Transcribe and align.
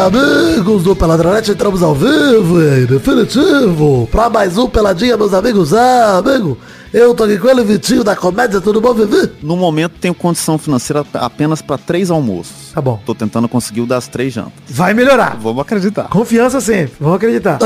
amigos 0.00 0.82
do 0.82 0.96
Peladronete? 0.96 1.50
Entramos 1.50 1.82
ao 1.82 1.94
vivo, 1.94 2.60
em 2.62 2.86
definitivo, 2.86 4.08
pra 4.10 4.30
mais 4.30 4.56
um 4.56 4.66
Peladinha, 4.66 5.16
meus 5.16 5.34
amigos. 5.34 5.74
Ah, 5.74 6.16
amigo, 6.18 6.56
eu 6.92 7.14
tô 7.14 7.24
aqui 7.24 7.36
com 7.36 7.48
ele, 7.48 7.62
Vitinho, 7.62 8.02
da 8.02 8.16
comédia, 8.16 8.60
tudo 8.60 8.80
bom, 8.80 8.94
Vivi? 8.94 9.30
No 9.42 9.56
momento 9.56 9.92
tenho 10.00 10.14
condição 10.14 10.56
financeira 10.56 11.04
apenas 11.12 11.60
para 11.60 11.76
três 11.76 12.10
almoços. 12.10 12.69
Tá 12.74 12.80
bom. 12.80 13.00
Tô 13.04 13.14
tentando 13.14 13.48
conseguir 13.48 13.80
o 13.80 13.86
das 13.86 14.06
três 14.06 14.32
jantas. 14.32 14.52
Vai 14.68 14.94
melhorar. 14.94 15.36
Vamos 15.40 15.60
acreditar. 15.62 16.04
Confiança 16.04 16.60
sempre, 16.60 16.92
vamos 17.00 17.16
acreditar. 17.16 17.58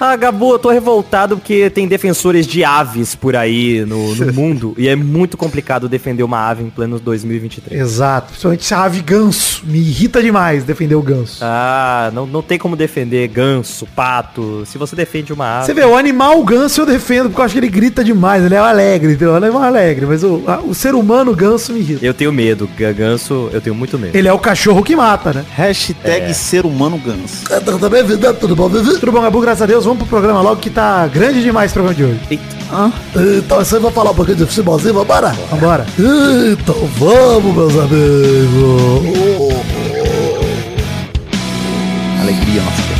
Ah, 0.00 0.16
Gabu, 0.16 0.52
eu 0.52 0.58
tô 0.58 0.70
revoltado 0.70 1.36
porque 1.36 1.68
tem 1.70 1.86
defensores 1.86 2.46
de 2.46 2.64
aves 2.64 3.14
por 3.14 3.36
aí 3.36 3.84
no, 3.86 4.14
no 4.14 4.32
mundo 4.32 4.74
e 4.78 4.88
é 4.88 4.96
muito 4.96 5.36
complicado 5.36 5.88
defender 5.88 6.22
uma 6.22 6.38
ave 6.48 6.62
em 6.62 6.70
pleno 6.70 6.98
2023. 6.98 7.80
Exato, 7.80 8.28
principalmente 8.28 8.64
essa 8.64 8.78
ave 8.78 9.00
ganso. 9.02 9.62
Me 9.66 9.78
irrita 9.78 10.22
demais 10.22 10.64
defender 10.64 10.94
o 10.94 11.02
ganso. 11.02 11.38
Ah, 11.42 12.10
não, 12.14 12.26
não 12.26 12.42
tem 12.42 12.58
como 12.58 12.76
defender 12.76 13.28
ganso, 13.28 13.86
pato. 13.94 14.64
Se 14.66 14.78
você 14.78 14.96
defende 14.96 15.32
uma 15.32 15.58
ave. 15.58 15.66
Você 15.66 15.74
vê, 15.74 15.84
o 15.84 15.96
animal 15.96 16.40
o 16.40 16.44
ganso 16.44 16.80
eu 16.80 16.86
defendo, 16.86 17.28
porque 17.28 17.40
eu 17.40 17.44
acho 17.44 17.52
que 17.54 17.58
ele 17.60 17.68
grita 17.68 18.02
demais, 18.02 18.42
ele 18.44 18.54
é 18.54 18.58
alegre, 18.58 19.12
entendeu? 19.12 19.36
Ele 19.36 19.46
é 19.46 19.50
um 19.50 19.58
alegre, 19.58 20.06
mas 20.06 20.22
o, 20.24 20.42
a- 20.46 20.60
o 20.60 20.74
ser 20.74 20.94
humano 20.94 21.34
ganso 21.34 21.72
me 21.72 21.80
irrita. 21.80 22.04
Eu 22.04 22.14
tenho 22.14 22.32
medo. 22.32 22.69
Ga- 22.76 22.92
Ganso, 22.92 23.50
eu 23.52 23.60
tenho 23.60 23.74
muito 23.74 23.98
medo. 23.98 24.16
Ele 24.16 24.28
é 24.28 24.32
o 24.32 24.38
cachorro 24.38 24.82
que 24.82 24.94
mata, 24.96 25.32
né? 25.32 25.44
Hashtag 25.54 26.32
ser 26.34 26.64
humano 26.66 26.98
ganso. 26.98 27.44
É, 27.50 27.60
tá 27.60 27.76
também, 27.78 28.02
Vida, 28.04 28.32
tudo 28.34 28.54
bom, 28.56 28.68
Vivi? 28.68 28.98
Tudo 28.98 29.12
bom, 29.12 29.20
Gabu, 29.22 29.40
graças 29.40 29.62
a 29.62 29.66
Deus. 29.66 29.84
Vamos 29.84 29.98
pro 29.98 30.06
programa 30.08 30.40
logo 30.40 30.60
que 30.60 30.70
tá 30.70 31.06
grande 31.06 31.42
demais 31.42 31.70
o 31.70 31.74
programa 31.74 31.94
de 31.94 32.04
hoje. 32.04 32.20
Então, 33.38 33.58
você 33.58 33.78
vai 33.78 33.90
falar 33.92 34.10
um 34.10 34.14
pouquinho 34.14 34.38
de 34.38 34.46
futebolzinho, 34.46 34.94
vambora? 34.94 35.34
Vambora. 35.50 35.86
Então 35.98 36.74
vamos, 36.98 37.54
meus 37.54 37.72
amigos. 37.78 39.54
Alegria 42.20 42.62
nossa. 42.62 42.99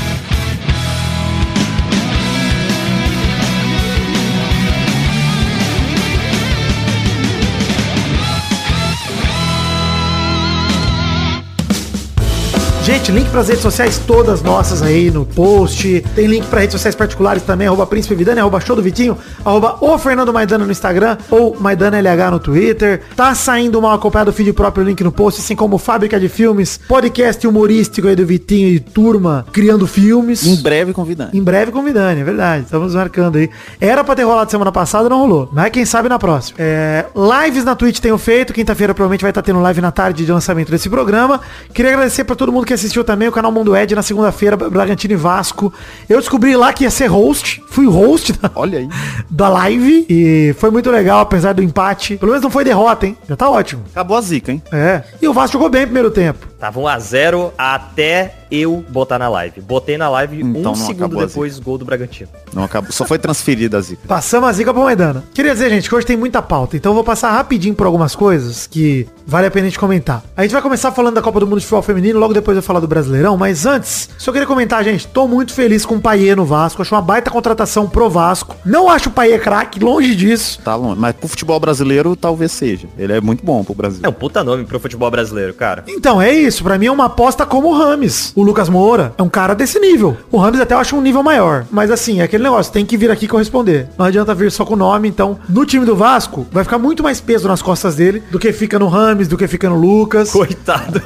Gente, 12.83 13.13
link 13.13 13.29
pras 13.31 13.49
redes 13.49 13.63
sociais 13.63 13.99
todas 14.07 14.43
nossas 14.43 14.81
aí 14.81 15.11
no 15.11 15.27
post. 15.27 16.03
Tem 16.15 16.27
link 16.27 16.47
pra 16.47 16.61
redes 16.61 16.73
sociais 16.73 16.95
particulares 16.95 17.43
também, 17.43 17.67
arroba 17.67 17.87
Príncipe 17.87 18.15
Vidani, 18.15 18.41
arroba 18.41 18.59
Show 18.59 18.75
do 18.75 18.83
Vitinho, 18.83 19.19
arroba 19.45 19.77
o 19.83 19.99
Fernando 19.99 20.33
Maidana 20.33 20.65
no 20.65 20.73
Instagram, 20.73 21.19
ou 21.31 21.57
Maidana 21.61 21.99
LH 21.99 22.31
no 22.31 22.41
Twitter. 22.41 23.03
Tá 23.15 23.35
saindo 23.35 23.81
mal 23.83 23.93
acompanhado 23.93 24.31
o 24.31 24.33
feed 24.33 24.55
próprio 24.55 24.83
link 24.83 25.05
no 25.05 25.13
post, 25.13 25.41
assim 25.41 25.55
como 25.55 25.77
Fábrica 25.77 26.19
de 26.19 26.29
Filmes, 26.29 26.81
podcast 26.89 27.47
humorístico 27.47 28.09
aí 28.09 28.17
do 28.17 28.25
Vitinho 28.25 28.69
e 28.69 28.81
turma 28.81 29.45
criando 29.53 29.87
filmes. 29.87 30.45
Em 30.45 30.57
breve 30.57 30.95
convidando. 30.95 31.37
Em 31.37 31.43
breve 31.43 31.71
com 31.71 31.81
o 31.81 31.83
Vidani, 31.83 32.23
é 32.23 32.25
verdade. 32.25 32.65
Estamos 32.65 32.95
marcando 32.95 33.37
aí. 33.37 33.51
Era 33.79 34.03
pra 34.03 34.15
ter 34.15 34.25
rolado 34.25 34.51
semana 34.51 34.73
passada, 34.73 35.07
não 35.09 35.19
rolou. 35.19 35.51
Mas 35.53 35.71
quem 35.71 35.85
sabe 35.85 36.09
na 36.09 36.19
próxima. 36.19 36.57
É, 36.59 37.05
lives 37.15 37.63
na 37.63 37.77
Twitch 37.77 37.99
tenho 37.99 38.17
feito. 38.17 38.55
Quinta-feira 38.55 38.95
provavelmente 38.95 39.21
vai 39.21 39.31
estar 39.31 39.43
tendo 39.43 39.61
live 39.61 39.83
na 39.83 39.93
tarde 39.93 40.25
de 40.25 40.33
lançamento 40.33 40.71
desse 40.71 40.89
programa. 40.89 41.41
Queria 41.75 41.93
agradecer 41.93 42.25
pra 42.25 42.35
todo 42.35 42.51
mundo 42.51 42.67
que 42.67 42.80
assistiu 42.81 43.05
também 43.05 43.29
o 43.29 43.33
canal 43.33 43.53
Mundo 43.53 43.77
Ed 43.77 43.95
na 43.95 44.03
segunda-feira, 44.03 44.57
Bragantino 44.57 45.15
e 45.15 45.17
Vasco. 45.17 45.73
Eu 46.09 46.19
descobri 46.19 46.57
lá 46.57 46.73
que 46.73 46.85
ia 46.85 46.91
ser 46.91 47.07
host. 47.07 47.63
Fui 47.69 47.87
host 47.87 48.33
da, 48.33 48.51
Olha 48.55 48.79
aí. 48.81 48.89
da 49.31 49.49
live. 49.49 50.07
E 50.09 50.55
foi 50.59 50.71
muito 50.71 50.91
legal, 50.91 51.21
apesar 51.21 51.53
do 51.53 51.63
empate. 51.63 52.17
Pelo 52.17 52.33
menos 52.33 52.43
não 52.43 52.51
foi 52.51 52.65
derrota, 52.65 53.07
hein? 53.07 53.17
Já 53.29 53.37
tá 53.37 53.49
ótimo. 53.49 53.85
Acabou 53.91 54.17
a 54.17 54.21
zica, 54.21 54.53
hein? 54.53 54.63
É. 54.73 55.03
E 55.21 55.29
o 55.29 55.33
Vasco 55.33 55.55
jogou 55.55 55.69
bem 55.69 55.83
no 55.83 55.87
primeiro 55.89 56.11
tempo. 56.11 56.50
Tava 56.61 56.79
1x0 56.79 57.53
até 57.57 58.35
eu 58.51 58.85
botar 58.89 59.19
na 59.19 59.29
live. 59.29 59.61
Botei 59.61 59.97
na 59.97 60.09
live 60.11 60.43
Então 60.43 60.61
um 60.61 60.63
não 60.63 60.75
segundo 60.75 61.17
depois, 61.17 61.59
gol 61.59 61.79
do 61.79 61.85
Bragantino. 61.85 62.29
Não 62.53 62.65
acabou. 62.65 62.93
Só 62.93 63.07
foi 63.07 63.19
transferida 63.19 63.79
a 63.79 63.81
zica. 63.81 64.03
Passamos 64.07 64.49
a 64.49 64.53
zica 64.53 64.75
pro 64.75 64.83
Maidana. 64.83 65.25
Queria 65.33 65.53
dizer, 65.53 65.71
gente, 65.71 65.89
que 65.89 65.95
hoje 65.95 66.07
tem 66.07 66.17
muita 66.17 66.43
pauta, 66.43 66.77
então 66.77 66.91
eu 66.91 66.95
vou 66.95 67.05
passar 67.05 67.31
rapidinho 67.31 67.75
por 67.75 67.87
algumas 67.87 68.15
coisas 68.15 68.67
que 68.67 69.07
vale 69.27 69.47
a 69.47 69.51
pena 69.51 69.67
a 69.67 69.71
gente 69.71 69.79
comentar. 69.79 70.23
A 70.37 70.43
gente 70.43 70.53
vai 70.53 70.61
começar 70.61 70.93
falando 70.93 71.15
da 71.15 71.23
Copa 71.23 71.41
do 71.41 71.47
Mundo 71.47 71.61
de 71.61 71.65
Futebol 71.65 71.83
Feminino, 71.83 72.19
logo 72.19 72.35
depois 72.35 72.57
eu 72.57 72.63
falar 72.63 72.81
do 72.81 72.89
Brasileirão, 72.89 73.37
mas 73.37 73.65
antes, 73.65 74.11
só 74.19 74.33
queria 74.33 74.47
comentar, 74.47 74.83
gente, 74.85 75.07
tô 75.07 75.27
muito 75.29 75.55
feliz 75.55 75.87
com 75.87 75.95
o 75.95 76.01
Paier 76.01 76.37
no 76.37 76.45
Vasco, 76.45 76.83
acho 76.83 76.95
uma 76.95 77.01
baita 77.01 77.31
contratação 77.31 77.89
pro 77.89 78.11
Vasco. 78.11 78.57
Não 78.65 78.89
acho 78.89 79.09
o 79.09 79.13
Paier 79.13 79.41
craque, 79.41 79.79
longe 79.79 80.15
disso. 80.15 80.61
Tá 80.63 80.75
longe. 80.75 81.01
Mas 81.01 81.15
pro 81.15 81.29
futebol 81.29 81.59
brasileiro 81.61 82.17
talvez 82.17 82.53
seja. 82.53 82.89
Ele 82.99 83.13
é 83.13 83.21
muito 83.21 83.45
bom 83.45 83.63
pro 83.65 83.75
Brasil. 83.75 84.01
É 84.03 84.09
um 84.09 84.13
puta 84.13 84.43
nome 84.43 84.65
pro 84.65 84.81
futebol 84.81 85.11
brasileiro, 85.11 85.55
cara. 85.55 85.85
Então, 85.87 86.21
é 86.21 86.33
isso, 86.33 86.50
pra 86.59 86.79
mim 86.79 86.87
é 86.87 86.93
uma 86.93 87.07
aposta 87.07 87.45
como 87.47 87.69
o 87.69 87.79
Rames. 87.79 88.33
O 88.35 88.43
Lucas 88.43 88.69
Moura 88.69 89.13
é 89.17 89.23
um 89.23 89.29
cara 89.29 89.55
desse 89.55 89.79
nível. 89.79 90.17
O 90.31 90.39
Rames 90.39 90.61
até 90.61 90.75
eu 90.75 90.79
acho 90.79 90.97
um 90.97 91.01
nível 91.01 91.23
maior, 91.23 91.65
mas 91.71 91.91
assim, 91.91 92.21
é 92.21 92.25
aquele 92.25 92.43
negócio, 92.45 92.73
tem 92.73 92.85
que 92.85 92.97
vir 92.97 93.11
aqui 93.11 93.29
corresponder. 93.29 93.89
Não 93.99 94.07
adianta 94.07 94.35
vir 94.35 94.51
só 94.51 94.65
com 94.65 94.75
o 94.75 94.77
nome, 94.77 95.09
então, 95.09 95.39
no 95.49 95.65
time 95.67 95.85
do 95.85 95.95
Vasco, 95.95 96.47
vai 96.51 96.65
ficar 96.65 96.79
muito 96.79 97.03
mais 97.03 97.21
peso 97.21 97.47
nas 97.49 97.63
costas 97.63 97.97
dele 97.97 98.23
do 98.31 98.39
que 98.39 98.53
fica 98.53 98.79
no 98.79 98.89
Rames, 98.89 99.29
do 99.29 99.37
que 99.37 99.47
fica 99.47 99.69
no 99.69 99.77
Lucas. 99.77 100.31
Coitado. 100.33 101.03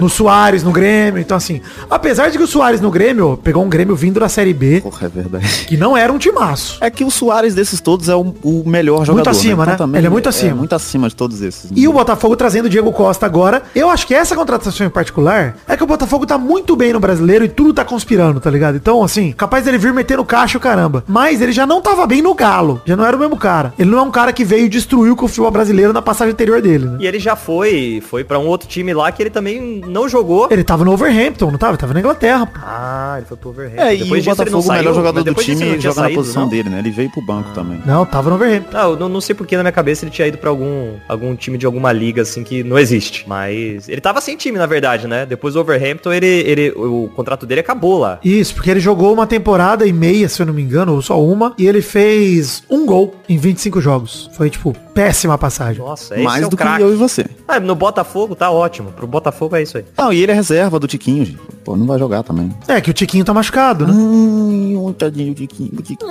no 0.00 0.08
Soares, 0.08 0.62
no 0.62 0.72
Grêmio. 0.72 1.20
Então, 1.20 1.36
assim, 1.36 1.60
apesar 1.88 2.30
de 2.30 2.38
que 2.38 2.44
o 2.44 2.46
Soares 2.46 2.80
no 2.80 2.90
Grêmio 2.90 3.38
pegou 3.42 3.62
um 3.64 3.68
Grêmio 3.68 3.94
vindo 3.94 4.18
da 4.20 4.28
Série 4.28 4.52
B, 4.54 4.80
Porra, 4.80 5.06
é 5.06 5.08
verdade. 5.08 5.64
que 5.66 5.76
não 5.76 5.96
era 5.96 6.12
um 6.12 6.18
timaço. 6.18 6.78
É 6.80 6.90
que 6.90 7.04
o 7.04 7.10
Soares 7.10 7.54
desses 7.54 7.80
todos 7.80 8.08
é 8.08 8.14
o, 8.14 8.34
o 8.42 8.62
melhor 8.66 9.04
jogador. 9.04 9.30
acima, 9.30 9.66
né? 9.66 9.76
também 9.76 9.98
Ele 9.98 10.06
é 10.06 10.10
muito 10.10 10.28
acima. 10.28 10.54
muito 10.54 10.74
acima 10.74 11.08
de 11.08 11.14
todos 11.14 11.40
esses. 11.42 11.70
E 11.74 11.86
o 11.86 11.92
Botafogo 11.92 12.36
trazendo 12.36 12.66
o 12.66 12.68
Diego 12.68 12.92
Costa 12.92 13.26
agora. 13.26 13.62
Eu 13.74 13.90
acho 13.90 14.06
que 14.06 14.14
essa 14.14 14.34
contratação 14.34 14.79
em 14.86 14.90
particular 14.90 15.56
é 15.66 15.76
que 15.76 15.82
o 15.82 15.86
Botafogo 15.86 16.26
tá 16.26 16.38
muito 16.38 16.76
bem 16.76 16.92
no 16.92 17.00
brasileiro 17.00 17.44
e 17.44 17.48
tudo 17.48 17.74
tá 17.74 17.84
conspirando, 17.84 18.40
tá 18.40 18.50
ligado? 18.50 18.76
Então, 18.76 19.02
assim, 19.02 19.32
capaz 19.32 19.64
dele 19.64 19.78
vir 19.78 19.92
meter 19.92 20.16
no 20.16 20.24
caixa 20.24 20.58
o 20.58 20.60
caramba. 20.60 21.04
Mas 21.06 21.40
ele 21.40 21.52
já 21.52 21.66
não 21.66 21.80
tava 21.80 22.06
bem 22.06 22.22
no 22.22 22.34
Galo. 22.34 22.80
Já 22.84 22.96
não 22.96 23.04
era 23.04 23.16
o 23.16 23.20
mesmo 23.20 23.36
cara. 23.36 23.72
Ele 23.78 23.90
não 23.90 23.98
é 23.98 24.02
um 24.02 24.10
cara 24.10 24.32
que 24.32 24.44
veio 24.44 24.66
e 24.66 24.68
destruiu 24.68 25.16
com 25.16 25.24
o 25.26 25.28
futebol 25.28 25.50
brasileiro 25.50 25.92
na 25.92 26.02
passagem 26.02 26.32
anterior 26.32 26.60
dele, 26.60 26.86
né? 26.86 26.98
E 27.00 27.06
ele 27.06 27.18
já 27.18 27.36
foi, 27.36 28.02
foi 28.06 28.24
pra 28.24 28.38
um 28.38 28.46
outro 28.46 28.68
time 28.68 28.92
lá 28.94 29.10
que 29.12 29.22
ele 29.22 29.30
também 29.30 29.80
não 29.86 30.08
jogou. 30.08 30.48
Ele 30.50 30.64
tava 30.64 30.84
no 30.84 30.92
Overhampton, 30.92 31.50
não 31.50 31.58
tava? 31.58 31.72
Ele 31.72 31.78
tava 31.78 31.94
na 31.94 32.00
Inglaterra. 32.00 32.46
pô. 32.46 32.58
Ah, 32.62 33.14
ele 33.18 33.26
foi 33.26 33.36
pro 33.36 33.50
Overhampton. 33.50 33.82
É, 33.82 33.96
e 33.96 34.02
o 34.02 34.24
Botafogo, 34.24 34.58
o 34.58 34.62
saiu, 34.62 34.78
melhor 34.78 34.94
jogador 34.94 35.20
do 35.20 35.24
depois 35.24 35.46
time, 35.46 35.80
joga 35.80 36.02
na 36.02 36.10
posição 36.10 36.42
não? 36.42 36.48
dele, 36.48 36.68
né? 36.68 36.78
Ele 36.78 36.90
veio 36.90 37.10
pro 37.10 37.22
banco 37.22 37.50
também. 37.54 37.80
Não, 37.84 38.04
tava 38.04 38.30
no 38.30 38.36
Overhampton. 38.36 38.76
Não, 38.76 38.90
eu 38.90 38.96
não, 38.96 39.08
não 39.08 39.20
sei 39.20 39.34
porque 39.34 39.56
na 39.56 39.62
minha 39.62 39.72
cabeça 39.72 40.04
ele 40.04 40.10
tinha 40.10 40.28
ido 40.28 40.38
pra 40.38 40.50
algum, 40.50 40.94
algum 41.08 41.34
time 41.34 41.58
de 41.58 41.66
alguma 41.66 41.92
liga, 41.92 42.22
assim, 42.22 42.42
que 42.42 42.62
não 42.62 42.78
existe. 42.78 43.24
Mas 43.26 43.88
ele 43.88 44.00
tava 44.00 44.20
sem 44.20 44.36
time, 44.36 44.58
na 44.58 44.64
verdade, 44.70 45.06
né? 45.06 45.26
Depois 45.26 45.54
do 45.54 45.60
Overhampton, 45.60 46.12
ele, 46.12 46.26
ele, 46.26 46.70
o 46.70 47.10
contrato 47.14 47.44
dele 47.44 47.60
acabou 47.60 47.98
lá. 47.98 48.18
Isso, 48.24 48.54
porque 48.54 48.70
ele 48.70 48.80
jogou 48.80 49.12
uma 49.12 49.26
temporada 49.26 49.86
e 49.86 49.92
meia, 49.92 50.28
se 50.28 50.40
eu 50.40 50.46
não 50.46 50.54
me 50.54 50.62
engano, 50.62 50.94
ou 50.94 51.02
só 51.02 51.22
uma, 51.22 51.52
e 51.58 51.66
ele 51.66 51.82
fez 51.82 52.62
um 52.70 52.86
gol 52.86 53.14
em 53.28 53.36
25 53.36 53.80
jogos. 53.80 54.30
Foi, 54.32 54.48
tipo, 54.48 54.74
péssima 55.04 55.38
passagem. 55.38 55.82
Nossa, 55.82 56.14
esse 56.14 56.22
Mais 56.24 56.42
é 56.44 56.48
do 56.48 56.56
que 56.56 56.62
craque. 56.62 56.82
eu 56.82 56.92
e 56.92 56.96
você. 56.96 57.24
Ah, 57.48 57.58
no 57.58 57.74
Botafogo 57.74 58.34
tá 58.34 58.50
ótimo. 58.50 58.92
Pro 58.92 59.06
Botafogo 59.06 59.56
é 59.56 59.62
isso 59.62 59.78
aí. 59.78 59.84
Não, 59.96 60.12
e 60.12 60.22
ele 60.22 60.32
é 60.32 60.34
reserva 60.34 60.78
do 60.78 60.86
Tiquinho, 60.86 61.24
gente. 61.24 61.38
Pô, 61.64 61.76
não 61.76 61.86
vai 61.86 61.98
jogar 61.98 62.22
também. 62.22 62.50
É, 62.68 62.80
que 62.80 62.90
o 62.90 62.94
Tiquinho 62.94 63.24
tá 63.24 63.32
machucado, 63.34 63.86
né? 63.86 63.92
Hum, 63.94 64.94
tadinho 64.96 65.34
Tiquinho. 65.34 65.70
do 65.72 65.82
Tiquinho. 65.82 66.10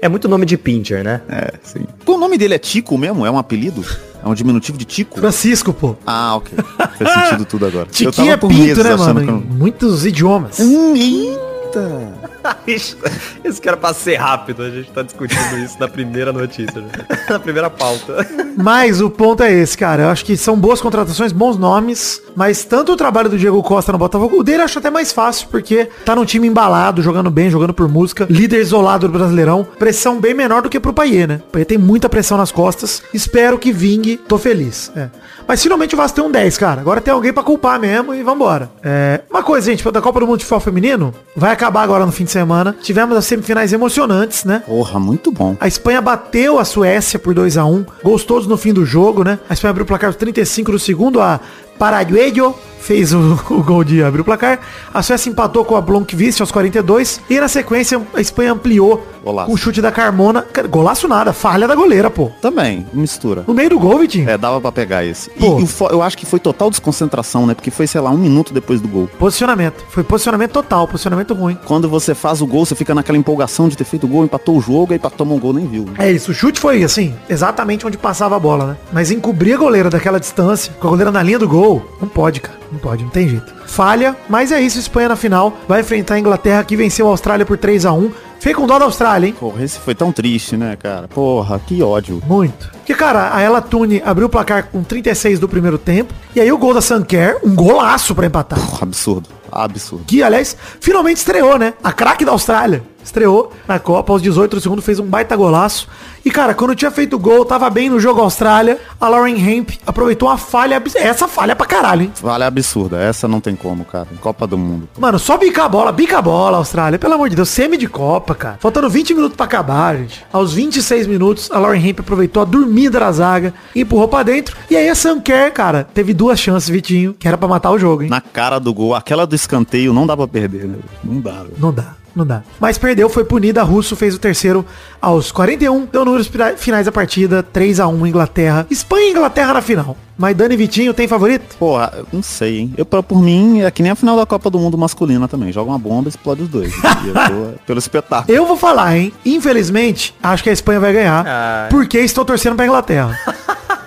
É 0.00 0.08
muito 0.08 0.28
nome 0.28 0.46
de 0.46 0.56
pincher, 0.56 1.02
né? 1.02 1.20
É, 1.28 1.54
sim. 1.62 1.86
O 2.06 2.16
nome 2.18 2.36
dele 2.38 2.54
é 2.54 2.58
Tico 2.58 2.96
mesmo? 2.98 3.24
É 3.26 3.30
um 3.30 3.38
apelido? 3.38 3.84
É 4.24 4.28
um 4.28 4.34
diminutivo 4.34 4.76
de 4.78 4.84
Tico? 4.84 5.18
Francisco, 5.18 5.72
pô. 5.72 5.96
Ah, 6.06 6.36
ok. 6.36 6.56
Faz 6.98 7.24
sentido 7.28 7.44
tudo 7.44 7.66
agora. 7.66 7.86
Tiquinho 7.92 8.32
é 8.32 8.36
pinto, 8.36 8.82
né, 8.82 8.94
mano? 8.96 9.22
que 9.22 9.28
eu- 9.30 9.40
muitos 9.58 10.06
idiomas. 10.06 10.58
Hum, 10.60 10.94
eita. 10.96 12.12
Esse 13.44 13.60
cara 13.60 13.76
pra 13.76 13.94
ser 13.94 14.16
rápido, 14.16 14.62
a 14.62 14.70
gente 14.70 14.90
tá 14.90 15.02
discutindo 15.02 15.58
isso 15.58 15.78
na 15.78 15.88
primeira 15.88 16.32
notícia, 16.32 16.80
né? 16.80 16.88
na 17.28 17.38
primeira 17.38 17.70
pauta. 17.70 18.26
Mas 18.56 19.00
o 19.00 19.10
ponto 19.10 19.42
é 19.42 19.52
esse, 19.52 19.76
cara. 19.76 20.04
Eu 20.04 20.08
acho 20.08 20.24
que 20.24 20.36
são 20.36 20.56
boas 20.56 20.80
contratações, 20.80 21.32
bons 21.32 21.56
nomes. 21.56 22.22
Mas 22.36 22.64
tanto 22.64 22.92
o 22.92 22.96
trabalho 22.96 23.28
do 23.28 23.38
Diego 23.38 23.62
Costa 23.62 23.92
no 23.92 23.98
Botafogo, 23.98 24.38
o 24.38 24.42
dele 24.42 24.60
eu 24.60 24.64
acho 24.64 24.78
até 24.78 24.90
mais 24.90 25.12
fácil, 25.12 25.48
porque 25.50 25.88
tá 26.04 26.16
num 26.16 26.24
time 26.24 26.48
embalado, 26.48 27.02
jogando 27.02 27.30
bem, 27.30 27.50
jogando 27.50 27.72
por 27.72 27.88
música, 27.88 28.26
líder 28.28 28.60
isolado 28.60 29.06
do 29.08 29.12
Brasileirão. 29.12 29.66
Pressão 29.78 30.20
bem 30.20 30.34
menor 30.34 30.62
do 30.62 30.68
que 30.68 30.80
pro 30.80 30.92
Paier, 30.92 31.28
né? 31.28 31.40
O 31.48 31.52
Paier 31.52 31.66
tem 31.66 31.78
muita 31.78 32.08
pressão 32.08 32.36
nas 32.36 32.50
costas. 32.50 33.02
Espero 33.12 33.58
que 33.58 33.72
vingue. 33.72 34.16
Tô 34.16 34.38
feliz. 34.38 34.90
É. 34.96 35.08
Mas 35.46 35.62
finalmente 35.62 35.94
o 35.94 35.98
Vasco 35.98 36.16
tem 36.16 36.24
um 36.24 36.30
10, 36.30 36.58
cara. 36.58 36.80
Agora 36.80 37.00
tem 37.00 37.12
alguém 37.12 37.32
pra 37.32 37.42
culpar 37.42 37.78
mesmo 37.78 38.14
e 38.14 38.22
vambora. 38.22 38.70
É, 38.82 39.20
uma 39.30 39.42
coisa, 39.42 39.70
gente, 39.70 39.84
da 39.90 40.00
Copa 40.00 40.20
do 40.20 40.26
Mundo 40.26 40.38
de 40.38 40.44
Futebol 40.44 40.60
Feminino 40.60 41.14
vai 41.36 41.52
acabar 41.52 41.82
agora 41.82 42.06
no 42.06 42.12
fim 42.12 42.24
de 42.24 42.30
semana. 42.34 42.74
Tivemos 42.82 43.16
as 43.16 43.24
semifinais 43.24 43.72
emocionantes, 43.72 44.44
né? 44.44 44.62
Porra, 44.66 44.98
muito 44.98 45.30
bom. 45.30 45.56
A 45.60 45.68
Espanha 45.68 46.00
bateu 46.00 46.58
a 46.58 46.64
Suécia 46.64 47.18
por 47.18 47.32
2 47.32 47.56
a 47.56 47.64
1 47.64 47.86
Gols 48.02 48.24
todos 48.24 48.46
no 48.46 48.56
fim 48.56 48.72
do 48.72 48.84
jogo, 48.84 49.22
né? 49.22 49.38
A 49.48 49.54
Espanha 49.54 49.70
abriu 49.70 49.84
o 49.84 49.86
placar 49.86 50.08
aos 50.08 50.16
35 50.16 50.72
do 50.72 50.78
segundo. 50.78 51.20
A 51.20 51.40
Paraguayo 51.78 52.54
fez 52.80 53.12
o, 53.12 53.38
o 53.50 53.62
gol 53.62 53.84
de 53.84 54.02
abrir 54.02 54.20
o 54.20 54.24
placar. 54.24 54.60
A 54.92 55.02
Suécia 55.02 55.30
empatou 55.30 55.64
com 55.64 55.76
a 55.76 55.80
Blomqvist 55.80 56.40
aos 56.40 56.50
42. 56.50 57.20
E 57.30 57.38
na 57.40 57.48
sequência, 57.48 58.00
a 58.12 58.20
Espanha 58.20 58.52
ampliou 58.52 59.06
Golaço. 59.24 59.48
Com 59.48 59.54
o 59.54 59.56
chute 59.56 59.80
da 59.80 59.90
Carmona. 59.90 60.44
Golaço 60.68 61.08
nada, 61.08 61.32
falha 61.32 61.66
da 61.66 61.74
goleira, 61.74 62.10
pô. 62.10 62.30
Também, 62.40 62.86
mistura. 62.92 63.44
No 63.46 63.54
meio 63.54 63.70
do 63.70 63.78
gol, 63.78 63.98
Vitinho. 63.98 64.28
É, 64.28 64.36
dava 64.36 64.60
pra 64.60 64.70
pegar 64.70 65.04
esse. 65.04 65.30
Pô. 65.30 65.58
e 65.60 65.92
eu 65.92 66.02
acho 66.02 66.18
que 66.18 66.26
foi 66.26 66.38
total 66.38 66.68
desconcentração, 66.70 67.46
né? 67.46 67.54
Porque 67.54 67.70
foi, 67.70 67.86
sei 67.86 68.00
lá, 68.00 68.10
um 68.10 68.18
minuto 68.18 68.52
depois 68.52 68.80
do 68.80 68.88
gol. 68.88 69.08
Posicionamento. 69.18 69.84
Foi 69.88 70.04
posicionamento 70.04 70.52
total, 70.52 70.86
posicionamento 70.86 71.32
ruim. 71.34 71.58
Quando 71.64 71.88
você 71.88 72.14
faz 72.14 72.42
o 72.42 72.46
gol, 72.46 72.66
você 72.66 72.74
fica 72.74 72.94
naquela 72.94 73.16
empolgação 73.16 73.68
de 73.68 73.76
ter 73.76 73.84
feito 73.84 74.04
o 74.04 74.08
gol, 74.08 74.24
empatou 74.24 74.56
o 74.56 74.60
jogo, 74.60 74.92
aí 74.92 74.98
pra 74.98 75.10
tomar 75.10 75.34
um 75.34 75.38
gol 75.38 75.52
nem 75.52 75.66
viu. 75.66 75.86
É 75.98 76.10
isso, 76.10 76.30
o 76.30 76.34
chute 76.34 76.60
foi 76.60 76.82
assim, 76.84 77.14
exatamente 77.28 77.86
onde 77.86 77.96
passava 77.96 78.36
a 78.36 78.38
bola, 78.38 78.66
né? 78.66 78.76
Mas 78.92 79.10
encobrir 79.10 79.54
a 79.54 79.58
goleira 79.58 79.88
daquela 79.88 80.20
distância, 80.20 80.72
com 80.78 80.86
a 80.86 80.90
goleira 80.90 81.10
na 81.10 81.22
linha 81.22 81.38
do 81.38 81.48
gol, 81.48 81.84
não 82.00 82.08
pode, 82.08 82.40
cara. 82.40 82.58
Não 82.70 82.78
pode, 82.78 83.04
não 83.04 83.10
tem 83.10 83.28
jeito. 83.28 83.54
Falha, 83.66 84.16
mas 84.28 84.50
é 84.52 84.60
isso, 84.60 84.78
Espanha 84.78 85.08
na 85.08 85.16
final 85.16 85.56
vai 85.68 85.80
enfrentar 85.80 86.14
a 86.14 86.18
Inglaterra 86.18 86.64
que 86.64 86.76
venceu 86.76 87.06
a 87.06 87.10
Austrália 87.10 87.46
por 87.46 87.56
3 87.56 87.86
a 87.86 87.92
1 87.92 88.10
Fiquei 88.44 88.56
com 88.56 88.66
dó 88.66 88.78
da 88.78 88.84
Austrália, 88.84 89.26
hein? 89.26 89.34
Porra, 89.40 89.64
esse 89.64 89.78
foi 89.78 89.94
tão 89.94 90.12
triste, 90.12 90.54
né, 90.54 90.76
cara? 90.76 91.08
Porra, 91.08 91.58
que 91.58 91.82
ódio. 91.82 92.20
Muito. 92.26 92.70
Porque, 92.72 92.94
cara, 92.94 93.34
a 93.34 93.40
Ella 93.40 93.62
Tune 93.62 94.02
abriu 94.04 94.26
o 94.26 94.28
placar 94.28 94.68
com 94.70 94.84
36 94.84 95.40
do 95.40 95.48
primeiro 95.48 95.78
tempo. 95.78 96.12
E 96.36 96.40
aí 96.42 96.52
o 96.52 96.58
gol 96.58 96.74
da 96.74 96.82
Sanker, 96.82 97.38
um 97.42 97.54
golaço 97.54 98.14
pra 98.14 98.26
empatar. 98.26 98.60
Porra, 98.60 98.82
absurdo. 98.82 99.30
Absurdo. 99.54 100.04
Que, 100.06 100.22
aliás, 100.22 100.56
finalmente 100.80 101.18
estreou, 101.18 101.58
né? 101.58 101.74
A 101.82 101.92
craque 101.92 102.24
da 102.24 102.32
Austrália. 102.32 102.82
Estreou 103.04 103.52
na 103.68 103.78
Copa, 103.78 104.14
aos 104.14 104.22
18 104.22 104.56
do 104.56 104.62
segundo, 104.62 104.80
fez 104.80 104.98
um 104.98 105.04
baita 105.04 105.36
golaço. 105.36 105.86
E, 106.24 106.30
cara, 106.30 106.54
quando 106.54 106.74
tinha 106.74 106.90
feito 106.90 107.16
o 107.16 107.18
gol, 107.18 107.44
tava 107.44 107.68
bem 107.68 107.90
no 107.90 108.00
jogo 108.00 108.22
Austrália, 108.22 108.80
a 108.98 109.08
Lauren 109.10 109.36
Hemp 109.36 109.72
aproveitou 109.86 110.26
uma 110.30 110.38
falha, 110.38 110.82
essa 110.94 111.28
falha 111.28 111.54
pra 111.54 111.66
caralho, 111.66 112.04
hein? 112.04 112.12
Vale 112.22 112.44
absurda. 112.44 112.98
Essa 112.98 113.28
não 113.28 113.42
tem 113.42 113.54
como, 113.54 113.84
cara. 113.84 114.08
Copa 114.22 114.46
do 114.46 114.56
Mundo. 114.56 114.88
Mano, 114.98 115.18
só 115.18 115.36
bica 115.36 115.64
a 115.64 115.68
bola, 115.68 115.92
bica 115.92 116.16
a 116.16 116.22
bola, 116.22 116.56
Austrália. 116.56 116.98
Pelo 116.98 117.12
amor 117.12 117.28
de 117.28 117.36
Deus, 117.36 117.50
semi 117.50 117.76
de 117.76 117.86
Copa, 117.86 118.34
cara. 118.34 118.56
Faltando 118.58 118.88
20 118.88 119.12
minutos 119.12 119.36
pra 119.36 119.44
acabar, 119.44 119.98
gente. 119.98 120.24
Aos 120.32 120.54
26 120.54 121.06
minutos, 121.06 121.50
a 121.50 121.58
Lauren 121.58 121.86
Hemp 121.86 122.00
aproveitou 122.00 122.40
a 122.40 122.46
dormida 122.46 122.98
da 122.98 123.12
zaga, 123.12 123.52
empurrou 123.76 124.08
pra 124.08 124.22
dentro. 124.22 124.56
E 124.70 124.78
aí 124.78 124.88
a 124.88 124.94
Sanker, 124.94 125.52
cara, 125.52 125.86
teve 125.92 126.14
duas 126.14 126.40
chances, 126.40 126.70
Vitinho, 126.70 127.12
que 127.12 127.28
era 127.28 127.36
pra 127.36 127.46
matar 127.46 127.70
o 127.70 127.78
jogo, 127.78 128.02
hein? 128.02 128.08
Na 128.08 128.22
cara 128.22 128.58
do 128.58 128.72
gol, 128.72 128.94
aquela 128.94 129.26
do 129.26 129.34
escanteio 129.44 129.92
não 129.92 130.06
dá 130.06 130.16
pra 130.16 130.26
perder, 130.26 130.64
né? 130.66 130.76
Não 131.02 131.20
dá, 131.20 131.32
velho. 131.42 131.54
Não 131.58 131.72
dá, 131.72 131.92
não 132.14 132.26
dá. 132.26 132.42
Mas 132.60 132.76
perdeu, 132.78 133.08
foi 133.08 133.24
punida. 133.24 133.62
Russo 133.62 133.94
fez 133.96 134.14
o 134.14 134.18
terceiro 134.18 134.64
aos 135.00 135.30
41. 135.32 135.86
Deu 135.86 136.04
números 136.04 136.30
finais 136.56 136.86
da 136.86 136.92
partida. 136.92 137.42
3 137.42 137.80
a 137.80 137.86
1 137.88 138.06
Inglaterra. 138.06 138.66
Espanha 138.70 139.06
e 139.08 139.10
Inglaterra 139.10 139.54
na 139.54 139.60
final. 139.62 139.96
Mas 140.16 140.36
Dani 140.36 140.54
e 140.54 140.56
Vitinho 140.56 140.94
tem 140.94 141.08
favorito? 141.08 141.56
Porra, 141.58 141.92
eu 141.96 142.06
não 142.12 142.22
sei, 142.22 142.60
hein? 142.60 142.74
Eu, 142.76 142.86
pra- 142.86 143.02
por 143.02 143.20
mim, 143.20 143.62
é 143.62 143.70
que 143.72 143.82
nem 143.82 143.90
a 143.90 143.96
final 143.96 144.16
da 144.16 144.24
Copa 144.24 144.48
do 144.48 144.60
Mundo 144.60 144.78
masculina 144.78 145.26
também. 145.26 145.50
Joga 145.52 145.70
uma 145.72 145.78
bomba 145.78 146.06
e 146.08 146.10
explode 146.10 146.42
os 146.42 146.48
dois. 146.48 146.72
E 146.72 147.08
eu 147.08 147.14
tô 147.14 147.58
pelo 147.66 147.78
espetáculo. 147.80 148.32
Eu 148.36 148.46
vou 148.46 148.56
falar, 148.56 148.96
hein? 148.96 149.12
Infelizmente, 149.26 150.14
acho 150.22 150.42
que 150.44 150.50
a 150.50 150.52
Espanha 150.52 150.78
vai 150.78 150.92
ganhar. 150.92 151.24
Ah. 151.26 151.66
Porque 151.68 151.98
estou 151.98 152.24
torcendo 152.24 152.54
pra 152.54 152.64
Inglaterra. 152.64 153.18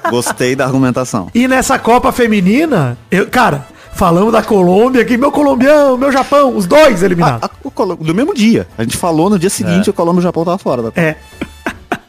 Gostei 0.10 0.54
da 0.56 0.66
argumentação. 0.66 1.30
E 1.34 1.48
nessa 1.48 1.78
Copa 1.80 2.12
Feminina, 2.12 2.98
eu, 3.12 3.28
cara, 3.28 3.66
falamos 3.98 4.32
da 4.32 4.42
Colômbia 4.44 5.02
aqui, 5.02 5.18
meu 5.18 5.32
colombiano, 5.32 5.98
meu 5.98 6.12
Japão, 6.12 6.56
os 6.56 6.66
dois 6.66 7.02
eliminados. 7.04 7.44
A- 7.44 7.50
o 7.64 7.72
Colo- 7.72 7.96
do 7.96 8.14
mesmo 8.14 8.34
dia. 8.34 8.68
A 8.78 8.84
gente 8.84 8.96
falou 8.98 9.30
no 9.30 9.38
dia 9.40 9.50
seguinte, 9.50 9.90
o 9.90 9.94
Colômbia 9.94 10.20
e 10.20 10.22
o 10.22 10.24
Japão 10.24 10.46
tava 10.46 10.58
fora 10.58 10.82
da 10.84 10.90
Copa. 10.90 11.02
É. 11.02 11.16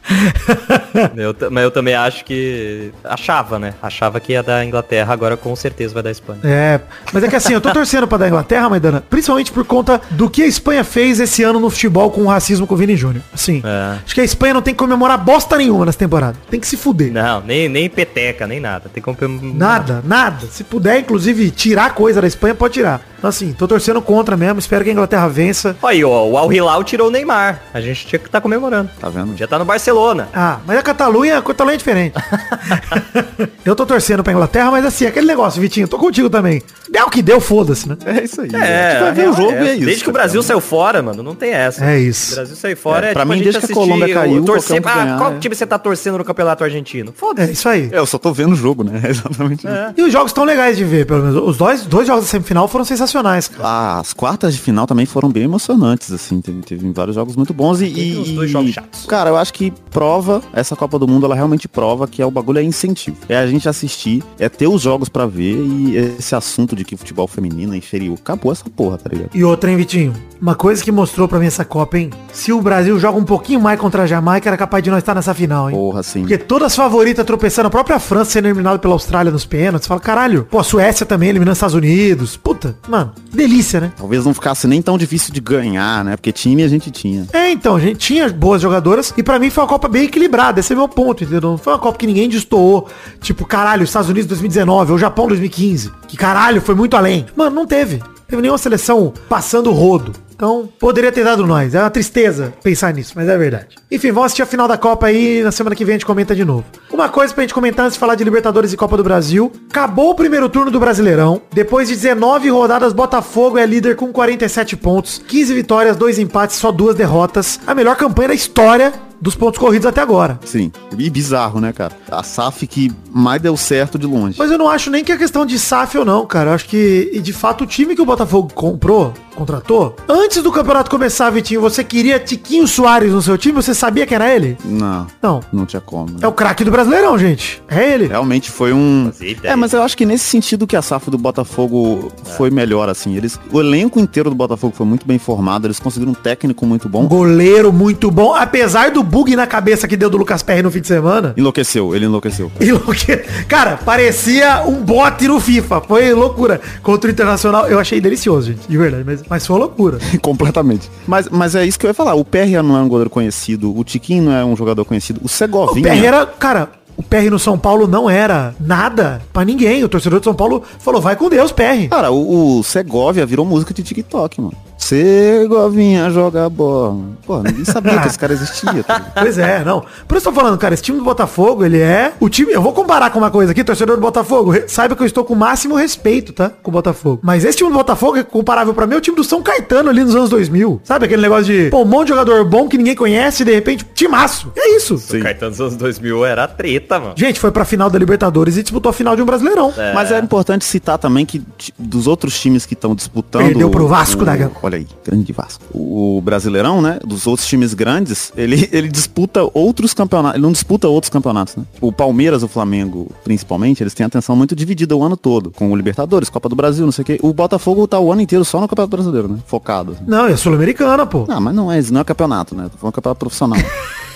Eu 1.15 1.35
mas 1.51 1.63
eu 1.63 1.71
também 1.71 1.93
acho 1.95 2.25
que. 2.25 2.91
Achava, 3.03 3.59
né? 3.59 3.73
Achava 3.81 4.19
que 4.19 4.33
ia 4.33 4.43
dar 4.43 4.65
Inglaterra, 4.65 5.13
agora 5.13 5.37
com 5.37 5.55
certeza 5.55 5.93
vai 5.93 6.03
dar 6.03 6.11
Espanha. 6.11 6.39
É, 6.43 6.79
mas 7.13 7.23
é 7.23 7.27
que 7.27 7.35
assim, 7.35 7.53
eu 7.53 7.61
tô 7.61 7.71
torcendo 7.71 8.07
pra 8.07 8.17
dar 8.17 8.27
Inglaterra, 8.27 8.69
Maidana, 8.69 9.03
principalmente 9.09 9.51
por 9.51 9.63
conta 9.65 10.01
do 10.11 10.29
que 10.29 10.43
a 10.43 10.47
Espanha 10.47 10.83
fez 10.83 11.19
esse 11.19 11.43
ano 11.43 11.59
no 11.59 11.69
futebol 11.69 12.09
com 12.11 12.21
o 12.21 12.27
racismo 12.27 12.65
com 12.67 12.73
o 12.73 12.77
Vini 12.77 12.95
Júnior. 12.95 13.23
Assim, 13.33 13.61
É. 13.65 13.97
acho 14.03 14.13
que 14.15 14.21
a 14.21 14.23
Espanha 14.23 14.53
não 14.55 14.61
tem 14.61 14.73
que 14.73 14.79
comemorar 14.79 15.17
bosta 15.17 15.57
nenhuma 15.57 15.85
nessa 15.85 15.97
temporada. 15.99 16.35
Tem 16.49 16.59
que 16.59 16.67
se 16.67 16.77
fuder. 16.77 17.11
Não, 17.11 17.41
nem, 17.41 17.69
nem 17.69 17.89
peteca, 17.89 18.47
nem 18.47 18.59
nada. 18.59 18.89
Tem 18.89 19.01
como. 19.01 19.17
Nada, 19.53 20.01
nada. 20.05 20.47
Se 20.47 20.63
puder, 20.63 20.99
inclusive, 20.99 21.51
tirar 21.51 21.93
coisa 21.93 22.21
da 22.21 22.27
Espanha, 22.27 22.55
pode 22.55 22.73
tirar. 22.73 23.01
Então, 23.17 23.29
assim, 23.29 23.51
tô 23.51 23.67
torcendo 23.67 24.01
contra 24.01 24.37
mesmo. 24.37 24.59
Espero 24.59 24.83
que 24.83 24.89
a 24.89 24.93
Inglaterra 24.93 25.27
vença. 25.27 25.75
Olha 25.81 25.91
aí, 25.93 26.03
ó, 26.05 26.25
o 26.25 26.37
Al 26.37 26.51
Hilal 26.53 26.83
tirou 26.85 27.09
o 27.09 27.11
Neymar. 27.11 27.61
A 27.73 27.81
gente 27.81 28.07
tinha 28.07 28.17
que 28.19 28.27
estar 28.27 28.39
comemorando. 28.39 28.89
Tá 28.99 29.09
vendo? 29.09 29.35
Já 29.37 29.45
tá 29.45 29.59
no 29.59 29.65
Barcelona. 29.65 29.98
Ah, 30.33 30.59
mas 30.65 30.77
a 30.77 30.81
Catalunha, 30.81 31.37
a 31.37 31.41
Catalunha 31.41 31.75
é 31.75 31.77
diferente. 31.77 32.13
eu 33.65 33.75
tô 33.75 33.85
torcendo 33.85 34.23
pra 34.23 34.33
Inglaterra, 34.33 34.71
mas 34.71 34.85
assim, 34.85 35.05
aquele 35.05 35.27
negócio, 35.27 35.61
Vitinho, 35.61 35.87
tô 35.87 35.97
contigo 35.97 36.29
também. 36.29 36.61
Deu 36.91 37.05
o 37.05 37.09
que 37.09 37.21
deu, 37.21 37.39
foda-se, 37.39 37.87
né? 37.87 37.97
É 38.05 38.23
isso 38.23 38.41
aí. 38.41 38.49
É, 38.53 38.57
a 38.87 38.91
gente 38.91 39.01
vai 39.01 39.11
ver 39.13 39.21
real 39.21 39.33
o 39.33 39.35
jogo 39.37 39.51
é 39.51 39.63
e 39.63 39.67
é 39.69 39.75
isso. 39.75 39.85
Desde 39.85 40.03
que 40.03 40.09
o. 40.09 40.13
Brasil 40.13 40.43
saiu 40.43 40.59
fora, 40.59 41.01
mano, 41.01 41.21
não 41.23 41.35
tem 41.35 41.51
essa. 41.51 41.83
É 41.85 41.95
O 41.95 41.99
isso. 41.99 42.35
Brasil 42.35 42.55
saiu 42.55 42.75
fora 42.77 43.07
É, 43.07 43.09
é, 43.11 43.13
pra 43.13 43.21
tipo 43.23 43.33
mim, 43.33 43.39
a 43.39 43.43
desde 43.43 43.59
que 43.61 43.71
a 43.71 43.75
Colômbia 43.75 44.13
caiu, 44.13 44.41
o- 44.41 44.45
torcer, 44.45 44.81
ah, 44.83 44.93
ganhar, 44.95 45.17
qual 45.17 45.33
é. 45.33 45.39
time 45.39 45.55
você 45.55 45.65
tá 45.65 45.77
torcendo 45.77 46.17
no 46.17 46.23
campeonato 46.25 46.63
argentino? 46.63 47.11
É 47.11 47.19
Foda-se. 47.19 47.53
isso 47.53 47.69
aí. 47.69 47.89
É, 47.91 47.97
eu 47.99 48.05
só 48.05 48.17
tô 48.17 48.33
vendo 48.33 48.53
o 48.53 48.55
jogo, 48.55 48.83
né? 48.83 48.99
É 49.05 49.09
exatamente 49.11 49.65
isso. 49.65 49.75
E 49.97 50.01
os 50.01 50.11
jogos 50.11 50.31
estão 50.31 50.43
legais 50.43 50.75
de 50.77 50.83
ver, 50.83 51.05
pelo 51.05 51.23
menos. 51.23 51.41
Os 51.43 51.57
dois, 51.57 51.83
dois 51.85 52.05
jogos 52.07 52.25
da 52.25 52.29
semifinal 52.29 52.67
foram 52.67 52.83
sensacionais, 52.85 53.47
cara. 53.47 53.63
Ah, 53.67 53.99
As 53.99 54.13
quartas 54.13 54.53
de 54.53 54.59
final 54.59 54.85
também 54.87 55.05
foram 55.05 55.29
bem 55.29 55.43
emocionantes, 55.43 56.11
assim. 56.11 56.41
Teve, 56.41 56.61
teve 56.63 56.91
vários 56.91 57.15
jogos 57.15 57.35
muito 57.35 57.53
bons 57.53 57.81
e. 57.81 58.17
Uns 58.19 58.27
e- 58.29 58.33
dois 58.33 58.49
jogos 58.51 58.71
chatos. 58.73 59.05
Cara, 59.05 59.29
eu 59.29 59.37
acho 59.37 59.53
que 59.53 59.71
prova, 59.89 60.41
essa 60.53 60.75
Copa 60.75 60.99
do 60.99 61.07
Mundo, 61.07 61.25
ela 61.25 61.35
realmente 61.35 61.67
prova 61.67 62.07
que 62.07 62.21
é 62.21 62.25
o 62.25 62.31
bagulho 62.31 62.59
é 62.59 62.63
incentivo. 62.63 63.17
É 63.27 63.37
a 63.37 63.47
gente 63.47 63.67
assistir, 63.67 64.23
é 64.37 64.47
ter 64.49 64.67
os 64.67 64.81
jogos 64.81 65.09
pra 65.09 65.25
ver 65.25 65.55
e 65.55 65.97
esse 65.97 66.35
assunto 66.35 66.75
de 66.75 66.83
que 66.83 66.95
futebol 66.95 67.27
feminino 67.27 67.73
é 67.73 67.77
inferior. 67.77 68.17
Acabou 68.19 68.51
essa 68.51 68.65
porra, 68.69 68.97
tá 68.97 69.09
ligado? 69.09 69.29
E 69.33 69.43
outra, 69.43 69.71
hein, 69.71 69.77
Vitinho? 69.77 70.13
Uma 70.41 70.55
coisa 70.55 70.81
que 70.81 70.91
mostrou 70.91 71.27
pra 71.27 71.37
mim 71.39 71.47
essa 71.47 71.65
Copa, 71.65 71.97
hein? 71.97 72.11
Se 72.31 72.53
o 72.53 72.61
Brasil 72.61 72.97
joga 72.97 73.17
um 73.17 73.25
pouquinho 73.25 73.59
mais 73.59 73.79
contra 73.79 74.03
a 74.03 74.07
Jamaica, 74.07 74.49
era 74.49 74.57
capaz 74.57 74.83
de 74.83 74.89
nós 74.89 74.99
estar 74.99 75.13
nessa 75.13 75.33
final, 75.33 75.69
hein? 75.69 75.75
Porra, 75.75 75.99
assim. 75.99 76.21
Porque 76.21 76.37
todas 76.37 76.67
as 76.67 76.75
favoritas 76.75 77.25
tropeçando, 77.25 77.67
a 77.67 77.71
própria 77.71 77.99
França 77.99 78.31
sendo 78.31 78.47
eliminada 78.47 78.79
pela 78.79 78.93
Austrália 78.93 79.31
nos 79.31 79.45
pênaltis. 79.45 79.87
Fala, 79.87 79.99
caralho. 79.99 80.47
Pô, 80.49 80.59
a 80.59 80.63
Suécia 80.63 81.05
também 81.05 81.29
eliminando 81.29 81.51
os 81.51 81.57
Estados 81.57 81.75
Unidos. 81.75 82.37
Puta, 82.37 82.75
mano, 82.87 83.11
delícia, 83.33 83.79
né? 83.81 83.91
Talvez 83.97 84.25
não 84.25 84.33
ficasse 84.33 84.67
nem 84.67 84.81
tão 84.81 84.97
difícil 84.97 85.33
de 85.33 85.39
ganhar, 85.39 86.03
né? 86.05 86.15
Porque 86.15 86.31
time 86.31 86.63
a 86.63 86.67
gente 86.67 86.89
tinha. 86.89 87.25
É, 87.33 87.51
então, 87.51 87.75
a 87.75 87.79
gente 87.79 87.97
tinha 87.97 88.29
boas 88.29 88.61
jogadoras 88.61 89.13
e 89.17 89.23
pra 89.23 89.39
mim 89.39 89.49
foi 89.49 89.63
uma 89.63 89.69
Copa 89.69 89.78
bem 89.87 90.05
equilibrada. 90.05 90.59
Esse 90.59 90.73
é 90.73 90.75
meu 90.75 90.87
ponto, 90.87 91.23
entendeu? 91.23 91.51
Não 91.51 91.57
foi 91.57 91.73
uma 91.73 91.79
Copa 91.79 91.97
que 91.97 92.07
ninguém 92.07 92.27
destoou. 92.27 92.87
Tipo, 93.21 93.45
caralho, 93.45 93.83
Estados 93.83 94.09
Unidos 94.09 94.27
2019 94.27 94.91
ou 94.91 94.97
Japão 94.97 95.27
2015. 95.27 95.91
Que 96.07 96.17
caralho, 96.17 96.61
foi 96.61 96.75
muito 96.75 96.97
além. 96.97 97.25
Mano, 97.35 97.55
não 97.55 97.65
teve. 97.65 98.01
Teve 98.27 98.41
nenhuma 98.41 98.57
seleção 98.57 99.13
passando 99.27 99.71
rodo. 99.71 100.13
Então, 100.39 100.69
poderia 100.79 101.11
ter 101.11 101.25
dado 101.25 101.45
nós. 101.45 101.75
É 101.75 101.81
uma 101.81 101.89
tristeza 101.89 102.53
pensar 102.63 102.93
nisso, 102.93 103.11
mas 103.13 103.27
é 103.27 103.37
verdade. 103.37 103.75
Enfim, 103.91 104.09
vamos 104.09 104.27
assistir 104.27 104.43
a 104.43 104.45
final 104.45 104.69
da 104.69 104.77
Copa 104.77 105.07
aí. 105.07 105.43
Na 105.43 105.51
semana 105.51 105.75
que 105.75 105.83
vem 105.83 105.95
a 105.95 105.97
gente 105.97 106.05
comenta 106.05 106.33
de 106.33 106.45
novo. 106.45 106.63
Uma 106.89 107.09
coisa 107.09 107.33
pra 107.33 107.41
gente 107.41 107.53
comentar 107.53 107.85
antes 107.85 107.95
de 107.95 107.99
falar 107.99 108.15
de 108.15 108.23
Libertadores 108.23 108.71
e 108.71 108.77
Copa 108.77 108.95
do 108.95 109.03
Brasil. 109.03 109.51
Acabou 109.69 110.11
o 110.11 110.15
primeiro 110.15 110.47
turno 110.47 110.71
do 110.71 110.79
Brasileirão. 110.79 111.41
Depois 111.51 111.89
de 111.89 111.95
19 111.95 112.49
rodadas, 112.51 112.93
Botafogo 112.93 113.57
é 113.57 113.65
líder 113.65 113.97
com 113.97 114.13
47 114.13 114.77
pontos. 114.77 115.21
15 115.27 115.53
vitórias, 115.53 115.97
2 115.97 116.19
empates, 116.19 116.55
só 116.55 116.71
duas 116.71 116.95
derrotas. 116.95 117.59
A 117.67 117.75
melhor 117.75 117.97
campanha 117.97 118.29
da 118.29 118.35
história 118.35 118.93
dos 119.21 119.35
pontos 119.35 119.59
corridos 119.59 119.85
até 119.85 120.01
agora. 120.01 120.39
Sim. 120.45 120.71
E 120.97 121.09
bizarro, 121.09 121.59
né, 121.59 121.71
cara? 121.73 121.91
A 122.11 122.23
SAF 122.23 122.65
que 122.67 122.91
mais 123.11 123.41
deu 123.41 123.55
certo 123.57 123.97
de 123.97 124.05
longe. 124.07 124.35
Mas 124.37 124.51
eu 124.51 124.57
não 124.57 124.69
acho 124.69 124.89
nem 124.89 125.03
que 125.03 125.11
é 125.11 125.17
questão 125.17 125.45
de 125.45 125.57
SAF 125.59 125.97
ou 125.97 126.05
não, 126.05 126.25
cara. 126.25 126.51
Eu 126.51 126.53
acho 126.55 126.65
que, 126.65 127.09
e 127.13 127.19
de 127.19 127.33
fato, 127.33 127.63
o 127.63 127.67
time 127.67 127.95
que 127.95 128.01
o 128.01 128.05
Botafogo 128.05 128.49
comprou, 128.53 129.13
contratou, 129.35 129.95
antes 130.07 130.41
do 130.43 130.51
campeonato 130.51 130.89
começar, 130.91 131.29
Vitinho, 131.29 131.61
você 131.61 131.83
queria 131.83 132.19
Tiquinho 132.19 132.67
Soares 132.67 133.11
no 133.11 133.21
seu 133.21 133.37
time? 133.37 133.55
Você 133.55 133.73
sabia 133.73 134.05
que 134.05 134.13
era 134.13 134.33
ele? 134.33 134.57
Não, 134.65 135.07
Não. 135.21 135.39
não 135.51 135.65
tinha 135.65 135.81
como. 135.81 136.09
né? 136.11 136.17
É 136.21 136.27
o 136.27 136.31
craque 136.33 136.63
do 136.63 136.71
Brasileirão, 136.71 137.17
gente. 137.17 137.61
É 137.67 137.93
ele. 137.93 138.07
Realmente 138.07 138.51
foi 138.51 138.73
um. 138.73 139.11
É, 139.43 139.55
mas 139.55 139.73
eu 139.73 139.81
acho 139.81 139.95
que 139.97 140.05
nesse 140.05 140.25
sentido 140.25 140.67
que 140.67 140.75
a 140.75 140.81
SAF 140.81 141.09
do 141.09 141.17
Botafogo 141.17 142.11
foi 142.37 142.49
melhor, 142.51 142.89
assim. 142.89 143.15
Eles, 143.15 143.39
o 143.51 143.59
elenco 143.59 143.99
inteiro 143.99 144.29
do 144.29 144.35
Botafogo 144.35 144.73
foi 144.75 144.85
muito 144.85 145.05
bem 145.07 145.17
formado, 145.17 145.65
eles 145.67 145.79
conseguiram 145.79 146.11
um 146.11 146.15
técnico 146.15 146.65
muito 146.65 146.87
Um 146.87 146.91
bom. 146.91 147.07
goleiro 147.07 147.71
muito 147.73 148.11
bom, 148.11 148.33
apesar 148.35 148.91
do 148.91 149.03
bug 149.09 149.35
na 149.35 149.47
cabeça 149.47 149.87
que 149.87 149.97
deu 149.97 150.09
do 150.09 150.17
Lucas 150.17 150.43
Perry 150.43 150.61
no 150.61 150.71
fim 150.71 150.79
de 150.81 150.87
semana. 150.87 151.33
Enlouqueceu, 151.35 151.95
ele 151.95 152.05
enlouqueceu. 152.05 152.51
Enlouque- 152.61 153.17
Cara, 153.47 153.77
parecia 153.77 154.63
um 154.67 154.83
bot 154.83 155.27
no 155.27 155.39
FIFA. 155.39 155.81
Foi 155.81 156.13
loucura. 156.13 156.61
Contra 156.83 157.09
o 157.09 157.11
Internacional, 157.11 157.67
eu 157.67 157.79
achei 157.79 157.99
delicioso, 157.99 158.47
gente. 158.53 158.67
De 158.67 158.77
verdade. 158.77 159.03
Mas, 159.05 159.21
mas 159.29 159.45
foi 159.47 159.55
uma 159.55 159.65
loucura. 159.65 159.97
Completamente. 160.21 160.89
Mas, 161.07 161.27
mas 161.29 161.55
é 161.55 161.65
isso 161.65 161.77
que 161.79 161.85
eu 161.85 161.89
ia 161.89 161.93
falar. 161.93 162.13
O 162.13 162.23
PR 162.23 162.61
não 162.63 162.77
é 162.77 162.81
um 162.81 162.87
goleiro 162.87 163.09
conhecido, 163.09 163.75
o 163.77 163.83
Tiquinho 163.83 164.23
não 164.23 164.31
é 164.33 164.45
um 164.45 164.55
jogador 164.55 164.85
conhecido, 164.85 165.19
o 165.21 165.25
O 165.25 165.29
Segovinha. 165.29 165.91
PR 165.91 166.05
era, 166.05 166.25
cara, 166.25 166.69
o 166.95 167.03
PR 167.03 167.29
no 167.31 167.39
São 167.39 167.57
Paulo 167.57 167.87
não 167.87 168.09
era 168.09 168.53
nada 168.59 169.21
pra 169.33 169.43
ninguém. 169.45 169.83
O 169.83 169.89
torcedor 169.89 170.19
de 170.19 170.25
São 170.25 170.33
Paulo 170.33 170.61
falou, 170.79 171.01
vai 171.01 171.15
com 171.15 171.29
Deus, 171.29 171.51
PR. 171.51 171.87
Cara, 171.89 172.11
o, 172.11 172.59
o 172.59 172.63
Segovia 172.63 173.25
virou 173.25 173.45
música 173.45 173.73
de 173.73 173.81
TikTok, 173.83 174.39
mano. 174.41 174.53
Segovinha 174.89 176.09
joga 176.09 176.49
bola. 176.49 176.97
Pô, 177.25 177.41
ninguém 177.43 177.65
sabia 177.65 177.99
que 177.99 178.07
esse 178.07 178.17
cara 178.19 178.33
existia. 178.33 178.83
Tá? 178.83 178.99
Pois 179.19 179.37
é, 179.37 179.63
não. 179.63 179.83
Por 180.07 180.17
isso 180.17 180.27
eu 180.27 180.31
tô 180.33 180.39
falando, 180.39 180.57
cara, 180.57 180.73
esse 180.73 180.83
time 180.83 180.97
do 180.97 181.03
Botafogo, 181.03 181.63
ele 181.65 181.79
é 181.79 182.13
o 182.19 182.29
time. 182.29 182.51
Eu 182.53 182.61
vou 182.61 182.73
comparar 182.73 183.09
com 183.11 183.19
uma 183.19 183.29
coisa 183.31 183.51
aqui, 183.51 183.63
torcedor 183.63 183.95
do 183.97 184.01
Botafogo. 184.01 184.53
Saiba 184.67 184.95
que 184.95 185.01
eu 185.03 185.05
estou 185.07 185.23
com 185.23 185.33
o 185.33 185.37
máximo 185.37 185.75
respeito, 185.75 186.33
tá? 186.33 186.49
Com 186.63 186.71
o 186.71 186.73
Botafogo. 186.73 187.19
Mas 187.21 187.43
esse 187.45 187.57
time 187.57 187.69
do 187.69 187.75
Botafogo 187.75 188.17
é 188.17 188.23
comparável 188.23 188.73
pra 188.73 188.87
mim 188.87 188.95
ao 188.95 189.01
time 189.01 189.15
do 189.15 189.23
São 189.23 189.41
Caetano 189.41 189.89
ali 189.89 190.03
nos 190.03 190.15
anos 190.15 190.29
2000. 190.29 190.81
Sabe 190.83 191.05
aquele 191.05 191.21
negócio 191.21 191.45
de, 191.45 191.69
pô, 191.69 191.81
um 191.81 191.85
monte 191.85 192.07
de 192.07 192.13
jogador 192.13 192.43
bom 192.45 192.67
que 192.67 192.77
ninguém 192.77 192.95
conhece 192.95 193.43
e 193.43 193.45
de 193.45 193.53
repente, 193.53 193.85
timaço. 193.93 194.51
É 194.57 194.75
isso. 194.75 194.95
O 194.95 195.19
Caetano 195.21 195.51
dos 195.51 195.61
anos 195.61 195.75
2000 195.75 196.25
era 196.25 196.47
treta, 196.47 196.99
mano. 196.99 197.13
Gente, 197.15 197.39
foi 197.39 197.51
pra 197.51 197.65
final 197.65 197.89
da 197.89 197.99
Libertadores 197.99 198.57
e 198.57 198.63
disputou 198.63 198.89
a 198.89 198.93
final 198.93 199.15
de 199.15 199.21
um 199.21 199.25
Brasileirão. 199.25 199.73
Mas 199.93 200.11
é 200.11 200.19
importante 200.19 200.65
citar 200.65 200.97
também 200.97 201.25
que 201.25 201.41
dos 201.77 202.07
outros 202.07 202.39
times 202.39 202.65
que 202.65 202.73
estão 202.73 202.95
disputando. 202.95 203.43
Perdeu 203.45 203.69
pro 203.69 203.87
Vasco 203.87 204.21
o- 204.21 204.25
da 204.25 204.35
Gama. 204.35 204.51
Olha 204.63 204.78
aí, 204.79 204.87
grande 205.05 205.31
Vasco. 205.31 205.63
O 205.73 206.21
Brasileirão, 206.21 206.81
né? 206.81 206.99
Dos 207.05 207.27
outros 207.27 207.47
times 207.47 207.73
grandes, 207.73 208.31
ele, 208.35 208.67
ele 208.73 208.89
disputa 208.89 209.49
outros 209.53 209.93
campeonatos. 209.93 210.35
Ele 210.35 210.43
não 210.43 210.51
disputa 210.51 210.87
outros 210.87 211.09
campeonatos, 211.09 211.55
né? 211.55 211.63
O 211.79 211.91
Palmeiras, 211.91 212.43
o 212.43 212.47
Flamengo, 212.47 213.11
principalmente, 213.23 213.83
eles 213.83 213.93
têm 213.93 214.05
atenção 214.05 214.35
muito 214.35 214.55
dividida 214.55 214.95
o 214.95 215.03
ano 215.03 215.15
todo. 215.15 215.51
Com 215.51 215.71
o 215.71 215.75
Libertadores, 215.75 216.29
Copa 216.29 216.49
do 216.49 216.55
Brasil, 216.55 216.85
não 216.85 216.91
sei 216.91 217.03
o 217.03 217.05
quê. 217.05 217.19
O 217.21 217.33
Botafogo 217.33 217.87
tá 217.87 217.99
o 217.99 218.11
ano 218.11 218.21
inteiro 218.21 218.43
só 218.43 218.59
no 218.59 218.67
Campeonato 218.67 218.91
Brasileiro, 218.91 219.27
né? 219.27 219.39
Focado. 219.45 219.93
assim. 219.93 220.03
Não, 220.07 220.25
é 220.25 220.35
Sul-Americana, 220.35 221.05
pô. 221.05 221.25
Não, 221.27 221.39
mas 221.39 221.55
não 221.55 221.71
é, 221.71 221.81
não 221.91 222.01
é 222.01 222.03
campeonato, 222.03 222.55
né? 222.55 222.69
Foi 222.77 222.89
um 222.89 222.91
campeonato 222.91 223.19
profissional. 223.19 223.59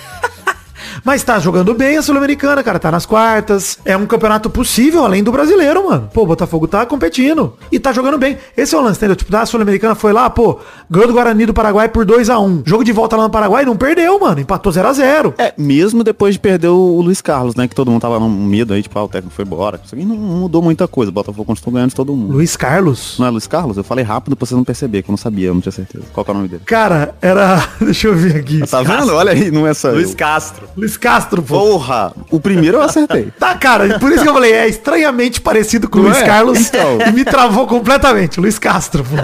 Mas 1.03 1.22
tá 1.22 1.38
jogando 1.38 1.74
bem 1.74 1.98
a 1.98 2.01
Sul-Americana, 2.01 2.63
cara. 2.63 2.79
Tá 2.79 2.89
nas 2.89 3.05
quartas. 3.05 3.77
É 3.83 3.98
um 3.98 4.05
campeonato 4.05 4.50
possível, 4.50 5.03
além 5.03 5.22
do 5.22 5.31
brasileiro, 5.31 5.89
mano. 5.89 6.10
Pô, 6.13 6.24
o 6.24 6.27
Botafogo 6.27 6.67
tá 6.67 6.86
competindo. 6.86 7.57
E 7.72 7.77
tá 7.79 7.91
jogando 7.91 8.17
bem. 8.17 8.38
Esse 8.55 8.74
é 8.74 8.77
o 8.77 8.81
lance, 8.81 8.98
entendeu? 8.98 9.15
Tipo, 9.15 9.36
a 9.36 9.45
Sul-Americana 9.45 9.95
foi 9.95 10.13
lá, 10.13 10.29
pô, 10.29 10.60
ganhou 10.93 11.07
do 11.07 11.13
Guarani 11.13 11.45
do 11.45 11.53
Paraguai 11.53 11.89
por 11.89 12.05
2 12.05 12.29
a 12.29 12.39
1 12.39 12.63
Jogo 12.65 12.83
de 12.83 12.91
volta 12.91 13.15
lá 13.17 13.23
no 13.23 13.29
Paraguai, 13.29 13.65
não 13.65 13.75
perdeu, 13.75 14.19
mano. 14.19 14.39
Empatou 14.39 14.71
0 14.71 14.88
a 14.88 14.93
0 14.93 15.33
É, 15.38 15.53
mesmo 15.57 16.03
depois 16.03 16.35
de 16.35 16.39
perder 16.39 16.69
o 16.69 17.01
Luiz 17.01 17.21
Carlos, 17.21 17.55
né? 17.55 17.67
Que 17.67 17.75
todo 17.75 17.91
mundo 17.91 18.01
tava 18.01 18.19
no 18.19 18.29
medo 18.29 18.73
aí, 18.73 18.81
tipo, 18.81 18.97
ah, 18.97 19.03
o 19.03 19.07
técnico 19.09 19.35
foi 19.35 19.45
embora. 19.45 19.79
Isso 19.83 19.93
aqui 19.95 20.05
não 20.05 20.15
não 20.15 20.38
mudou 20.39 20.62
muita 20.62 20.88
coisa. 20.88 21.09
O 21.09 21.13
Botafogo 21.13 21.45
continuou 21.45 21.73
ganhando 21.73 21.89
de 21.89 21.95
todo 21.95 22.15
mundo. 22.15 22.33
Luiz 22.33 22.55
Carlos. 22.55 23.17
Não 23.19 23.27
é 23.27 23.29
Luiz 23.29 23.47
Carlos? 23.47 23.77
Eu 23.77 23.83
falei 23.83 24.05
rápido 24.05 24.35
pra 24.35 24.45
você 24.45 24.55
não 24.55 24.63
perceber, 24.63 25.01
que 25.01 25.09
eu 25.09 25.13
não 25.13 25.17
sabia, 25.17 25.47
eu 25.47 25.53
não 25.53 25.62
tinha 25.62 25.71
certeza. 25.71 26.05
Qual 26.13 26.23
que 26.23 26.31
é 26.31 26.33
o 26.33 26.38
nome 26.38 26.47
dele? 26.50 26.62
Cara, 26.65 27.15
era. 27.21 27.67
Deixa 27.81 28.07
eu 28.07 28.15
ver 28.15 28.38
aqui. 28.38 28.65
Tá 28.67 28.81
vendo? 28.81 29.13
Olha 29.13 29.31
aí, 29.31 29.51
não 29.51 29.67
é 29.67 29.73
só 29.73 29.89
Luiz 29.89 30.12
eu. 30.12 30.15
Castro. 30.17 30.67
Luiz 30.77 30.97
Castro, 30.97 31.41
pô. 31.41 31.59
Porra! 31.59 32.13
O 32.31 32.39
primeiro 32.39 32.77
eu 32.77 32.81
acertei. 32.81 33.31
Tá, 33.39 33.55
cara, 33.55 34.00
por 34.00 34.12
isso 34.12 34.23
que 34.23 34.29
eu 34.29 34.33
falei, 34.33 34.53
é 34.53 34.67
estranhamente 34.69 35.41
parecido 35.41 35.89
com 35.89 36.00
o 36.00 36.01
Luiz 36.03 36.17
é? 36.17 36.25
Carlos 36.25 36.59
Então. 36.67 37.00
e 37.07 37.12
me 37.12 37.25
travou 37.25 37.67
completamente. 37.67 38.39
Luiz 38.39 38.57
Castro, 38.57 39.03
pô. 39.03 39.15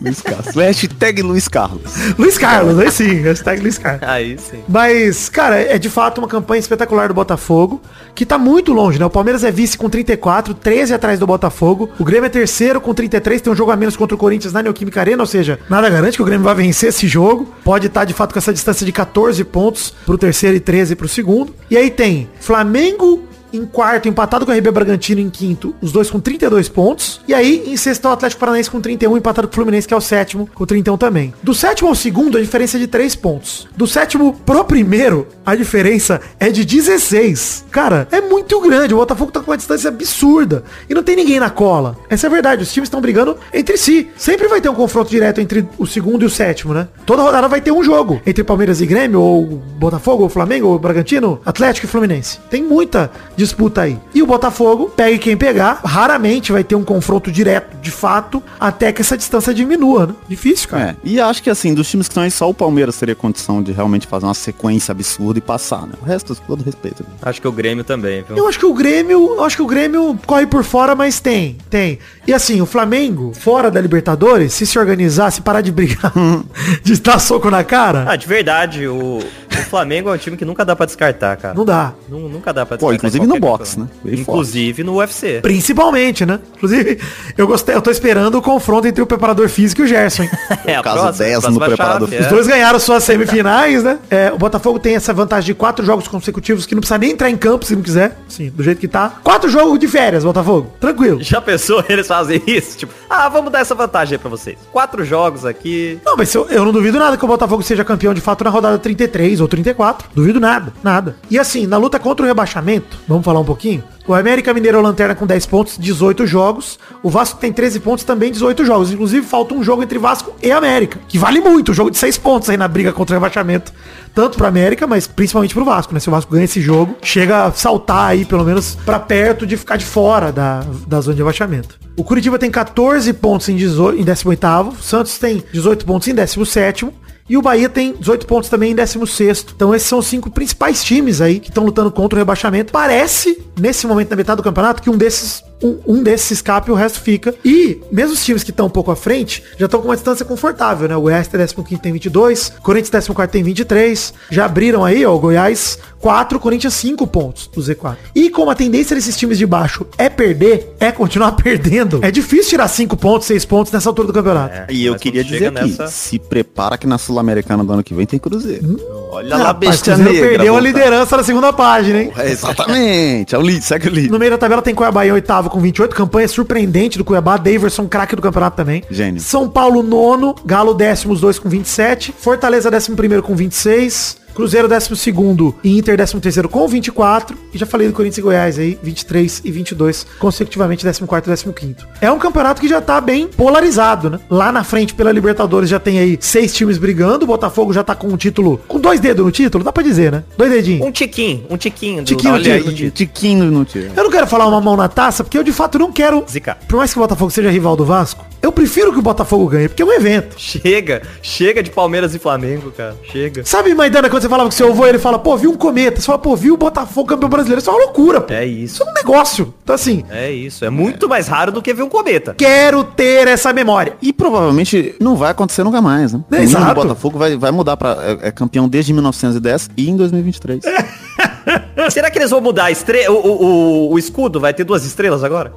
Luiz 0.00 0.20
Carlos. 0.20 0.54
Hashtag 0.54 1.13
Luiz 1.22 1.48
Carlos. 1.48 1.92
Luiz 2.18 2.38
Carlos, 2.38 2.78
aí 2.78 2.90
sim, 2.90 3.20
hashtag 3.20 3.60
Luiz 3.60 3.78
Carlos. 3.78 4.02
Aí 4.08 4.38
sim. 4.38 4.62
Mas, 4.68 5.28
cara, 5.28 5.60
é 5.60 5.78
de 5.78 5.88
fato 5.88 6.18
uma 6.18 6.28
campanha 6.28 6.60
espetacular 6.60 7.08
do 7.08 7.14
Botafogo, 7.14 7.80
que 8.14 8.26
tá 8.26 8.38
muito 8.38 8.72
longe, 8.72 8.98
né? 8.98 9.04
O 9.04 9.10
Palmeiras 9.10 9.44
é 9.44 9.50
vice 9.50 9.76
com 9.76 9.88
34, 9.88 10.54
13 10.54 10.94
atrás 10.94 11.18
do 11.18 11.26
Botafogo. 11.26 11.90
O 11.98 12.04
Grêmio 12.04 12.26
é 12.26 12.28
terceiro 12.28 12.80
com 12.80 12.92
33, 12.92 13.40
tem 13.40 13.52
um 13.52 13.56
jogo 13.56 13.70
a 13.70 13.76
menos 13.76 13.96
contra 13.96 14.14
o 14.14 14.18
Corinthians 14.18 14.52
na 14.52 14.62
Neoquímica 14.62 15.00
Arena, 15.00 15.22
ou 15.22 15.26
seja, 15.26 15.58
nada 15.68 15.88
garante 15.88 16.16
que 16.16 16.22
o 16.22 16.26
Grêmio 16.26 16.44
vai 16.44 16.54
vencer 16.54 16.90
esse 16.90 17.06
jogo. 17.06 17.52
Pode 17.64 17.86
estar, 17.86 18.04
de 18.04 18.14
fato, 18.14 18.32
com 18.32 18.38
essa 18.38 18.52
distância 18.52 18.84
de 18.84 18.92
14 18.92 19.42
pontos 19.44 19.94
pro 20.04 20.18
terceiro 20.18 20.56
e 20.56 20.60
13 20.60 20.96
pro 20.96 21.08
segundo. 21.08 21.54
E 21.70 21.76
aí 21.76 21.90
tem 21.90 22.28
Flamengo 22.40 23.22
em 23.56 23.64
quarto, 23.64 24.08
empatado 24.08 24.44
com 24.44 24.52
o 24.52 24.54
RB 24.54 24.70
Bragantino 24.70 25.20
em 25.20 25.30
quinto, 25.30 25.74
os 25.80 25.92
dois 25.92 26.10
com 26.10 26.20
32 26.20 26.68
pontos. 26.68 27.20
E 27.26 27.34
aí, 27.34 27.64
em 27.66 27.76
sexto, 27.76 28.06
o 28.06 28.08
Atlético 28.08 28.40
Paranaense 28.40 28.70
com 28.70 28.80
31, 28.80 29.16
empatado 29.16 29.48
com 29.48 29.52
o 29.52 29.54
Fluminense, 29.54 29.86
que 29.86 29.94
é 29.94 29.96
o 29.96 30.00
sétimo, 30.00 30.48
com 30.54 30.66
31 30.66 30.96
também. 30.96 31.32
Do 31.42 31.54
sétimo 31.54 31.88
ao 31.88 31.94
segundo, 31.94 32.36
a 32.36 32.40
diferença 32.40 32.76
é 32.76 32.80
de 32.80 32.86
3 32.86 33.14
pontos. 33.14 33.68
Do 33.76 33.86
sétimo 33.86 34.34
pro 34.44 34.64
primeiro, 34.64 35.26
a 35.46 35.54
diferença 35.54 36.20
é 36.38 36.50
de 36.50 36.64
16. 36.64 37.66
Cara, 37.70 38.08
é 38.10 38.20
muito 38.20 38.60
grande. 38.60 38.94
O 38.94 38.98
Botafogo 38.98 39.30
tá 39.30 39.40
com 39.40 39.50
uma 39.50 39.56
distância 39.56 39.88
absurda. 39.88 40.64
E 40.88 40.94
não 40.94 41.02
tem 41.02 41.16
ninguém 41.16 41.38
na 41.38 41.50
cola. 41.50 41.96
Essa 42.08 42.26
é 42.26 42.28
a 42.28 42.32
verdade. 42.32 42.62
Os 42.62 42.72
times 42.72 42.88
estão 42.88 43.00
brigando 43.00 43.36
entre 43.52 43.76
si. 43.76 44.08
Sempre 44.16 44.48
vai 44.48 44.60
ter 44.60 44.68
um 44.68 44.74
confronto 44.74 45.10
direto 45.10 45.40
entre 45.40 45.66
o 45.78 45.86
segundo 45.86 46.22
e 46.22 46.26
o 46.26 46.30
sétimo, 46.30 46.74
né? 46.74 46.88
Toda 47.06 47.22
rodada 47.22 47.48
vai 47.48 47.60
ter 47.60 47.72
um 47.72 47.82
jogo 47.82 48.20
entre 48.26 48.42
Palmeiras 48.42 48.80
e 48.80 48.86
Grêmio, 48.86 49.20
ou 49.20 49.44
Botafogo, 49.44 50.24
ou 50.24 50.28
Flamengo, 50.28 50.68
ou 50.68 50.78
Bragantino, 50.78 51.40
Atlético 51.44 51.86
e 51.86 51.90
Fluminense. 51.90 52.38
Tem 52.50 52.62
muita 52.62 53.10
disputa 53.44 53.82
aí. 53.82 53.98
E 54.14 54.22
o 54.22 54.26
Botafogo, 54.26 54.90
pegue 54.94 55.18
quem 55.18 55.36
pegar, 55.36 55.80
raramente 55.84 56.52
vai 56.52 56.64
ter 56.64 56.74
um 56.74 56.84
confronto 56.84 57.30
direto, 57.30 57.76
de 57.80 57.90
fato, 57.90 58.42
até 58.58 58.92
que 58.92 59.00
essa 59.00 59.16
distância 59.16 59.52
diminua, 59.54 60.06
né? 60.06 60.14
Difícil, 60.28 60.68
cara. 60.68 60.90
É. 60.90 60.96
E 61.04 61.20
acho 61.20 61.42
que 61.42 61.50
assim, 61.50 61.74
dos 61.74 61.88
times 61.88 62.08
que 62.08 62.12
estão 62.12 62.22
aí, 62.22 62.30
só 62.30 62.48
o 62.48 62.54
Palmeiras 62.54 62.96
teria 62.96 63.14
condição 63.14 63.62
de 63.62 63.72
realmente 63.72 64.06
fazer 64.06 64.26
uma 64.26 64.34
sequência 64.34 64.92
absurda 64.92 65.38
e 65.38 65.42
passar, 65.42 65.82
né? 65.86 65.94
O 66.02 66.04
resto, 66.04 66.34
com 66.34 66.46
todo 66.46 66.64
respeito. 66.64 67.04
Acho 67.22 67.40
que 67.40 67.48
o 67.48 67.52
Grêmio 67.52 67.84
também, 67.84 68.22
viu? 68.26 68.36
Eu 68.36 68.48
acho 68.48 68.58
que 68.58 68.66
o 68.66 68.74
Grêmio, 68.74 69.42
acho 69.44 69.56
que 69.56 69.62
o 69.62 69.66
Grêmio 69.66 70.18
corre 70.26 70.46
por 70.46 70.64
fora, 70.64 70.94
mas 70.94 71.20
tem, 71.20 71.56
tem. 71.70 71.98
E 72.26 72.32
assim, 72.32 72.60
o 72.60 72.66
Flamengo, 72.66 73.32
fora 73.34 73.70
da 73.70 73.80
Libertadores, 73.80 74.52
se 74.54 74.66
se 74.66 74.78
organizar, 74.78 75.30
se 75.30 75.40
parar 75.42 75.60
de 75.60 75.70
brigar, 75.70 76.12
de 76.82 77.00
dar 77.00 77.18
soco 77.18 77.50
na 77.50 77.62
cara, 77.62 78.04
Ah, 78.08 78.16
de 78.16 78.26
verdade, 78.26 78.86
o, 78.86 79.20
o 79.60 79.64
Flamengo 79.64 80.08
é 80.10 80.12
um 80.12 80.16
time 80.18 80.36
que 80.36 80.44
nunca 80.44 80.64
dá 80.64 80.74
pra 80.76 80.86
descartar, 80.86 81.36
cara. 81.36 81.54
não 81.54 81.64
dá. 81.64 81.92
Nu- 82.08 82.28
Nunca 82.28 82.52
dá 82.52 82.64
pra 82.66 82.76
Pô, 82.76 82.90
descartar. 82.90 82.96
inclusive 82.96 83.24
em 83.24 83.28
no 83.28 83.38
boxe, 83.40 83.78
né? 83.80 83.86
Bem 84.02 84.20
Inclusive 84.20 84.82
no 84.84 84.96
UFC. 84.96 85.40
Principalmente, 85.42 86.26
né? 86.26 86.40
Inclusive, 86.56 86.98
eu 87.36 87.46
gostei, 87.46 87.74
eu 87.74 87.82
tô 87.82 87.90
esperando 87.90 88.34
o 88.36 88.42
confronto 88.42 88.86
entre 88.86 89.02
o 89.02 89.06
preparador 89.06 89.48
físico 89.48 89.82
e 89.82 89.84
o 89.84 89.86
Gerson, 89.86 90.24
hein? 90.24 90.30
É, 90.66 90.76
a 90.76 90.82
caso 90.82 91.00
próxima- 91.00 91.24
10 91.26 91.44
no 91.48 91.58
preparador 91.60 92.08
chave, 92.08 92.20
Os 92.20 92.26
é. 92.26 92.28
dois 92.30 92.46
ganharam 92.46 92.78
suas 92.78 93.04
semifinais, 93.04 93.82
né? 93.84 93.98
É, 94.10 94.32
o 94.32 94.38
Botafogo 94.38 94.78
tem 94.78 94.94
essa 94.96 95.12
vantagem 95.12 95.46
de 95.46 95.54
quatro 95.54 95.84
jogos 95.84 96.08
consecutivos 96.08 96.66
que 96.66 96.74
não 96.74 96.80
precisa 96.80 96.98
nem 96.98 97.10
entrar 97.12 97.30
em 97.30 97.36
campo 97.36 97.64
se 97.64 97.74
não 97.76 97.82
quiser. 97.82 98.16
Sim, 98.28 98.50
do 98.50 98.62
jeito 98.62 98.78
que 98.80 98.88
tá. 98.88 99.12
Quatro 99.22 99.48
jogos 99.48 99.78
de 99.78 99.86
férias, 99.88 100.24
Botafogo. 100.24 100.72
Tranquilo. 100.80 101.22
Já 101.22 101.40
pensou 101.40 101.84
eles 101.88 102.06
fazem 102.06 102.42
isso? 102.46 102.78
Tipo, 102.78 102.92
ah, 103.08 103.28
vamos 103.28 103.52
dar 103.52 103.60
essa 103.60 103.74
vantagem 103.74 104.14
aí 104.16 104.18
pra 104.18 104.30
vocês. 104.30 104.56
Quatro 104.72 105.04
jogos 105.04 105.44
aqui. 105.44 105.98
Não, 106.04 106.16
mas 106.16 106.34
eu, 106.34 106.46
eu 106.48 106.64
não 106.64 106.72
duvido 106.72 106.98
nada 106.98 107.16
que 107.16 107.24
o 107.24 107.28
Botafogo 107.28 107.62
seja 107.62 107.84
campeão 107.84 108.12
de 108.14 108.20
fato 108.20 108.42
na 108.44 108.50
rodada 108.50 108.78
33 108.78 109.40
ou 109.44 109.48
34. 109.48 110.08
Duvido 110.14 110.40
nada, 110.40 110.72
nada. 110.82 111.16
E 111.30 111.38
assim, 111.38 111.66
na 111.66 111.76
luta 111.76 111.98
contra 111.98 112.24
o 112.24 112.28
rebaixamento, 112.28 112.98
vamos 113.06 113.24
falar 113.24 113.40
um 113.40 113.44
pouquinho? 113.44 113.84
O 114.06 114.12
América 114.12 114.52
Mineiro 114.52 114.76
é 114.76 114.80
o 114.80 114.82
lanterna 114.82 115.14
com 115.14 115.26
10 115.26 115.46
pontos, 115.46 115.78
18 115.78 116.26
jogos. 116.26 116.78
O 117.02 117.08
Vasco 117.08 117.38
tem 117.38 117.50
13 117.50 117.80
pontos, 117.80 118.04
também 118.04 118.30
18 118.30 118.62
jogos. 118.64 118.92
Inclusive, 118.92 119.26
falta 119.26 119.54
um 119.54 119.62
jogo 119.62 119.82
entre 119.82 119.98
Vasco 119.98 120.34
e 120.42 120.52
América, 120.52 121.00
que 121.08 121.16
vale 121.16 121.40
muito, 121.40 121.72
um 121.72 121.74
jogo 121.74 121.90
de 121.90 121.96
6 121.96 122.18
pontos 122.18 122.50
aí 122.50 122.56
na 122.58 122.68
briga 122.68 122.92
contra 122.92 123.14
o 123.14 123.18
rebaixamento. 123.18 123.72
Tanto 124.14 124.36
pra 124.36 124.48
América, 124.48 124.86
mas 124.86 125.06
principalmente 125.06 125.54
pro 125.54 125.64
Vasco, 125.64 125.94
né? 125.94 126.00
Se 126.00 126.08
o 126.08 126.12
Vasco 126.12 126.30
ganha 126.30 126.44
esse 126.44 126.60
jogo, 126.60 126.96
chega 127.02 127.46
a 127.46 127.52
saltar 127.52 128.10
aí, 128.10 128.26
pelo 128.26 128.44
menos, 128.44 128.76
pra 128.84 129.00
perto 129.00 129.46
de 129.46 129.56
ficar 129.56 129.76
de 129.76 129.86
fora 129.86 130.30
da, 130.30 130.62
da 130.86 131.00
zona 131.00 131.14
de 131.14 131.22
rebaixamento. 131.22 131.78
O 131.96 132.04
Curitiba 132.04 132.38
tem 132.38 132.50
14 132.50 133.10
pontos 133.14 133.48
em, 133.48 133.56
18, 133.56 133.98
em 134.00 134.04
18º, 134.04 134.68
o 134.68 134.82
Santos 134.82 135.16
tem 135.16 135.42
18 135.50 135.86
pontos 135.86 136.08
em 136.08 136.14
17º, 136.14 136.92
e 137.28 137.36
o 137.36 137.42
Bahia 137.42 137.68
tem 137.68 137.94
18 137.94 138.26
pontos 138.26 138.50
também 138.50 138.72
em 138.72 138.74
16 138.74 139.46
Então 139.56 139.74
esses 139.74 139.88
são 139.88 139.98
os 139.98 140.06
cinco 140.06 140.30
principais 140.30 140.84
times 140.84 141.20
aí 141.20 141.40
que 141.40 141.48
estão 141.48 141.64
lutando 141.64 141.90
contra 141.90 142.16
o 142.16 142.20
rebaixamento. 142.20 142.72
Parece, 142.72 143.42
nesse 143.58 143.86
momento 143.86 144.08
da 144.08 144.16
metade 144.16 144.36
do 144.36 144.42
campeonato, 144.42 144.82
que 144.82 144.90
um 144.90 144.96
desses 144.96 145.42
um, 145.62 145.78
um 145.86 146.02
desses 146.02 146.32
escape 146.32 146.68
e 146.68 146.72
o 146.72 146.74
resto 146.74 147.00
fica. 147.00 147.34
E 147.44 147.80
mesmo 147.90 148.12
os 148.12 148.24
times 148.24 148.42
que 148.42 148.50
estão 148.50 148.66
um 148.66 148.70
pouco 148.70 148.90
à 148.90 148.96
frente, 148.96 149.42
já 149.56 149.64
estão 149.64 149.80
com 149.80 149.88
uma 149.88 149.94
distância 149.94 150.24
confortável, 150.24 150.86
né? 150.86 150.96
O 150.96 151.00
Goiás 151.02 151.26
tem 151.26 151.40
15 151.40 151.78
tem 151.80 151.92
22, 151.92 152.52
Corinthians 152.62 153.06
14 153.06 153.28
tem 153.28 153.42
23. 153.42 154.14
Já 154.30 154.44
abriram 154.44 154.84
aí, 154.84 155.06
ó, 155.06 155.14
o 155.14 155.18
Goiás 155.18 155.78
4, 156.04 156.38
Corinthians 156.38 156.74
5 156.74 157.06
pontos 157.06 157.46
do 157.46 157.62
Z4. 157.62 157.96
E 158.14 158.28
como 158.28 158.50
a 158.50 158.54
tendência 158.54 158.94
desses 158.94 159.16
times 159.16 159.38
de 159.38 159.46
baixo 159.46 159.86
é 159.96 160.10
perder, 160.10 160.74
é 160.78 160.92
continuar 160.92 161.32
perdendo, 161.42 161.98
é 162.04 162.10
difícil 162.10 162.50
tirar 162.50 162.68
5 162.68 162.94
pontos, 162.94 163.26
6 163.26 163.42
pontos 163.46 163.72
nessa 163.72 163.88
altura 163.88 164.08
do 164.08 164.12
campeonato. 164.12 164.54
É, 164.54 164.66
E 164.68 164.84
eu 164.84 164.92
mas 164.92 165.00
queria 165.00 165.24
dizer 165.24 165.46
aqui, 165.56 165.70
nessa- 165.70 165.86
se 165.86 166.18
prepara 166.18 166.76
que 166.76 166.86
na 166.86 166.98
Sul-Americana 166.98 167.64
do 167.64 167.72
ano 167.72 167.82
que 167.82 167.94
vem 167.94 168.04
tem 168.04 168.18
Cruzeiro. 168.18 168.78
Olha 169.12 169.34
lá, 169.34 169.52
bestia 169.54 169.96
negra. 169.96 170.28
perdeu 170.28 170.54
a 170.54 170.60
liderança 170.60 171.16
na 171.16 171.22
segunda 171.24 171.54
página, 171.54 172.02
hein? 172.02 172.12
É, 172.18 172.30
exatamente, 172.30 173.34
é 173.34 173.38
o 173.38 173.40
líder, 173.40 173.62
segue 173.62 173.88
o 173.88 173.90
líder. 173.90 174.10
No 174.10 174.18
meio 174.18 174.32
da 174.32 174.36
tabela 174.36 174.60
tem 174.60 174.74
Cuiabá 174.74 175.06
em 175.06 175.12
oitavo 175.12 175.48
com 175.48 175.58
28, 175.58 175.96
campanha 175.96 176.28
surpreendente 176.28 176.98
do 176.98 177.04
Cuiabá, 177.04 177.38
Daverson 177.38 177.88
craque 177.88 178.14
do 178.14 178.20
campeonato 178.20 178.58
também. 178.58 178.84
Gênio. 178.90 179.22
São 179.22 179.48
Paulo 179.48 179.82
nono, 179.82 180.34
Galo 180.44 180.74
décimo, 180.74 181.14
os 181.14 181.20
dois 181.22 181.38
com 181.38 181.48
27, 181.48 182.12
Fortaleza 182.18 182.70
décimo 182.70 182.94
primeiro 182.94 183.22
com 183.22 183.34
26, 183.34 184.22
Cruzeiro 184.34 184.68
décimo 184.68 184.96
segundo 184.96 185.54
e 185.62 185.78
Inter 185.78 185.96
décimo 185.96 186.20
terceiro 186.20 186.48
com 186.48 186.66
24, 186.66 187.36
e 187.52 187.58
já 187.58 187.64
falei 187.66 187.86
do 187.88 187.94
Corinthians 187.94 188.18
e 188.18 188.22
Goiás 188.22 188.58
aí, 188.58 188.78
23 188.82 189.42
e 189.44 189.50
22, 189.50 190.06
consecutivamente 190.18 190.84
décimo 190.84 191.06
quarto 191.06 191.26
e 191.26 191.30
décimo 191.30 191.52
quinto. 191.52 191.86
É 192.00 192.10
um 192.10 192.18
campeonato 192.18 192.60
que 192.60 192.68
já 192.68 192.80
tá 192.80 193.00
bem 193.00 193.28
polarizado, 193.28 194.10
né? 194.10 194.18
Lá 194.28 194.50
na 194.50 194.64
frente 194.64 194.94
pela 194.94 195.12
Libertadores 195.12 195.70
já 195.70 195.78
tem 195.78 195.98
aí 195.98 196.18
seis 196.20 196.52
times 196.52 196.78
brigando, 196.78 197.24
o 197.24 197.28
Botafogo 197.28 197.72
já 197.72 197.84
tá 197.84 197.94
com 197.94 198.08
um 198.08 198.16
título, 198.16 198.60
com 198.66 198.80
dois 198.80 198.98
dedos 199.00 199.24
no 199.24 199.30
título, 199.30 199.62
dá 199.62 199.72
pra 199.72 199.82
dizer, 199.82 200.10
né? 200.10 200.24
Dois 200.36 200.50
dedinhos. 200.50 200.86
Um 200.86 200.90
tiquinho, 200.90 201.46
um 201.48 201.56
tiquinho. 201.56 202.02
do- 202.02 202.06
Tiquinho, 202.06 202.34
Olha 202.34 202.42
tiquinho. 202.42 202.56
aí, 202.62 202.74
Olha 202.74 202.84
aí, 202.84 202.90
tiquinho 202.90 203.44
no 203.50 203.64
tiro. 203.64 203.92
Eu 203.96 204.04
não 204.04 204.10
quero 204.10 204.26
falar 204.26 204.46
uma 204.48 204.60
mão 204.60 204.76
na 204.76 204.88
taça, 204.88 205.22
porque 205.22 205.38
eu 205.38 205.44
de 205.44 205.52
fato 205.52 205.78
não 205.78 205.92
quero. 205.92 206.24
Zicar. 206.28 206.58
Por 206.68 206.76
mais 206.76 206.92
que 206.92 206.98
o 206.98 207.02
Botafogo 207.02 207.30
seja 207.30 207.50
rival 207.50 207.76
do 207.76 207.84
Vasco, 207.84 208.24
Eu 208.44 208.52
prefiro 208.52 208.92
que 208.92 208.98
o 208.98 209.02
Botafogo 209.02 209.46
ganhe, 209.48 209.68
porque 209.70 209.82
é 209.82 209.86
um 209.86 209.92
evento. 209.92 210.34
Chega, 210.38 211.00
chega 211.22 211.62
de 211.62 211.70
Palmeiras 211.70 212.14
e 212.14 212.18
Flamengo, 212.18 212.70
cara. 212.72 212.94
Chega. 213.10 213.42
Sabe, 213.42 213.74
Maidana, 213.74 214.10
quando 214.10 214.20
você 214.20 214.28
falava 214.28 214.50
com 214.50 214.54
seu 214.54 214.68
avô, 214.68 214.86
ele 214.86 214.98
fala, 214.98 215.18
pô, 215.18 215.34
viu 215.34 215.50
um 215.50 215.56
cometa. 215.56 215.98
Você 215.98 216.04
fala, 216.06 216.18
pô, 216.18 216.36
viu 216.36 216.52
o 216.52 216.56
Botafogo 216.58 217.08
campeão 217.08 217.30
brasileiro. 217.30 217.62
Isso 217.62 217.70
é 217.70 217.72
uma 217.72 217.84
loucura, 217.84 218.20
pô. 218.20 218.34
É 218.34 218.44
Isso 218.44 218.74
isso. 218.74 218.82
é 218.82 218.90
um 218.90 218.92
negócio. 218.92 219.54
Então, 219.62 219.74
assim, 219.74 220.04
É 220.10 220.30
isso. 220.30 220.62
É 220.62 220.68
muito 220.68 221.08
mais 221.08 221.26
raro 221.26 221.50
do 221.52 221.62
que 221.62 221.72
ver 221.72 221.84
um 221.84 221.88
cometa. 221.88 222.34
quero 222.34 222.84
ter 222.84 223.26
essa 223.28 223.50
memória. 223.50 223.96
E 224.02 224.12
provavelmente 224.12 224.94
não 225.00 225.16
vai 225.16 225.30
acontecer 225.30 225.64
nunca 225.64 225.80
mais, 225.80 226.12
né? 226.12 226.22
É, 226.30 226.36
O 226.36 226.42
exato. 226.42 226.74
Botafogo 226.74 227.18
vai, 227.18 227.38
vai 227.38 227.50
mudar 227.50 227.78
pra. 227.78 227.96
É, 228.22 228.28
é 228.28 228.30
campeão 228.30 228.68
desde 228.68 228.92
1910 228.92 229.70
e 229.74 229.88
em 229.88 229.96
2023. 229.96 230.62
Será 231.90 232.10
que 232.10 232.18
eles 232.18 232.30
vão 232.30 232.42
mudar 232.42 232.66
a 232.66 232.70
estre... 232.70 233.08
o, 233.08 233.12
o, 233.14 233.44
o, 233.44 233.92
o 233.92 233.98
escudo? 233.98 234.38
Vai 234.38 234.52
ter 234.52 234.64
duas 234.64 234.84
estrelas 234.84 235.24
agora? 235.24 235.52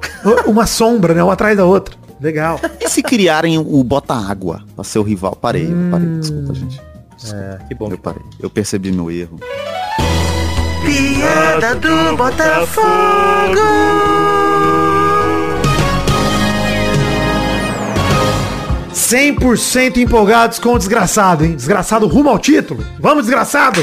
Uma 0.46 0.66
sombra, 0.66 1.12
né? 1.12 1.22
Uma 1.22 1.34
atrás 1.34 1.54
da 1.56 1.64
outra. 1.66 1.94
Legal. 2.20 2.60
E 2.80 2.88
se 2.88 3.02
criarem 3.02 3.58
o 3.58 3.84
Bota 3.84 4.14
Água 4.14 4.62
pra 4.74 4.84
ser 4.84 4.98
o 4.98 5.02
rival? 5.02 5.36
Parei, 5.36 5.66
eu 5.66 5.90
parei, 5.90 6.08
desculpa, 6.18 6.54
gente. 6.54 6.80
É, 7.32 7.58
que 7.66 7.74
bom. 7.74 7.90
Eu 7.90 7.98
parei. 7.98 8.22
Eu 8.40 8.50
percebi 8.50 8.92
meu 8.92 9.10
erro. 9.10 9.38
Piada 10.84 11.74
do 11.74 12.16
Botafogo. 12.16 13.58
100% 19.08 19.96
empolgados 19.96 20.58
com 20.58 20.74
o 20.74 20.78
desgraçado, 20.78 21.44
hein? 21.44 21.56
Desgraçado 21.56 22.06
rumo 22.06 22.28
ao 22.28 22.38
título. 22.38 22.84
Vamos, 22.98 23.24
desgraçado! 23.24 23.82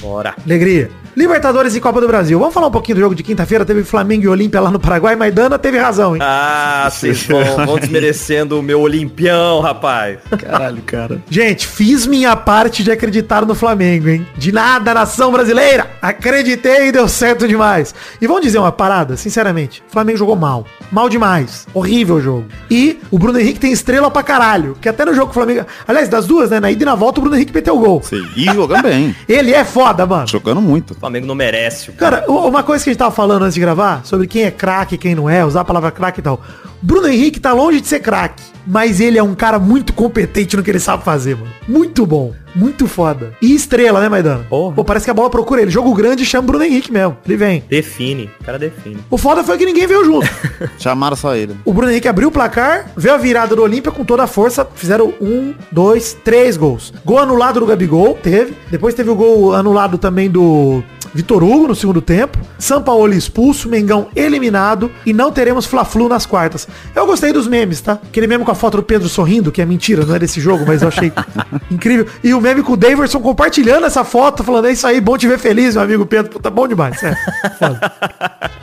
Bora. 0.00 0.34
Alegria. 0.44 0.90
Libertadores 1.18 1.74
e 1.74 1.80
Copa 1.80 2.00
do 2.00 2.06
Brasil. 2.06 2.38
Vamos 2.38 2.54
falar 2.54 2.68
um 2.68 2.70
pouquinho 2.70 2.94
do 2.94 3.00
jogo 3.00 3.12
de 3.12 3.24
quinta-feira. 3.24 3.64
Teve 3.64 3.82
Flamengo 3.82 4.22
e 4.22 4.28
Olímpia 4.28 4.60
lá 4.60 4.70
no 4.70 4.78
Paraguai. 4.78 5.16
Maidana 5.16 5.58
teve 5.58 5.76
razão, 5.76 6.14
hein? 6.14 6.22
Ah, 6.24 6.86
vocês 6.94 7.24
vão, 7.24 7.66
vão 7.66 7.76
desmerecendo 7.76 8.56
o 8.56 8.62
meu 8.62 8.80
Olimpião, 8.80 9.58
rapaz. 9.58 10.20
Caralho, 10.38 10.80
cara. 10.82 11.20
Gente, 11.28 11.66
fiz 11.66 12.06
minha 12.06 12.36
parte 12.36 12.84
de 12.84 12.92
acreditar 12.92 13.44
no 13.44 13.56
Flamengo, 13.56 14.08
hein? 14.08 14.24
De 14.36 14.52
nada, 14.52 14.94
nação 14.94 15.32
brasileira! 15.32 15.90
Acreditei 16.00 16.86
e 16.86 16.92
deu 16.92 17.08
certo 17.08 17.48
demais. 17.48 17.92
E 18.20 18.26
vamos 18.28 18.42
dizer 18.42 18.60
uma 18.60 18.70
parada, 18.70 19.16
sinceramente. 19.16 19.82
O 19.88 19.92
Flamengo 19.92 20.18
jogou 20.18 20.36
mal. 20.36 20.64
Mal 20.92 21.08
demais. 21.08 21.66
Horrível 21.74 22.14
o 22.14 22.20
jogo. 22.20 22.44
E 22.70 23.00
o 23.10 23.18
Bruno 23.18 23.40
Henrique 23.40 23.58
tem 23.58 23.72
estrela 23.72 24.08
pra 24.08 24.22
caralho. 24.22 24.78
Que 24.80 24.88
até 24.88 25.04
no 25.04 25.12
jogo 25.12 25.26
que 25.26 25.30
o 25.32 25.34
Flamengo... 25.34 25.66
Aliás, 25.84 26.08
das 26.08 26.28
duas, 26.28 26.50
né? 26.50 26.60
Na 26.60 26.70
ida 26.70 26.84
e 26.84 26.86
na 26.86 26.94
volta, 26.94 27.18
o 27.18 27.22
Bruno 27.22 27.34
Henrique 27.34 27.52
meteu 27.52 27.76
o 27.76 27.80
gol. 27.80 28.02
Sim. 28.04 28.24
E 28.36 28.44
jogando 28.44 28.84
bem. 28.84 29.16
Ele 29.28 29.52
é 29.52 29.64
foda, 29.64 30.06
mano. 30.06 30.28
Jogando 30.28 30.60
muito. 30.60 30.94
O 31.08 31.10
Flamengo 31.10 31.26
não 31.26 31.34
merece. 31.34 31.90
Cara, 31.92 32.24
u- 32.28 32.46
uma 32.48 32.62
coisa 32.62 32.84
que 32.84 32.90
a 32.90 32.92
gente 32.92 32.98
tava 32.98 33.14
falando 33.14 33.42
antes 33.44 33.54
de 33.54 33.60
gravar, 33.60 34.04
sobre 34.04 34.26
quem 34.26 34.42
é 34.42 34.50
craque 34.50 34.96
e 34.96 34.98
quem 34.98 35.14
não 35.14 35.28
é, 35.28 35.42
usar 35.44 35.62
a 35.62 35.64
palavra 35.64 35.90
craque 35.90 36.20
e 36.20 36.22
tal. 36.22 36.40
Bruno 36.82 37.08
Henrique 37.08 37.40
tá 37.40 37.52
longe 37.52 37.80
de 37.80 37.88
ser 37.88 37.98
craque, 38.00 38.40
mas 38.66 39.00
ele 39.00 39.18
é 39.18 39.22
um 39.22 39.34
cara 39.34 39.58
muito 39.58 39.92
competente 39.92 40.56
no 40.56 40.62
que 40.62 40.70
ele 40.70 40.78
sabe 40.78 41.02
fazer, 41.02 41.34
mano. 41.34 41.50
Muito 41.66 42.06
bom. 42.06 42.32
Muito 42.54 42.86
foda. 42.86 43.32
E 43.42 43.54
estrela, 43.54 44.00
né, 44.00 44.08
Maidana? 44.08 44.44
Porra. 44.48 44.74
Pô, 44.74 44.84
parece 44.84 45.04
que 45.04 45.10
a 45.10 45.14
bola 45.14 45.28
procura 45.30 45.60
ele. 45.62 45.70
Jogo 45.70 45.92
grande 45.94 46.24
chama 46.24 46.44
o 46.44 46.46
Bruno 46.46 46.64
Henrique 46.64 46.92
mesmo. 46.92 47.16
Ele 47.26 47.36
vem. 47.36 47.64
Define. 47.68 48.30
O 48.40 48.44
cara 48.44 48.58
define. 48.58 48.98
O 49.10 49.18
foda 49.18 49.42
foi 49.44 49.58
que 49.58 49.66
ninguém 49.66 49.86
veio 49.86 50.04
junto. 50.04 50.26
Chamaram 50.78 51.16
só 51.16 51.34
ele. 51.34 51.56
O 51.64 51.72
Bruno 51.72 51.90
Henrique 51.90 52.08
abriu 52.08 52.28
o 52.28 52.32
placar, 52.32 52.86
veio 52.96 53.14
a 53.14 53.18
virada 53.18 53.54
do 53.56 53.62
Olímpia 53.62 53.90
com 53.92 54.04
toda 54.04 54.22
a 54.24 54.26
força, 54.26 54.66
fizeram 54.74 55.12
um, 55.20 55.52
dois, 55.70 56.16
três 56.24 56.56
gols. 56.56 56.92
Gol 57.04 57.18
anulado 57.18 57.60
do 57.60 57.66
Gabigol, 57.66 58.14
teve. 58.22 58.54
Depois 58.70 58.94
teve 58.94 59.10
o 59.10 59.14
gol 59.14 59.54
anulado 59.54 59.98
também 59.98 60.30
do 60.30 60.82
Vitor 61.14 61.42
Hugo 61.42 61.68
no 61.68 61.74
segundo 61.74 62.00
tempo. 62.00 62.38
São 62.58 62.82
Paulo 62.82 63.12
expulso, 63.12 63.68
Mengão 63.68 64.08
eliminado 64.14 64.90
e 65.06 65.12
não 65.12 65.30
teremos 65.32 65.66
Fla-Flu 65.66 66.08
nas 66.08 66.26
quartas. 66.26 66.68
Eu 66.94 67.06
gostei 67.06 67.32
dos 67.32 67.46
memes, 67.46 67.80
tá? 67.80 67.92
Aquele 67.92 68.26
meme 68.26 68.44
com 68.44 68.50
a 68.50 68.54
foto 68.54 68.76
do 68.78 68.82
Pedro 68.82 69.08
sorrindo, 69.08 69.50
que 69.52 69.60
é 69.62 69.66
mentira, 69.66 70.04
não 70.04 70.14
é 70.14 70.18
desse 70.18 70.40
jogo, 70.40 70.64
mas 70.66 70.82
eu 70.82 70.88
achei 70.88 71.12
incrível. 71.70 72.06
E 72.22 72.32
o 72.34 72.40
meme 72.40 72.62
com 72.62 72.72
o 72.72 72.76
Daverson 72.76 73.20
compartilhando 73.20 73.86
essa 73.86 74.04
foto, 74.04 74.42
falando, 74.44 74.66
é 74.66 74.72
isso 74.72 74.86
aí, 74.86 75.00
bom 75.00 75.16
te 75.16 75.26
ver 75.26 75.38
feliz, 75.38 75.74
meu 75.74 75.84
amigo 75.84 76.06
Pedro. 76.06 76.30
Puta, 76.32 76.50
bom 76.50 76.66
demais, 76.68 77.02
é. 77.02 77.14
Foda. 77.58 77.92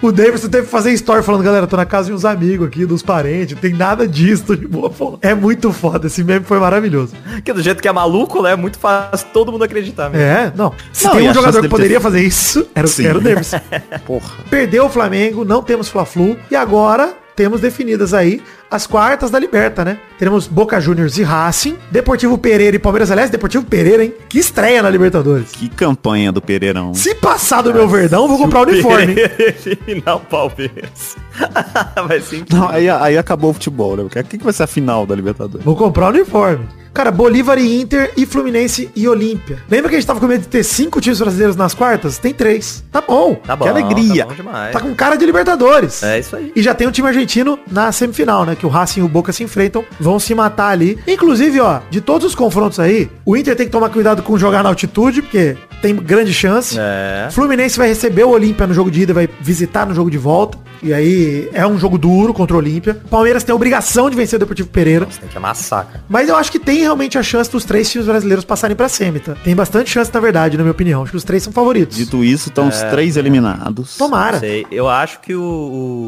O 0.02 0.12
Davidson 0.12 0.50
teve 0.50 0.66
que 0.66 0.72
fazer 0.72 0.92
story 0.94 1.24
falando, 1.24 1.44
galera, 1.44 1.66
tô 1.68 1.76
na 1.78 1.86
casa 1.86 2.08
de 2.10 2.14
uns 2.14 2.26
amigos 2.26 2.68
aqui, 2.68 2.86
dos 2.86 3.02
parentes, 3.02 3.58
tem 3.60 3.74
nada 3.74 4.08
disso, 4.08 4.44
tô 4.48 4.56
de 4.56 4.68
boa. 4.68 4.90
Pô, 4.90 5.18
É 5.22 5.34
muito 5.34 5.72
foda, 5.72 6.08
esse 6.08 6.24
meme 6.24 6.46
foi 6.46 6.60
maravilhoso. 6.60 7.14
Porque 7.34 7.52
do 7.54 7.62
jeito 7.62 7.82
que 7.82 7.88
é 7.88 7.92
maluco, 7.92 8.42
né? 8.42 8.52
É 8.52 8.56
muito 8.56 8.78
fácil 8.78 9.28
todo 9.34 9.52
mundo 9.52 9.64
acreditar 9.64 10.10
mesmo. 10.10 10.26
É, 10.26 10.52
não. 10.56 10.74
Se 10.94 11.06
Não, 11.06 11.12
tem 11.14 11.30
um 11.30 11.34
jogador 11.34 11.62
que 11.62 11.68
poderia 11.70 11.98
ter- 11.98 12.04
fazer 12.04 12.22
isso, 12.22 12.35
era, 12.74 12.86
o- 12.86 12.90
Sim. 12.90 13.06
era 13.08 13.18
o 13.18 13.22
Davidson. 13.22 13.60
Porra. 14.06 14.34
Perdeu 14.50 14.86
o 14.86 14.90
Flamengo, 14.90 15.46
não 15.46 15.62
temos 15.62 15.88
Fla-Flu, 15.88 16.38
e 16.50 16.56
agora 16.56 17.14
temos 17.36 17.60
definidas 17.60 18.14
aí 18.14 18.42
as 18.72 18.88
quartas 18.88 19.30
da 19.30 19.38
Liberta, 19.38 19.84
né? 19.84 20.00
Teremos 20.18 20.48
Boca 20.48 20.80
Juniors 20.80 21.18
e 21.18 21.24
Racing, 21.24 21.78
Deportivo 21.92 22.38
Pereira 22.38 22.76
e 22.76 22.80
Palmeiras. 22.80 23.12
Aliás, 23.12 23.30
Deportivo 23.30 23.66
Pereira, 23.66 24.04
hein? 24.04 24.14
Que 24.30 24.40
estreia 24.40 24.82
na 24.82 24.90
Libertadores. 24.90 25.52
Que 25.52 25.70
campanha 25.70 26.32
do 26.32 26.42
Pereirão. 26.42 26.94
Se 26.94 27.14
passar 27.16 27.62
do 27.62 27.74
meu 27.74 27.88
Verdão, 27.88 28.28
vou 28.28 28.38
comprar 28.38 28.62
o 28.62 28.64
uniforme. 28.72 29.16
o 30.16 30.20
Palmeiras. 30.22 31.18
Vai 32.08 32.18
incrível. 32.18 32.46
Não, 32.52 32.70
aí, 32.70 32.90
aí 32.90 33.18
acabou 33.18 33.52
o 33.52 33.54
futebol, 33.54 33.98
né? 33.98 34.04
O 34.04 34.10
que, 34.10 34.24
que 34.38 34.44
vai 34.44 34.54
ser 34.54 34.64
a 34.64 34.68
final 34.68 35.06
da 35.06 35.14
Libertadores? 35.16 35.64
Vou 35.66 35.76
comprar 35.76 36.08
o 36.08 36.10
uniforme. 36.10 36.66
Cara, 36.96 37.12
Bolívar 37.12 37.60
e 37.60 37.82
Inter 37.82 38.14
e 38.16 38.26
Fluminense 38.26 38.90
e 38.96 39.06
Olímpia. 39.06 39.62
Lembra 39.70 39.90
que 39.90 39.98
a 39.98 40.00
gente 40.00 40.08
tava 40.08 40.22
com 40.22 40.28
medo 40.28 40.44
de 40.44 40.48
ter 40.48 40.64
cinco 40.64 41.02
times 41.02 41.20
brasileiros 41.20 41.58
nas 41.58 41.74
quartas? 41.74 42.18
Tem 42.18 42.34
três. 42.34 42.86
Tá 42.90 43.02
bom. 43.02 43.36
Tá 43.36 43.54
bom. 43.54 43.66
que 43.66 43.70
alegria. 43.70 44.24
Tá 44.24 44.30
bom 44.30 44.36
demais. 44.36 44.72
Tá 44.72 44.80
com 44.80 44.96
cara 44.96 45.18
de 45.18 45.26
Libertadores. 45.26 46.02
É 46.02 46.20
isso 46.20 46.38
aí. 46.38 46.54
E 46.56 46.64
já 46.64 46.74
tem 46.74 46.88
um 46.88 46.92
time 46.92 47.06
argentino 47.10 47.60
na 47.70 47.92
semifinal, 47.92 48.46
né? 48.46 48.56
Que 48.56 48.66
o 48.66 48.70
Racing 48.70 49.02
e 49.02 49.04
o 49.04 49.10
Boca 49.10 49.34
se 49.34 49.44
enfrentam, 49.44 49.84
vão 50.00 50.18
se 50.20 50.34
matar 50.34 50.70
ali. 50.70 50.98
Inclusive, 51.06 51.60
ó, 51.60 51.82
de 51.90 52.00
todos 52.00 52.26
os 52.28 52.34
confrontos 52.34 52.80
aí, 52.80 53.12
o 53.26 53.36
Inter 53.36 53.58
tem 53.58 53.66
que 53.66 53.74
tomar 53.74 53.90
cuidado 53.90 54.24
com 54.24 54.38
jogar 54.38 54.64
na 54.64 54.70
altitude, 54.70 55.22
porque 55.22 55.58
tem 55.82 55.96
grande 55.96 56.34
chance. 56.34 56.76
É. 56.80 57.30
Fluminense 57.32 57.78
vai 57.78 57.88
receber 57.88 58.24
o 58.24 58.30
Olímpia 58.30 58.68
no 58.68 58.74
jogo 58.74 58.90
de 58.92 59.02
ida, 59.02 59.14
vai 59.14 59.30
visitar 59.42 59.86
no 59.86 59.94
jogo 59.94 60.10
de 60.10 60.18
volta. 60.18 60.58
E 60.84 60.94
aí 60.94 61.50
é 61.54 61.66
um 61.66 61.80
jogo 61.80 61.98
duro 61.98 62.34
contra 62.34 62.56
o 62.56 62.60
Olímpia. 62.60 62.94
Palmeiras 63.10 63.44
tem 63.44 63.54
a 63.54 63.56
obrigação 63.56 64.10
de 64.10 64.16
vencer 64.16 64.38
o 64.38 64.40
Deportivo 64.40 64.70
Pereira. 64.70 65.06
Você 65.06 65.20
tem 65.20 65.30
que 65.30 65.38
amassar, 65.38 65.86
cara. 65.86 66.04
Mas 66.08 66.30
eu 66.30 66.36
acho 66.36 66.52
que 66.52 66.60
tem 66.60 66.80
realmente 66.82 67.18
a 67.18 67.24
chance 67.24 67.50
dos 67.50 67.66
três 67.66 67.90
times 67.90 68.06
brasileiros 68.06 68.46
passarem 68.46 68.76
pra 68.76 68.88
semi, 68.88 69.20
tá? 69.20 69.36
Tem 69.44 69.56
bastante 69.56 69.90
chance, 69.90 70.14
na 70.14 70.20
verdade, 70.20 70.58
na 70.58 70.64
minha 70.64 70.72
opinião. 70.72 71.02
Acho 71.02 71.12
que 71.12 71.18
os 71.18 71.24
três 71.24 71.42
são 71.42 71.52
favoritos. 71.52 71.98
Dito 71.98 72.24
isso, 72.24 72.50
estão 72.50 72.68
os 72.68 72.80
três 72.84 73.18
eliminados. 73.18 73.98
Tomara. 73.98 74.40
Sei. 74.40 74.66
Eu 74.70 74.88
acho 74.88 75.20
que 75.22 75.34
o, 75.34 75.42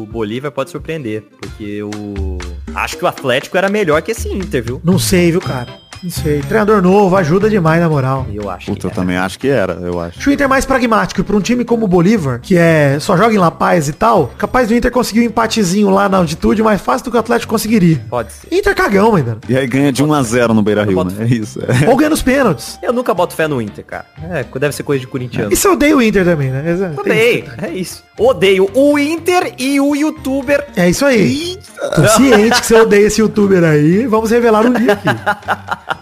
o 0.02 0.08
Bolívar 0.12 0.52
pode 0.52 0.70
surpreender. 0.70 1.24
Porque 1.40 1.82
o. 1.82 2.38
Acho 2.74 2.96
que 2.96 3.04
o 3.04 3.08
Atlético 3.08 3.56
era 3.56 3.68
melhor 3.68 4.00
que 4.02 4.12
esse 4.12 4.28
Inter, 4.28 4.62
viu? 4.62 4.80
Não 4.84 4.98
sei, 4.98 5.32
viu, 5.32 5.40
cara? 5.40 5.87
Não 6.02 6.10
sei. 6.10 6.40
Treinador 6.40 6.82
novo 6.82 7.16
ajuda 7.16 7.48
demais, 7.50 7.80
na 7.80 7.88
moral. 7.88 8.26
Eu 8.32 8.48
acho 8.50 8.66
Puta, 8.66 8.80
que 8.80 8.86
eu 8.86 8.90
também 8.90 9.16
acho 9.16 9.38
que 9.38 9.48
era, 9.48 9.74
eu 9.74 10.00
acho. 10.00 10.18
Acho 10.18 10.30
o 10.30 10.32
Inter 10.32 10.48
mais 10.48 10.64
pragmático. 10.64 11.20
E 11.20 11.24
pra 11.24 11.36
um 11.36 11.40
time 11.40 11.64
como 11.64 11.84
o 11.84 11.88
Bolívar, 11.88 12.40
que 12.40 12.56
é 12.56 12.98
só 13.00 13.16
joga 13.16 13.34
em 13.34 13.38
La 13.38 13.50
Paz 13.50 13.88
e 13.88 13.92
tal, 13.92 14.28
capaz 14.38 14.68
do 14.68 14.74
Inter 14.74 14.90
conseguir 14.90 15.20
um 15.20 15.24
empatezinho 15.24 15.90
lá 15.90 16.08
na 16.08 16.18
altitude 16.18 16.62
mais 16.62 16.80
fácil 16.80 17.04
do 17.06 17.10
que 17.10 17.16
o 17.16 17.20
Atlético 17.20 17.50
conseguiria. 17.52 18.00
Pode 18.08 18.32
ser. 18.32 18.54
Inter 18.54 18.74
cagão, 18.74 19.14
ainda. 19.14 19.38
E 19.48 19.56
aí 19.56 19.66
ganha 19.66 19.92
de 19.92 20.02
1 20.02 20.12
a 20.12 20.22
0 20.22 20.54
no 20.54 20.62
Beira 20.62 20.84
Rio, 20.84 21.04
né? 21.04 21.14
É 21.20 21.24
isso. 21.26 21.60
é. 21.60 21.88
Ou 21.88 21.96
ganha 21.96 22.10
nos 22.10 22.22
pênaltis. 22.22 22.78
Eu 22.82 22.92
nunca 22.92 23.12
boto 23.12 23.34
fé 23.34 23.48
no 23.48 23.60
Inter, 23.60 23.84
cara. 23.84 24.06
É, 24.22 24.44
deve 24.58 24.74
ser 24.74 24.82
coisa 24.82 25.00
de 25.00 25.06
corintiano. 25.06 25.52
Isso 25.52 25.68
eu 25.68 25.72
odeio 25.72 25.98
o 25.98 26.02
Inter 26.02 26.24
também, 26.24 26.50
né? 26.50 26.62
Tem 26.62 27.04
Também, 27.04 27.44
é 27.62 27.70
isso. 27.70 28.04
Odeio 28.18 28.68
o 28.74 28.98
Inter 28.98 29.54
e 29.58 29.80
o 29.80 29.94
youtuber. 29.94 30.66
É 30.76 30.88
isso 30.88 31.06
aí. 31.06 31.56
Tô 31.94 32.08
ciente 32.08 32.60
que 32.60 32.66
você 32.66 32.74
odeia 32.74 33.06
esse 33.06 33.20
youtuber 33.20 33.62
aí. 33.62 34.06
Vamos 34.06 34.30
revelar 34.30 34.66
um 34.66 34.72
dia 34.72 34.94
aqui. 34.94 35.08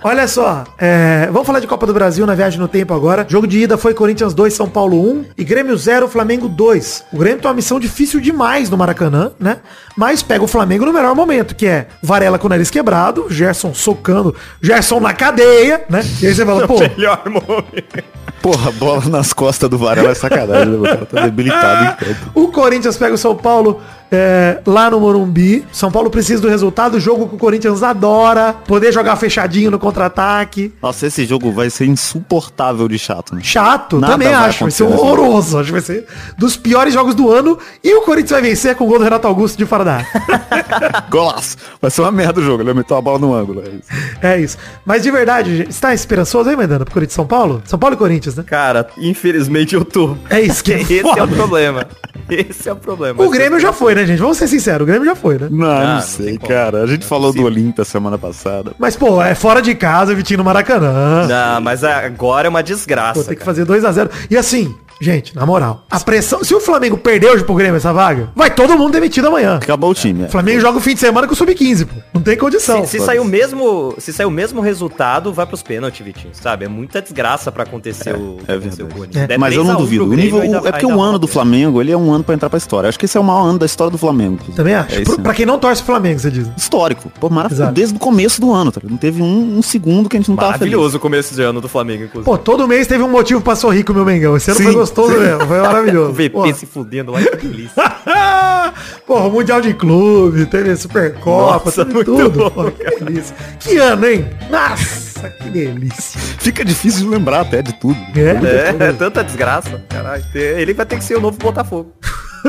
Olha 0.03 0.27
só, 0.27 0.65
é, 0.79 1.29
vamos 1.31 1.47
falar 1.47 1.61
de 1.61 1.67
Copa 1.67 1.87
do 1.87 1.93
Brasil 1.93 2.25
na 2.27 2.35
viagem 2.35 2.59
no 2.59 2.69
tempo 2.69 2.95
agora. 2.95 3.27
Jogo 3.29 3.47
de 3.47 3.59
ida 3.61 3.77
foi 3.77 3.93
Corinthians 3.93 4.33
2, 4.33 4.55
São 4.55 4.69
Paulo 4.69 4.99
1 5.13 5.25
e 5.37 5.45
Grêmio 5.45 5.77
0, 5.77 6.09
Flamengo 6.09 6.49
2. 6.49 7.05
O 7.13 7.19
Grêmio 7.19 7.41
tem 7.41 7.49
uma 7.49 7.55
missão 7.55 7.79
difícil 7.79 8.21
demais 8.21 8.71
no 8.71 8.79
Maracanã, 8.79 9.33
né? 9.39 9.59
Mas 9.97 10.23
pega 10.23 10.45
o 10.45 10.49
Flamengo 10.49 10.87
no 10.87 10.93
melhor 10.93 11.15
momento, 11.15 11.55
que 11.55 11.67
é 11.67 11.89
Varela 12.03 12.39
com 12.39 12.47
o 12.47 12.51
nariz 12.51 12.71
quebrado, 12.71 13.27
Gerson 13.29 13.75
socando, 13.75 14.35
Gerson 14.63 15.01
na 15.01 15.13
cadeia, 15.13 15.85
né? 15.91 16.03
E 16.23 16.27
aí 16.27 16.35
você 16.35 16.47
fala, 16.47 16.67
pô, 16.67 16.79
Melhor 16.79 17.23
momento. 17.27 18.05
Porra, 18.41 18.71
bola 18.73 19.05
nas 19.07 19.33
costas 19.33 19.69
do 19.69 19.77
Varela 19.77 20.11
é 20.11 20.15
sacanagem, 20.15 20.67
né? 20.67 20.77
O 20.79 20.83
cara 20.83 21.07
tá 21.07 21.23
debilitado 21.23 21.97
campo. 21.97 22.06
O 22.35 22.49
Corinthians 22.49 22.97
pega 22.97 23.15
o 23.15 23.19
São 23.19 23.37
Paulo 23.37 23.81
é, 24.11 24.61
lá 24.67 24.91
no 24.91 25.01
Morumbi. 25.01 25.65
São 25.73 25.91
Paulo 25.91 26.11
precisa 26.11 26.41
do 26.41 26.49
resultado. 26.49 26.99
Jogo 27.01 27.29
que 27.29 27.35
o 27.35 27.39
Corinthians 27.39 27.83
adora. 27.83 28.55
Poder 28.67 28.93
jogar 28.93 29.17
fechadinho 29.17 29.71
no 29.71 29.79
contra-ataque. 29.79 30.73
Nossa, 30.83 31.07
esse 31.07 31.25
jogo 31.25 31.53
vai 31.53 31.71
ser 31.71 31.87
insuportável 31.87 32.89
de 32.89 32.99
chato, 32.99 33.35
né? 33.35 33.41
Chato, 33.43 33.99
Nada 33.99 34.13
também 34.13 34.29
vai 34.29 34.49
acho. 34.49 34.65
Vai 34.65 34.71
ser 34.71 34.85
horroroso. 34.85 35.59
Acho 35.59 35.67
que 35.67 35.73
vai 35.73 35.81
ser 35.81 36.07
dos 36.37 36.57
piores 36.57 36.95
jogos 36.95 37.15
do 37.15 37.31
ano. 37.31 37.59
E 37.83 37.95
o 37.95 38.03
Corinthians 38.03 38.31
vai 38.31 38.43
vencer 38.43 38.75
com 38.75 38.85
o 38.85 38.87
gol 38.87 38.99
do 38.99 39.05
Renato 39.05 39.27
Augusto 39.27 39.59
de 39.59 39.67
fora 39.67 39.85
da 39.85 39.95
área. 39.97 40.07
Golaço! 41.11 41.57
Vai 41.81 41.91
ser 41.91 42.03
uma 42.03 42.13
merda 42.13 42.41
o 42.41 42.43
jogo, 42.43 42.59
ele 42.63 42.73
vai 42.73 42.75
meter 42.75 42.95
uma 42.95 43.03
bola 43.03 43.19
no 43.19 43.35
ângulo. 43.35 43.63
É 43.63 43.69
isso. 43.69 43.89
é 44.23 44.41
isso. 44.41 44.59
Mas 44.85 45.03
de 45.03 45.11
verdade, 45.11 45.57
gente, 45.57 45.73
você 45.73 45.81
tá 45.81 45.95
esperançoso 45.95 46.49
aí, 46.49 46.57
Mandando, 46.57 46.85
pro 46.85 46.95
Corinthians 46.95 47.13
e 47.13 47.17
São 47.17 47.27
Paulo? 47.27 47.63
São 47.65 47.79
Paulo 47.79 47.95
e 47.95 47.99
Corinthians, 47.99 48.37
né? 48.37 48.45
Cara, 48.47 48.87
infelizmente 48.99 49.75
eu 49.75 49.85
tô. 49.85 50.17
É 50.31 50.41
isso 50.41 50.63
que 50.63 50.73
é 50.73 50.81
Esse 50.87 51.19
é 51.19 51.23
o 51.23 51.29
problema. 51.29 51.87
Esse 52.29 52.69
é 52.69 52.73
o 52.73 52.77
problema. 52.77 53.23
O 53.23 53.31
Grêmio 53.31 53.59
já 53.59 53.73
foi, 53.73 53.95
né, 53.97 54.07
gente? 54.07 54.21
Vamos 54.21 54.37
ser 54.37 54.47
sinceros, 54.47 54.83
o 54.83 54.87
Grêmio 54.87 55.05
já 55.07 55.17
foi, 55.17 55.39
né? 55.39 55.49
Não, 55.51 55.67
Ah, 55.71 55.85
não 55.85 55.95
não 55.97 56.01
sei, 56.01 56.39
como. 56.39 56.49
cara. 56.53 56.83
A 56.83 56.87
gente 56.87 57.01
Não 57.01 57.07
é 57.07 57.09
falou 57.09 57.33
do. 57.33 57.43
Olímpia 57.43 57.85
semana 57.85 58.17
passada. 58.19 58.73
Mas, 58.79 58.97
pô, 58.97 59.23
é 59.23 59.35
fora 59.35 59.61
de 59.63 59.75
casa, 59.75 60.15
Vitinho 60.15 60.39
no 60.39 60.45
Maracanã. 60.45 61.27
Não, 61.27 61.61
mas 61.61 61.83
agora 61.85 62.47
é 62.47 62.51
uma 62.51 62.63
desgraça. 62.63 63.21
Pô, 63.21 63.25
tem 63.25 63.37
que 63.37 63.45
fazer 63.45 63.65
2 63.65 63.85
a 63.85 63.93
0 63.93 64.11
E 64.31 64.37
assim, 64.37 64.75
gente, 65.01 65.35
na 65.35 65.45
moral, 65.47 65.85
a 65.91 66.01
pressão. 66.01 66.43
Se 66.45 66.55
o 66.55 66.61
Flamengo 66.61 66.97
perder 66.97 67.31
hoje 67.31 67.45
pro 67.45 67.55
Grêmio 67.55 67.77
essa 67.77 67.93
vaga, 67.93 68.31
vai 68.35 68.51
todo 68.51 68.77
mundo 68.79 68.93
demitido 68.93 69.27
amanhã. 69.29 69.57
Acabou 69.57 69.91
o 69.91 69.95
time. 69.95 70.23
é. 70.23 70.27
O 70.27 70.31
Flamengo 70.31 70.61
joga 70.61 70.79
o 70.79 70.81
fim 70.81 70.95
de 70.95 71.01
semana 71.01 71.27
com 71.27 71.33
o 71.35 71.37
Sub-15, 71.37 71.87
pô. 71.87 71.95
Não 72.15 72.23
tem 72.23 72.37
condição. 72.37 72.85
Se, 72.85 72.99
se 72.99 73.05
sair 73.05 73.19
o 73.19 73.25
mesmo, 73.25 73.95
se 73.99 74.13
sair 74.13 74.27
o 74.27 74.31
mesmo 74.31 74.61
resultado, 74.61 75.33
vai 75.33 75.47
pros 75.47 75.63
pênaltis, 75.63 76.05
Vitinho, 76.05 76.33
sabe? 76.33 76.65
É 76.65 76.69
muita 76.69 77.01
desgraça 77.03 77.51
pra 77.53 77.63
acontecer 77.65 78.15
o, 78.15 78.39
É 78.47 78.57
o 78.57 78.61
verdade. 78.61 78.85
Corinthians. 78.95 79.31
É. 79.31 79.39
Mas 79.39 79.55
eu 79.55 79.63
3 79.63 79.67
não 79.67 79.75
a 79.75 79.77
1 79.77 79.81
duvido. 79.81 80.05
O 80.05 80.15
nível, 80.15 80.41
ainda- 80.41 80.59
é 80.59 80.73
porque 80.73 80.87
o 80.87 81.01
ano 81.01 81.19
do 81.19 81.27
Flamengo, 81.27 81.81
ele 81.81 81.93
é 81.93 81.97
um 81.97 82.13
ano 82.13 82.25
pra 82.25 82.35
entrar 82.35 82.49
pra 82.51 82.57
história. 82.59 82.89
Acho 82.89 82.99
que 82.99 83.05
esse 83.05 83.17
é 83.17 83.21
o 83.21 83.25
maior 83.25 83.47
ano 83.49 83.59
da 83.59 83.67
história 83.67 83.91
do 83.91 83.99
Flamengo. 83.99 84.39
Também 84.55 84.75
acho. 84.75 84.95
É 84.95 85.03
Pro- 85.03 85.21
pra 85.21 85.35
quem 85.35 85.45
não 85.47 85.59
torce 85.59 85.83
o 85.83 85.85
Flamengo, 85.85 86.19
você 86.21 86.31
diz. 86.31 86.49
Histórico. 86.57 87.11
Pô, 87.21 87.29
maravilhoso. 87.29 87.73
Desde 87.73 87.95
o 87.97 87.99
começo 87.99 88.41
do 88.41 88.53
ano, 88.53 88.71
tá? 88.73 88.81
ligado? 88.81 88.93
Não 88.93 88.99
teve 88.99 89.23
um, 89.23 89.59
um 89.59 89.63
segundo 89.63 90.09
que 90.09 90.17
a 90.17 90.21
gente 90.21 90.29
não 90.29 90.37
tava 90.37 90.53
feliz. 90.59 90.61
Maravilhoso 90.73 90.97
o 90.97 91.01
começo 91.01 91.35
de 91.35 91.43
ano 91.43 91.61
do 91.61 91.69
Flamengo, 91.69 92.05
inclusive. 92.05 92.25
Pô, 92.25 92.39
todo 92.39 92.67
mês 92.67 92.87
teve 92.87 93.03
um 93.03 93.09
motivo 93.11 93.41
pra 93.41 93.55
sorrir 93.57 93.85
com 93.85 93.93
o 93.93 93.97
meu 93.97 94.05
Mengão. 94.05 94.37
Esse 94.37 94.51
ano 94.51 94.59
Sim. 94.59 94.65
foi 94.73 94.86
gostoso 94.87 95.19
mesmo. 95.19 95.47
Foi 95.47 95.59
o 95.59 95.63
maravilhoso. 95.63 96.13
VP 96.13 96.55
se 96.55 96.67
fudendo 96.67 97.13
lá, 97.13 97.21
que 97.21 97.47
delícia. 97.47 97.83
Porra, 99.07 99.29
Mundial 99.29 99.61
de 99.61 99.73
Clube, 99.75 100.47
teve 100.47 100.75
Supercopa, 100.77 101.65
Nossa, 101.67 101.85
teve 101.85 102.05
tudo. 102.05 102.31
bom, 102.31 102.51
Pô, 102.51 102.71
que 102.71 103.05
delícia. 103.05 103.35
Que 103.61 103.77
ano, 103.79 104.07
hein? 104.07 104.29
Nossa, 104.51 105.31
que 105.31 105.49
delícia. 105.51 106.21
Fica 106.39 106.65
difícil 106.65 107.05
de 107.05 107.09
lembrar 107.11 107.41
até 107.43 107.63
de 107.63 107.73
tudo. 107.75 107.97
É, 108.17 108.75
É, 108.85 108.89
é 108.89 108.93
tanta 108.99 109.23
desgraça. 109.25 109.83
Caralho, 109.89 110.25
ele 110.35 110.75
vai 110.75 110.85
ter 110.87 110.99
que 110.99 111.05
ser 111.05 111.17
o 111.17 111.21
novo 111.21 111.39
Botafogo. 111.39 111.93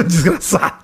desgraçado. 0.07 0.77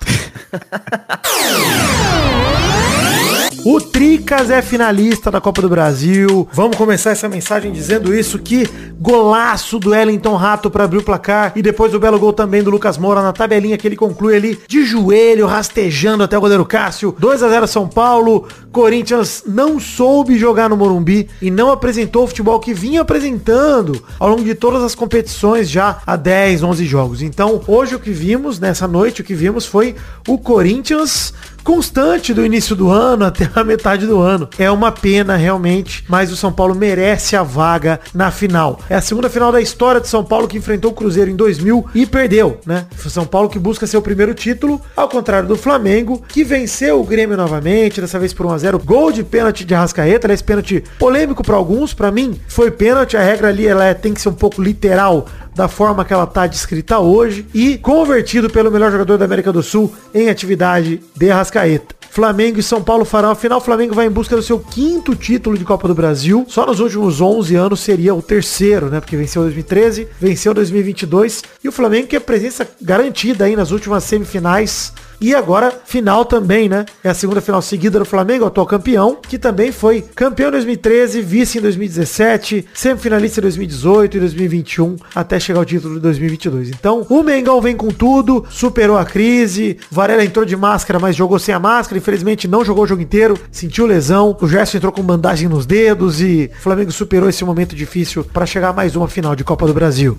O 3.66 3.80
Tricas 3.80 4.50
é 4.50 4.60
finalista 4.60 5.30
da 5.30 5.40
Copa 5.40 5.62
do 5.62 5.70
Brasil. 5.70 6.46
Vamos 6.52 6.76
começar 6.76 7.12
essa 7.12 7.30
mensagem 7.30 7.72
dizendo 7.72 8.14
isso, 8.14 8.38
que 8.38 8.68
golaço 9.00 9.78
do 9.78 9.90
Wellington 9.90 10.36
Rato 10.36 10.70
para 10.70 10.84
abrir 10.84 10.98
o 10.98 11.02
placar 11.02 11.52
e 11.56 11.62
depois 11.62 11.94
o 11.94 11.98
belo 11.98 12.18
gol 12.18 12.34
também 12.34 12.62
do 12.62 12.70
Lucas 12.70 12.98
Moura 12.98 13.22
na 13.22 13.32
tabelinha 13.32 13.78
que 13.78 13.88
ele 13.88 13.96
conclui 13.96 14.36
ali 14.36 14.60
de 14.68 14.84
joelho, 14.84 15.46
rastejando 15.46 16.22
até 16.22 16.36
o 16.36 16.42
goleiro 16.42 16.66
Cássio. 16.66 17.16
2 17.18 17.42
a 17.42 17.48
0 17.48 17.66
São 17.66 17.88
Paulo. 17.88 18.46
Corinthians 18.70 19.44
não 19.46 19.80
soube 19.80 20.36
jogar 20.36 20.68
no 20.68 20.76
Morumbi 20.76 21.30
e 21.40 21.50
não 21.50 21.70
apresentou 21.70 22.24
o 22.24 22.26
futebol 22.26 22.60
que 22.60 22.74
vinha 22.74 23.00
apresentando 23.00 24.04
ao 24.20 24.28
longo 24.28 24.44
de 24.44 24.54
todas 24.54 24.82
as 24.82 24.94
competições 24.94 25.70
já 25.70 26.02
há 26.06 26.16
10, 26.16 26.62
11 26.62 26.84
jogos. 26.84 27.22
Então, 27.22 27.62
hoje 27.66 27.94
o 27.94 28.00
que 28.00 28.10
vimos, 28.10 28.58
nessa 28.58 28.86
noite, 28.86 29.22
o 29.22 29.24
que 29.24 29.32
vimos 29.32 29.64
foi 29.64 29.94
o 30.26 30.38
Corinthians 30.38 31.32
constante 31.62 32.34
do 32.34 32.44
início 32.44 32.76
do 32.76 32.90
ano 32.90 33.24
até 33.26 33.48
a 33.54 33.64
metade 33.64 34.06
do 34.06 34.20
ano. 34.20 34.48
É 34.58 34.70
uma 34.70 34.92
pena 34.92 35.34
realmente, 35.34 36.04
mas 36.06 36.30
o 36.30 36.36
São 36.36 36.52
Paulo 36.52 36.74
merece 36.74 37.34
a 37.34 37.42
vaga 37.42 37.98
na 38.12 38.30
final. 38.30 38.78
É 38.88 38.96
a 38.96 39.00
segunda 39.00 39.30
final 39.30 39.50
da 39.50 39.62
história 39.62 40.00
de 40.00 40.06
São 40.08 40.22
Paulo 40.22 40.46
que 40.46 40.58
enfrentou 40.58 40.90
o 40.90 40.94
Cruzeiro 40.94 41.30
em 41.30 41.36
2000 41.36 41.86
e 41.94 42.04
perdeu, 42.04 42.60
né? 42.66 42.84
São 42.98 43.24
Paulo 43.24 43.48
que 43.48 43.58
busca 43.58 43.86
seu 43.86 44.02
primeiro 44.02 44.34
título, 44.34 44.78
ao 44.94 45.08
contrário 45.08 45.48
do 45.48 45.56
Flamengo, 45.56 46.22
que 46.28 46.44
venceu 46.44 47.00
o 47.00 47.04
Grêmio 47.04 47.36
novamente, 47.36 48.00
dessa 48.00 48.18
vez 48.18 48.34
por 48.34 48.44
1 48.44 48.50
a 48.52 48.58
0. 48.58 48.78
Gol 48.80 49.10
de 49.10 49.22
pênalti 49.24 49.64
de 49.64 49.74
Arrascaeta, 49.74 50.26
aliás, 50.26 50.42
pênalti 50.42 50.84
polêmico 50.98 51.42
para 51.42 51.56
alguns, 51.56 51.94
para 51.94 52.10
mim 52.12 52.38
foi 52.46 52.70
pênalti, 52.70 53.16
a 53.16 53.22
regra 53.22 53.48
ali 53.48 53.66
ela 53.66 53.86
é- 53.86 53.94
tem 53.94 54.12
que 54.12 54.20
ser 54.20 54.28
um 54.28 54.34
pouco 54.34 54.60
literal 54.62 55.26
da 55.54 55.68
forma 55.68 56.04
que 56.04 56.12
ela 56.12 56.26
tá 56.26 56.46
descrita 56.46 56.98
hoje 56.98 57.46
e 57.54 57.78
convertido 57.78 58.50
pelo 58.50 58.70
melhor 58.70 58.90
jogador 58.90 59.16
da 59.18 59.24
América 59.24 59.52
do 59.52 59.62
Sul 59.62 59.92
em 60.12 60.28
atividade 60.28 61.00
de 61.16 61.30
Arrascaeta. 61.30 61.94
Flamengo 62.14 62.60
e 62.60 62.62
São 62.62 62.80
Paulo 62.80 63.04
farão 63.04 63.30
a 63.30 63.34
final. 63.34 63.58
O 63.58 63.60
Flamengo 63.60 63.92
vai 63.92 64.06
em 64.06 64.10
busca 64.10 64.36
do 64.36 64.42
seu 64.42 64.60
quinto 64.60 65.16
título 65.16 65.58
de 65.58 65.64
Copa 65.64 65.88
do 65.88 65.96
Brasil. 65.96 66.46
Só 66.48 66.64
nos 66.64 66.78
últimos 66.78 67.20
11 67.20 67.56
anos 67.56 67.80
seria 67.80 68.14
o 68.14 68.22
terceiro, 68.22 68.88
né? 68.88 69.00
Porque 69.00 69.16
venceu 69.16 69.42
2013, 69.42 70.06
venceu 70.20 70.54
2022 70.54 71.42
e 71.64 71.68
o 71.68 71.72
Flamengo 71.72 72.06
que 72.06 72.14
é 72.14 72.20
presença 72.20 72.68
garantida 72.80 73.46
aí 73.46 73.56
nas 73.56 73.72
últimas 73.72 74.04
semifinais 74.04 74.92
e 75.20 75.34
agora, 75.34 75.72
final 75.84 76.24
também, 76.24 76.68
né? 76.68 76.84
É 77.02 77.10
a 77.10 77.14
segunda 77.14 77.40
final 77.40 77.62
seguida 77.62 77.98
do 77.98 78.04
Flamengo, 78.04 78.44
atual 78.44 78.66
campeão, 78.66 79.16
que 79.20 79.38
também 79.38 79.72
foi 79.72 80.02
campeão 80.14 80.48
em 80.48 80.52
2013, 80.52 81.22
vice 81.22 81.58
em 81.58 81.60
2017, 81.60 82.66
semifinalista 82.74 83.40
em 83.40 83.42
2018 83.42 84.16
e 84.16 84.20
2021, 84.20 84.96
até 85.14 85.38
chegar 85.40 85.60
ao 85.60 85.64
título 85.64 85.94
de 85.94 86.00
2022. 86.00 86.70
Então, 86.70 87.06
o 87.08 87.22
Mengão 87.22 87.60
vem 87.60 87.76
com 87.76 87.88
tudo, 87.88 88.44
superou 88.50 88.96
a 88.96 89.04
crise, 89.04 89.78
Varela 89.90 90.24
entrou 90.24 90.44
de 90.44 90.56
máscara, 90.56 90.98
mas 90.98 91.16
jogou 91.16 91.38
sem 91.38 91.54
a 91.54 91.60
máscara, 91.60 91.98
infelizmente 91.98 92.48
não 92.48 92.64
jogou 92.64 92.84
o 92.84 92.86
jogo 92.86 93.02
inteiro, 93.02 93.38
sentiu 93.50 93.86
lesão, 93.86 94.36
o 94.40 94.48
Gerson 94.48 94.78
entrou 94.78 94.92
com 94.92 95.02
bandagem 95.02 95.48
nos 95.48 95.66
dedos 95.66 96.20
e 96.20 96.50
o 96.54 96.62
Flamengo 96.62 96.92
superou 96.92 97.28
esse 97.28 97.44
momento 97.44 97.74
difícil 97.74 98.24
para 98.24 98.46
chegar 98.46 98.70
a 98.70 98.72
mais 98.72 98.96
uma 98.96 99.08
final 99.08 99.34
de 99.34 99.44
Copa 99.44 99.66
do 99.66 99.74
Brasil. 99.74 100.18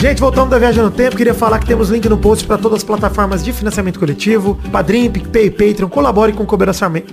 Gente, 0.00 0.18
voltando 0.18 0.48
da 0.48 0.58
viagem 0.58 0.82
no 0.82 0.90
tempo, 0.90 1.14
queria 1.14 1.34
falar 1.34 1.58
que 1.58 1.66
temos 1.66 1.90
link 1.90 2.08
no 2.08 2.16
post 2.16 2.46
para 2.46 2.56
todas 2.56 2.78
as 2.78 2.82
plataformas 2.82 3.44
de 3.44 3.52
financiamento 3.52 4.00
coletivo, 4.00 4.58
Padrim, 4.72 5.10
PicPay, 5.10 5.50
Patreon, 5.50 5.90
colabore 5.90 6.32
com 6.32 6.42
o 6.42 6.46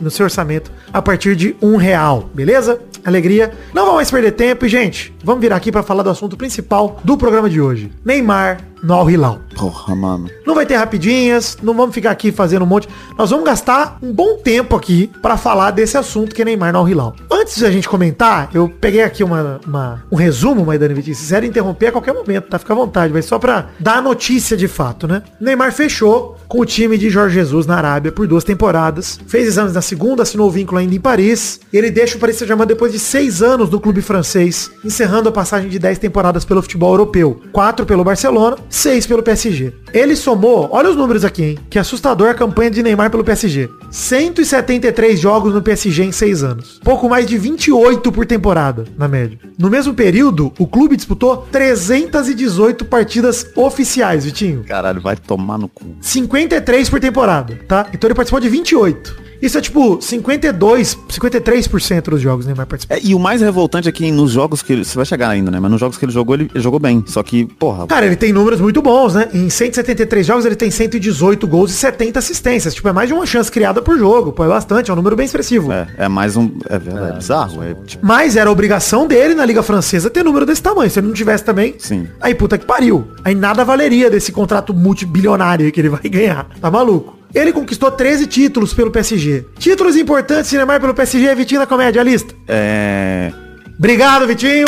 no 0.01 0.09
seu 0.09 0.23
orçamento 0.23 0.71
a 0.93 1.01
partir 1.01 1.35
de 1.35 1.53
um 1.61 1.75
real, 1.75 2.29
beleza? 2.33 2.79
Alegria. 3.03 3.51
Não 3.73 3.81
vamos 3.81 3.97
mais 3.97 4.09
perder 4.09 4.31
tempo 4.31 4.65
e, 4.65 4.69
gente, 4.69 5.13
vamos 5.21 5.41
virar 5.41 5.57
aqui 5.57 5.69
para 5.69 5.83
falar 5.83 6.01
do 6.01 6.09
assunto 6.09 6.37
principal 6.37 7.01
do 7.03 7.17
programa 7.17 7.49
de 7.49 7.59
hoje. 7.59 7.91
Neymar 8.05 8.61
no 8.83 8.93
Al 8.93 9.09
Hilal. 9.09 9.39
Porra, 9.55 9.95
mano. 9.95 10.29
Não 10.45 10.53
vai 10.55 10.65
ter 10.65 10.75
rapidinhas, 10.75 11.57
não 11.61 11.73
vamos 11.73 11.93
ficar 11.93 12.11
aqui 12.11 12.31
fazendo 12.31 12.63
um 12.63 12.67
monte. 12.67 12.87
Nós 13.17 13.29
vamos 13.29 13.45
gastar 13.45 13.97
um 14.01 14.11
bom 14.13 14.37
tempo 14.37 14.75
aqui 14.75 15.09
para 15.21 15.35
falar 15.37 15.71
desse 15.71 15.97
assunto 15.97 16.35
que 16.35 16.41
é 16.41 16.45
Neymar 16.45 16.71
no 16.73 16.79
Al 16.79 16.89
Hilal. 16.89 17.15
Antes 17.31 17.59
da 17.59 17.71
gente 17.71 17.87
comentar, 17.89 18.49
eu 18.53 18.69
peguei 18.69 19.01
aqui 19.03 19.23
uma, 19.23 19.59
uma- 19.65 20.03
um 20.11 20.15
resumo, 20.15 20.65
Maidana 20.65 20.93
Vitinho. 20.93 21.15
Se 21.15 21.21
quiser 21.23 21.43
interromper 21.43 21.87
a 21.87 21.91
qualquer 21.91 22.13
momento, 22.13 22.47
tá? 22.49 22.59
Fica 22.59 22.73
à 22.73 22.75
vontade, 22.75 23.11
mas 23.13 23.25
só 23.25 23.39
pra 23.39 23.67
dar 23.79 23.97
a 23.97 24.01
notícia 24.01 24.55
de 24.55 24.67
fato, 24.67 25.07
né? 25.07 25.23
Neymar 25.39 25.71
fechou 25.73 26.37
com 26.47 26.59
o 26.61 26.65
time 26.65 26.97
de 26.97 27.09
Jorge 27.09 27.35
Jesus 27.35 27.65
na 27.65 27.75
Arábia 27.77 28.11
por 28.11 28.27
duas 28.27 28.43
temporadas. 28.43 29.19
Fez 29.27 29.47
exames 29.47 29.73
na 29.73 29.81
segunda, 29.81 30.23
assinou 30.23 30.47
o 30.47 30.51
vínculo 30.51 30.79
ainda 30.79 30.93
em 30.95 30.99
Paris. 30.99 31.59
Ele 31.73 31.89
deixa 31.91 32.15
o 32.17 32.19
Paris 32.19 32.37
Saint-Germain 32.37 32.65
depois 32.67 32.91
de 32.91 32.99
seis 32.99 33.41
anos 33.41 33.69
no 33.69 33.79
clube 33.79 34.01
francês, 34.01 34.69
encerrando 34.85 35.29
a 35.29 35.31
passagem 35.31 35.69
de 35.69 35.79
dez 35.79 35.97
temporadas 35.99 36.45
pelo 36.45 36.61
futebol 36.61 36.91
europeu. 36.93 37.41
Quatro 37.51 37.85
pelo 37.85 38.03
Barcelona, 38.03 38.55
seis 38.69 39.05
pelo 39.05 39.23
PSG. 39.23 39.73
Ele 39.93 40.15
somou, 40.15 40.69
olha 40.71 40.89
os 40.89 40.95
números 40.95 41.23
aqui, 41.23 41.43
hein? 41.43 41.59
Que 41.69 41.79
assustador 41.79 42.29
a 42.29 42.33
campanha 42.33 42.71
de 42.71 42.83
Neymar 42.83 43.09
pelo 43.09 43.23
PSG. 43.23 43.69
173 43.89 45.19
jogos 45.19 45.53
no 45.53 45.61
PSG 45.61 46.03
em 46.03 46.11
seis 46.11 46.43
anos. 46.43 46.79
Pouco 46.83 47.09
mais 47.09 47.25
de 47.25 47.37
28 47.37 48.11
por 48.11 48.25
temporada, 48.25 48.83
na 48.97 49.07
média. 49.07 49.39
No 49.57 49.69
mesmo 49.69 49.93
período, 49.93 50.53
o 50.59 50.67
clube 50.67 50.95
disputou 50.95 51.37
318 51.51 52.85
partidas 52.85 53.47
oficiais, 53.55 54.25
Vitinho. 54.25 54.63
Caralho, 54.63 55.01
vai 55.01 55.15
tomar 55.15 55.57
no 55.57 55.67
cu. 55.67 55.95
53 56.01 56.89
por 56.89 56.99
temporada, 56.99 57.57
tá? 57.67 57.87
Então 57.93 58.07
ele 58.07 58.15
participou 58.15 58.39
de 58.39 58.49
28. 58.49 59.26
Isso 59.41 59.57
é 59.57 59.61
tipo 59.61 60.01
52, 60.01 60.97
53% 61.09 62.01
dos 62.09 62.21
jogos 62.21 62.45
Neymar 62.45 62.65
participou. 62.65 62.97
É, 62.97 62.99
e 63.03 63.13
o 63.13 63.19
mais 63.19 63.41
revoltante 63.41 63.87
é 63.87 63.91
que 63.91 64.09
nos 64.11 64.31
jogos 64.31 64.61
que 64.61 64.73
ele. 64.73 64.85
Você 64.85 64.95
vai 64.95 65.05
chegar 65.05 65.29
ainda, 65.29 65.51
né? 65.51 65.59
Mas 65.59 65.71
nos 65.71 65.79
jogos 65.79 65.97
que 65.97 66.05
ele 66.05 66.11
jogou, 66.11 66.35
ele, 66.35 66.49
ele 66.53 66.63
jogou 66.63 66.79
bem. 66.79 67.03
Só 67.07 67.21
que, 67.23 67.45
porra. 67.45 67.87
Cara, 67.87 68.05
ele 68.05 68.15
tem 68.15 68.31
números 68.31 68.59
muito 68.59 68.81
bons, 68.81 69.13
né? 69.13 69.29
Em 69.33 69.49
173 69.49 70.25
jogos 70.25 70.45
ele 70.45 70.55
tem 70.55 70.71
118 70.71 71.47
gols 71.47 71.71
e 71.71 71.73
70 71.73 72.19
assistências. 72.19 72.73
Tipo, 72.73 72.89
é 72.89 72.93
mais 72.93 73.07
de 73.07 73.13
uma 73.13 73.25
chance 73.25 73.51
criada 73.51 73.81
por 73.81 73.97
jogo. 73.97 74.31
Pô, 74.31 74.43
é 74.43 74.47
bastante, 74.47 74.89
é 74.89 74.93
um 74.93 74.97
número 74.97 75.15
bem 75.15 75.25
expressivo. 75.25 75.71
É, 75.71 75.87
é 75.97 76.07
mais 76.07 76.35
um. 76.35 76.51
É 76.69 76.79
verdade, 76.79 77.11
é, 77.11 77.17
bizarro. 77.17 77.63
É, 77.63 77.73
tipo, 77.85 78.05
Mas 78.05 78.35
era 78.35 78.51
obrigação 78.51 79.07
dele 79.07 79.33
na 79.35 79.45
Liga 79.45 79.63
Francesa 79.63 80.09
ter 80.09 80.23
número 80.23 80.45
desse 80.45 80.61
tamanho. 80.61 80.89
Se 80.89 80.99
ele 80.99 81.07
não 81.07 81.13
tivesse 81.13 81.43
também, 81.43 81.75
Sim. 81.77 82.07
aí 82.21 82.33
puta 82.33 82.57
que 82.57 82.65
pariu. 82.65 83.07
Aí 83.23 83.35
nada 83.35 83.63
valeria 83.63 84.09
desse 84.09 84.31
contrato 84.31 84.73
multibilionário 84.73 85.65
aí 85.65 85.71
que 85.71 85.79
ele 85.79 85.89
vai 85.89 86.01
ganhar. 86.09 86.47
Tá 86.59 86.69
maluco? 86.69 87.16
Ele 87.33 87.51
conquistou 87.51 87.91
13 87.91 88.25
títulos 88.27 88.73
pelo 88.73 88.89
PSG. 88.91 89.45
Títulos 89.59 89.95
importantes 89.95 90.49
de 90.49 90.57
Neymar 90.57 90.79
pelo 90.79 90.93
PSG, 90.93 91.35
Vitinho 91.35 91.59
da 91.61 91.67
Comédia, 91.67 92.01
a 92.01 92.03
lista. 92.03 92.33
é. 92.47 93.31
Obrigado, 93.77 94.25
Vitinho. 94.25 94.67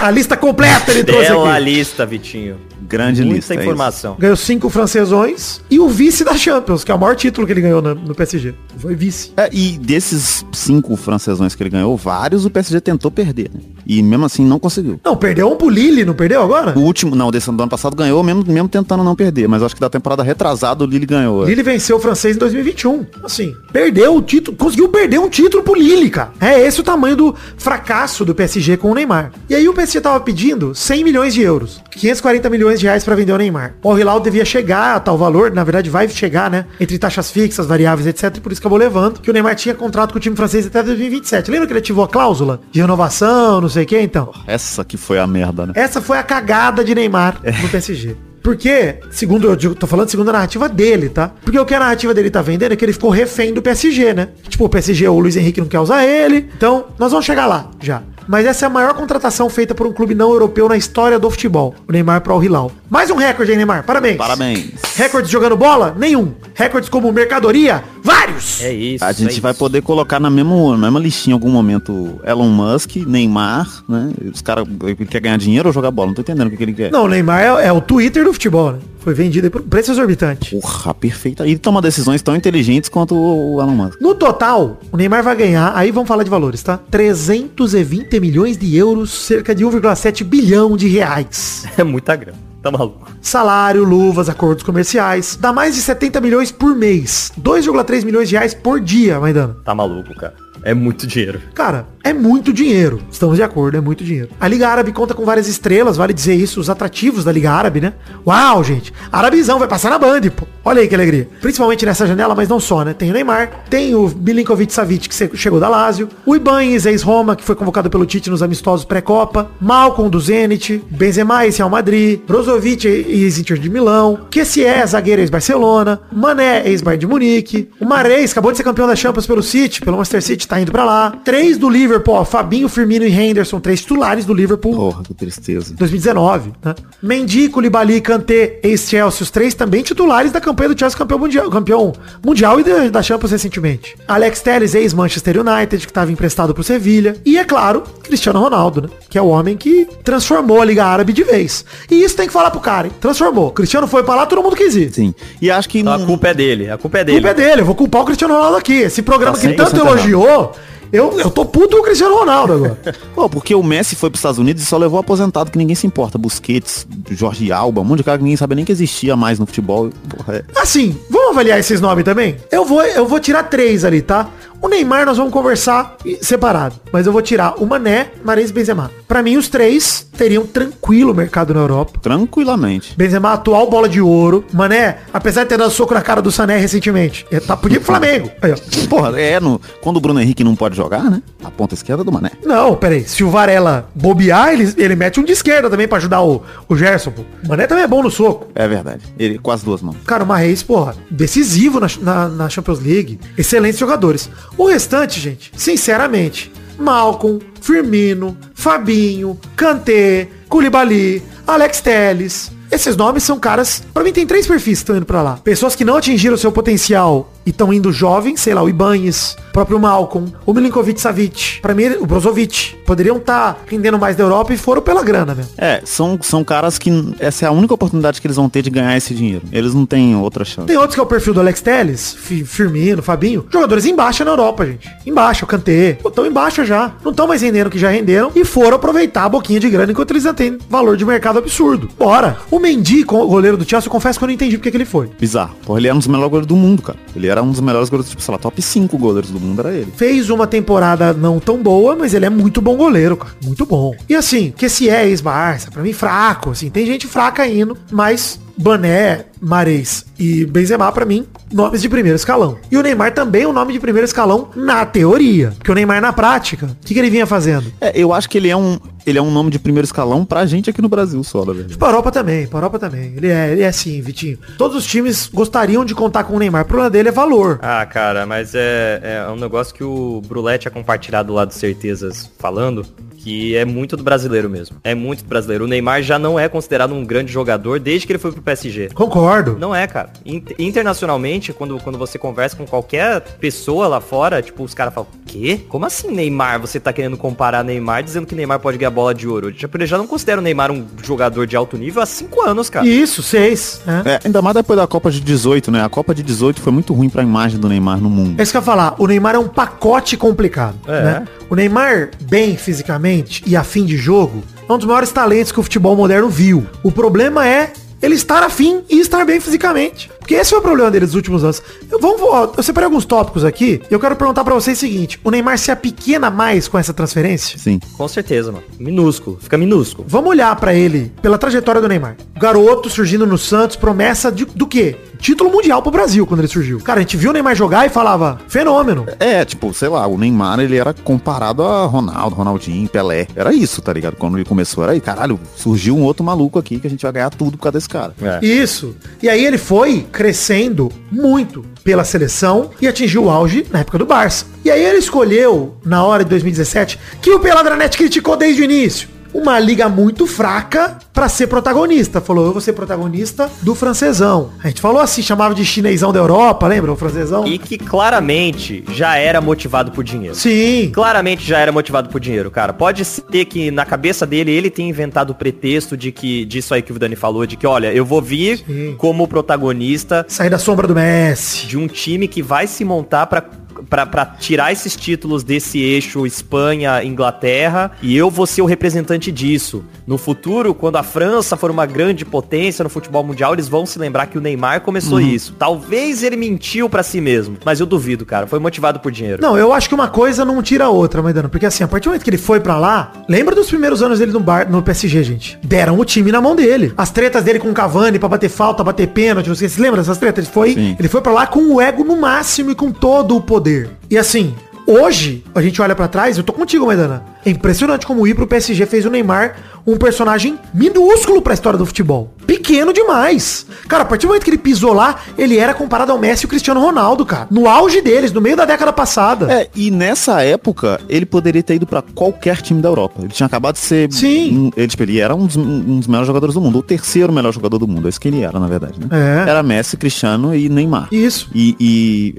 A 0.00 0.10
lista 0.10 0.36
completa 0.36 0.90
ele 0.90 1.04
trouxe 1.04 1.28
Bela 1.28 1.54
aqui. 1.54 1.64
lista, 1.64 2.04
Vitinho. 2.06 2.56
Grande 2.88 3.20
Muita 3.22 3.36
lista. 3.36 3.54
é 3.54 3.56
informação. 3.58 4.16
Ganhou 4.18 4.34
cinco 4.36 4.68
francesões 4.68 5.60
e 5.70 5.78
o 5.78 5.88
vice 5.88 6.24
da 6.24 6.34
Champions, 6.36 6.82
que 6.82 6.90
é 6.90 6.94
o 6.94 6.98
maior 6.98 7.14
título 7.14 7.46
que 7.46 7.52
ele 7.52 7.60
ganhou 7.60 7.80
na- 7.80 7.94
no 7.94 8.12
PSG. 8.14 8.52
Foi 8.78 8.94
vice. 8.96 9.32
É, 9.36 9.48
e 9.52 9.78
desses 9.78 10.44
cinco 10.52 10.96
francesões 10.96 11.54
que 11.54 11.62
ele 11.62 11.70
ganhou, 11.70 11.96
vários 11.96 12.44
o 12.44 12.50
PSG 12.50 12.80
tentou 12.80 13.10
perder, 13.10 13.50
né? 13.54 13.60
E 13.86 14.02
mesmo 14.02 14.24
assim 14.24 14.44
não 14.44 14.58
conseguiu. 14.58 15.00
Não, 15.04 15.16
perdeu 15.16 15.50
um 15.50 15.56
pro 15.56 15.68
Lille, 15.68 16.04
não 16.04 16.14
perdeu 16.14 16.42
agora? 16.42 16.78
O 16.78 16.82
último, 16.82 17.14
não, 17.14 17.30
desse 17.30 17.48
ano 17.48 17.56
do 17.58 17.62
ano 17.62 17.70
passado 17.70 17.96
ganhou, 17.96 18.22
mesmo, 18.22 18.44
mesmo 18.46 18.68
tentando 18.68 19.02
não 19.02 19.14
perder. 19.14 19.48
Mas 19.48 19.62
acho 19.62 19.74
que 19.74 19.80
da 19.80 19.90
temporada 19.90 20.22
retrasada 20.22 20.84
o 20.84 20.86
Lille 20.86 21.06
ganhou. 21.06 21.44
é. 21.44 21.48
Lille 21.48 21.62
venceu 21.62 21.96
o 21.96 22.00
francês 22.00 22.36
em 22.36 22.38
2021. 22.38 23.06
Assim, 23.24 23.54
perdeu 23.72 24.16
o 24.16 24.22
título, 24.22 24.56
conseguiu 24.56 24.88
perder 24.88 25.18
um 25.18 25.28
título 25.28 25.62
pro 25.62 25.74
Lille, 25.74 26.10
cara. 26.10 26.32
É 26.40 26.60
esse 26.60 26.80
o 26.80 26.84
tamanho 26.84 27.16
do 27.16 27.34
fracasso 27.56 28.24
do 28.24 28.34
PSG 28.34 28.76
com 28.76 28.90
o 28.90 28.94
Neymar. 28.94 29.32
E 29.48 29.54
aí 29.54 29.68
o 29.68 29.74
PSG 29.74 30.00
tava 30.00 30.20
pedindo 30.20 30.74
100 30.74 31.04
milhões 31.04 31.34
de 31.34 31.42
euros. 31.42 31.80
540 31.90 32.48
milhões 32.50 32.80
de 32.80 32.86
reais 32.86 33.04
para 33.04 33.14
vender 33.14 33.32
o 33.32 33.38
Neymar. 33.38 33.74
O 33.82 33.96
Hilal 33.98 34.20
devia 34.20 34.44
chegar 34.44 34.96
a 34.96 35.00
tal 35.00 35.16
valor, 35.16 35.50
na 35.52 35.62
verdade 35.64 35.88
vai 35.90 36.08
chegar, 36.08 36.50
né? 36.50 36.66
Entre 36.80 36.98
taxas 36.98 37.30
fixas, 37.30 37.66
variáveis, 37.66 38.06
etc. 38.06 38.36
E 38.36 38.40
por 38.40 38.52
isso 38.52 38.60
acabou 38.60 38.78
levando. 38.78 39.20
Que 39.20 39.30
o 39.30 39.32
Neymar 39.32 39.54
tinha 39.54 39.74
contrato 39.74 40.12
com 40.12 40.18
o 40.18 40.20
time 40.20 40.34
francês 40.36 40.66
até 40.66 40.82
2027. 40.82 41.50
Lembra 41.50 41.66
que 41.66 41.72
ele 41.72 41.80
ativou 41.80 42.04
a 42.04 42.08
cláusula 42.08 42.60
de 42.70 42.80
renovação, 42.80 43.60
não 43.60 43.68
sei 43.72 43.84
o 43.84 43.86
que, 43.86 44.00
então? 44.00 44.32
Essa 44.46 44.84
que 44.84 44.96
foi 44.96 45.18
a 45.18 45.26
merda, 45.26 45.66
né? 45.66 45.72
Essa 45.74 46.00
foi 46.00 46.18
a 46.18 46.22
cagada 46.22 46.84
de 46.84 46.94
Neymar 46.94 47.40
no 47.62 47.68
PSG. 47.68 48.16
Porque, 48.42 48.96
segundo 49.10 49.48
eu 49.48 49.54
digo, 49.54 49.74
tô 49.74 49.86
falando 49.86 50.08
segundo 50.08 50.28
a 50.30 50.32
narrativa 50.32 50.68
dele, 50.68 51.08
tá? 51.08 51.32
Porque 51.42 51.58
o 51.58 51.64
que 51.64 51.74
a 51.74 51.78
narrativa 51.78 52.12
dele 52.12 52.28
tá 52.28 52.42
vendendo 52.42 52.72
é 52.72 52.76
que 52.76 52.84
ele 52.84 52.92
ficou 52.92 53.08
refém 53.08 53.54
do 53.54 53.62
PSG, 53.62 54.12
né? 54.12 54.28
Tipo, 54.48 54.64
o 54.64 54.68
PSG, 54.68 55.06
o 55.06 55.18
Luiz 55.20 55.36
Henrique 55.36 55.60
não 55.60 55.68
quer 55.68 55.78
usar 55.78 56.04
ele. 56.04 56.50
Então, 56.56 56.86
nós 56.98 57.12
vamos 57.12 57.24
chegar 57.24 57.46
lá 57.46 57.70
já. 57.80 58.02
Mas 58.26 58.46
essa 58.46 58.64
é 58.64 58.66
a 58.66 58.70
maior 58.70 58.94
contratação 58.94 59.48
feita 59.48 59.74
por 59.74 59.86
um 59.86 59.92
clube 59.92 60.14
não 60.14 60.30
europeu 60.30 60.68
na 60.68 60.76
história 60.76 61.18
do 61.18 61.30
futebol. 61.30 61.74
O 61.88 61.92
Neymar 61.92 62.20
para 62.20 62.34
o 62.34 62.42
Hilal. 62.42 62.70
Mais 62.90 63.10
um 63.10 63.16
recorde, 63.16 63.52
hein, 63.52 63.56
Neymar? 63.56 63.84
Parabéns. 63.84 64.16
Parabéns. 64.16 64.72
Recordes 64.96 65.30
jogando 65.30 65.56
bola? 65.56 65.94
Nenhum. 65.98 66.32
Recordes 66.54 66.88
como 66.88 67.10
mercadoria? 67.12 67.82
Vários. 68.02 68.62
É 68.62 68.72
isso. 68.72 69.04
A 69.04 69.10
é 69.10 69.14
gente 69.14 69.40
vai 69.40 69.52
isso. 69.52 69.58
poder 69.58 69.82
colocar 69.82 70.20
na 70.20 70.30
mesma, 70.30 70.72
na 70.72 70.78
mesma 70.78 71.00
listinha 71.00 71.32
em 71.32 71.34
algum 71.34 71.50
momento 71.50 72.20
Elon 72.24 72.48
Musk, 72.48 72.96
Neymar, 72.96 73.66
né? 73.88 74.10
Os 74.32 74.42
caras 74.42 74.66
ele 74.82 75.06
quer 75.06 75.20
ganhar 75.20 75.38
dinheiro 75.38 75.68
ou 75.68 75.72
jogar 75.72 75.90
bola? 75.90 76.08
Não 76.08 76.14
tô 76.14 76.22
entendendo 76.22 76.48
o 76.48 76.50
que, 76.50 76.56
que 76.56 76.62
ele 76.62 76.74
quer. 76.74 76.90
Não, 76.90 77.04
o 77.04 77.08
Neymar 77.08 77.40
é, 77.40 77.66
é 77.66 77.72
o 77.72 77.80
Twitter 77.80 78.24
do 78.24 78.32
futebol, 78.32 78.72
né? 78.72 78.78
Foi 79.02 79.14
vendido 79.14 79.46
aí 79.46 79.50
por 79.50 79.60
um 79.60 79.68
preço 79.68 79.90
exorbitante. 79.90 80.56
Porra, 80.56 80.94
perfeita. 80.94 81.46
E 81.46 81.58
toma 81.58 81.82
decisões 81.82 82.22
tão 82.22 82.36
inteligentes 82.36 82.88
quanto 82.88 83.16
o 83.16 83.60
Elon 83.60 83.72
Musk. 83.72 84.00
No 84.00 84.14
total, 84.14 84.78
o 84.92 84.96
Neymar 84.96 85.24
vai 85.24 85.34
ganhar, 85.34 85.72
aí 85.74 85.90
vamos 85.90 86.06
falar 86.06 86.22
de 86.22 86.30
valores, 86.30 86.62
tá? 86.62 86.78
320 86.90 88.20
milhões 88.20 88.56
de 88.56 88.76
euros, 88.76 89.10
cerca 89.10 89.54
de 89.54 89.64
1,7 89.64 90.22
bilhão 90.24 90.76
de 90.76 90.88
reais. 90.88 91.64
É 91.76 91.82
muita 91.82 92.14
grana. 92.14 92.38
Tá 92.62 92.70
maluco. 92.70 93.10
Salário, 93.20 93.82
luvas, 93.82 94.28
acordos 94.28 94.62
comerciais. 94.62 95.36
Dá 95.40 95.52
mais 95.52 95.74
de 95.74 95.80
70 95.80 96.20
milhões 96.20 96.52
por 96.52 96.76
mês. 96.76 97.32
2,3 97.40 98.04
milhões 98.04 98.28
de 98.28 98.36
reais 98.36 98.54
por 98.54 98.78
dia, 98.78 99.18
Maidana. 99.18 99.56
Tá 99.64 99.74
maluco, 99.74 100.14
cara. 100.14 100.34
É 100.62 100.72
muito 100.72 101.06
dinheiro. 101.06 101.40
Cara, 101.54 101.86
é 102.02 102.12
muito 102.12 102.52
dinheiro. 102.52 103.00
Estamos 103.10 103.36
de 103.36 103.42
acordo, 103.42 103.76
é 103.76 103.80
muito 103.80 104.04
dinheiro. 104.04 104.30
A 104.40 104.48
Liga 104.48 104.68
Árabe 104.68 104.92
conta 104.92 105.14
com 105.14 105.24
várias 105.24 105.48
estrelas, 105.48 105.96
vale 105.96 106.12
dizer 106.12 106.34
isso, 106.34 106.60
os 106.60 106.68
atrativos 106.68 107.24
da 107.24 107.32
Liga 107.32 107.50
Árabe, 107.50 107.80
né? 107.80 107.92
Uau, 108.26 108.62
gente. 108.64 108.92
Arabizão 109.10 109.58
vai 109.58 109.68
passar 109.68 109.90
na 109.90 109.98
Band, 109.98 110.22
pô. 110.34 110.46
Olha 110.64 110.80
aí 110.80 110.88
que 110.88 110.94
alegria. 110.94 111.28
Principalmente 111.40 111.84
nessa 111.84 112.06
janela, 112.06 112.34
mas 112.34 112.48
não 112.48 112.60
só, 112.60 112.84
né? 112.84 112.94
Tem 112.94 113.10
o 113.10 113.12
Neymar, 113.12 113.64
tem 113.68 113.94
o 113.94 114.08
Milinkovic 114.08 114.72
Savic, 114.72 115.08
que 115.08 115.36
chegou 115.36 115.58
da 115.58 115.68
Lazio, 115.68 116.08
o 116.24 116.36
Ibanez, 116.36 116.86
ex-Roma, 116.86 117.34
que 117.34 117.44
foi 117.44 117.54
convocado 117.54 117.90
pelo 117.90 118.06
Tite 118.06 118.30
nos 118.30 118.42
amistosos 118.42 118.84
pré-copa, 118.84 119.50
Malcolm 119.60 120.08
do 120.08 120.20
Zenit, 120.20 120.82
Benzema, 120.90 121.44
ex-Real 121.44 121.68
Madrid, 121.68 122.20
Brozovic, 122.26 122.86
ex-Inter 122.86 123.58
de 123.58 123.68
Milão, 123.68 124.26
Kessie, 124.30 124.86
zagueiro 124.86 125.20
ex-Barcelona, 125.20 126.00
Mané, 126.12 126.68
ex-Bayern 126.68 127.00
de 127.00 127.06
Munique, 127.06 127.68
o 127.80 127.84
Mares, 127.84 128.30
acabou 128.32 128.52
de 128.52 128.58
ser 128.58 128.64
campeão 128.64 128.86
da 128.86 128.94
Champions 128.94 129.26
pelo 129.26 129.42
City, 129.42 129.80
pelo 129.80 129.96
Manchester 129.96 130.22
City, 130.22 130.46
tá 130.46 130.60
indo 130.60 130.70
pra 130.70 130.84
lá. 130.84 131.12
Três 131.24 131.58
do 131.58 131.68
Liverpool, 131.68 131.91
ó, 132.08 132.24
Fabinho, 132.24 132.68
Firmino 132.68 133.04
e 133.04 133.12
Henderson, 133.12 133.60
três 133.60 133.80
titulares 133.80 134.24
do 134.24 134.32
Liverpool. 134.34 134.74
Porra, 134.74 135.02
que 135.02 135.14
tristeza. 135.14 135.74
2019, 135.76 136.52
né? 136.64 136.74
Mendy, 137.02 137.48
Koulibaly, 137.48 138.00
Kanté, 138.00 138.58
ex-Chelsea, 138.62 139.22
os 139.22 139.30
três 139.30 139.54
também 139.54 139.82
titulares 139.82 140.32
da 140.32 140.40
campanha 140.40 140.70
do 140.70 140.78
Chelsea 140.78 140.96
campeão 140.98 141.18
mundial, 141.18 141.50
campeão 141.50 141.92
mundial 142.24 142.60
e 142.60 142.64
da, 142.64 142.88
da 142.88 143.02
Champions 143.02 143.32
recentemente. 143.32 143.96
Alex 144.06 144.40
Telles, 144.40 144.74
ex-Manchester 144.74 145.36
United, 145.40 145.84
que 145.86 145.90
estava 145.90 146.12
emprestado 146.12 146.54
pro 146.54 146.62
Sevilha. 146.62 147.16
E, 147.24 147.38
é 147.38 147.44
claro, 147.44 147.82
Cristiano 148.02 148.40
Ronaldo, 148.40 148.82
né? 148.82 148.88
Que 149.08 149.18
é 149.18 149.22
o 149.22 149.26
homem 149.28 149.56
que 149.56 149.86
transformou 150.04 150.60
a 150.60 150.64
Liga 150.64 150.84
Árabe 150.84 151.12
de 151.12 151.24
vez. 151.24 151.64
E 151.90 152.02
isso 152.04 152.16
tem 152.16 152.26
que 152.26 152.32
falar 152.32 152.50
pro 152.50 152.60
cara, 152.60 152.86
hein? 152.86 152.92
Transformou. 153.00 153.50
Cristiano 153.50 153.86
foi 153.86 154.02
pra 154.02 154.14
lá, 154.14 154.26
todo 154.26 154.42
mundo 154.42 154.56
quis 154.56 154.74
ir. 154.76 154.92
Sim. 154.92 155.14
E 155.40 155.50
acho 155.50 155.68
que 155.68 155.80
Então, 155.80 155.92
a 155.92 155.98
não- 155.98 156.06
culpa 156.06 156.28
é 156.28 156.34
dele. 156.34 156.70
A 156.70 156.78
culpa 156.78 156.98
é 156.98 157.00
A 157.00 157.04
dele. 157.04 157.18
culpa 157.20 157.30
é 157.30 157.34
dele, 157.34 157.60
eu 157.62 157.66
vou 157.66 157.74
culpar 157.74 158.02
o 158.02 158.04
Cristiano 158.04 158.34
Ronaldo 158.34 158.56
aqui. 158.56 158.74
Esse 158.74 159.02
programa 159.02 159.36
Tá 159.36 159.40
que 159.48 159.54
tanto 159.54 159.70
100% 159.76 159.86
errado. 160.26 160.50
Eu, 160.92 161.18
eu 161.18 161.30
tô 161.30 161.44
puto 161.44 161.76
com 161.76 161.82
o 161.82 161.84
Cristiano 161.84 162.14
Ronaldo 162.14 162.52
agora. 162.52 162.78
Pô, 163.14 163.28
porque 163.28 163.54
o 163.54 163.62
Messi 163.62 163.96
foi 163.96 164.10
pros 164.10 164.18
Estados 164.18 164.38
Unidos 164.38 164.62
e 164.62 164.66
só 164.66 164.76
levou 164.76 165.00
aposentado 165.00 165.50
que 165.50 165.56
ninguém 165.56 165.74
se 165.74 165.86
importa. 165.86 166.18
Busquets, 166.18 166.86
Jorge 167.10 167.50
Alba, 167.50 167.80
um 167.80 167.84
monte 167.84 167.98
de 167.98 168.04
cara 168.04 168.18
que 168.18 168.24
ninguém 168.24 168.36
sabe 168.36 168.54
nem 168.54 168.64
que 168.64 168.72
existia 168.72 169.16
mais 169.16 169.38
no 169.38 169.46
futebol. 169.46 169.90
Porra, 170.08 170.36
é. 170.36 170.44
Assim, 170.54 170.96
vamos 171.08 171.30
avaliar 171.30 171.58
esses 171.58 171.80
nomes 171.80 172.04
também? 172.04 172.36
Eu 172.50 172.66
vou, 172.66 172.82
eu 172.82 173.06
vou 173.06 173.18
tirar 173.18 173.44
três 173.44 173.84
ali, 173.84 174.02
tá? 174.02 174.28
O 174.62 174.68
Neymar 174.68 175.04
nós 175.04 175.16
vamos 175.18 175.32
conversar 175.32 175.96
separado. 176.20 176.76
Mas 176.92 177.04
eu 177.04 177.12
vou 177.12 177.20
tirar 177.20 177.60
o 177.60 177.66
Mané, 177.66 178.12
Mares 178.24 178.50
e 178.50 178.52
Benzema. 178.52 178.92
Pra 179.08 179.20
mim, 179.20 179.36
os 179.36 179.48
três 179.48 180.06
teriam 180.16 180.46
tranquilo 180.46 181.12
mercado 181.12 181.52
na 181.52 181.58
Europa. 181.58 181.98
Tranquilamente. 182.00 182.94
Benzema, 182.96 183.32
atual 183.32 183.68
bola 183.68 183.88
de 183.88 184.00
ouro. 184.00 184.44
Mané, 184.52 184.98
apesar 185.12 185.42
de 185.42 185.48
ter 185.48 185.58
dado 185.58 185.70
soco 185.72 185.92
na 185.92 186.00
cara 186.00 186.22
do 186.22 186.30
Sané 186.30 186.58
recentemente, 186.58 187.26
é, 187.32 187.40
tá, 187.40 187.56
podia 187.56 187.80
pro 187.80 187.86
Flamengo. 187.86 188.30
Aí, 188.40 188.52
ó. 188.52 188.86
Porra, 188.88 189.20
é 189.20 189.40
no, 189.40 189.60
quando 189.80 189.96
o 189.96 190.00
Bruno 190.00 190.20
Henrique 190.20 190.44
não 190.44 190.54
pode 190.54 190.76
jogar, 190.76 191.10
né? 191.10 191.20
A 191.42 191.50
ponta 191.50 191.74
esquerda 191.74 192.04
do 192.04 192.12
Mané. 192.12 192.30
Não, 192.44 192.76
peraí. 192.76 193.02
Se 193.04 193.24
o 193.24 193.30
Varela 193.30 193.88
bobear, 193.96 194.52
ele, 194.52 194.72
ele 194.76 194.94
mete 194.94 195.18
um 195.18 195.24
de 195.24 195.32
esquerda 195.32 195.68
também 195.68 195.88
pra 195.88 195.98
ajudar 195.98 196.22
o, 196.22 196.40
o 196.68 196.76
Gerson. 196.76 197.10
pô. 197.10 197.22
O 197.44 197.48
Mané 197.48 197.66
também 197.66 197.82
é 197.82 197.88
bom 197.88 198.00
no 198.00 198.12
soco. 198.12 198.46
É 198.54 198.68
verdade. 198.68 199.02
Ele 199.18 199.38
com 199.38 199.50
as 199.50 199.64
duas 199.64 199.82
mãos. 199.82 199.96
Cara, 200.06 200.22
o 200.22 200.26
Marreis, 200.26 200.62
porra, 200.62 200.94
decisivo 201.10 201.80
na, 201.80 201.88
na, 202.00 202.28
na 202.28 202.48
Champions 202.48 202.78
League. 202.80 203.18
Excelentes 203.36 203.80
jogadores. 203.80 204.30
O 204.56 204.66
restante, 204.66 205.18
gente, 205.18 205.50
sinceramente, 205.56 206.52
Malcolm, 206.78 207.40
Firmino, 207.60 208.36
Fabinho, 208.54 209.38
Kanté, 209.56 210.28
Koulibaly, 210.48 211.22
Alex 211.46 211.80
Telles. 211.80 212.52
Esses 212.70 212.96
nomes 212.96 213.22
são 213.22 213.38
caras, 213.38 213.82
pra 213.92 214.02
mim 214.02 214.12
tem 214.12 214.26
três 214.26 214.46
perfis 214.46 214.78
que 214.78 214.82
estão 214.82 214.96
indo 214.96 215.06
pra 215.06 215.22
lá. 215.22 215.38
Pessoas 215.42 215.74
que 215.74 215.84
não 215.84 215.96
atingiram 215.96 216.36
seu 216.36 216.50
potencial 216.50 217.31
e 217.44 217.50
estão 217.50 217.72
indo 217.72 217.92
jovens, 217.92 218.40
sei 218.40 218.54
lá, 218.54 218.62
o 218.62 218.68
Ibanez, 218.68 219.36
o 219.48 219.52
próprio 219.52 219.78
Malcolm, 219.78 220.32
o 220.46 220.52
Milinkovic 220.54 221.00
Savic, 221.00 221.60
pra 221.60 221.74
mim 221.74 221.86
o 222.00 222.06
Brozovic, 222.06 222.76
poderiam 222.86 223.16
estar 223.16 223.62
rendendo 223.66 223.98
mais 223.98 224.16
da 224.16 224.24
Europa 224.24 224.52
e 224.52 224.56
foram 224.56 224.82
pela 224.82 225.02
grana 225.02 225.34
mesmo. 225.34 225.52
É, 225.58 225.80
são, 225.84 226.18
são 226.22 226.42
caras 226.44 226.78
que 226.78 226.90
essa 227.18 227.44
é 227.44 227.48
a 227.48 227.52
única 227.52 227.74
oportunidade 227.74 228.20
que 228.20 228.26
eles 228.26 228.36
vão 228.36 228.48
ter 228.48 228.62
de 228.62 228.70
ganhar 228.70 228.96
esse 228.96 229.14
dinheiro. 229.14 229.42
Eles 229.52 229.74
não 229.74 229.84
têm 229.86 230.14
outra 230.16 230.44
chance. 230.44 230.66
Tem 230.66 230.76
outros 230.76 230.94
que 230.94 231.00
é 231.00 231.02
o 231.02 231.06
perfil 231.06 231.34
do 231.34 231.40
Alex 231.40 231.60
Telles, 231.60 232.14
Fi- 232.14 232.44
Firmino, 232.44 233.02
Fabinho. 233.02 233.46
Jogadores 233.50 233.86
em 233.86 233.94
baixa 233.94 234.24
na 234.24 234.30
Europa, 234.30 234.66
gente. 234.66 234.88
Em 235.06 235.12
baixa, 235.12 235.44
o 235.44 235.48
Kanté. 235.48 235.98
Estão 236.04 236.26
em 236.26 236.30
baixa 236.32 236.64
já. 236.64 236.92
Não 237.04 237.10
estão 237.10 237.26
mais 237.26 237.42
rendendo 237.42 237.66
o 237.66 237.70
que 237.70 237.78
já 237.78 237.88
renderam. 237.90 238.30
E 238.34 238.44
foram 238.44 238.76
aproveitar 238.76 239.24
a 239.24 239.28
boquinha 239.28 239.58
de 239.60 239.68
grana 239.70 239.92
enquanto 239.92 240.10
eles 240.10 240.24
ainda 240.26 240.36
têm 240.36 240.58
valor 240.68 240.96
de 240.96 241.04
mercado 241.04 241.38
absurdo. 241.38 241.88
Bora. 241.98 242.36
O 242.50 242.58
Mendy, 242.58 243.02
goleiro 243.04 243.56
do 243.56 243.68
Chelsea, 243.68 243.88
eu 243.88 243.92
confesso 243.92 244.18
que 244.18 244.24
eu 244.24 244.26
não 244.28 244.34
entendi 244.34 244.56
porque 244.58 244.70
que 244.70 244.76
ele 244.76 244.84
foi. 244.84 245.10
Bizarro. 245.18 245.54
Porra, 245.64 245.78
ele 245.78 245.88
era 245.88 245.94
um 245.94 245.98
dos 245.98 246.06
melhores 246.08 246.30
goleiros 246.30 246.46
do 246.46 246.56
mundo, 246.56 246.82
cara. 246.82 246.98
Ele 247.14 247.26
era 247.32 247.42
um 247.42 247.50
dos 247.50 247.60
melhores 247.60 247.88
goleiros, 247.88 248.10
tipo, 248.10 248.22
sei 248.22 248.32
lá, 248.32 248.38
top 248.38 248.60
5 248.60 248.96
goleiros 248.98 249.30
do 249.30 249.40
mundo 249.40 249.60
era 249.60 249.74
ele. 249.74 249.92
Fez 249.96 250.30
uma 250.30 250.46
temporada 250.46 251.12
não 251.12 251.40
tão 251.40 251.62
boa, 251.62 251.96
mas 251.96 252.14
ele 252.14 252.26
é 252.26 252.30
muito 252.30 252.60
bom 252.60 252.76
goleiro, 252.76 253.16
cara. 253.16 253.32
Muito 253.44 253.66
bom. 253.66 253.94
E 254.08 254.14
assim, 254.14 254.52
que 254.56 254.66
esse 254.66 254.88
é 254.88 255.06
ex-Barça, 255.08 255.70
pra 255.70 255.82
mim 255.82 255.92
fraco, 255.92 256.50
assim. 256.50 256.70
Tem 256.70 256.86
gente 256.86 257.06
fraca 257.06 257.46
indo, 257.46 257.76
mas 257.90 258.38
Bané, 258.56 259.26
Mares 259.40 260.06
e 260.18 260.44
Benzema, 260.46 260.90
pra 260.92 261.04
mim, 261.04 261.26
nomes 261.52 261.82
de 261.82 261.88
primeiro 261.88 262.16
escalão. 262.16 262.58
E 262.70 262.76
o 262.76 262.82
Neymar 262.82 263.12
também 263.12 263.42
é 263.42 263.48
um 263.48 263.52
nome 263.52 263.72
de 263.72 263.80
primeiro 263.80 264.04
escalão 264.04 264.50
na 264.54 264.86
teoria. 264.86 265.52
Porque 265.56 265.70
o 265.70 265.74
Neymar 265.74 266.00
na 266.00 266.12
prática, 266.12 266.66
o 266.66 266.86
que, 266.86 266.94
que 266.94 267.00
ele 267.00 267.10
vinha 267.10 267.26
fazendo? 267.26 267.72
É, 267.80 267.92
eu 267.94 268.12
acho 268.12 268.28
que 268.28 268.38
ele 268.38 268.48
é 268.48 268.56
um, 268.56 268.78
ele 269.04 269.18
é 269.18 269.22
um 269.22 269.30
nome 269.30 269.50
de 269.50 269.58
primeiro 269.58 269.84
escalão 269.84 270.24
pra 270.24 270.46
gente 270.46 270.70
aqui 270.70 270.80
no 270.80 270.88
Brasil 270.88 271.22
só, 271.24 271.44
na 271.44 271.52
verdade. 271.52 271.76
Pra 271.76 271.88
Europa 271.88 272.12
também, 272.12 272.46
pra 272.46 272.58
Europa 272.58 272.78
também. 272.78 273.14
Ele 273.16 273.28
é, 273.28 273.52
ele 273.52 273.62
é 273.62 273.68
assim, 273.68 274.00
Vitinho. 274.00 274.38
Todos 274.56 274.76
os 274.76 274.86
times 274.86 275.28
gostariam 275.32 275.84
de 275.84 275.94
contar 275.94 276.24
com 276.24 276.36
o 276.36 276.38
Neymar. 276.38 276.62
O 276.62 276.66
problema 276.66 276.90
dele 276.90 277.08
é 277.08 277.12
valor. 277.12 277.58
Ah, 277.62 277.84
cara, 277.86 278.26
mas 278.26 278.54
é, 278.54 279.00
é 279.02 279.30
um 279.30 279.36
negócio 279.36 279.74
que 279.74 279.84
o 279.84 280.22
Brulé 280.26 280.58
tinha 280.58 280.70
compartilhado 280.70 281.32
lá 281.32 281.44
do 281.44 281.52
Certezas 281.52 282.30
falando, 282.38 282.86
que 283.16 283.56
é 283.56 283.64
muito 283.64 283.96
do 283.96 284.02
brasileiro 284.02 284.50
mesmo. 284.50 284.76
É 284.82 284.94
muito 284.94 285.22
do 285.22 285.28
brasileiro. 285.28 285.64
O 285.64 285.68
Neymar 285.68 286.02
já 286.02 286.18
não 286.18 286.38
é 286.38 286.48
considerado 286.48 286.92
um 286.92 287.04
grande 287.04 287.32
jogador 287.32 287.78
desde 287.78 288.06
que 288.06 288.12
ele 288.12 288.18
foi 288.18 288.32
pro 288.32 288.41
PSG. 288.42 288.90
Concordo. 288.94 289.56
Não 289.58 289.74
é, 289.74 289.86
cara. 289.86 290.10
Inter- 290.24 290.56
internacionalmente, 290.58 291.52
quando, 291.52 291.78
quando 291.78 291.98
você 291.98 292.18
conversa 292.18 292.56
com 292.56 292.66
qualquer 292.66 293.20
pessoa 293.40 293.86
lá 293.88 294.00
fora, 294.00 294.42
tipo, 294.42 294.62
os 294.62 294.74
caras 294.74 294.92
falam, 294.92 295.08
quê? 295.26 295.60
Como 295.68 295.86
assim 295.86 296.10
Neymar? 296.10 296.60
Você 296.60 296.78
tá 296.80 296.92
querendo 296.92 297.16
comparar 297.16 297.62
Neymar 297.64 298.02
dizendo 298.02 298.26
que 298.26 298.34
Neymar 298.34 298.58
pode 298.60 298.76
ganhar 298.78 298.90
bola 298.90 299.14
de 299.14 299.26
ouro? 299.28 299.52
Já, 299.56 299.68
eu 299.72 299.86
já 299.86 299.96
não 299.98 300.06
considero 300.06 300.40
o 300.40 300.44
Neymar 300.44 300.70
um 300.70 300.84
jogador 301.02 301.46
de 301.46 301.56
alto 301.56 301.76
nível 301.76 302.02
há 302.02 302.06
cinco 302.06 302.42
anos, 302.42 302.68
cara. 302.68 302.86
Isso, 302.86 303.22
seis. 303.22 303.80
né? 303.86 304.02
É, 304.04 304.20
ainda 304.24 304.42
mais 304.42 304.54
depois 304.54 304.78
da 304.78 304.86
Copa 304.86 305.10
de 305.10 305.20
18, 305.20 305.70
né? 305.70 305.84
A 305.84 305.88
Copa 305.88 306.14
de 306.14 306.22
18 306.22 306.60
foi 306.60 306.72
muito 306.72 306.92
ruim 306.92 307.08
pra 307.08 307.22
imagem 307.22 307.58
do 307.58 307.68
Neymar 307.68 308.00
no 308.00 308.10
mundo. 308.10 308.38
É 308.38 308.42
isso 308.42 308.52
que 308.52 308.56
eu 308.56 308.60
ia 308.60 308.64
falar. 308.64 308.94
O 308.98 309.06
Neymar 309.06 309.34
é 309.34 309.38
um 309.38 309.48
pacote 309.48 310.16
complicado. 310.16 310.76
É. 310.86 311.02
Né? 311.02 311.28
O 311.48 311.54
Neymar, 311.54 312.10
bem 312.22 312.56
fisicamente 312.56 313.42
e 313.46 313.56
afim 313.56 313.84
de 313.84 313.96
jogo, 313.96 314.42
é 314.68 314.72
um 314.72 314.78
dos 314.78 314.86
maiores 314.86 315.10
talentos 315.12 315.52
que 315.52 315.60
o 315.60 315.62
futebol 315.62 315.94
moderno 315.96 316.28
viu. 316.28 316.66
O 316.82 316.90
problema 316.90 317.46
é 317.46 317.72
ele 318.02 318.16
estar 318.16 318.42
afim 318.42 318.82
e 318.90 318.98
estar 318.98 319.24
bem 319.24 319.40
fisicamente. 319.40 320.10
Porque 320.32 320.40
esse 320.40 320.50
foi 320.50 320.60
o 320.60 320.62
problema 320.62 320.90
dele 320.90 321.04
nos 321.04 321.14
últimos 321.14 321.44
anos. 321.44 321.62
Eu, 321.90 322.00
vamos, 322.00 322.22
ó, 322.22 322.52
eu 322.56 322.62
separei 322.62 322.86
alguns 322.86 323.04
tópicos 323.04 323.44
aqui 323.44 323.82
e 323.90 323.92
eu 323.92 324.00
quero 324.00 324.16
perguntar 324.16 324.42
pra 324.42 324.54
vocês 324.54 324.78
o 324.78 324.80
seguinte. 324.80 325.20
O 325.22 325.30
Neymar 325.30 325.58
se 325.58 325.70
apequena 325.70 326.30
mais 326.30 326.66
com 326.68 326.78
essa 326.78 326.94
transferência? 326.94 327.58
Sim. 327.58 327.78
Com 327.98 328.08
certeza, 328.08 328.50
mano. 328.50 328.64
Minúsculo. 328.78 329.38
Fica 329.42 329.58
minúsculo. 329.58 330.06
Vamos 330.08 330.30
olhar 330.30 330.56
pra 330.56 330.72
ele 330.72 331.12
pela 331.20 331.36
trajetória 331.36 331.82
do 331.82 331.88
Neymar. 331.88 332.16
Garoto 332.38 332.88
surgindo 332.88 333.26
no 333.26 333.36
Santos, 333.36 333.76
promessa 333.76 334.32
de, 334.32 334.46
do 334.46 334.66
quê? 334.66 334.96
Título 335.18 335.52
mundial 335.52 335.80
pro 335.82 335.92
Brasil 335.92 336.26
quando 336.26 336.40
ele 336.40 336.48
surgiu. 336.48 336.80
Cara, 336.80 336.98
a 336.98 337.02
gente 337.02 337.16
viu 337.16 337.30
o 337.30 337.32
Neymar 337.32 337.54
jogar 337.54 337.86
e 337.86 337.90
falava, 337.90 338.40
fenômeno. 338.48 339.06
É, 339.20 339.44
tipo, 339.44 339.72
sei 339.72 339.88
lá, 339.88 340.04
o 340.06 340.18
Neymar, 340.18 340.58
ele 340.58 340.76
era 340.76 340.92
comparado 340.92 341.62
a 341.62 341.84
Ronaldo, 341.84 342.34
Ronaldinho, 342.34 342.88
Pelé. 342.88 343.28
Era 343.36 343.54
isso, 343.54 343.80
tá 343.80 343.92
ligado? 343.92 344.16
Quando 344.16 344.36
ele 344.36 344.44
começou, 344.44 344.82
era 344.82 344.94
aí, 344.94 345.00
caralho, 345.00 345.38
surgiu 345.56 345.96
um 345.96 346.02
outro 346.02 346.24
maluco 346.24 346.58
aqui 346.58 346.80
que 346.80 346.88
a 346.88 346.90
gente 346.90 347.02
vai 347.02 347.12
ganhar 347.12 347.30
tudo 347.30 347.56
por 347.56 347.64
causa 347.64 347.78
desse 347.78 347.88
cara. 347.88 348.14
É. 348.20 348.44
Isso. 348.44 348.96
E 349.22 349.28
aí 349.28 349.44
ele 349.44 349.58
foi 349.58 350.06
crescendo 350.22 350.88
muito 351.10 351.64
pela 351.82 352.04
seleção 352.04 352.70
e 352.80 352.86
atingiu 352.86 353.24
o 353.24 353.28
auge 353.28 353.66
na 353.72 353.80
época 353.80 353.98
do 353.98 354.06
Barça. 354.06 354.46
E 354.64 354.70
aí 354.70 354.80
ele 354.80 354.98
escolheu, 354.98 355.76
na 355.84 356.04
hora 356.04 356.22
de 356.22 356.30
2017, 356.30 356.96
que 357.20 357.32
o 357.32 357.40
Peladranet 357.40 357.96
criticou 357.96 358.36
desde 358.36 358.62
o 358.62 358.64
início. 358.64 359.08
Uma 359.34 359.58
liga 359.58 359.88
muito 359.88 360.26
fraca 360.26 360.98
pra 361.12 361.28
ser 361.28 361.46
protagonista. 361.46 362.20
Falou, 362.20 362.46
eu 362.46 362.52
vou 362.52 362.60
ser 362.60 362.72
protagonista 362.72 363.50
do 363.62 363.74
francesão. 363.74 364.50
A 364.62 364.68
gente 364.68 364.80
falou 364.80 365.00
assim, 365.00 365.22
chamava 365.22 365.54
de 365.54 365.64
chinesão 365.64 366.12
da 366.12 366.18
Europa, 366.18 366.66
lembra? 366.66 366.92
O 366.92 366.96
francesão? 366.96 367.46
E 367.46 367.58
que 367.58 367.78
claramente 367.78 368.84
já 368.92 369.16
era 369.16 369.40
motivado 369.40 369.90
por 369.92 370.04
dinheiro. 370.04 370.34
Sim. 370.34 370.90
Claramente 370.92 371.44
já 371.46 371.58
era 371.58 371.72
motivado 371.72 372.08
por 372.08 372.20
dinheiro, 372.20 372.50
cara. 372.50 372.72
Pode 372.72 373.04
ser 373.04 373.44
que 373.46 373.70
na 373.70 373.84
cabeça 373.84 374.26
dele 374.26 374.50
ele 374.50 374.70
tenha 374.70 374.88
inventado 374.88 375.30
o 375.30 375.34
pretexto 375.34 375.96
de 375.96 376.12
que 376.12 376.44
disso 376.44 376.74
aí 376.74 376.82
que 376.82 376.92
o 376.92 376.98
Dani 376.98 377.16
falou, 377.16 377.46
de 377.46 377.56
que 377.56 377.66
olha, 377.66 377.92
eu 377.92 378.04
vou 378.04 378.20
vir 378.20 378.58
Sim. 378.66 378.94
como 378.98 379.26
protagonista 379.26 380.24
Sair 380.28 380.50
da 380.50 380.58
sombra 380.58 380.86
do 380.86 380.94
Messi. 380.94 381.66
de 381.66 381.78
um 381.78 381.86
time 381.86 382.28
que 382.28 382.42
vai 382.42 382.66
se 382.66 382.84
montar 382.84 383.26
pra 383.26 383.42
pra- 383.88 384.06
pra 384.06 384.24
tirar 384.26 384.72
esses 384.72 384.96
títulos 384.96 385.42
desse 385.44 385.78
eixo 385.80 386.26
Espanha, 386.26 387.02
Inglaterra, 387.04 387.92
e 388.02 388.16
eu 388.16 388.30
vou 388.30 388.46
ser 388.46 388.62
o 388.62 388.66
representante 388.66 389.30
disso. 389.32 389.84
No 390.06 390.18
futuro, 390.18 390.74
quando 390.74 390.96
a 390.96 391.02
França 391.02 391.56
for 391.56 391.70
uma 391.70 391.86
grande 391.86 392.24
potência 392.24 392.82
no 392.82 392.88
futebol 392.90 393.22
mundial, 393.24 393.52
eles 393.54 393.68
vão 393.68 393.86
se 393.86 393.98
lembrar 393.98 394.26
que 394.26 394.36
o 394.36 394.40
Neymar 394.40 394.80
começou 394.80 395.20
isso. 395.20 395.54
Talvez 395.58 396.22
ele 396.22 396.36
mentiu 396.36 396.88
pra 396.90 397.02
si 397.02 397.20
mesmo, 397.20 397.56
mas 397.64 397.80
eu 397.80 397.86
duvido, 397.86 398.26
cara. 398.26 398.46
Foi 398.46 398.58
motivado 398.58 399.00
por 399.00 399.10
dinheiro. 399.12 399.40
Não, 399.40 399.56
eu 399.56 399.72
acho 399.72 399.88
que 399.88 399.94
uma 399.94 400.08
coisa 400.08 400.44
não 400.44 400.62
tira 400.62 400.84
a 400.86 400.88
outra, 400.90 401.22
Maidano. 401.22 401.48
Porque 401.48 401.66
assim, 401.66 401.84
a 401.84 401.88
partir 401.88 402.04
do 402.04 402.08
momento 402.10 402.24
que 402.24 402.30
ele 402.30 402.38
foi 402.38 402.60
pra 402.60 402.78
lá, 402.78 403.12
lembra 403.28 403.54
dos 403.54 403.68
primeiros 403.68 404.02
anos 404.02 404.18
dele 404.18 404.32
no, 404.32 404.40
bar, 404.40 404.68
no 404.70 404.82
PSG, 404.82 405.22
gente? 405.22 405.58
Deram 405.62 405.98
o 405.98 406.04
time 406.04 406.32
na 406.32 406.40
mão 406.40 406.54
dele. 406.56 406.92
As 406.96 407.10
tretas 407.10 407.44
dele 407.44 407.58
com 407.58 407.70
o 407.70 407.74
Cavani 407.74 408.18
pra 408.18 408.28
bater 408.28 408.48
falta, 408.48 408.82
bater 408.84 409.08
pênalti, 409.08 409.48
vocês 409.48 409.72
se 409.72 409.80
lembram 409.80 410.02
dessas 410.02 410.18
tretas? 410.18 410.44
Ele 410.44 410.52
foi, 410.52 410.74
Sim. 410.74 410.96
ele 410.98 411.08
foi 411.08 411.20
pra 411.20 411.32
lá 411.32 411.46
com 411.46 411.74
o 411.74 411.80
ego 411.80 412.04
no 412.04 412.16
máximo 412.16 412.70
e 412.70 412.74
com 412.74 412.90
todo 412.90 413.36
o 413.36 413.40
poder. 413.40 413.71
E 414.10 414.18
assim, 414.18 414.54
hoje, 414.86 415.44
a 415.54 415.62
gente 415.62 415.80
olha 415.80 415.94
pra 415.94 416.08
trás, 416.08 416.36
eu 416.36 416.44
tô 416.44 416.52
contigo, 416.52 416.86
Maidana. 416.86 417.24
É 417.44 417.50
impressionante 417.50 418.06
como 418.06 418.26
ir 418.26 418.34
pro 418.34 418.46
PSG 418.46 418.86
fez 418.86 419.04
o 419.04 419.10
Neymar 419.10 419.56
um 419.86 419.96
personagem 419.96 420.58
minúsculo 420.72 421.42
pra 421.42 421.54
história 421.54 421.78
do 421.78 421.84
futebol. 421.84 422.32
Pequeno 422.46 422.92
demais. 422.92 423.66
Cara, 423.88 424.02
a 424.02 424.06
partir 424.06 424.26
do 424.26 424.28
momento 424.28 424.44
que 424.44 424.50
ele 424.50 424.58
pisou 424.58 424.92
lá, 424.92 425.20
ele 425.36 425.58
era 425.58 425.74
comparado 425.74 426.12
ao 426.12 426.18
Messi 426.18 426.44
e 426.44 426.46
o 426.46 426.48
Cristiano 426.48 426.80
Ronaldo, 426.80 427.24
cara. 427.24 427.46
No 427.50 427.68
auge 427.68 428.00
deles, 428.00 428.32
no 428.32 428.40
meio 428.40 428.56
da 428.56 428.64
década 428.64 428.92
passada. 428.92 429.52
É, 429.52 429.68
e 429.74 429.90
nessa 429.90 430.42
época, 430.42 431.00
ele 431.08 431.26
poderia 431.26 431.62
ter 431.62 431.76
ido 431.76 431.86
pra 431.86 432.02
qualquer 432.02 432.60
time 432.60 432.80
da 432.80 432.88
Europa. 432.88 433.20
Ele 433.20 433.32
tinha 433.32 433.46
acabado 433.46 433.74
de 433.74 433.80
ser. 433.80 434.12
Sim. 434.12 434.56
Um, 434.56 434.70
ele, 434.76 434.88
tipo, 434.88 435.02
ele 435.02 435.18
era 435.18 435.34
um 435.34 435.46
dos, 435.46 435.56
um 435.56 435.98
dos 435.98 436.06
melhores 436.06 436.26
jogadores 436.26 436.54
do 436.54 436.60
mundo. 436.60 436.78
O 436.78 436.82
terceiro 436.82 437.32
melhor 437.32 437.52
jogador 437.52 437.78
do 437.78 437.88
mundo. 437.88 438.06
É 438.06 438.10
isso 438.10 438.20
que 438.20 438.28
ele 438.28 438.42
era, 438.42 438.58
na 438.58 438.66
verdade, 438.66 438.98
né? 439.00 439.06
É. 439.10 439.50
Era 439.50 439.62
Messi, 439.62 439.96
Cristiano 439.96 440.54
e 440.54 440.68
Neymar. 440.68 441.08
Isso. 441.10 441.48
E, 441.54 441.76
e, 441.80 442.34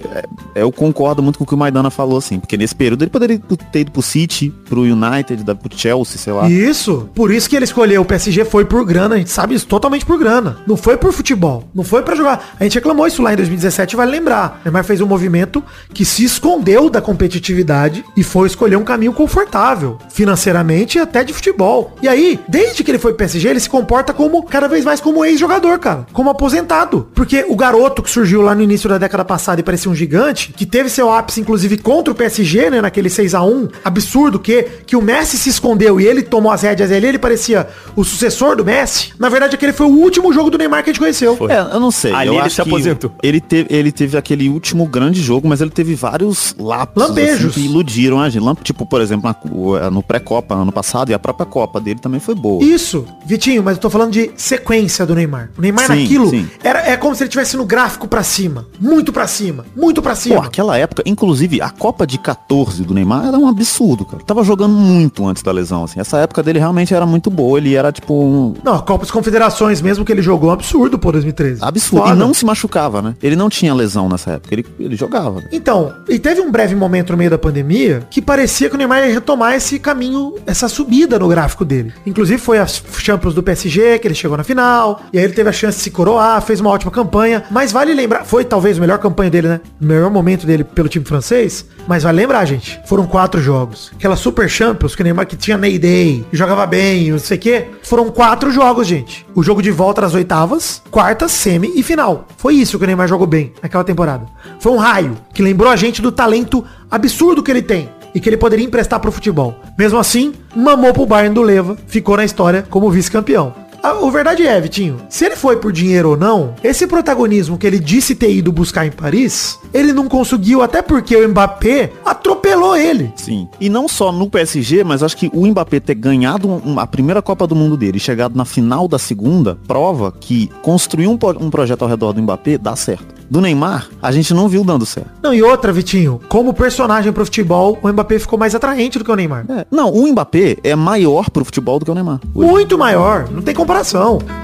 é, 0.55 0.61
eu 0.61 0.71
concordo 0.71 1.21
muito 1.21 1.37
com 1.37 1.43
o 1.43 1.47
que 1.47 1.55
o 1.55 1.57
Maidana 1.57 1.89
falou, 1.89 2.17
assim, 2.17 2.39
porque 2.39 2.57
nesse 2.57 2.75
período 2.75 3.03
ele 3.03 3.11
poderia 3.11 3.39
ter 3.71 3.81
ido 3.81 3.91
pro 3.91 4.01
City, 4.01 4.53
pro 4.69 4.85
United, 4.95 5.43
da- 5.43 5.56
pro 5.56 5.69
Chelsea, 5.75 6.17
sei 6.17 6.34
lá. 6.34 6.49
Isso. 6.49 7.10
Por 7.15 7.32
isso 7.32 7.49
que 7.49 7.56
ele 7.56 7.65
escolheu 7.65 8.01
o 8.01 8.06
PSG 8.06 8.45
foi 8.45 8.65
por 8.65 8.84
grana, 8.86 9.15
a 9.15 9.17
gente 9.17 9.29
sabe 9.29 9.56
isso 9.56 9.65
totalmente 9.67 10.06
por 10.06 10.17
grana. 10.17 10.58
Não 10.67 10.75
foi 10.77 10.97
por 10.97 11.12
futebol. 11.13 11.63
Não 11.73 11.84
foi 11.84 12.01
pra 12.01 12.15
jogar. 12.15 12.53
A 12.60 12.63
gente 12.63 12.75
reclamou 12.75 13.06
isso 13.08 13.21
lá 13.21 13.34
em 13.34 13.36
2017, 13.38 13.95
vale 13.95 14.12
lembrar. 14.12 14.62
Neymar 14.65 14.84
fez 14.84 15.01
um 15.01 15.08
movimento 15.08 15.63
que 15.93 16.03
se 16.06 16.23
escondeu 16.23 16.89
da 16.89 17.01
competitividade 17.01 18.03
e 18.15 18.23
foi 18.23 18.47
escolher 18.47 18.75
um 18.75 18.84
caminho 18.84 19.13
confortável, 19.13 19.97
financeiramente 20.10 20.97
e 20.97 21.01
até 21.01 21.23
de 21.23 21.34
futebol. 21.34 21.95
E 22.01 22.08
aí, 22.08 22.39
desde 22.47 22.84
que 22.84 22.91
ele 22.91 22.99
foi 22.99 23.12
pro 23.12 23.19
PSG, 23.19 23.47
ele 23.49 23.60
se 23.60 23.69
comporta 23.69 24.13
como 24.13 24.43
cada 24.43 24.67
vez 24.67 24.84
mais 24.86 24.99
como 25.01 25.23
ex-jogador, 25.25 25.79
cara, 25.79 26.06
como 26.13 26.29
aposentado. 26.29 27.08
Porque 27.13 27.45
o 27.47 27.56
garoto 27.56 28.01
que 28.03 28.10
surgiu 28.10 28.41
lá 28.41 28.53
no 28.56 28.62
início 28.62 28.89
da 28.89 28.97
década 28.97 29.25
passada 29.25 29.60
e 29.62 29.63
parecia 29.63 29.91
um 29.91 29.95
gigante, 29.95 30.53
que 30.56 30.65
teve 30.65 30.89
seu 30.89 31.12
ápice 31.12 31.41
inclusive 31.41 31.77
contra 31.77 32.12
o 32.12 32.15
PSG, 32.15 32.69
né, 32.69 32.82
naquele 32.82 33.10
6 33.10 33.34
a 33.36 33.43
1 33.43 33.69
absurdo 33.84 34.39
que 34.39 34.63
que 34.86 34.96
o 34.96 35.02
Messi 35.02 35.38
se 35.38 35.50
escondeu 35.50 36.00
e 36.00 36.06
ele 36.06 36.22
tomou 36.22 36.52
as 36.52 36.62
rédeas 36.62 36.91
ali, 36.91 37.08
ele 37.08 37.19
parecia 37.19 37.67
o 37.96 38.04
sucessor 38.04 38.56
do 38.56 38.65
Messi. 38.65 39.12
Na 39.19 39.30
verdade, 39.30 39.56
aquele 39.56 39.74
foi 39.74 39.86
o 39.88 39.89
último 39.89 40.32
jogo 40.34 40.50
do 40.50 40.58
Neymar 40.58 40.84
que 40.84 40.89
a 40.89 40.93
gente 40.93 41.00
conheceu. 41.00 41.36
Foi. 41.38 41.52
É, 41.52 41.60
eu 41.60 41.80
não 41.80 41.91
sei. 41.91 42.13
Ali 42.13 42.28
eu 42.28 42.34
ele 42.36 42.41
acho 42.43 42.56
se 42.56 42.62
aposentou. 42.62 43.12
Ele 43.22 43.39
teve, 43.41 43.74
ele 43.76 43.91
teve 43.91 44.17
aquele 44.17 44.50
último 44.50 44.86
grande 44.86 45.22
jogo, 45.22 45.48
mas 45.48 45.62
ele 45.62 45.72
teve 45.72 45.96
vários 45.96 46.56
lapsos 46.60 47.10
Lampejos. 47.10 47.46
assim, 47.52 47.62
que 47.62 47.65
iludiram 47.65 48.19
a 48.19 48.30
gente. 48.30 48.43
Tipo, 48.63 48.86
por 48.86 49.00
exemplo, 49.02 49.30
na- 49.30 49.52
o- 49.52 49.78
no 49.91 50.04
pré-copa 50.04 50.54
ano 50.56 50.72
passado 50.72 51.10
e 51.10 51.13
a 51.13 51.19
própria 51.19 51.46
Copa 51.46 51.80
dele 51.80 52.00
também 52.00 52.19
foi 52.19 52.36
boa. 52.36 52.63
Isso, 52.63 53.06
Vitinho, 53.26 53.63
mas 53.63 53.76
eu 53.78 53.82
tô 53.82 53.89
falando 53.89 54.12
de 54.12 54.32
sequência 54.36 55.06
do 55.06 55.15
Neymar. 55.15 55.50
O 55.58 55.62
Neymar 55.62 55.88
Sim, 55.88 56.02
naquilo 56.02 56.30
sim. 56.30 56.48
era 56.63 56.80
é 56.89 56.98
como 56.98 57.15
se 57.15 57.24
ele 57.24 57.30
tivesse 57.30 57.56
no 57.56 57.65
gráfico 57.65 58.08
pra 58.08 58.24
cima, 58.24 58.65
muito 58.80 59.13
pra 59.13 59.28
cima, 59.28 59.65
muito 59.76 60.02
pra 60.02 60.12
Pô, 60.13 60.17
cima. 60.22 60.46
aquela 60.46 60.78
época, 60.78 61.04
inclusive, 61.06 61.62
a 61.62 61.69
Copa 61.69 62.06
de 62.06 62.17
14 62.17 62.84
do 62.84 62.93
Neymar 62.93 63.28
era 63.28 63.38
um 63.38 63.48
absurdo, 63.48 64.04
cara. 64.06 64.24
Tava 64.24 64.43
jogando 64.43 64.72
muito 64.73 65.25
antes 65.27 65.43
da 65.43 65.51
lesão, 65.51 65.83
assim. 65.83 65.99
Essa 65.99 66.17
época 66.19 66.41
dele 66.43 66.59
realmente 66.59 66.93
era 66.93 67.05
muito 67.05 67.29
boa. 67.29 67.57
Ele 67.57 67.75
era, 67.75 67.91
tipo, 67.91 68.13
um 68.13 68.53
Não, 68.63 68.75
a 68.75 68.81
Copa 68.81 68.99
das 69.03 69.12
Confederações 69.12 69.81
mesmo 69.81 70.03
que 70.03 70.12
ele 70.12 70.21
jogou, 70.21 70.49
um 70.49 70.53
absurdo, 70.53 70.97
pô, 70.99 71.12
2013. 71.12 71.63
absurdo. 71.63 72.03
Foda. 72.03 72.15
E 72.15 72.19
não 72.19 72.33
se 72.33 72.45
machucava, 72.45 73.01
né? 73.01 73.15
Ele 73.21 73.36
não 73.36 73.49
tinha 73.49 73.73
lesão 73.73 74.09
nessa 74.09 74.31
época. 74.31 74.53
Ele, 74.53 74.65
ele 74.79 74.95
jogava. 74.95 75.39
né? 75.41 75.47
Então, 75.51 75.93
e 76.09 76.17
teve 76.19 76.41
um 76.41 76.51
breve 76.51 76.75
momento 76.75 77.12
no 77.12 77.17
meio 77.17 77.29
da 77.29 77.38
pandemia 77.38 78.07
que 78.09 78.21
parecia 78.21 78.69
que 78.69 78.75
o 78.75 78.77
Neymar 78.77 78.99
ia 79.07 79.13
retomar 79.13 79.53
esse 79.53 79.77
caminho, 79.79 80.36
essa 80.45 80.67
subida 80.67 81.19
no 81.19 81.27
gráfico 81.27 81.63
dele. 81.65 81.93
Inclusive 82.05 82.39
foi 82.39 82.57
as 82.59 82.81
Champions 82.99 83.33
do 83.33 83.43
PSG, 83.43 83.99
que 83.99 84.07
ele 84.07 84.15
chegou 84.15 84.38
na 84.38 84.43
final, 84.43 85.01
e 85.12 85.17
aí 85.17 85.23
ele 85.23 85.33
teve 85.33 85.49
a 85.49 85.53
chance 85.53 85.77
de 85.77 85.83
se 85.83 85.91
coroar, 85.91 86.41
fez 86.41 86.59
uma 86.59 86.69
ótima 86.69 86.91
campanha, 86.91 87.43
mas 87.51 87.71
vale 87.71 87.93
lembrar, 87.93 88.25
foi 88.25 88.43
talvez 88.45 88.77
a 88.77 88.81
melhor 88.81 88.97
campanha 88.99 89.29
dele, 89.29 89.47
né? 89.47 89.62
O 89.81 89.86
melhor 89.86 90.09
momento 90.09 90.45
dele 90.47 90.63
pelo 90.63 90.88
time 90.89 91.05
francês, 91.05 91.65
mas 91.88 92.03
vale 92.03 92.17
lembrar, 92.17 92.45
gente, 92.45 92.79
foram 92.86 93.05
quatro 93.05 93.41
jogos. 93.41 93.91
Aquela 93.95 94.15
Super 94.15 94.49
Champions 94.63 94.95
que 94.95 95.02
o 95.02 95.04
Neymar 95.04 95.28
que 95.28 95.36
tinha 95.36 95.58
Ney 95.58 95.78
Day, 95.78 96.26
e 96.32 96.38
jogava 96.38 96.65
bem, 96.65 97.12
não 97.12 97.19
sei 97.19 97.38
o 97.38 97.39
quê, 97.39 97.67
foram 97.84 98.10
quatro 98.10 98.49
jogos, 98.49 98.88
gente. 98.88 99.26
O 99.36 99.43
jogo 99.43 99.62
de 99.62 99.71
volta 99.71 99.99
nas 99.99 100.13
oitavas, 100.13 100.82
quartas, 100.89 101.34
semi 101.34 101.73
e 101.76 101.84
final. 101.84 102.26
Foi 102.38 102.56
isso 102.56 102.78
que 102.78 102.86
o 102.86 102.88
Neymar 102.88 103.10
jogou 103.10 103.28
bem 103.28 103.52
naquela 103.62 103.84
temporada. 103.84 104.26
Foi 104.62 104.71
um 104.71 104.78
raio 104.78 105.17
que 105.34 105.43
lembrou 105.43 105.69
a 105.69 105.76
gente 105.76 106.02
do 106.02 106.13
talento 106.13 106.63
absurdo 106.89 107.43
que 107.43 107.52
ele 107.52 107.62
tem 107.62 107.89
e 108.15 108.21
que 108.21 108.30
ele 108.30 108.38
poderia 108.38 108.65
emprestar 108.65 109.02
pro 109.02 109.12
futebol. 109.12 109.60
Mesmo 109.78 109.99
assim, 109.99 110.34
mamou 110.56 110.93
pro 110.93 111.06
Bayern 111.06 111.36
do 111.36 111.41
Leva, 111.41 111.78
ficou 111.88 112.15
na 112.15 112.23
história 112.23 112.65
como 112.69 112.89
vice-campeão. 112.89 113.62
A, 113.84 113.96
o 113.96 114.10
verdade 114.10 114.48
é, 114.48 114.62
Vitinho, 114.62 114.96
se 115.10 115.26
ele 115.26 115.36
foi 115.36 115.58
por 115.58 115.74
dinheiro 115.74 116.12
ou 116.12 116.17
não, 116.17 116.56
esse 116.63 116.88
protagonismo 116.88 117.58
que 117.58 117.67
ele 117.67 117.80
disse 117.80 118.15
ter 118.15 118.32
ido 118.32 118.50
buscar 118.50 118.86
em 118.86 118.91
Paris, 118.91 119.60
ele 119.74 119.91
não 119.91 120.08
conseguiu, 120.08 120.62
até 120.62 120.82
porque 120.82 121.13
o 121.17 121.28
Mbappé 121.28 121.91
atropelou 122.06 122.78
ele. 122.78 123.12
Sim. 123.17 123.46
E 123.60 123.67
não 123.67 123.89
só 123.89 124.10
no 124.10 124.30
PSG, 124.30 124.86
mas 124.86 125.04
acho 125.04 125.17
que 125.17 125.30
o 125.34 125.46
Mbappé 125.46 125.82
ter 125.82 125.96
ganhado 125.96 126.62
a 126.78 126.88
primeira 126.88 127.22
Copa 127.22 127.46
do 127.46 127.56
Mundo 127.56 127.76
dele 127.76 127.98
e 127.98 128.00
chegado 128.00 128.38
na 128.38 128.46
final 128.46 128.88
da 128.88 128.98
segunda, 128.98 129.58
prova 129.67 130.13
que 130.17 130.50
construir 130.62 131.08
um, 131.08 131.19
um 131.41 131.50
projeto 131.50 131.82
ao 131.82 131.89
redor 131.89 132.13
do 132.13 132.22
Mbappé 132.22 132.58
dá 132.58 132.78
certo. 132.78 133.13
Do 133.30 133.41
Neymar, 133.41 133.89
a 134.02 134.12
gente 134.12 134.34
não 134.34 134.48
viu 134.48 134.63
dando 134.63 134.86
certo. 134.86 135.10
Não, 135.22 135.34
e 135.34 135.41
outra, 135.41 135.74
Vitinho, 135.74 136.22
como 136.30 136.54
personagem 136.54 137.12
pro 137.12 137.26
futebol, 137.26 137.80
o 137.82 137.88
Mbappé 137.88 138.19
ficou 138.19 138.38
mais 138.38 138.54
atraente 138.54 139.00
do 139.00 139.04
que 139.04 139.12
o 139.12 139.15
Neymar. 139.15 139.46
É, 139.50 139.65
Não, 139.72 139.91
o 139.91 140.08
Mbappé 140.08 140.58
é 140.63 140.76
maior 140.76 141.30
pro 141.30 141.43
futebol 141.43 141.80
do 141.80 141.86
que 141.86 141.91
o 141.91 141.96
Neymar. 141.96 142.19
Muito 142.36 142.78
maior, 142.78 143.28
não 143.32 143.41
tem 143.41 143.56
comparação. 143.56 143.72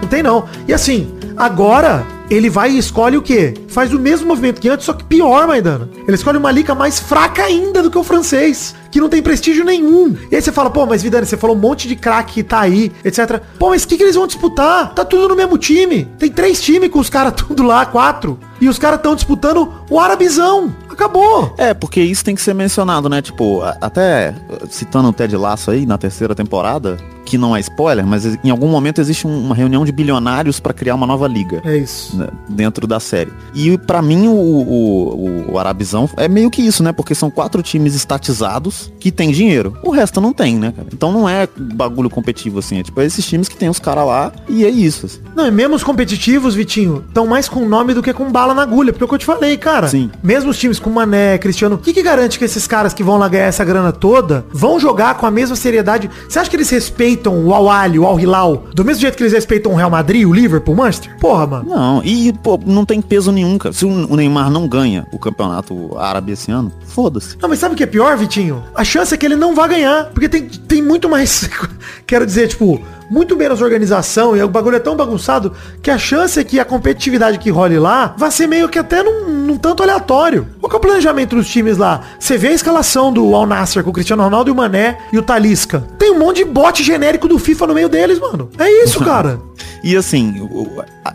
Não 0.02 0.08
tem 0.10 0.24
não. 0.24 0.46
E 0.68 0.74
assim, 0.74 1.14
agora 1.36 2.06
ele 2.30 2.50
vai 2.50 2.72
e 2.72 2.78
escolhe 2.78 3.18
o 3.18 3.22
quê? 3.22 3.56
Faz 3.68 3.92
o 3.92 4.00
mesmo 4.00 4.28
movimento 4.28 4.62
que 4.62 4.70
antes, 4.70 4.86
só 4.86 4.94
que 4.94 5.04
pior, 5.04 5.48
Maidana. 5.48 5.90
Ele 6.08 6.16
escolhe 6.16 6.38
uma 6.38 6.52
liga 6.52 6.76
mais 6.76 7.00
fraca 7.00 7.44
ainda 7.44 7.82
do 7.82 7.90
que 7.90 7.98
o 7.98 8.04
francês, 8.04 8.76
que 8.92 9.00
não 9.02 9.10
tem 9.10 9.22
prestígio 9.22 9.66
nenhum. 9.66 10.16
E 10.32 10.36
aí 10.36 10.42
você 10.42 10.52
fala, 10.52 10.70
pô, 10.70 10.86
mas 10.86 11.02
Vidani, 11.02 11.26
você 11.26 11.38
falou 11.38 11.56
um 11.56 11.60
monte 11.60 11.88
de 11.88 11.96
craque 11.96 12.34
que 12.36 12.44
tá 12.44 12.60
aí, 12.60 12.92
etc. 13.04 13.42
Pô, 13.58 13.70
mas 13.70 13.84
o 13.84 13.88
que, 13.88 13.98
que 13.98 14.04
eles 14.04 14.16
vão 14.16 14.28
disputar? 14.28 14.94
Tá 14.94 15.04
tudo 15.04 15.28
no 15.30 15.36
mesmo 15.36 15.58
time. 15.58 16.06
Tem 16.20 16.30
três 16.30 16.62
times 16.62 16.90
com 16.90 17.00
os 17.00 17.10
caras 17.10 17.34
tudo 17.48 17.64
lá, 17.64 17.86
quatro. 17.86 18.40
E 18.62 18.70
os 18.70 18.78
caras 18.78 18.98
estão 18.98 19.16
disputando 19.16 19.72
o 19.90 20.00
Arabizão. 20.00 20.74
Acabou. 20.90 21.54
É, 21.58 21.74
porque 21.74 22.02
isso 22.02 22.24
tem 22.24 22.36
que 22.36 22.42
ser 22.42 22.54
mencionado, 22.54 23.10
né? 23.10 23.22
Tipo, 23.22 23.62
até 23.82 24.36
uh, 24.50 24.68
citando 24.70 25.08
o 25.08 25.14
Ted 25.14 25.36
Lasso 25.36 25.72
aí 25.72 25.86
na 25.86 25.98
terceira 25.98 26.36
temporada, 26.36 26.98
que 27.30 27.38
não 27.38 27.56
é 27.56 27.60
spoiler, 27.60 28.06
mas 28.06 28.26
em 28.44 28.50
algum 28.50 28.68
momento 28.68 29.00
existe 29.00 29.28
um, 29.28 29.46
uma 29.46 29.54
reunião 29.54 29.86
de 29.86 29.92
bilionários 29.92 30.60
para 30.60 30.74
criar 30.74 30.96
uma 30.96 31.06
nova 31.06 31.28
liga. 31.28 31.62
É 31.64 31.78
isso. 31.78 32.18
Né, 32.18 32.28
dentro 32.50 32.88
da 32.88 33.00
série. 33.00 33.32
E 33.54 33.78
para 33.78 34.02
mim 34.02 34.28
o, 34.28 34.34
o, 34.34 35.52
o, 35.52 35.60
Arabizão 35.60 36.10
é 36.18 36.28
meio 36.28 36.50
que 36.50 36.62
isso, 36.62 36.82
né? 36.82 36.92
Porque 36.92 37.14
são 37.14 37.30
quatro 37.30 37.62
times 37.62 37.94
estatizados 37.94 38.92
que 39.00 39.12
tem 39.12 39.32
dinheiro. 39.32 39.78
O 39.84 39.92
resto 39.92 40.20
não 40.20 40.34
tem, 40.34 40.58
né, 40.58 40.74
cara? 40.76 40.88
Então 40.92 41.12
não 41.12 41.30
é 41.30 41.48
bagulho 41.56 42.10
competitivo, 42.10 42.60
assim. 42.60 42.80
É 42.80 42.84
tipo 42.84 43.00
é 43.00 43.06
esses 43.06 43.26
times 43.26 43.48
que 43.48 43.56
tem 43.56 43.70
os 43.70 43.80
caras 43.80 44.06
lá 44.06 44.32
e 44.48 44.66
é 44.66 44.70
isso. 44.70 45.06
Assim. 45.06 45.20
Não, 45.36 45.46
e 45.46 45.52
mesmo 45.52 45.76
os 45.76 45.84
competitivos, 45.84 46.56
Vitinho, 46.56 47.04
estão 47.08 47.28
mais 47.28 47.48
com 47.48 47.68
nome 47.68 47.94
do 47.94 48.02
que 48.02 48.12
com 48.12 48.32
bala 48.32 48.54
na 48.54 48.64
agulha. 48.64 48.92
Porque 48.92 49.04
é 49.04 49.06
o 49.06 49.08
que 49.08 49.16
eu 49.16 49.20
te 49.20 49.26
falei, 49.26 49.56
cara. 49.58 49.88
Sim. 49.88 50.10
Mesmo 50.24 50.50
os 50.50 50.58
times 50.58 50.80
com 50.80 50.90
Mané, 50.90 51.38
Cristiano, 51.38 51.76
o 51.76 51.78
que, 51.78 51.94
que 51.94 52.02
garante 52.02 52.40
que 52.40 52.46
esses 52.46 52.66
caras 52.66 52.94
que 52.94 53.04
vão 53.04 53.18
lá 53.18 53.28
ganhar 53.28 53.46
essa 53.46 53.64
grana 53.64 53.92
toda 53.92 54.46
vão 54.52 54.80
jogar 54.80 55.16
com 55.16 55.26
a 55.26 55.32
mesma 55.32 55.56
seriedade? 55.56 56.10
Você 56.28 56.40
acha 56.40 56.50
que 56.50 56.56
eles 56.56 56.70
respeitam 56.70 57.19
o 57.28 57.54
Al-Ali, 57.54 58.00
o 58.00 58.06
Al-Hilal, 58.06 58.66
do 58.74 58.86
mesmo 58.86 59.02
jeito 59.02 59.18
que 59.18 59.24
eles 59.24 59.34
respeitam 59.34 59.72
o 59.72 59.76
Real 59.76 59.90
Madrid, 59.90 60.26
o 60.28 60.34
Liverpool, 60.34 60.74
o 60.74 60.78
Manchester? 60.78 61.16
Porra, 61.20 61.48
mano. 61.48 61.70
Não, 61.70 62.04
e 62.04 62.32
pô, 62.34 62.60
não 62.66 62.86
tem 62.86 63.02
peso 63.02 63.32
nenhum, 63.32 63.58
cara. 63.58 63.74
Se 63.74 63.86
o 63.86 64.16
Neymar 64.16 64.50
não 64.50 64.68
ganha 64.68 65.08
o 65.12 65.20
campeonato 65.20 65.98
árabe 65.98 66.32
esse 66.32 66.52
ano, 66.52 66.72
foda-se. 66.86 67.38
Não, 67.42 67.50
mas 67.50 67.60
sabe 67.60 67.74
o 67.74 67.78
que 67.78 67.84
é 67.84 67.88
pior, 67.88 68.18
Vitinho? 68.18 68.64
A 68.76 68.84
chance 68.84 69.14
é 69.14 69.18
que 69.18 69.26
ele 69.26 69.36
não 69.36 69.56
vai 69.56 69.70
ganhar. 69.70 70.06
Porque 70.06 70.30
tem, 70.30 70.48
tem 70.48 70.82
muito 70.82 71.10
mais. 71.10 71.50
Quero 72.06 72.26
dizer, 72.26 72.48
tipo, 72.48 72.82
muito 73.10 73.36
menos 73.36 73.62
organização 73.62 74.36
e 74.36 74.44
o 74.44 74.48
bagulho 74.48 74.76
é 74.76 74.80
tão 74.80 74.96
bagunçado 74.96 75.54
que 75.82 75.90
a 75.90 75.98
chance 75.98 76.40
é 76.40 76.44
que 76.44 76.60
a 76.60 76.66
competitividade 76.66 77.38
que 77.40 77.50
role 77.50 77.80
lá 77.80 78.14
vai 78.18 78.32
ser 78.32 78.48
meio 78.48 78.70
que 78.70 78.80
até 78.80 79.02
num, 79.02 79.30
num 79.30 79.58
tanto 79.58 79.84
aleatório. 79.84 80.48
Qual 80.60 80.70
que 80.70 80.76
é 80.76 80.78
o 80.78 80.82
planejamento 80.82 81.36
dos 81.36 81.48
times 81.48 81.78
lá? 81.78 82.02
Você 82.20 82.38
vê 82.38 82.50
a 82.50 82.54
escalação 82.54 83.12
do 83.12 83.34
Al 83.36 83.46
Nasser 83.46 83.84
com 83.84 83.90
o 83.90 83.94
Cristiano 83.94 84.24
Ronaldo 84.24 84.50
e 84.50 84.54
o 84.54 84.56
Mané 84.56 84.98
e 85.12 85.18
o 85.18 85.24
Talisca. 85.24 85.84
Tem 85.98 86.12
um 86.12 86.20
monte 86.20 86.38
de 86.38 86.46
bot 86.46 86.84
genérico 86.84 87.28
do 87.28 87.40
FIFA 87.40 87.68
no 87.68 87.74
meio 87.74 87.90
deles, 87.90 88.20
mano. 88.20 88.50
É 88.58 88.84
isso, 88.84 89.00
cara. 89.04 89.40
E 89.84 89.96
assim, 89.96 90.48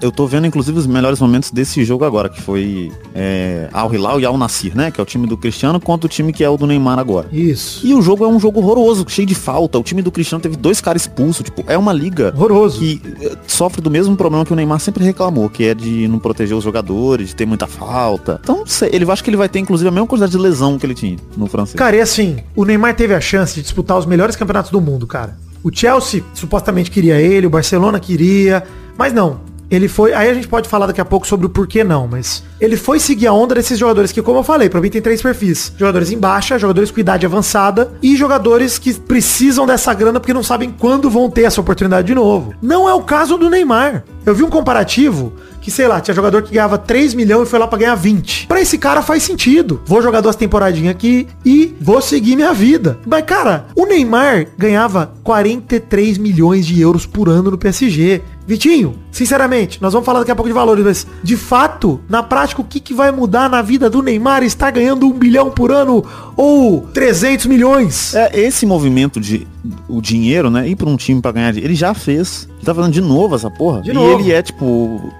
eu 0.00 0.10
tô 0.10 0.26
vendo 0.26 0.46
inclusive 0.46 0.78
os 0.78 0.86
melhores 0.86 1.20
momentos 1.20 1.50
desse 1.50 1.84
jogo 1.84 2.04
agora, 2.04 2.28
que 2.28 2.40
foi 2.40 2.92
é, 3.14 3.68
Al 3.72 3.92
Hilal 3.94 4.20
e 4.20 4.24
Al 4.24 4.36
Nassir, 4.38 4.76
né? 4.76 4.90
Que 4.90 5.00
é 5.00 5.02
o 5.02 5.06
time 5.06 5.26
do 5.26 5.36
Cristiano 5.36 5.80
contra 5.80 6.06
o 6.06 6.08
time 6.08 6.32
que 6.32 6.42
é 6.42 6.48
o 6.48 6.56
do 6.56 6.66
Neymar 6.66 6.98
agora. 6.98 7.28
Isso. 7.32 7.86
E 7.86 7.94
o 7.94 8.02
jogo 8.02 8.24
é 8.24 8.28
um 8.28 8.40
jogo 8.40 8.60
horroroso, 8.60 9.04
cheio 9.08 9.26
de 9.26 9.34
falta. 9.34 9.78
O 9.78 9.82
time 9.82 10.02
do 10.02 10.10
Cristiano 10.10 10.42
teve 10.42 10.56
dois 10.56 10.80
caras 10.80 11.02
expulsos. 11.02 11.44
Tipo, 11.44 11.64
é 11.66 11.76
uma 11.76 11.92
liga 11.92 12.32
horroroso 12.36 12.78
que 12.78 13.00
eh, 13.20 13.36
sofre 13.46 13.80
do 13.80 13.90
mesmo 13.90 14.16
problema 14.16 14.44
que 14.44 14.52
o 14.52 14.56
Neymar 14.56 14.80
sempre 14.80 15.04
reclamou, 15.04 15.48
que 15.48 15.64
é 15.64 15.74
de 15.74 16.08
não 16.08 16.18
proteger 16.18 16.56
os 16.56 16.64
jogadores, 16.64 17.28
de 17.28 17.36
ter 17.36 17.46
muita 17.46 17.66
falta. 17.66 18.40
Então, 18.42 18.64
ele 18.90 19.10
acho 19.10 19.22
que 19.22 19.30
ele 19.30 19.36
vai 19.36 19.48
ter 19.48 19.58
inclusive 19.58 19.88
a 19.88 19.90
mesma 19.90 20.06
quantidade 20.06 20.32
de 20.32 20.38
lesão 20.38 20.78
que 20.78 20.86
ele 20.86 20.94
tinha 20.94 21.16
no 21.36 21.46
francês. 21.46 21.74
Cara, 21.74 21.96
e 21.96 22.00
assim, 22.00 22.38
o 22.56 22.64
Neymar 22.64 22.94
teve 22.96 23.14
a 23.14 23.20
chance 23.20 23.54
de 23.54 23.62
disputar 23.62 23.98
os 23.98 24.06
melhores 24.06 24.36
campeonatos 24.36 24.70
do 24.70 24.80
mundo, 24.80 25.06
cara. 25.06 25.36
O 25.64 25.74
Chelsea 25.74 26.22
supostamente 26.34 26.90
queria 26.90 27.18
ele, 27.18 27.46
o 27.46 27.50
Barcelona 27.50 27.98
queria, 27.98 28.62
mas 28.98 29.14
não. 29.14 29.40
Ele 29.70 29.88
foi. 29.88 30.12
Aí 30.12 30.28
a 30.28 30.34
gente 30.34 30.46
pode 30.46 30.68
falar 30.68 30.86
daqui 30.86 31.00
a 31.00 31.04
pouco 31.06 31.26
sobre 31.26 31.46
o 31.46 31.48
porquê 31.48 31.82
não, 31.82 32.06
mas 32.06 32.44
ele 32.64 32.76
foi 32.76 32.98
seguir 32.98 33.26
a 33.26 33.32
onda 33.32 33.54
desses 33.54 33.78
jogadores 33.78 34.10
que, 34.10 34.22
como 34.22 34.38
eu 34.38 34.42
falei, 34.42 34.70
pra 34.70 34.80
mim 34.80 34.88
tem 34.88 35.02
três 35.02 35.20
perfis. 35.20 35.72
Jogadores 35.76 36.10
em 36.10 36.18
baixa, 36.18 36.58
jogadores 36.58 36.90
com 36.90 36.98
idade 36.98 37.26
avançada 37.26 37.92
e 38.02 38.16
jogadores 38.16 38.78
que 38.78 38.94
precisam 38.94 39.66
dessa 39.66 39.92
grana 39.92 40.18
porque 40.18 40.32
não 40.32 40.42
sabem 40.42 40.74
quando 40.78 41.10
vão 41.10 41.28
ter 41.28 41.42
essa 41.42 41.60
oportunidade 41.60 42.06
de 42.06 42.14
novo. 42.14 42.54
Não 42.62 42.88
é 42.88 42.94
o 42.94 43.02
caso 43.02 43.36
do 43.36 43.50
Neymar. 43.50 44.04
Eu 44.24 44.34
vi 44.34 44.42
um 44.42 44.48
comparativo 44.48 45.34
que, 45.60 45.70
sei 45.70 45.86
lá, 45.86 46.00
tinha 46.00 46.14
jogador 46.14 46.42
que 46.42 46.52
ganhava 46.52 46.78
3 46.78 47.14
milhões 47.14 47.46
e 47.46 47.50
foi 47.50 47.58
lá 47.58 47.66
pra 47.66 47.78
ganhar 47.78 47.94
20. 47.94 48.46
Pra 48.46 48.60
esse 48.60 48.78
cara 48.78 49.02
faz 49.02 49.22
sentido. 49.22 49.82
Vou 49.84 50.02
jogar 50.02 50.20
duas 50.20 50.36
temporadinhas 50.36 50.94
aqui 50.94 51.26
e 51.44 51.74
vou 51.80 52.00
seguir 52.00 52.36
minha 52.36 52.52
vida. 52.52 52.98
Mas, 53.06 53.24
cara, 53.24 53.66
o 53.74 53.86
Neymar 53.86 54.46
ganhava 54.56 55.12
43 55.22 56.18
milhões 56.18 56.66
de 56.66 56.80
euros 56.80 57.04
por 57.04 57.28
ano 57.28 57.50
no 57.50 57.58
PSG. 57.58 58.22
Vitinho, 58.46 58.98
sinceramente, 59.10 59.80
nós 59.80 59.94
vamos 59.94 60.04
falar 60.04 60.18
daqui 60.18 60.30
a 60.30 60.36
pouco 60.36 60.50
de 60.50 60.54
valores, 60.54 60.84
mas 60.84 61.06
de 61.22 61.34
fato, 61.34 61.98
na 62.08 62.22
prática, 62.22 62.53
o 62.60 62.64
que, 62.64 62.80
que 62.80 62.94
vai 62.94 63.10
mudar 63.10 63.48
na 63.48 63.62
vida 63.62 63.88
do 63.88 64.02
Neymar 64.02 64.42
estar 64.42 64.70
ganhando 64.70 65.06
um 65.06 65.12
bilhão 65.12 65.50
por 65.50 65.70
ano 65.70 66.04
ou 66.36 66.82
300 66.92 67.46
milhões? 67.46 68.14
É, 68.14 68.40
esse 68.40 68.66
movimento 68.66 69.20
de 69.20 69.46
o 69.88 70.00
dinheiro, 70.00 70.50
né, 70.50 70.68
ir 70.68 70.76
para 70.76 70.88
um 70.88 70.96
time 70.96 71.20
para 71.20 71.32
ganhar 71.32 71.56
ele 71.56 71.74
já 71.74 71.94
fez. 71.94 72.48
Tá 72.64 72.74
fazendo 72.74 72.92
de 72.92 73.00
novo 73.00 73.34
essa 73.34 73.50
porra. 73.50 73.82
De 73.82 73.90
e 73.90 73.94
novo. 73.94 74.20
ele 74.20 74.32
é, 74.32 74.42
tipo, 74.42 74.64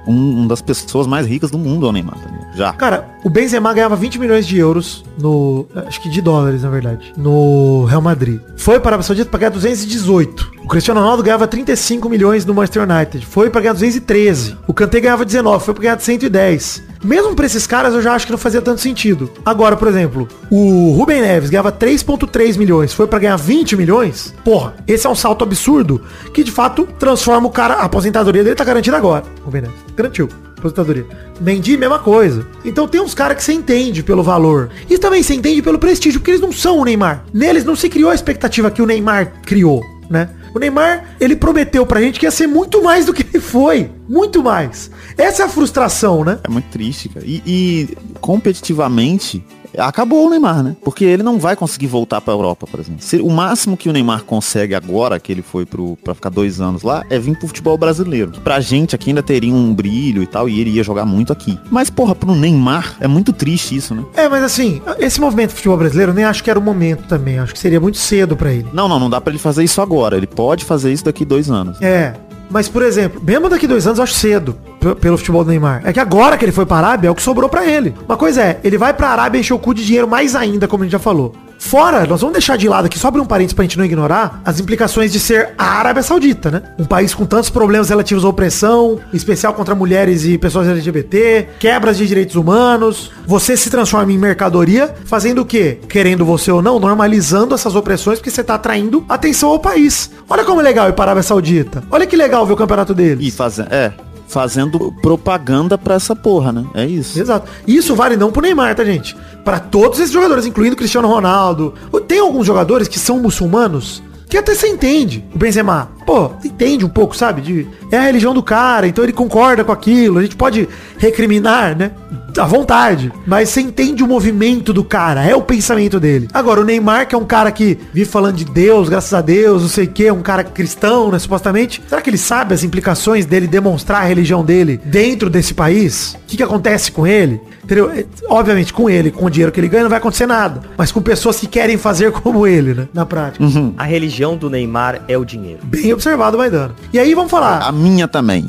um, 0.06 0.42
um 0.42 0.46
das 0.46 0.62
pessoas 0.62 1.06
mais 1.06 1.26
ricas 1.26 1.50
do 1.50 1.58
mundo, 1.58 1.86
o 1.86 1.92
Neymar. 1.92 2.16
Tá 2.16 2.30
já. 2.54 2.72
Cara, 2.72 3.08
o 3.24 3.30
Benzema 3.30 3.72
ganhava 3.72 3.96
20 3.96 4.18
milhões 4.18 4.46
de 4.46 4.58
euros 4.58 5.04
no... 5.18 5.66
Acho 5.86 6.00
que 6.00 6.08
de 6.08 6.20
dólares, 6.20 6.62
na 6.62 6.70
verdade. 6.70 7.12
No 7.16 7.84
Real 7.84 8.00
Madrid. 8.00 8.40
Foi 8.56 8.78
para 8.78 8.90
a 8.90 8.92
Arábia 8.92 9.06
Saudita 9.06 9.30
para 9.30 9.40
ganhar 9.40 9.50
218. 9.50 10.52
O 10.64 10.68
Cristiano 10.68 11.00
Ronaldo 11.00 11.22
ganhava 11.22 11.46
35 11.46 12.08
milhões 12.08 12.46
no 12.46 12.54
Manchester 12.54 12.88
United. 12.88 13.26
Foi 13.26 13.50
para 13.50 13.60
ganhar 13.60 13.74
213. 13.74 14.56
O 14.66 14.72
Kanté 14.72 15.00
ganhava 15.00 15.24
19. 15.24 15.64
Foi 15.64 15.74
para 15.74 15.82
ganhar 15.82 16.00
110. 16.00 16.82
Mesmo 17.04 17.34
para 17.34 17.44
esses 17.44 17.66
caras, 17.66 17.92
eu 17.92 18.00
já 18.00 18.14
acho 18.14 18.24
que 18.24 18.32
não 18.32 18.38
fazia 18.38 18.62
tanto 18.62 18.80
sentido. 18.80 19.30
Agora, 19.44 19.76
por 19.76 19.88
exemplo, 19.88 20.26
o 20.50 20.92
Rubem 20.92 21.20
Neves 21.20 21.50
ganhava 21.50 21.70
3.3 21.70 22.56
milhões. 22.56 22.94
Foi 22.94 23.06
para 23.06 23.18
ganhar 23.18 23.36
20 23.36 23.76
milhões. 23.76 24.34
Porra, 24.42 24.74
esse 24.88 25.06
é 25.06 25.10
um 25.10 25.14
salto 25.14 25.44
absurdo 25.44 26.00
que, 26.32 26.42
de 26.42 26.50
fato, 26.50 26.88
transforma 26.98 27.33
o 27.38 27.50
cara... 27.50 27.74
A 27.74 27.84
aposentadoria 27.84 28.42
dele 28.44 28.56
tá 28.56 28.64
garantida 28.64 28.96
agora. 28.96 29.24
Neves. 29.52 29.70
Garantiu 29.96 30.28
aposentadoria. 30.64 31.06
Mendy, 31.40 31.76
mesma 31.76 31.98
coisa. 31.98 32.46
Então 32.64 32.88
tem 32.88 33.00
uns 33.00 33.14
caras 33.14 33.36
que 33.36 33.44
você 33.44 33.52
entende 33.52 34.02
pelo 34.02 34.22
valor. 34.22 34.70
E 34.88 34.98
também 34.98 35.22
você 35.22 35.34
entende 35.34 35.60
pelo 35.60 35.78
prestígio, 35.78 36.20
porque 36.20 36.30
eles 36.30 36.40
não 36.40 36.52
são 36.52 36.78
o 36.78 36.84
Neymar. 36.84 37.24
Neles 37.32 37.64
não 37.64 37.76
se 37.76 37.88
criou 37.88 38.10
a 38.10 38.14
expectativa 38.14 38.70
que 38.70 38.80
o 38.80 38.86
Neymar 38.86 39.32
criou, 39.44 39.82
né? 40.08 40.30
O 40.54 40.58
Neymar, 40.58 41.16
ele 41.20 41.34
prometeu 41.34 41.84
pra 41.84 42.00
gente 42.00 42.18
que 42.18 42.26
ia 42.26 42.30
ser 42.30 42.46
muito 42.46 42.82
mais 42.82 43.04
do 43.04 43.12
que 43.12 43.26
ele 43.28 43.42
foi. 43.42 43.90
Muito 44.08 44.42
mais. 44.42 44.90
Essa 45.18 45.42
é 45.42 45.46
a 45.46 45.48
frustração, 45.48 46.24
né? 46.24 46.38
É 46.44 46.48
muito 46.48 46.68
triste, 46.68 47.08
cara. 47.08 47.26
E, 47.26 47.42
e 47.44 47.98
competitivamente, 48.20 49.44
acabou 49.78 50.26
o 50.26 50.30
Neymar, 50.30 50.62
né? 50.62 50.76
Porque 50.82 51.04
ele 51.04 51.22
não 51.22 51.38
vai 51.38 51.56
conseguir 51.56 51.86
voltar 51.86 52.20
pra 52.20 52.32
Europa, 52.32 52.66
por 52.66 52.80
exemplo. 52.80 53.02
Se, 53.02 53.16
o 53.16 53.30
máximo 53.30 53.76
que 53.76 53.88
o 53.88 53.92
Neymar 53.92 54.24
consegue 54.24 54.74
agora, 54.74 55.18
que 55.18 55.32
ele 55.32 55.42
foi 55.42 55.66
pro, 55.66 55.96
pra 56.02 56.14
ficar 56.14 56.30
dois 56.30 56.60
anos 56.60 56.82
lá, 56.82 57.04
é 57.10 57.18
vir 57.18 57.36
pro 57.38 57.48
futebol 57.48 57.76
brasileiro. 57.76 58.30
Que 58.32 58.40
pra 58.40 58.60
gente 58.60 58.94
aqui 58.94 59.10
ainda 59.10 59.22
teria 59.22 59.52
um 59.52 59.74
brilho 59.74 60.22
e 60.22 60.26
tal, 60.26 60.48
e 60.48 60.60
ele 60.60 60.70
ia 60.70 60.82
jogar 60.82 61.04
muito 61.04 61.32
aqui. 61.32 61.58
Mas, 61.70 61.90
porra, 61.90 62.14
pro 62.14 62.34
Neymar, 62.34 62.96
é 63.00 63.08
muito 63.08 63.32
triste 63.32 63.76
isso, 63.76 63.94
né? 63.94 64.04
É, 64.14 64.28
mas 64.28 64.42
assim, 64.42 64.80
esse 64.98 65.20
movimento 65.20 65.50
do 65.50 65.56
futebol 65.56 65.76
brasileiro, 65.76 66.12
eu 66.12 66.16
nem 66.16 66.24
acho 66.24 66.42
que 66.42 66.50
era 66.50 66.58
o 66.58 66.62
momento 66.62 67.06
também. 67.08 67.38
Acho 67.38 67.52
que 67.52 67.58
seria 67.58 67.80
muito 67.80 67.98
cedo 67.98 68.36
para 68.36 68.52
ele. 68.52 68.68
Não, 68.72 68.88
não, 68.88 68.98
não 68.98 69.10
dá 69.10 69.20
para 69.20 69.32
ele 69.32 69.38
fazer 69.38 69.64
isso 69.64 69.80
agora. 69.80 70.16
Ele 70.16 70.26
pode 70.26 70.64
fazer 70.64 70.92
isso 70.92 71.04
daqui 71.04 71.24
dois 71.24 71.50
anos. 71.50 71.80
É, 71.80 72.14
mas, 72.50 72.68
por 72.68 72.82
exemplo, 72.82 73.20
mesmo 73.24 73.48
daqui 73.48 73.66
dois 73.66 73.86
anos 73.86 73.98
eu 73.98 74.04
acho 74.04 74.14
cedo 74.14 74.56
pelo 75.00 75.16
futebol 75.16 75.44
do 75.44 75.50
Neymar. 75.50 75.82
É 75.84 75.92
que 75.92 76.00
agora 76.00 76.36
que 76.36 76.44
ele 76.44 76.52
foi 76.52 76.66
pra 76.66 76.76
Arábia 76.76 77.08
é 77.08 77.10
o 77.10 77.14
que 77.14 77.22
sobrou 77.22 77.48
para 77.48 77.66
ele. 77.66 77.94
Uma 78.06 78.16
coisa 78.16 78.42
é, 78.42 78.60
ele 78.62 78.76
vai 78.78 78.92
pra 78.92 79.08
Arábia 79.08 79.38
encher 79.38 79.54
o 79.54 79.58
cu 79.58 79.74
de 79.74 79.84
dinheiro 79.84 80.06
mais 80.06 80.34
ainda, 80.34 80.68
como 80.68 80.82
a 80.82 80.86
gente 80.86 80.92
já 80.92 80.98
falou. 80.98 81.34
Fora, 81.64 82.06
nós 82.06 82.20
vamos 82.20 82.34
deixar 82.34 82.58
de 82.58 82.68
lado 82.68 82.84
aqui, 82.84 82.98
só 82.98 83.08
abrir 83.08 83.22
um 83.22 83.24
parênteses 83.24 83.54
pra 83.54 83.64
gente 83.64 83.78
não 83.78 83.86
ignorar, 83.86 84.42
as 84.44 84.60
implicações 84.60 85.10
de 85.10 85.18
ser 85.18 85.54
a 85.56 85.78
Arábia 85.78 86.02
Saudita, 86.02 86.50
né? 86.50 86.62
Um 86.78 86.84
país 86.84 87.14
com 87.14 87.24
tantos 87.24 87.48
problemas 87.48 87.88
relativos 87.88 88.22
à 88.22 88.28
opressão, 88.28 89.00
especial 89.14 89.54
contra 89.54 89.74
mulheres 89.74 90.26
e 90.26 90.36
pessoas 90.36 90.68
LGBT, 90.68 91.48
quebras 91.58 91.96
de 91.96 92.06
direitos 92.06 92.36
humanos. 92.36 93.10
Você 93.26 93.56
se 93.56 93.70
transforma 93.70 94.12
em 94.12 94.18
mercadoria, 94.18 94.94
fazendo 95.06 95.40
o 95.40 95.44
quê? 95.44 95.78
Querendo 95.88 96.22
você 96.22 96.50
ou 96.50 96.60
não, 96.60 96.78
normalizando 96.78 97.54
essas 97.54 97.74
opressões, 97.74 98.18
porque 98.18 98.30
você 98.30 98.44
tá 98.44 98.56
atraindo 98.56 99.02
atenção 99.08 99.48
ao 99.48 99.58
país. 99.58 100.10
Olha 100.28 100.44
como 100.44 100.60
é 100.60 100.64
legal 100.64 100.90
ir 100.90 100.92
para 100.92 101.04
a 101.04 101.06
Arábia 101.06 101.22
Saudita. 101.22 101.82
Olha 101.90 102.06
que 102.06 102.14
legal 102.14 102.46
ver 102.46 102.52
o 102.52 102.56
campeonato 102.56 102.92
deles. 102.92 103.26
E 103.26 103.30
fazer, 103.30 103.66
é, 103.70 103.90
fazendo 104.26 104.92
propaganda 105.00 105.76
pra 105.76 105.94
essa 105.94 106.14
porra, 106.16 106.52
né? 106.52 106.64
É 106.74 106.86
isso. 106.86 107.18
Exato. 107.18 107.48
Isso 107.66 107.94
vale 107.94 108.16
não 108.16 108.32
pro 108.32 108.42
Neymar, 108.42 108.74
tá, 108.74 108.84
gente? 108.84 109.16
Para 109.44 109.60
todos 109.60 109.98
esses 109.98 110.12
jogadores, 110.12 110.46
incluindo 110.46 110.76
Cristiano 110.76 111.08
Ronaldo. 111.08 111.74
Tem 112.08 112.18
alguns 112.18 112.46
jogadores 112.46 112.88
que 112.88 112.98
são 112.98 113.18
muçulmanos 113.18 114.02
que 114.34 114.38
até 114.38 114.52
você 114.52 114.66
entende. 114.66 115.24
O 115.32 115.38
Benzema, 115.38 115.92
pô, 116.04 116.32
entende 116.44 116.84
um 116.84 116.88
pouco, 116.88 117.16
sabe? 117.16 117.40
De, 117.40 117.68
é 117.92 117.98
a 117.98 118.02
religião 118.02 118.34
do 118.34 118.42
cara, 118.42 118.84
então 118.88 119.04
ele 119.04 119.12
concorda 119.12 119.62
com 119.62 119.70
aquilo. 119.70 120.18
A 120.18 120.22
gente 120.22 120.34
pode 120.34 120.68
recriminar, 120.98 121.76
né? 121.76 121.92
À 122.36 122.44
vontade. 122.44 123.12
Mas 123.24 123.50
você 123.50 123.60
entende 123.60 124.02
o 124.02 124.08
movimento 124.08 124.72
do 124.72 124.82
cara, 124.82 125.22
é 125.22 125.36
o 125.36 125.42
pensamento 125.42 126.00
dele. 126.00 126.28
Agora, 126.34 126.60
o 126.60 126.64
Neymar, 126.64 127.06
que 127.06 127.14
é 127.14 127.18
um 127.18 127.24
cara 127.24 127.52
que 127.52 127.78
vive 127.92 128.10
falando 128.10 128.34
de 128.34 128.44
Deus, 128.44 128.88
graças 128.88 129.14
a 129.14 129.20
Deus, 129.20 129.62
não 129.62 129.68
sei 129.68 129.84
o 129.84 129.92
que, 129.92 130.10
um 130.10 130.20
cara 130.20 130.42
cristão, 130.42 131.12
né, 131.12 131.18
supostamente. 131.20 131.80
Será 131.88 132.02
que 132.02 132.10
ele 132.10 132.18
sabe 132.18 132.54
as 132.54 132.64
implicações 132.64 133.26
dele 133.26 133.46
demonstrar 133.46 134.02
a 134.02 134.04
religião 134.04 134.44
dele 134.44 134.80
dentro 134.84 135.30
desse 135.30 135.54
país? 135.54 136.14
O 136.14 136.26
que, 136.26 136.38
que 136.38 136.42
acontece 136.42 136.90
com 136.90 137.06
ele? 137.06 137.40
Entendeu? 137.64 137.90
É, 137.90 138.04
obviamente, 138.28 138.72
com 138.72 138.88
ele, 138.88 139.10
com 139.10 139.24
o 139.24 139.30
dinheiro 139.30 139.50
que 139.50 139.58
ele 139.58 139.68
ganha, 139.68 139.84
não 139.84 139.90
vai 139.90 139.98
acontecer 139.98 140.26
nada. 140.26 140.60
Mas 140.76 140.92
com 140.92 141.00
pessoas 141.00 141.40
que 141.40 141.46
querem 141.46 141.76
fazer 141.76 142.12
como 142.22 142.46
ele, 142.46 142.74
né? 142.74 142.88
Na 142.92 143.04
prática. 143.06 143.42
Uhum. 143.42 143.74
A 143.76 143.84
religião 143.84 144.36
do 144.36 144.48
Neymar 144.50 145.02
é 145.08 145.16
o 145.16 145.24
dinheiro. 145.24 145.60
Bem 145.64 145.92
observado, 145.92 146.38
Maidana. 146.38 146.74
E 146.92 146.98
aí, 146.98 147.14
vamos 147.14 147.30
falar. 147.30 147.62
A 147.62 147.72
minha 147.72 148.06
também. 148.06 148.46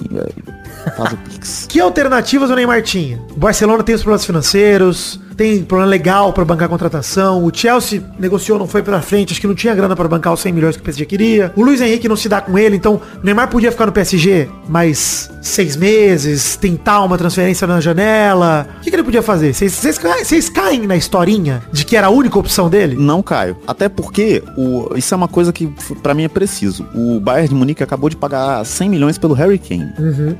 Faz 0.96 1.14
o 1.14 1.18
Pix. 1.18 1.66
Que 1.76 1.80
alternativas 1.80 2.50
o 2.50 2.56
Neymar 2.56 2.82
tinha? 2.84 3.20
O 3.36 3.40
Barcelona 3.40 3.84
tem 3.84 3.96
os 3.96 4.02
problemas 4.02 4.26
financeiros, 4.26 5.20
tem 5.36 5.64
problema 5.64 5.90
legal 5.90 6.32
pra 6.34 6.46
bancar 6.46 6.66
a 6.66 6.70
contratação. 6.70 7.44
O 7.44 7.52
Chelsea 7.54 8.02
negociou, 8.20 8.58
não 8.58 8.68
foi 8.68 8.82
pra 8.82 9.02
frente, 9.02 9.32
acho 9.32 9.42
que 9.42 9.48
não 9.48 9.56
tinha 9.56 9.74
grana 9.76 9.96
pra 9.96 10.08
bancar 10.08 10.34
os 10.34 10.40
100 10.40 10.54
milhões 10.54 10.76
que 10.76 10.82
o 10.82 10.86
PSG 10.86 11.06
queria. 11.06 11.52
O 11.56 11.64
Luiz 11.64 11.82
Henrique 11.82 12.08
não 12.08 12.16
se 12.16 12.30
dá 12.30 12.42
com 12.42 12.58
ele, 12.58 12.76
então 12.76 12.96
o 12.96 13.26
Neymar 13.26 13.50
podia 13.50 13.72
ficar 13.72 13.86
no 13.86 13.92
PSG 13.92 14.48
mais 14.68 15.30
seis 15.42 15.76
meses, 15.76 16.56
tentar 16.56 17.02
uma 17.04 17.18
transferência 17.18 17.68
na 17.68 17.80
janela. 17.80 18.68
O 18.78 18.82
que, 18.82 18.90
que 18.90 18.96
ele 18.96 19.04
podia 19.04 19.22
fazer? 19.22 19.54
Vocês- 19.54 20.50
caem, 20.50 20.88
na 20.88 20.96
historinha 20.96 21.62
de 21.72 21.86
que 21.86 21.96
era 21.96 22.08
a 22.08 22.10
única 22.10 22.38
opção 22.40 22.70
dele? 22.70 22.96
Não 22.98 23.22
caio. 23.22 23.58
Até 23.68 23.88
porque 23.90 24.42
o, 24.58 24.90
isso 24.96 25.14
é 25.14 25.18
uma 25.18 25.28
coisa 25.28 25.52
que 25.52 25.68
pra 26.02 26.14
mim 26.14 26.24
é 26.24 26.28
preciso. 26.28 26.86
O 26.96 27.20
Bayern 27.20 27.50
de 27.50 27.56
Munique 27.56 27.84
acabou 27.84 28.10
de 28.10 28.16
pagar 28.16 28.66
100 28.66 28.90
milhões 28.90 29.18
pelo 29.18 29.34
Harry 29.34 29.60
Kane. 29.60 29.92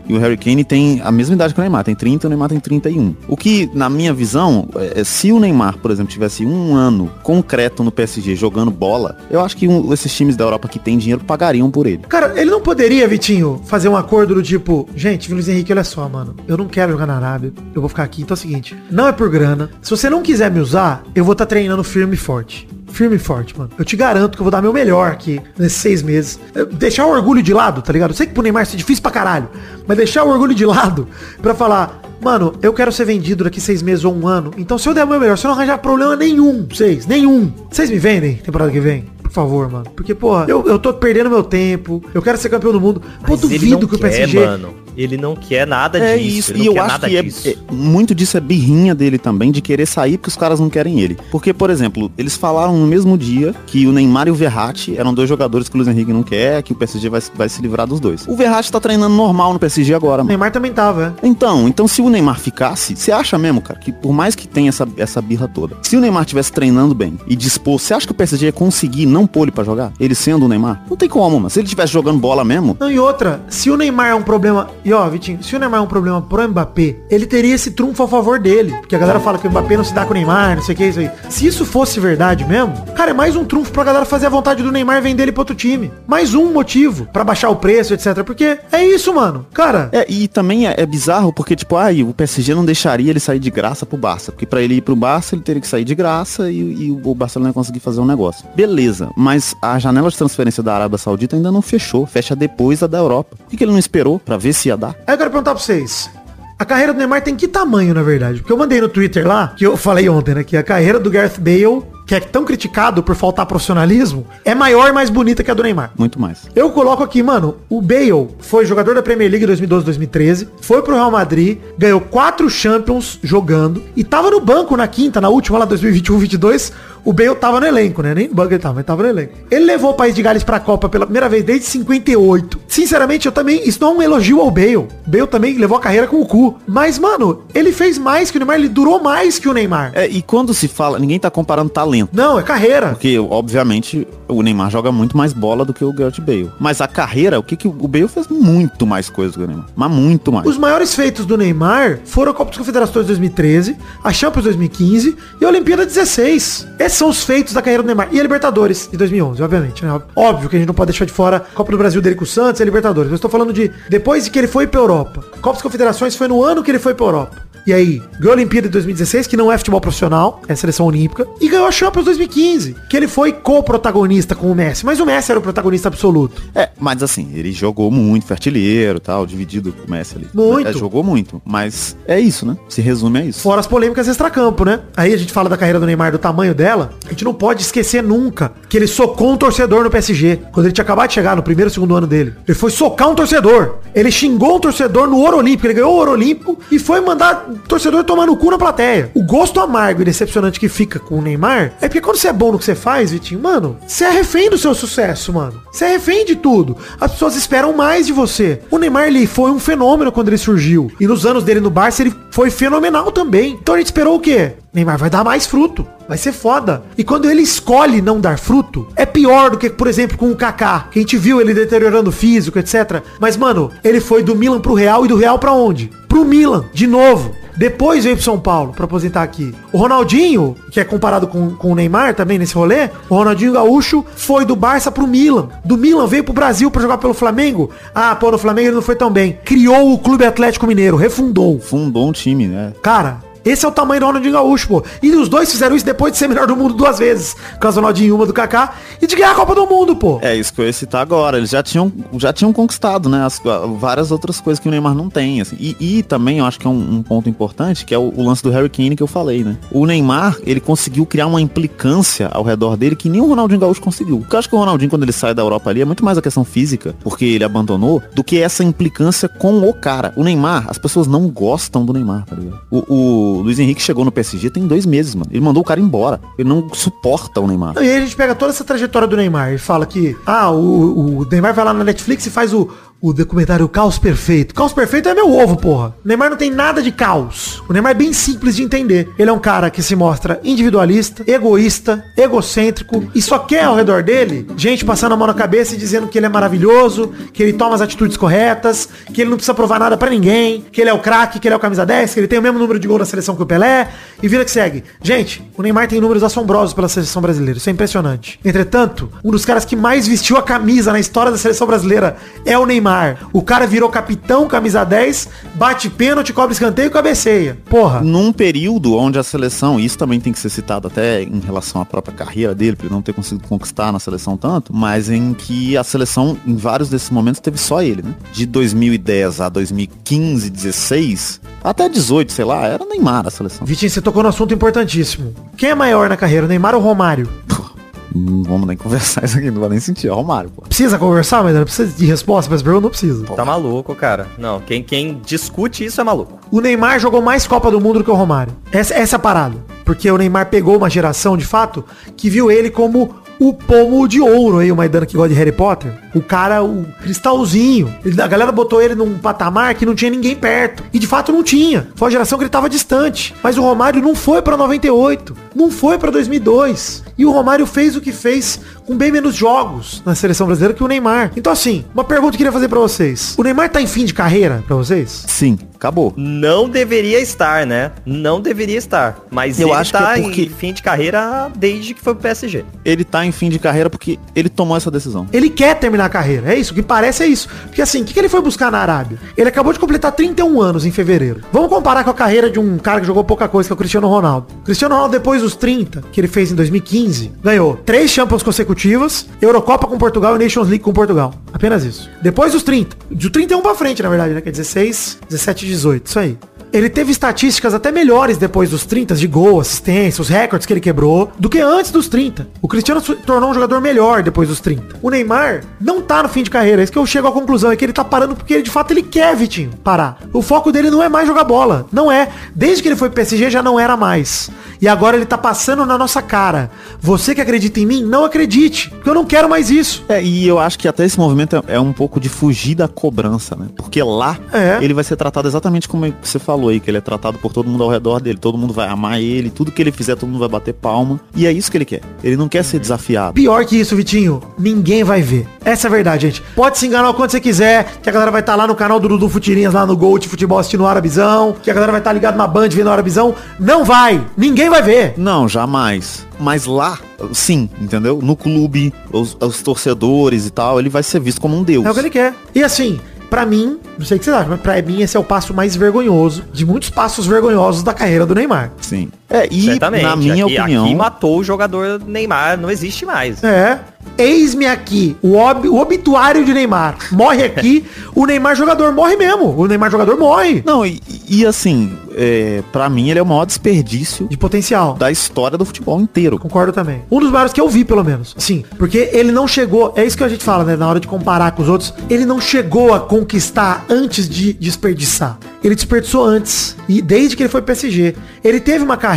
E 0.08 0.14
o 0.14 0.20
Harry 0.20 0.38
Kane 0.38 0.64
tem 0.64 1.02
a 1.04 1.12
mesma 1.12 1.36
idade 1.36 1.54
que 1.54 1.60
o 1.60 1.62
Neymar, 1.62 1.84
tem 1.84 1.96
30 1.96 2.26
e 2.26 2.28
o 2.28 2.30
Neymar 2.30 2.50
tem 2.50 2.60
31. 2.60 3.16
O 3.28 3.36
que, 3.38 3.70
na 3.74 3.90
minha 3.90 4.14
visão, 4.14 4.68
é, 4.96 5.04
se 5.04 5.32
o 5.32 5.40
Neymar, 5.40 5.78
por 5.78 5.92
exemplo, 5.92 6.12
tivesse 6.12 6.46
um 6.46 6.76
ano 6.76 7.12
concreto 7.24 7.84
no 7.84 7.92
PSG 7.92 8.36
jogando 8.36 8.70
bola, 8.72 9.18
eu 9.30 9.42
acho 9.42 9.56
que 9.58 9.68
um- 9.68 9.92
esses 9.94 10.14
times 10.14 10.36
da 10.36 10.44
Europa 10.44 10.68
que 10.68 10.78
têm 10.80 10.98
dinheiro 10.98 11.24
pagariam 11.24 11.70
por 11.72 11.88
ele. 11.88 12.00
Cara, 12.10 12.34
ele 12.40 12.50
não 12.52 12.62
poderia, 12.62 13.08
Vitinho, 13.08 13.62
fazer 13.66 13.90
um 13.90 13.96
acordo 13.96 14.36
do 14.36 14.44
tipo, 14.44 14.88
gente, 14.96 15.32
Luiz 15.34 15.48
Henrique, 15.48 15.72
olha 15.72 15.84
só, 15.84 16.08
mano, 16.10 16.36
eu 16.48 16.58
não 16.58 16.68
quero 16.68 16.92
jogar 16.92 17.06
na 17.06 17.16
Arábia, 17.16 17.54
eu 17.74 17.82
vou 17.82 17.90
ficar 17.90 18.04
aqui. 18.04 18.22
Então 18.22 18.34
é 18.34 18.38
o 18.38 18.42
seguinte, 18.42 18.76
não 18.92 19.08
é 19.08 19.12
por 19.12 19.30
grana. 19.30 19.70
Se 19.82 19.90
você 19.92 20.10
não 20.10 20.22
quiser 20.22 20.52
me 20.52 20.60
usar, 20.60 21.04
eu 21.16 21.24
vou 21.24 21.34
estar 21.34 21.46
treinando 21.46 21.84
firme 21.84 22.14
e 22.16 22.18
forte. 22.18 22.68
Firme 22.88 23.18
e 23.18 23.20
forte, 23.20 23.58
mano. 23.58 23.70
Eu 23.78 23.84
te 23.84 23.96
garanto 23.98 24.36
que 24.38 24.42
eu 24.42 24.46
vou 24.46 24.52
dar 24.52 24.62
meu 24.62 24.72
melhor 24.72 25.12
aqui 25.12 25.42
nesses 25.60 25.80
seis 25.80 26.02
meses. 26.02 26.40
Eu- 26.54 26.66
Deixar 26.66 27.06
o 27.06 27.10
orgulho 27.12 27.44
de 27.44 27.54
lado, 27.54 27.82
tá 27.82 27.92
ligado? 27.92 28.12
Eu 28.12 28.16
sei 28.16 28.26
que 28.26 28.34
pro 28.34 28.42
Neymar 28.42 28.64
isso 28.64 28.74
é 28.76 28.78
difícil 28.78 29.02
pra 29.02 29.12
caralho. 29.12 29.50
Mas 29.86 29.98
deixar 29.98 30.24
o 30.24 30.30
orgulho 30.30 30.56
de 30.56 30.66
lado 30.66 31.06
pra 31.42 31.54
falar, 31.54 32.02
mano, 32.26 32.54
eu 32.60 32.74
quero 32.74 32.92
ser 32.92 33.06
vendido 33.06 33.44
daqui 33.44 33.62
seis 33.62 33.84
meses 33.84 34.04
ou 34.04 34.12
um 34.14 34.28
ano. 34.28 34.50
Então 34.58 34.80
se 34.80 34.90
eu 34.90 34.96
der 34.96 35.04
o 35.04 35.08
meu 35.08 35.20
melhor, 35.20 35.38
se 35.38 35.46
eu 35.46 35.50
não 35.50 35.56
arranjar 35.56 35.78
problema 35.78 36.16
nenhum, 36.16 36.66
vocês, 36.68 37.06
nenhum. 37.06 37.52
Vocês 37.70 37.90
me 37.92 38.00
vendem 38.00 38.38
temporada 38.38 38.72
que 38.72 38.80
vem? 38.80 39.06
Por 39.22 39.32
favor, 39.32 39.70
mano. 39.70 39.86
Porque, 39.96 40.16
porra, 40.16 40.46
eu, 40.48 40.66
eu 40.66 40.80
tô 40.80 40.92
perdendo 40.94 41.30
meu 41.30 41.44
tempo. 41.44 42.02
Eu 42.14 42.22
quero 42.22 42.38
ser 42.38 42.50
campeão 42.50 42.72
do 42.72 42.82
mundo. 42.82 43.00
Pô, 43.26 43.34
Mas 43.34 43.42
duvido 43.42 43.88
que 43.88 43.96
o 43.96 44.00
quer, 44.00 44.10
PSG. 44.10 44.40
mano. 44.40 44.85
Ele 44.98 45.18
não 45.18 45.36
quer 45.36 45.66
nada 45.68 45.98
É 45.98 46.18
disso. 46.18 46.38
isso, 46.38 46.52
ele 46.54 46.60
e 46.60 46.66
não 46.66 46.68
eu 46.68 46.74
quer 46.74 46.80
acho 46.82 46.92
nada 46.92 47.10
que 47.10 47.18
é, 47.18 47.22
disso. 47.22 47.48
é- 47.50 47.56
muito 47.74 48.16
disso 48.16 48.38
é 48.38 48.40
birrinha 48.40 48.94
dele 48.96 49.18
também, 49.18 49.52
de 49.52 49.62
querer 49.62 49.86
sair 49.86 50.18
porque 50.18 50.30
os 50.30 50.36
caras 50.38 50.60
não 50.60 50.70
querem 50.70 51.00
ele. 51.00 51.18
Porque, 51.32 51.54
por 51.54 51.70
exemplo, 51.70 52.12
eles 52.18 52.36
falaram 52.36 52.76
no 52.78 52.88
mesmo 52.88 53.18
dia 53.18 53.54
que 53.68 53.86
o 53.88 53.92
Neymar 53.92 54.28
e 54.28 54.32
o 54.32 54.36
Verratti 54.36 54.96
eram 54.98 55.14
dois 55.14 55.28
jogadores 55.30 55.68
que 55.70 55.76
o 55.76 55.78
Luiz 55.78 55.88
Henrique 55.88 56.14
não 56.14 56.24
quer, 56.24 56.62
que 56.64 56.72
o 56.74 56.76
PSG 56.76 57.10
vai, 57.10 57.22
vai 57.36 57.50
se 57.50 57.62
livrar 57.62 57.88
dos 57.88 58.00
dois. 58.00 58.26
O 58.28 58.36
Verratti 58.36 58.72
tá 58.72 58.80
treinando 58.80 59.16
normal 59.16 59.54
no 59.54 59.60
PSG 59.60 59.94
agora, 59.94 60.22
O. 60.24 60.26
Neymar 60.26 60.52
também 60.52 60.72
tava, 60.72 61.16
é. 61.22 61.28
Então, 61.28 61.68
então 61.68 61.88
se 61.88 62.02
o 62.02 62.10
Neymar 62.10 62.40
ficasse, 62.40 62.96
você 62.96 63.12
acha 63.12 63.38
mesmo, 63.38 63.62
cara, 63.62 63.80
que 63.80 63.92
por 63.92 64.14
mais 64.14 64.36
que 64.36 64.48
tenha 64.48 64.70
essa, 64.70 64.88
essa 64.98 65.22
birra 65.22 65.48
toda, 65.48 65.78
se 65.82 65.96
o 65.98 66.00
Neymar 66.02 66.26
tivesse 66.26 66.52
treinando 66.52 66.94
bem 66.96 67.18
e 67.28 67.36
disposto, 67.36 67.86
você 67.86 67.94
acha 67.94 68.06
que 68.06 68.12
o 68.12 68.16
PSG 68.16 68.46
ia 68.48 68.52
conseguir 68.52 69.06
não 69.06 69.26
pôr 69.28 69.44
ele 69.44 69.52
pra 69.52 69.64
jogar? 69.64 69.92
Ele 70.00 70.16
sendo 70.16 70.46
o 70.46 70.48
Neymar? 70.48 70.84
Não 70.90 70.98
tem 70.98 71.10
como, 71.10 71.38
mano. 71.38 71.50
Se 71.50 71.60
ele 71.60 71.68
tivesse 71.68 71.92
jogando 71.94 72.20
bola 72.20 72.44
mesmo, 72.44 72.76
Não, 72.80 72.90
e 72.92 73.00
outra, 73.00 73.42
se 73.50 73.70
o 73.70 73.78
Neymar 73.78 74.08
é 74.10 74.16
um 74.16 74.22
problema. 74.24 74.70
E 74.86 74.94
ó, 74.94 75.10
Vitinho, 75.10 75.44
se 75.44 75.56
o 75.56 75.60
Neymar 75.60 75.80
é 75.80 75.84
um 75.84 75.88
problema 75.88 76.22
pro 76.22 76.48
Mbappé, 76.48 76.96
ele 77.10 77.26
teria 77.26 77.56
esse 77.56 77.72
trunfo 77.72 78.04
a 78.04 78.08
favor 78.08 78.40
dele. 78.40 78.72
Porque 78.80 78.96
a 78.96 79.00
galera 79.00 79.20
fala 79.20 79.38
que 79.38 79.48
o 79.48 79.50
Mbappé 79.50 79.78
não 79.78 79.84
se 79.84 79.94
dá 79.94 80.06
com 80.06 80.12
o 80.12 80.14
Neymar, 80.14 80.56
não 80.56 80.64
sei 80.64 80.76
o 80.76 80.78
que, 80.78 80.86
isso 80.86 81.00
aí. 81.00 81.10
Se 81.30 81.46
isso 81.48 81.66
fosse 81.66 82.00
verdade 82.00 82.46
mesmo, 82.46 82.74
cara, 82.96 83.12
é 83.12 83.14
mais 83.14 83.36
um 83.36 83.44
trunfo 83.44 83.72
pra 83.72 83.84
galera 83.84 84.06
fazer 84.06 84.28
a 84.28 84.30
vontade 84.30 84.64
do 84.64 84.72
Neymar 84.72 84.98
e 84.98 85.02
vender 85.02 85.24
ele 85.24 85.32
pro 85.32 85.42
outro 85.42 85.56
time. 85.56 85.92
Mais 86.08 86.34
um 86.34 86.52
motivo 86.52 87.06
pra 87.12 87.24
baixar 87.24 87.50
o 87.50 87.56
preço, 87.56 87.94
etc. 87.94 88.24
Porque 88.24 88.58
é 88.72 88.86
isso, 88.86 89.14
mano. 89.14 89.46
Cara, 89.54 89.90
É, 89.92 90.06
e 90.10 90.28
também 90.28 90.68
é, 90.68 90.76
é 90.78 90.86
bizarro 90.86 91.32
porque, 91.34 91.56
tipo, 91.56 91.76
ai, 91.76 92.04
o 92.04 92.14
PSG 92.14 92.54
não 92.54 92.66
deixaria 92.66 93.10
ele 93.10 93.20
sair 93.20 93.40
de 93.40 93.50
graça 93.50 93.86
pro 93.86 93.98
Barça. 93.98 94.32
Porque 94.32 94.46
pra 94.46 94.62
ele 94.62 94.76
ir 94.76 94.82
pro 94.82 94.96
Barça, 94.96 95.36
ele 95.36 95.42
teria 95.44 95.62
que 95.62 95.68
sair 95.68 95.84
de 95.84 95.96
graça 95.96 96.52
e, 96.52 96.58
e 96.88 96.92
o 96.92 97.16
Barcelona 97.16 97.50
ia 97.50 97.54
conseguir 97.54 97.80
fazer 97.80 98.02
um 98.02 98.06
negócio. 98.06 98.46
Beleza, 98.56 99.10
mas 99.18 99.56
a 99.62 99.78
janela 99.80 100.10
de 100.10 100.18
transferência 100.18 100.62
da 100.62 100.76
Arábia 100.76 100.98
Saudita 100.98 101.36
ainda 101.36 101.52
não 101.52 101.62
fechou. 101.62 102.06
Fecha 102.06 102.36
depois 102.36 102.80
da 102.80 102.88
da 102.88 102.98
Europa. 103.00 103.36
Por 103.36 103.50
que, 103.50 103.58
que 103.58 103.64
ele 103.64 103.72
não 103.72 103.80
esperou 103.80 104.20
pra 104.20 104.38
ver 104.38 104.54
se 104.54 104.72
ia 104.76 104.78
dar? 104.78 104.96
Aí 105.08 105.14
eu 105.14 105.18
quero 105.18 105.30
perguntar 105.32 105.56
pra 105.56 105.64
vocês. 105.64 106.10
A 106.58 106.64
carreira 106.64 106.94
do 106.94 106.98
Neymar 106.98 107.22
tem 107.22 107.36
que 107.36 107.48
tamanho, 107.48 107.94
na 107.94 108.02
verdade? 108.02 108.40
Porque 108.40 108.54
eu 108.54 108.58
mandei 108.58 108.80
no 108.80 108.88
Twitter 108.88 109.28
lá, 109.28 109.54
que 109.58 109.66
eu 109.66 109.76
falei 109.76 110.08
ontem, 110.08 110.36
né? 110.36 110.44
Que 110.44 110.56
a 110.56 110.64
carreira 110.64 111.00
do 111.00 111.10
Gareth 111.10 111.38
Bale, 111.40 111.84
que 112.06 112.16
é 112.16 112.20
tão 112.20 112.46
criticado 112.46 113.02
por 113.02 113.16
faltar 113.16 113.46
profissionalismo, 113.46 114.26
é 114.44 114.54
maior 114.54 114.90
e 114.90 114.94
mais 114.94 115.10
bonita 115.10 115.44
que 115.44 115.52
a 115.52 115.54
do 115.54 115.64
Neymar. 115.64 115.92
Muito 115.98 116.20
mais. 116.20 116.44
Eu 116.56 116.70
coloco 116.72 117.04
aqui, 117.04 117.24
mano, 117.24 117.58
o 117.70 117.82
Bale 117.82 118.28
foi 118.40 118.66
jogador 118.66 118.96
da 118.96 119.02
Premier 119.02 119.30
League 119.30 119.46
2012-2013, 119.48 120.48
foi 120.62 120.82
pro 120.82 120.96
Real 120.96 121.12
Madrid, 121.12 121.58
ganhou 121.78 122.00
quatro 122.02 122.50
Champions 122.50 123.20
jogando 123.24 123.82
e 123.96 124.04
tava 124.04 124.30
no 124.30 124.40
banco 124.40 124.78
na 124.78 124.88
quinta, 124.88 125.20
na 125.20 125.30
última 125.30 125.60
lá 125.60 125.68
2021-22, 125.68 126.72
o 127.06 127.14
Bale 127.14 127.36
tava 127.36 127.60
no 127.60 127.68
elenco, 127.68 128.02
né? 128.02 128.16
Nem 128.16 128.28
no 128.28 128.34
banco 128.34 128.52
ele 128.52 128.60
tava, 128.60 128.76
mas 128.76 128.86
tava 128.86 129.04
no 129.04 129.10
elenco. 129.10 129.34
Ele 129.52 129.64
levou 129.64 129.92
o 129.92 129.94
país 129.94 130.16
de 130.16 130.24
Gales 130.24 130.44
pra 130.44 130.60
Copa 130.60 130.90
pela 130.90 131.06
primeira 131.06 131.30
vez 131.30 131.44
desde 131.44 131.68
58. 131.68 132.62
Sinceramente, 132.68 133.28
eu 133.28 133.32
também, 133.32 133.62
isso 133.68 133.80
não 133.80 133.90
é 133.90 133.98
um 133.98 134.02
elogio 134.02 134.42
ao 134.42 134.50
Bale. 134.50 134.78
O 134.78 134.88
Bale 135.06 135.28
também 135.28 135.56
levou 135.56 135.78
a 135.78 135.80
carreira 135.80 136.08
com 136.08 136.20
o 136.20 136.26
cu. 136.26 136.58
Mas, 136.68 136.98
mano, 136.98 137.44
ele 137.54 137.72
fez 137.72 138.00
mais 138.00 138.32
que 138.32 138.38
o 138.38 138.40
Neymar, 138.40 138.58
ele 138.58 138.70
durou 138.70 139.00
mais 139.00 139.38
que 139.38 139.48
o 139.48 139.54
Neymar. 139.54 139.92
É, 139.94 140.08
e 140.08 140.24
quando 140.24 140.52
se 140.52 140.68
fala, 140.68 140.98
ninguém 140.98 141.20
tá 141.20 141.30
comparando 141.30 141.70
talento. 141.70 141.95
Não, 142.12 142.40
é 142.40 142.44
carreira. 142.44 142.90
Porque, 142.90 143.18
obviamente, 143.18 144.08
o 144.28 144.42
Neymar 144.42 144.70
joga 144.70 144.92
muito 144.92 145.16
mais 145.16 145.34
bola 145.34 145.64
do 145.64 145.74
que 145.74 145.84
o 145.84 145.94
Gareth 145.94 146.22
Bale. 146.22 146.52
Mas 146.60 146.82
a 146.82 146.88
carreira, 146.88 147.40
o 147.40 147.44
que, 147.44 147.56
que 147.56 147.68
o 147.68 147.88
Bale 147.88 148.08
fez 148.08 148.28
muito 148.28 148.86
mais 148.86 149.10
coisa 149.10 149.34
que 149.34 149.44
o 149.44 149.48
Neymar. 149.48 149.68
Mas 149.76 149.92
muito 149.92 150.32
mais. 150.32 150.48
Os 150.48 150.58
maiores 150.58 150.94
feitos 150.94 151.26
do 151.26 151.38
Neymar 151.38 152.00
foram 152.06 152.32
a 152.32 152.36
Copa 152.36 152.52
dos 152.52 152.58
Confederações 152.58 153.06
2013, 153.06 153.78
a 154.04 154.12
Champions 154.12 154.44
2015 154.44 155.16
e 155.40 155.46
a 155.46 155.48
Olimpíada 155.48 155.86
16. 155.86 156.68
Esses 156.80 156.98
são 156.98 157.10
os 157.10 157.24
feitos 157.24 157.54
da 157.54 157.62
carreira 157.62 157.84
do 157.84 157.88
Neymar. 157.88 158.10
E 158.12 158.20
a 158.20 158.24
Libertadores 158.24 158.90
de 158.92 158.98
2011, 158.98 159.42
obviamente, 159.42 159.86
né? 159.86 160.02
Óbvio 160.16 160.50
que 160.50 160.56
a 160.56 160.60
gente 160.60 160.68
não 160.68 160.76
pode 160.76 160.92
deixar 160.92 161.06
de 161.06 161.14
fora 161.14 161.38
a 161.38 161.40
Copa 161.40 161.72
do 161.72 161.78
Brasil 161.78 162.02
dele 162.02 162.16
com 162.16 162.24
o 162.24 162.28
Santos 162.28 162.60
e 162.60 162.64
a 162.64 162.66
Libertadores. 162.66 163.10
Eu 163.12 163.16
estou 163.16 163.30
falando 163.30 163.54
de 163.54 163.72
depois 163.90 164.26
de 164.26 164.32
que 164.32 164.40
ele 164.40 164.48
foi 164.48 164.68
pra 164.68 164.80
Europa. 164.80 165.24
Copa 165.42 165.54
das 165.54 165.62
Confederações 165.62 166.16
foi 166.16 166.28
no 166.28 166.44
ano 166.44 166.64
que 166.64 166.72
ele 166.72 166.80
foi 166.80 166.94
pra 166.94 167.06
Europa. 167.06 167.55
E 167.66 167.74
aí, 167.74 168.02
ganhou 168.20 168.34
a 168.34 168.36
Olimpíada 168.36 168.68
de 168.68 168.74
2016, 168.74 169.26
que 169.26 169.36
não 169.36 169.52
é 169.52 169.58
futebol 169.58 169.82
profissional, 169.82 170.42
é 170.48 170.56
seleção 170.56 170.86
olímpica, 170.86 171.28
e 171.42 171.50
ganhou 171.50 171.66
a 171.66 171.72
Champions 171.72 172.06
2015, 172.06 172.76
que 172.90 172.96
ele 172.96 173.08
foi 173.08 173.34
co-protagonista 173.34 174.36
com 174.36 174.52
o 174.52 174.56
Messi, 174.56 174.86
mas 174.86 175.00
o 175.00 175.06
Messi 175.06 175.32
era 175.32 175.40
o 175.40 175.42
protagonista 175.42 175.88
absoluto. 175.88 176.44
É, 176.54 176.70
mas 176.80 177.02
assim, 177.02 177.32
ele 177.34 177.52
jogou 177.52 177.90
muito, 177.90 178.28
fertilheiro 178.28 179.00
tal, 179.00 179.26
dividido 179.26 179.74
com 179.74 179.88
o 179.88 179.92
Messi 179.92 180.16
ali. 180.16 180.28
Muito. 180.34 180.68
É, 180.68 180.74
jogou 180.74 181.04
muito. 181.04 181.42
Mas 181.44 181.98
é 182.08 182.20
isso, 182.20 182.46
né? 182.46 182.56
Se 182.70 182.82
resume 182.82 183.20
a 183.20 183.26
isso. 183.26 183.42
Fora 183.42 183.60
as 183.60 183.68
polêmicas 183.68 184.08
extracampo, 184.08 184.64
né? 184.64 184.82
Aí 184.96 185.14
a 185.14 185.18
gente 185.18 185.34
fala 185.34 185.50
da 185.50 185.58
carreira 185.58 185.80
do 185.80 185.86
Neymar, 185.86 186.12
do 186.12 186.20
tamanho 186.20 186.54
dela. 186.54 186.92
A 187.06 187.10
gente 187.10 187.26
não 187.26 187.34
pode 187.34 187.62
esquecer 187.64 188.04
nunca 188.04 188.52
que 188.70 188.78
ele 188.78 188.88
socou 188.88 189.32
um 189.32 189.38
torcedor 189.38 189.84
no 189.84 189.90
PSG. 189.90 190.40
Quando 190.52 190.68
ele 190.68 190.74
tinha 190.74 190.84
acabado 190.84 191.08
de 191.08 191.16
chegar 191.16 191.36
no 191.36 191.44
primeiro, 191.44 191.72
segundo 191.72 191.96
ano 191.96 192.06
dele. 192.06 192.34
Ele 192.48 192.56
foi 192.56 192.70
socar 192.70 193.10
um 193.10 193.16
torcedor. 193.16 193.78
Ele 193.94 194.12
xingou 194.12 194.58
um 194.58 194.60
torcedor 194.60 195.08
no 195.08 195.18
Ouro 195.18 195.38
Olímpico. 195.38 195.66
Ele 195.68 195.74
ganhou 195.74 195.94
o 195.94 195.96
Ouro 195.96 196.12
Olímpico 196.12 196.60
e 196.72 196.78
foi 196.78 197.02
mandar 197.02 197.55
torcedor 197.68 198.04
tomar 198.04 198.26
no 198.28 198.38
cu 198.38 198.52
na 198.52 198.58
plateia. 198.58 199.12
O 199.14 199.24
gosto 199.24 199.60
amargo 199.60 200.02
e 200.02 200.06
decepcionante 200.06 200.60
que 200.60 200.70
fica 200.70 201.00
com 201.00 201.20
o 201.20 201.22
Neymar 201.22 201.74
é 201.82 201.88
porque 201.88 202.02
quando 202.02 202.18
você 202.18 202.28
é 202.28 202.34
bom 202.34 202.52
no 202.52 202.60
que 202.60 202.66
você 202.66 202.76
faz, 202.76 203.12
Vitinho, 203.12 203.42
mano, 203.42 203.78
você 203.86 204.06
é 204.06 204.10
refém 204.10 204.50
do 204.50 204.58
seu 204.58 204.74
sucesso, 204.74 205.34
mano. 205.34 205.62
Você 205.72 205.86
é 205.86 205.90
refém 205.90 206.26
de 206.26 206.36
tudo. 206.36 206.78
As 207.00 207.12
pessoas 207.12 207.36
esperam 207.36 207.74
mais 207.74 208.08
de 208.08 208.14
você. 208.14 208.62
O 208.70 208.78
Neymar, 208.78 209.08
ele 209.08 209.28
foi 209.28 209.52
um 209.52 209.60
fenômeno 209.60 210.12
quando 210.12 210.30
ele 210.30 210.38
surgiu. 210.38 210.92
E 211.00 211.08
nos 211.08 211.26
anos 211.26 211.44
dele 211.44 211.60
no 211.60 211.70
Barça, 211.70 212.02
ele 212.02 212.14
foi 212.32 212.50
fenomenal 212.50 213.12
também. 213.12 213.58
Então 213.62 213.76
a 213.76 213.78
gente 213.78 213.88
esperou 213.88 214.16
o 214.16 214.20
quê? 214.20 214.54
Neymar 214.74 214.98
vai 214.98 215.10
dar 215.10 215.24
mais 215.24 215.46
fruto. 215.46 215.88
Vai 216.08 216.18
ser 216.18 216.34
foda. 216.34 216.84
E 216.98 217.04
quando 217.04 217.30
ele 217.30 217.42
escolhe 217.42 218.02
não 218.02 218.20
dar 218.20 218.38
fruto, 218.38 218.88
é 218.96 219.06
pior 219.06 219.50
do 219.50 219.58
que, 219.58 219.70
por 219.70 219.88
exemplo, 219.88 220.18
com 220.18 220.30
o 220.30 220.36
Kaká, 220.36 220.88
que 220.92 221.00
a 221.00 221.02
gente 221.02 221.18
viu 221.18 221.42
ele 221.42 221.54
deteriorando 221.54 222.12
físico, 222.12 222.60
etc. 222.60 223.02
Mas, 223.20 223.38
mano, 223.38 223.72
ele 223.84 224.00
foi 224.00 224.22
do 224.22 224.36
Milan 224.36 224.60
pro 224.60 224.74
Real 224.74 225.06
e 225.06 225.08
do 225.08 225.16
Real 225.16 225.40
pra 225.40 225.54
onde? 225.54 225.90
Pro 226.08 226.26
Milan, 226.26 226.66
de 226.74 226.86
novo. 226.88 227.34
Depois 227.56 228.04
veio 228.04 228.16
pro 228.16 228.24
São 228.24 228.40
Paulo 228.40 228.74
pra 228.74 228.86
aposentar 228.86 229.24
aqui. 229.24 229.54
O 229.72 229.78
Ronaldinho, 229.78 230.56
que 230.72 230.80
é 230.80 230.84
comparado 230.84 231.28
com, 231.28 231.52
com 231.52 231.72
o 231.72 231.76
Neymar 231.76 232.14
também 232.16 232.38
nesse 232.38 232.54
rolê, 232.56 232.90
o 233.10 233.16
Ronaldinho 233.16 233.54
Gaúcho 233.54 234.06
foi 234.16 234.46
do 234.46 234.56
Barça 234.56 234.92
pro 234.92 235.08
Milan. 235.08 235.50
Do 235.64 235.78
Milan 235.78 236.08
veio 236.08 236.24
pro 236.24 236.34
Brasil 236.34 236.70
pra 236.70 236.82
jogar 236.82 236.98
pelo 236.98 237.14
Flamengo. 237.14 237.70
Ah, 237.94 238.16
pô, 238.16 238.32
no 238.32 238.38
Flamengo 238.38 238.68
ele 238.68 238.76
não 238.76 238.82
foi 238.82 238.96
tão 238.96 239.12
bem. 239.12 239.40
Criou 239.44 239.94
o 239.94 239.98
Clube 239.98 240.26
Atlético 240.26 240.68
Mineiro, 240.68 240.98
refundou. 240.98 241.60
Fundou 241.60 242.10
um 242.10 242.12
time, 242.12 242.48
né? 242.48 242.74
Cara, 242.82 243.25
esse 243.46 243.64
é 243.64 243.68
o 243.68 243.72
tamanho 243.72 244.00
do 244.00 244.08
Ronaldinho 244.08 244.34
Gaúcho, 244.34 244.68
pô. 244.68 244.84
E 245.04 245.12
os 245.12 245.30
dois 245.30 245.52
fizeram 245.52 245.76
isso 245.76 245.86
depois 245.86 246.12
de 246.12 246.18
ser 246.18 246.28
melhor 246.28 246.48
do 246.48 246.56
mundo 246.56 246.74
duas 246.74 246.98
vezes. 246.98 247.36
Causa 247.60 247.76
do 247.76 247.82
Ronaldinho 247.82 248.16
uma 248.16 248.26
do 248.26 248.34
Kaká. 248.34 248.74
E 249.00 249.06
de 249.06 249.16
ganhar 249.16 249.32
a 249.32 249.36
Copa 249.36 249.54
do 249.54 249.68
Mundo, 249.68 249.96
pô. 249.96 250.20
É 250.24 250.36
isso 250.36 250.52
que 250.52 250.62
eu 250.62 250.66
ia 250.66 250.74
citar 250.74 251.02
agora. 251.02 251.38
Eles 251.38 251.52
já 251.52 251.62
tinham, 251.62 251.92
já 252.18 252.34
tinham 252.34 252.52
conquistado, 252.52 253.08
né? 253.08 253.24
As, 253.24 253.40
várias 253.78 254.10
outras 254.10 254.42
coisas 254.42 254.60
que 254.60 254.68
o 254.68 254.72
Neymar 254.72 254.96
não 254.96 255.10
tem. 255.10 255.42
Assim. 255.42 255.56
E, 255.60 255.76
e 255.80 256.04
também 256.04 256.40
eu 256.40 256.46
acho 256.46 256.60
que 256.60 256.66
é 256.66 256.70
um, 256.70 256.96
um 256.96 257.04
ponto 257.04 257.30
importante, 257.30 257.86
que 257.86 257.94
é 257.94 257.98
o, 257.98 258.12
o, 258.16 258.26
lance 258.26 258.42
do 258.42 258.50
Harry 258.50 258.70
Kane 258.70 258.96
que 258.96 259.04
eu 259.04 259.08
falei, 259.08 259.44
né? 259.44 259.58
O 259.72 259.86
Neymar, 259.86 260.38
ele 260.44 260.60
conseguiu 260.60 261.06
criar 261.06 261.28
uma 261.28 261.40
implicância 261.40 262.30
ao 262.32 262.44
redor 262.44 262.76
dele 262.76 262.96
que 262.96 263.10
nem 263.10 263.22
o 263.22 263.28
Ronaldinho 263.28 263.60
Gaúcho 263.60 263.82
conseguiu. 263.82 264.20
Porque 264.20 264.36
eu 264.36 264.40
acho 264.40 264.50
que 264.50 264.56
o 264.56 264.58
Ronaldinho, 264.58 264.90
quando 264.90 265.04
ele 265.04 265.12
sai 265.12 265.36
da 265.36 265.44
Europa 265.44 265.70
ali, 265.70 265.82
é 265.82 265.86
muito 265.86 266.04
mais 266.04 266.18
a 266.18 266.22
questão 266.22 266.44
física, 266.44 266.96
porque 267.02 267.26
ele 267.26 267.44
abandonou, 267.44 268.02
do 268.14 268.24
que 268.24 268.40
essa 268.42 268.64
implicância 268.64 269.30
com 269.30 269.70
o 269.70 269.74
cara. 269.74 270.14
O 270.16 270.24
Neymar, 270.24 270.66
as 270.68 270.80
pessoas 270.80 271.06
não 271.06 271.28
gostam 271.28 271.86
do 271.86 271.94
Neymar, 271.94 272.26
tá 272.26 272.36
ligado? 272.36 272.60
O, 272.72 272.78
o 272.88 273.35
O 273.36 273.42
Luiz 273.42 273.60
Henrique 273.60 273.82
chegou 273.82 274.06
no 274.06 274.12
PSG 274.12 274.50
tem 274.50 274.66
dois 274.66 274.86
meses, 274.86 275.16
mano. 275.16 275.30
Ele 275.32 275.42
mandou 275.42 275.62
o 275.62 275.66
cara 275.66 275.80
embora. 275.80 276.20
Ele 276.38 276.48
não 276.48 276.68
suporta 276.74 277.40
o 277.42 277.48
Neymar. 277.48 277.76
E 277.78 277.80
aí 277.80 277.98
a 277.98 278.02
gente 278.02 278.16
pega 278.16 278.36
toda 278.36 278.52
essa 278.52 278.64
trajetória 278.64 279.08
do 279.08 279.16
Neymar 279.18 279.54
e 279.54 279.58
fala 279.58 279.86
que, 279.86 280.16
ah, 280.26 280.52
o, 280.52 281.20
o 281.20 281.26
Neymar 281.26 281.54
vai 281.54 281.66
lá 281.66 281.74
na 281.74 281.84
Netflix 281.84 282.26
e 282.26 282.30
faz 282.30 282.54
o, 282.54 282.70
o 283.02 283.14
documentário 283.14 283.68
Caos 283.70 284.00
Perfeito. 284.00 284.56
Caos 284.56 284.74
Perfeito 284.74 285.10
é 285.10 285.14
meu 285.14 285.32
ovo, 285.32 285.58
porra. 285.58 285.96
O 286.04 286.08
Neymar 286.08 286.30
não 286.30 286.38
tem 286.38 286.50
nada 286.50 286.82
de 286.82 286.92
caos. 286.92 287.62
O 287.70 287.74
Neymar 287.74 287.92
é 287.92 287.96
bem 287.96 288.14
simples 288.14 288.56
de 288.56 288.64
entender. 288.64 289.10
Ele 289.20 289.30
é 289.30 289.34
um 289.34 289.40
cara 289.40 289.70
que 289.70 289.84
se 289.84 289.96
mostra 289.96 290.40
individualista, 290.44 291.24
egoísta, 291.28 292.04
egocêntrico 292.18 293.08
e 293.14 293.22
só 293.22 293.40
quer 293.40 293.66
ao 293.66 293.76
redor 293.76 294.02
dele 294.02 294.48
gente 294.58 294.84
passando 294.84 295.14
a 295.14 295.18
mão 295.18 295.28
na 295.28 295.34
cabeça 295.34 295.76
e 295.76 295.78
dizendo 295.78 296.08
que 296.08 296.18
ele 296.18 296.26
é 296.26 296.30
maravilhoso, 296.30 297.14
que 297.32 297.44
ele 297.44 297.54
toma 297.54 297.76
as 297.76 297.82
atitudes 297.82 298.18
corretas, 298.18 298.90
que 299.14 299.22
ele 299.22 299.30
não 299.30 299.38
precisa 299.38 299.54
provar 299.54 299.80
nada 299.80 299.98
pra 299.98 300.10
ninguém, 300.10 300.66
que 300.72 300.82
ele 300.82 300.90
é 300.90 300.94
o 300.94 301.00
craque, 301.00 301.40
que 301.40 301.48
ele 301.48 301.54
é 301.54 301.58
o 301.58 301.60
camisa 301.60 301.86
10, 301.86 302.14
que 302.14 302.20
ele 302.20 302.28
tem 302.28 302.40
o 302.40 302.42
mesmo 302.42 302.58
número 302.58 302.80
de 302.80 302.88
gol 302.88 302.98
na 302.98 303.06
seleção 303.06 303.36
que 303.36 303.44
o 303.44 303.46
Pelé 303.46 303.90
e 304.24 304.28
vira 304.28 304.44
que 304.44 304.52
segue. 304.52 304.84
Gente, 305.02 305.48
o 305.56 305.62
Neymar 305.62 305.88
tem 305.88 306.02
números 306.02 306.24
assombrosos 306.24 306.74
pela 306.74 306.88
seleção 306.88 307.22
brasileira. 307.22 307.58
Isso 307.58 307.70
é 307.70 307.72
impressionante. 307.72 308.40
Entretanto, 308.44 309.12
um 309.24 309.32
dos 309.32 309.46
caras 309.46 309.66
que 309.66 309.76
mais 309.76 310.08
vestiu 310.08 310.38
a 310.38 310.44
camisa 310.44 310.92
na 310.92 311.00
história 311.00 311.32
da 311.32 311.38
seleção 311.38 311.68
brasileira 311.68 312.18
é 312.46 312.58
o 312.58 312.66
Neymar. 312.66 312.85
O 313.34 313.42
cara 313.42 313.66
virou 313.66 313.90
capitão, 313.90 314.48
camisa 314.48 314.84
10, 314.84 315.30
bate 315.56 315.90
pênalti, 315.90 316.34
cobre 316.34 316.54
escanteio 316.54 316.88
e 316.88 316.90
cabeceia. 316.90 317.58
Porra. 317.70 318.02
Num 318.02 318.32
período 318.32 318.96
onde 318.96 319.18
a 319.18 319.24
seleção, 319.24 319.80
isso 319.80 319.98
também 319.98 320.20
tem 320.20 320.32
que 320.32 320.40
ser 320.40 320.50
citado 320.50 320.88
até 320.88 321.24
em 321.24 321.40
relação 321.40 321.82
à 321.82 321.86
própria 321.86 322.16
carreira 322.16 322.54
dele, 322.54 322.76
por 322.76 322.86
ele 322.86 322.94
não 322.94 323.02
ter 323.02 323.14
conseguido 323.14 323.48
conquistar 323.48 323.92
na 323.92 324.00
seleção 324.00 324.38
tanto, 324.38 324.76
mas 324.76 325.10
em 325.10 325.34
que 325.34 325.78
a 325.78 325.84
seleção, 325.84 326.38
em 326.46 326.56
vários 326.56 326.90
desses 326.90 327.10
momentos, 327.10 327.40
teve 327.40 327.58
só 327.58 327.82
ele, 327.82 328.02
né? 328.02 328.14
De 328.32 328.46
2010 328.46 329.42
a 329.42 329.50
2015, 329.50 330.50
16, 330.50 331.42
até 331.64 331.90
18, 331.90 332.32
sei 332.32 332.46
lá, 332.46 332.66
era 332.66 332.86
Neymar 332.86 333.28
a 333.28 333.32
seleção. 333.32 333.66
Vitinho, 333.66 333.90
você 333.90 334.02
tocou 334.02 334.22
no 334.24 334.30
assunto 334.30 334.54
importantíssimo. 334.54 335.34
Quem 335.58 335.70
é 335.70 335.76
maior 335.76 336.10
na 336.10 336.18
carreira, 336.18 336.48
Neymar 336.48 336.76
ou 336.76 336.82
Romário? 336.82 337.30
Não 338.16 338.44
vamos 338.44 338.68
nem 338.68 338.78
conversar 338.78 339.26
isso 339.26 339.38
aqui, 339.38 339.52
não 339.52 339.60
vai 339.60 339.70
nem 339.70 339.80
sentir, 339.80 340.08
é 340.08 340.12
o 340.12 340.16
Romário, 340.16 340.50
pô. 340.50 340.62
Precisa 340.62 340.98
conversar, 340.98 341.44
mas 341.44 341.54
não 341.54 341.64
precisa 341.64 341.92
de 341.92 342.06
resposta 342.06 342.48
pra 342.48 342.56
essa 342.56 342.64
pergunta? 342.64 342.84
Não 342.84 342.90
precisa. 342.90 343.26
Tá 343.26 343.44
maluco, 343.46 343.94
cara. 343.94 344.28
Não, 344.38 344.60
quem, 344.62 344.82
quem 344.82 345.20
discute 345.26 345.84
isso 345.84 346.00
é 346.00 346.04
maluco. 346.04 346.40
O 346.50 346.62
Neymar 346.62 347.00
jogou 347.00 347.22
mais 347.22 347.46
Copa 347.46 347.70
do 347.70 347.82
Mundo 347.82 348.00
do 348.00 348.06
que 348.06 348.12
o 348.12 348.16
Romário. 348.16 348.54
Essa, 348.72 348.94
essa 348.94 349.16
é 349.16 349.18
a 349.18 349.20
parada. 349.20 349.58
Porque 349.84 350.10
o 350.10 350.18
Neymar 350.18 350.50
pegou 350.50 350.78
uma 350.78 350.90
geração, 350.90 351.38
de 351.38 351.46
fato, 351.46 351.86
que 352.18 352.30
viu 352.30 352.50
ele 352.50 352.72
como 352.72 353.16
o 353.40 353.54
pomo 353.54 354.08
de 354.08 354.22
ouro 354.22 354.60
aí, 354.60 354.72
o 354.72 354.76
Maidana 354.76 355.06
que 355.06 355.16
gosta 355.16 355.30
de 355.30 355.36
Harry 355.36 355.52
Potter. 355.52 355.92
O 356.14 356.22
cara, 356.22 356.64
o 356.64 356.86
cristalzinho. 357.02 357.94
Ele- 358.06 358.22
a 358.22 358.28
galera 358.28 358.52
botou 358.52 358.82
ele 358.82 358.96
num 358.96 359.18
patamar 359.18 359.74
que 359.76 359.86
não 359.86 359.94
tinha 359.96 360.10
ninguém 360.12 360.36
perto. 360.36 360.84
E 360.94 361.00
de 361.00 361.06
fato 361.08 361.32
não 361.32 361.44
tinha. 361.44 361.88
Foi 361.96 362.08
a 362.08 362.12
geração 362.12 362.38
que 362.38 362.44
ele 362.46 362.50
tava 362.50 362.70
distante. 362.70 363.36
Mas 363.44 363.58
o 363.58 363.62
Romário 363.62 364.02
não 364.02 364.16
foi 364.16 364.42
pra 364.42 364.56
98. 364.56 365.36
Não 365.54 365.70
foi 365.70 365.98
pra 365.98 366.10
2002. 366.12 367.04
E 367.18 367.26
o 367.26 367.32
Romário 367.32 367.66
fez 367.66 367.96
o 367.96 368.02
que 368.02 368.12
fez 368.12 368.60
com 368.86 368.96
bem 368.96 369.12
menos 369.12 369.36
jogos 369.36 370.02
na 370.06 370.14
seleção 370.16 370.46
brasileira 370.48 370.74
que 370.74 370.84
o 370.84 370.88
Neymar. 370.88 371.32
Então 371.36 371.52
assim, 371.52 371.84
uma 371.94 372.04
pergunta 372.04 372.32
que 372.32 372.36
eu 372.36 372.40
queria 372.40 372.52
fazer 372.52 372.68
pra 372.68 372.80
vocês. 372.80 373.34
O 373.38 373.44
Neymar 373.44 373.70
tá 373.70 373.82
em 373.82 373.88
fim 373.88 374.06
de 374.06 374.14
carreira 374.14 374.64
pra 374.68 374.76
vocês? 374.76 375.24
Sim, 375.28 375.58
acabou. 375.76 376.14
Não 376.16 376.70
deveria 376.70 377.20
estar, 377.20 377.66
né? 377.66 377.92
Não 378.06 378.40
deveria 378.40 378.78
estar. 378.78 379.18
Mas 379.32 379.60
Eu 379.60 379.70
ele 379.70 379.78
acho 379.78 379.92
que 379.94 379.98
tá 379.98 380.18
é 380.18 380.22
porque- 380.22 380.42
em 380.44 380.50
fim 380.50 380.74
de 380.74 380.82
carreira 380.82 381.50
desde 381.56 381.94
que 381.94 382.02
foi 382.02 382.14
pro 382.14 382.22
PSG. 382.24 382.64
Ele 382.84 383.04
tá 383.04 383.26
em 383.26 383.32
fim 383.32 383.50
de 383.50 383.60
carreira 383.60 383.90
porque 383.90 384.20
ele 384.36 384.50
tomou 384.50 384.78
essa 384.78 384.92
decisão. 384.92 385.28
Ele 385.34 385.50
quer 385.50 385.76
terminar 385.76 386.06
a 386.06 386.10
carreira. 386.10 386.54
É 386.54 386.58
isso, 386.58 386.72
o 386.72 386.76
que 386.76 386.82
parece 386.84 387.24
é 387.24 387.28
isso. 387.28 387.48
Porque 387.66 387.82
assim, 387.82 388.02
o 388.02 388.06
que, 388.06 388.14
que 388.14 388.20
ele 388.20 388.30
foi 388.30 388.42
buscar 388.42 388.72
na 388.72 388.78
Arábia? 388.80 389.18
Ele 389.36 389.50
acabou 389.50 389.74
de 389.74 389.80
completar 389.80 390.12
31 390.12 390.62
anos 390.62 390.86
em 390.86 390.92
fevereiro. 390.92 391.42
Vamos 391.52 391.70
comparar 391.70 392.04
com 392.04 392.10
a 392.12 392.14
carreira 392.14 392.50
de 392.50 392.60
um 392.60 392.78
cara 392.78 393.02
que 393.02 393.08
jogou 393.08 393.24
pouca 393.24 393.48
coisa, 393.48 393.68
que 393.68 393.74
é 393.74 393.76
o 393.76 393.78
Cristiano 393.78 394.08
Ronaldo. 394.08 394.48
Cristiano 394.64 394.94
Ronaldo, 394.96 395.14
depois 395.14 395.42
dos 395.42 395.56
30, 395.56 396.04
que 396.12 396.20
ele 396.22 396.28
fez 396.28 396.52
em 396.52 396.56
2015, 396.56 397.32
ganhou 397.44 397.78
três 397.86 398.12
Champions 398.12 398.44
consecutivas, 398.76 399.26
Eurocopa 399.42 399.88
com 399.88 399.98
Portugal 399.98 400.36
e 400.36 400.44
Nations 400.44 400.68
League 400.68 400.84
com 400.84 400.92
Portugal. 400.94 401.34
Apenas 401.54 401.84
isso. 401.84 402.10
Depois 402.22 402.52
dos 402.52 402.62
30. 402.62 402.96
De 403.10 403.30
31 403.30 403.62
pra 403.62 403.74
frente, 403.74 404.04
na 404.04 404.10
verdade, 404.10 404.34
né? 404.34 404.42
Que 404.42 404.50
é 404.50 404.52
16, 404.52 405.20
17 405.30 405.66
e 405.66 405.70
18. 405.70 406.06
Isso 406.06 406.20
aí. 406.20 406.38
Ele 406.76 406.90
teve 406.90 407.12
estatísticas 407.12 407.74
até 407.74 407.92
melhores 407.92 408.38
depois 408.38 408.70
dos 408.70 408.86
30 408.86 409.16
de 409.16 409.28
gol, 409.28 409.60
assistência, 409.60 410.22
os 410.22 410.28
recordes 410.30 410.66
que 410.66 410.74
ele 410.74 410.82
quebrou, 410.82 411.32
do 411.40 411.48
que 411.50 411.60
antes 411.60 411.90
dos 411.92 412.08
30. 412.10 412.48
O 412.62 412.68
Cristiano 412.68 413.00
se 413.02 413.16
tornou 413.16 413.50
um 413.50 413.54
jogador 413.54 413.80
melhor 413.80 414.22
depois 414.22 414.50
dos 414.50 414.60
30. 414.60 414.98
O 415.02 415.10
Neymar 415.10 415.64
não 415.80 416.02
tá 416.02 416.22
no 416.24 416.30
fim 416.30 416.44
de 416.44 416.50
carreira. 416.50 416.82
É 416.82 416.84
isso 416.84 416.92
que 416.92 416.98
eu 416.98 417.06
chego 417.06 417.28
à 417.28 417.32
conclusão. 417.32 417.72
É 417.72 417.76
que 417.76 417.86
ele 417.86 417.94
tá 417.94 418.04
parando 418.04 418.36
porque 418.36 418.54
ele, 418.56 418.64
de 418.64 418.70
fato 418.70 418.92
ele 418.92 419.02
quer, 419.04 419.36
Vitinho, 419.36 419.72
parar. 419.84 420.20
O 420.34 420.42
foco 420.42 420.72
dele 420.72 420.90
não 420.90 421.02
é 421.02 421.08
mais 421.08 421.28
jogar 421.28 421.44
bola. 421.46 421.86
Não 421.92 422.12
é. 422.12 422.28
Desde 422.54 422.82
que 422.84 422.90
ele 422.90 422.96
foi 422.96 423.10
PSG 423.10 423.50
já 423.50 423.64
não 423.64 423.80
era 423.80 423.96
mais. 423.96 424.50
E 424.82 424.88
agora 424.88 425.16
ele 425.16 425.26
tá 425.26 425.38
passando 425.38 425.86
na 425.86 425.98
nossa 425.98 426.22
cara. 426.22 426.70
Você 427.00 427.34
que 427.34 427.40
acredita 427.42 427.80
em 427.80 427.86
mim, 427.86 428.04
não 428.04 428.26
acredite. 428.26 428.90
Porque 428.90 429.10
eu 429.10 429.14
não 429.16 429.24
quero 429.26 429.48
mais 429.50 429.70
isso. 429.70 430.04
É, 430.10 430.22
e 430.22 430.46
eu 430.46 430.60
acho 430.60 430.78
que 430.78 430.88
até 430.88 431.06
esse 431.06 431.18
movimento 431.18 431.56
é, 431.56 431.76
é 431.76 431.80
um 431.80 431.94
pouco 431.94 432.20
de 432.20 432.28
fugir 432.28 432.76
da 432.76 432.88
cobrança, 432.88 433.56
né? 433.56 433.68
Porque 433.78 434.04
lá 434.04 434.38
É. 434.52 434.78
ele 434.82 434.94
vai 434.94 435.04
ser 435.04 435.16
tratado 435.16 435.48
exatamente 435.48 435.88
como 435.88 436.14
você 436.22 436.38
falou 436.38 436.65
aí, 436.70 436.80
que 436.80 436.90
ele 436.90 436.98
é 436.98 437.02
tratado 437.02 437.38
por 437.38 437.52
todo 437.52 437.70
mundo 437.70 437.84
ao 437.84 437.90
redor 437.90 438.20
dele, 438.20 438.38
todo 438.38 438.58
mundo 438.58 438.74
vai 438.74 438.88
amar 438.88 439.22
ele, 439.22 439.50
tudo 439.50 439.72
que 439.72 439.82
ele 439.82 439.92
fizer, 439.92 440.16
todo 440.16 440.30
mundo 440.30 440.40
vai 440.40 440.50
bater 440.50 440.74
palma. 440.74 441.20
E 441.36 441.46
é 441.46 441.52
isso 441.52 441.72
que 441.72 441.78
ele 441.78 441.86
quer. 441.86 442.02
Ele 442.24 442.36
não 442.36 442.48
quer 442.48 442.64
ser 442.64 442.80
desafiado. 442.80 443.34
Pior 443.34 443.66
que 443.66 443.78
isso, 443.78 443.96
Vitinho, 443.96 444.42
ninguém 444.58 445.04
vai 445.04 445.22
ver. 445.22 445.48
Essa 445.64 445.88
é 445.88 445.90
a 445.90 445.92
verdade, 445.92 446.28
gente. 446.28 446.42
Pode 446.56 446.78
se 446.78 446.88
enganar 446.88 447.10
o 447.10 447.14
quanto 447.14 447.32
você 447.32 447.40
quiser, 447.40 447.86
que 448.02 448.10
a 448.10 448.12
galera 448.12 448.32
vai 448.32 448.42
estar 448.42 448.56
lá 448.56 448.68
no 448.68 448.76
canal 448.76 449.00
do 449.00 449.08
Dudu 449.08 449.30
Futirinhas, 449.30 449.74
lá 449.74 449.86
no 449.86 449.96
Gol 449.96 450.18
de 450.20 450.28
Futebol 450.28 450.60
assistindo 450.60 450.82
o 450.82 450.88
Arabizão, 450.88 451.56
que 451.62 451.70
a 451.70 451.74
galera 451.74 451.92
vai 451.92 452.02
estar 452.02 452.14
ligado 452.14 452.36
na 452.36 452.48
Band 452.48 452.70
vendo 452.70 452.88
o 452.88 452.92
Arabizão. 452.92 453.34
Não 453.60 453.84
vai! 453.84 454.24
Ninguém 454.38 454.70
vai 454.70 454.82
ver! 454.82 455.14
Não, 455.18 455.48
jamais. 455.48 456.26
Mas 456.40 456.66
lá, 456.66 457.00
sim, 457.34 457.70
entendeu? 457.80 458.20
No 458.22 458.36
clube, 458.36 458.94
os, 459.12 459.38
os 459.40 459.62
torcedores 459.62 460.46
e 460.46 460.50
tal, 460.50 460.80
ele 460.80 460.90
vai 460.90 461.04
ser 461.04 461.20
visto 461.20 461.40
como 461.40 461.58
um 461.58 461.64
deus. 461.64 461.86
É 461.86 461.92
o 461.92 461.94
que 461.94 462.00
ele 462.00 462.10
quer. 462.10 462.34
E 462.54 462.64
assim, 462.64 463.00
pra 463.36 463.46
mim, 463.46 463.78
não 464.00 464.06
sei 464.06 464.16
o 464.16 464.20
que 464.20 464.24
vocês 464.24 464.34
acham, 464.34 464.52
mas 464.52 464.62
pra 464.62 464.82
mim 464.82 465.02
esse 465.02 465.18
é 465.18 465.20
o 465.20 465.24
passo 465.24 465.54
mais 465.54 465.76
vergonhoso 465.76 466.46
de 466.54 466.66
muitos 466.66 466.90
passos 466.90 467.28
vergonhosos 467.28 467.84
da 467.84 467.94
carreira 467.94 468.26
do 468.26 468.34
Neymar. 468.34 468.72
Sim. 468.80 469.12
É, 469.30 469.48
e 469.52 469.64
Certamente. 469.66 470.04
na 470.04 470.16
minha 470.16 470.46
aqui, 470.46 470.60
opinião, 470.60 470.86
Aqui 470.86 470.96
matou 470.96 471.40
o 471.40 471.44
jogador 471.44 472.00
Neymar, 472.06 472.58
não 472.60 472.70
existe 472.70 473.06
mais. 473.06 473.44
É. 473.44 473.80
Eis-me 474.20 474.68
aqui, 474.68 475.18
o, 475.22 475.36
ob- 475.36 475.68
o 475.68 475.78
obituário 475.82 476.46
de 476.46 476.54
Neymar. 476.54 476.96
Morre 477.12 477.44
aqui, 477.44 477.84
o 478.14 478.26
Neymar 478.26 478.56
jogador 478.56 478.94
morre 478.94 479.16
mesmo. 479.18 479.60
O 479.60 479.66
Neymar 479.68 479.90
jogador 479.90 480.16
morre. 480.18 480.62
Não, 480.64 480.86
e, 480.86 481.02
e 481.28 481.44
assim, 481.44 481.98
é, 482.16 482.62
para 482.72 482.88
mim 482.88 483.10
ele 483.10 483.18
é 483.18 483.22
o 483.22 483.26
maior 483.26 483.46
desperdício 483.46 484.28
De 484.28 484.38
potencial. 484.38 484.94
da 484.94 485.12
história 485.12 485.58
do 485.58 485.66
futebol 485.66 486.00
inteiro. 486.00 486.38
Concordo 486.38 486.72
também. 486.72 487.02
Um 487.10 487.20
dos 487.20 487.32
maiores 487.32 487.52
que 487.52 487.60
eu 487.60 487.68
vi, 487.68 487.84
pelo 487.84 488.04
menos. 488.04 488.36
Sim, 488.38 488.64
porque 488.78 489.10
ele 489.12 489.32
não 489.32 489.48
chegou, 489.48 489.92
é 489.98 490.06
isso 490.06 490.16
que 490.16 490.24
a 490.24 490.30
gente 490.30 490.44
fala, 490.44 490.64
né, 490.64 490.76
na 490.76 490.88
hora 490.88 491.00
de 491.00 491.08
comparar 491.08 491.52
com 491.54 491.64
os 491.64 491.68
outros, 491.70 491.92
ele 492.08 492.26
não 492.26 492.40
chegou 492.40 492.94
a 492.94 493.00
conquistar 493.00 493.86
antes 493.90 494.30
de 494.30 494.54
desperdiçar. 494.54 495.40
Ele 495.64 495.74
desperdiçou 495.74 496.24
antes. 496.24 496.76
E 496.88 497.02
desde 497.02 497.36
que 497.36 497.42
ele 497.42 497.50
foi 497.50 497.64
PSG. 497.64 498.14
Ele 498.44 498.60
teve 498.60 498.84
uma 498.84 498.96
carreira, 498.98 499.15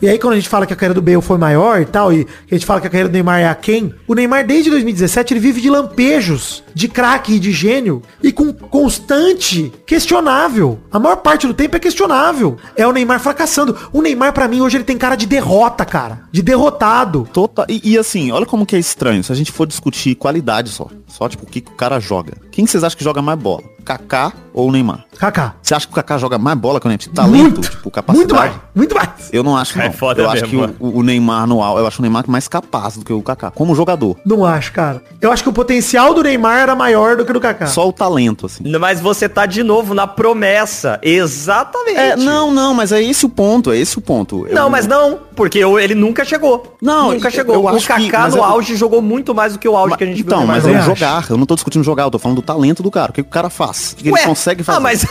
e 0.00 0.08
aí 0.08 0.18
quando 0.18 0.34
a 0.34 0.36
gente 0.36 0.48
fala 0.48 0.66
que 0.66 0.72
a 0.72 0.76
carreira 0.76 0.94
do 0.94 1.02
Bale 1.02 1.20
foi 1.20 1.38
maior 1.38 1.80
e 1.80 1.84
tal, 1.84 2.12
e 2.12 2.26
a 2.50 2.54
gente 2.54 2.66
fala 2.66 2.80
que 2.80 2.86
a 2.86 2.90
carreira 2.90 3.08
do 3.08 3.12
Neymar 3.12 3.40
é 3.40 3.48
a 3.48 3.54
quem, 3.54 3.94
o 4.06 4.14
Neymar 4.14 4.46
desde 4.46 4.70
2017 4.70 5.34
ele 5.34 5.40
vive 5.40 5.60
de 5.60 5.70
lampejos, 5.70 6.62
de 6.74 6.88
craque 6.88 7.34
e 7.34 7.38
de 7.38 7.52
gênio, 7.52 8.02
e 8.22 8.32
com 8.32 8.52
constante 8.52 9.72
questionável. 9.86 10.78
A 10.90 10.98
maior 10.98 11.16
parte 11.16 11.46
do 11.46 11.54
tempo 11.54 11.76
é 11.76 11.80
questionável. 11.80 12.56
É 12.76 12.86
o 12.86 12.92
Neymar 12.92 13.20
fracassando. 13.20 13.76
O 13.92 14.02
Neymar, 14.02 14.32
pra 14.32 14.48
mim, 14.48 14.60
hoje 14.60 14.76
ele 14.76 14.84
tem 14.84 14.96
cara 14.96 15.16
de 15.16 15.26
derrota, 15.26 15.84
cara. 15.84 16.22
De 16.30 16.42
derrotado. 16.42 17.28
Total, 17.32 17.66
e, 17.68 17.92
e 17.92 17.98
assim, 17.98 18.30
olha 18.30 18.46
como 18.46 18.66
que 18.66 18.76
é 18.76 18.78
estranho. 18.78 19.22
Se 19.22 19.32
a 19.32 19.34
gente 19.34 19.52
for 19.52 19.66
discutir 19.66 20.14
qualidade 20.14 20.70
só, 20.70 20.88
só 21.06 21.28
tipo 21.28 21.44
o 21.44 21.46
que, 21.46 21.60
que 21.60 21.70
o 21.70 21.76
cara 21.76 22.00
joga. 22.00 22.32
Quem 22.50 22.64
que 22.64 22.70
vocês 22.70 22.84
acham 22.84 22.96
que 22.96 23.04
joga 23.04 23.22
mais 23.22 23.38
bola? 23.38 23.62
Kaká 23.82 24.32
ou 24.54 24.68
o 24.68 24.72
Neymar? 24.72 25.04
Kaká. 25.18 25.54
Você 25.62 25.74
acha 25.74 25.86
que 25.86 25.92
o 25.92 25.94
Kaká 25.94 26.18
joga 26.18 26.38
mais 26.38 26.58
bola 26.58 26.80
que 26.80 26.86
o 26.86 26.88
Neymar? 26.88 27.08
Talento, 27.14 27.60
tipo, 27.60 27.90
capacidade? 27.90 28.28
Muito 28.28 28.34
mais. 28.34 28.52
Muito 28.74 28.94
mais. 28.94 29.08
Eu 29.32 29.42
não 29.42 29.56
acho, 29.56 29.76
não. 29.78 29.84
É 29.84 29.90
foda 29.92 30.22
eu 30.22 30.30
acho 30.30 30.44
que 30.44 30.56
o, 30.56 30.98
o 30.98 31.02
Neymar 31.02 31.46
no 31.46 31.60
eu 31.78 31.86
acho 31.86 31.98
o 32.00 32.02
Neymar 32.02 32.24
mais 32.28 32.48
capaz 32.48 32.96
do 32.96 33.04
que 33.04 33.12
o 33.12 33.22
Kaká, 33.22 33.50
como 33.50 33.74
jogador. 33.74 34.16
Não 34.24 34.44
acho, 34.44 34.72
cara. 34.72 35.02
Eu 35.20 35.30
acho 35.32 35.42
que 35.42 35.48
o 35.48 35.52
potencial 35.52 36.12
do 36.14 36.22
Neymar 36.22 36.58
era 36.60 36.74
maior 36.74 37.16
do 37.16 37.24
que 37.24 37.30
o 37.30 37.34
do 37.34 37.40
Kaká. 37.40 37.66
Só 37.66 37.88
o 37.88 37.92
talento, 37.92 38.46
assim. 38.46 38.64
Mas 38.78 39.00
você 39.00 39.28
tá 39.28 39.46
de 39.46 39.62
novo 39.62 39.94
na 39.94 40.06
promessa. 40.06 40.98
Exatamente. 41.02 41.98
É, 41.98 42.16
não, 42.16 42.50
não, 42.50 42.74
mas 42.74 42.92
é 42.92 43.02
esse 43.02 43.24
o 43.26 43.28
ponto, 43.28 43.70
é 43.72 43.78
esse 43.78 43.98
o 43.98 44.00
ponto. 44.00 44.46
Eu 44.46 44.54
Não, 44.54 44.68
mas 44.70 44.86
não, 44.86 45.18
porque 45.36 45.58
eu- 45.58 45.78
ele 45.78 45.94
nunca 45.94 46.24
chegou. 46.24 46.76
Não, 46.80 47.12
nunca 47.12 47.28
eu- 47.28 47.32
chegou. 47.32 47.54
eu 47.54 47.62
o 47.62 47.68
acho 47.68 47.86
que- 47.86 48.06
Kaká 48.06 48.20
mas 48.20 48.34
no 48.34 48.40
eu- 48.40 48.44
auge 48.44 48.76
jogou 48.76 49.00
muito 49.02 49.34
mais 49.34 49.52
do 49.54 49.58
que 49.58 49.68
o 49.68 49.76
auge 49.76 49.90
Ma- 49.90 49.96
que 49.96 50.04
a 50.04 50.06
gente 50.06 50.20
então, 50.20 50.38
viu. 50.38 50.46
do 50.46 50.52
mas 50.52 50.66
é 50.66 50.82
jogar. 50.82 51.26
Eu 51.30 51.36
não 51.36 51.46
tô 51.46 51.54
discutindo 51.54 51.82
jogar, 51.84 52.04
eu 52.04 52.10
tô 52.10 52.18
falando 52.18 52.36
do 52.36 52.42
talento 52.42 52.82
do 52.82 52.90
cara. 52.90 53.10
O 53.10 53.14
que 53.14 53.20
o 53.20 53.24
cara 53.24 53.48
faz? 53.50 53.71
Que 53.96 54.10
Ué, 54.10 54.20
ele 54.20 54.26
consegue 54.28 54.62
fazer? 54.62 54.78
Ah, 54.78 54.80
mas 54.80 55.06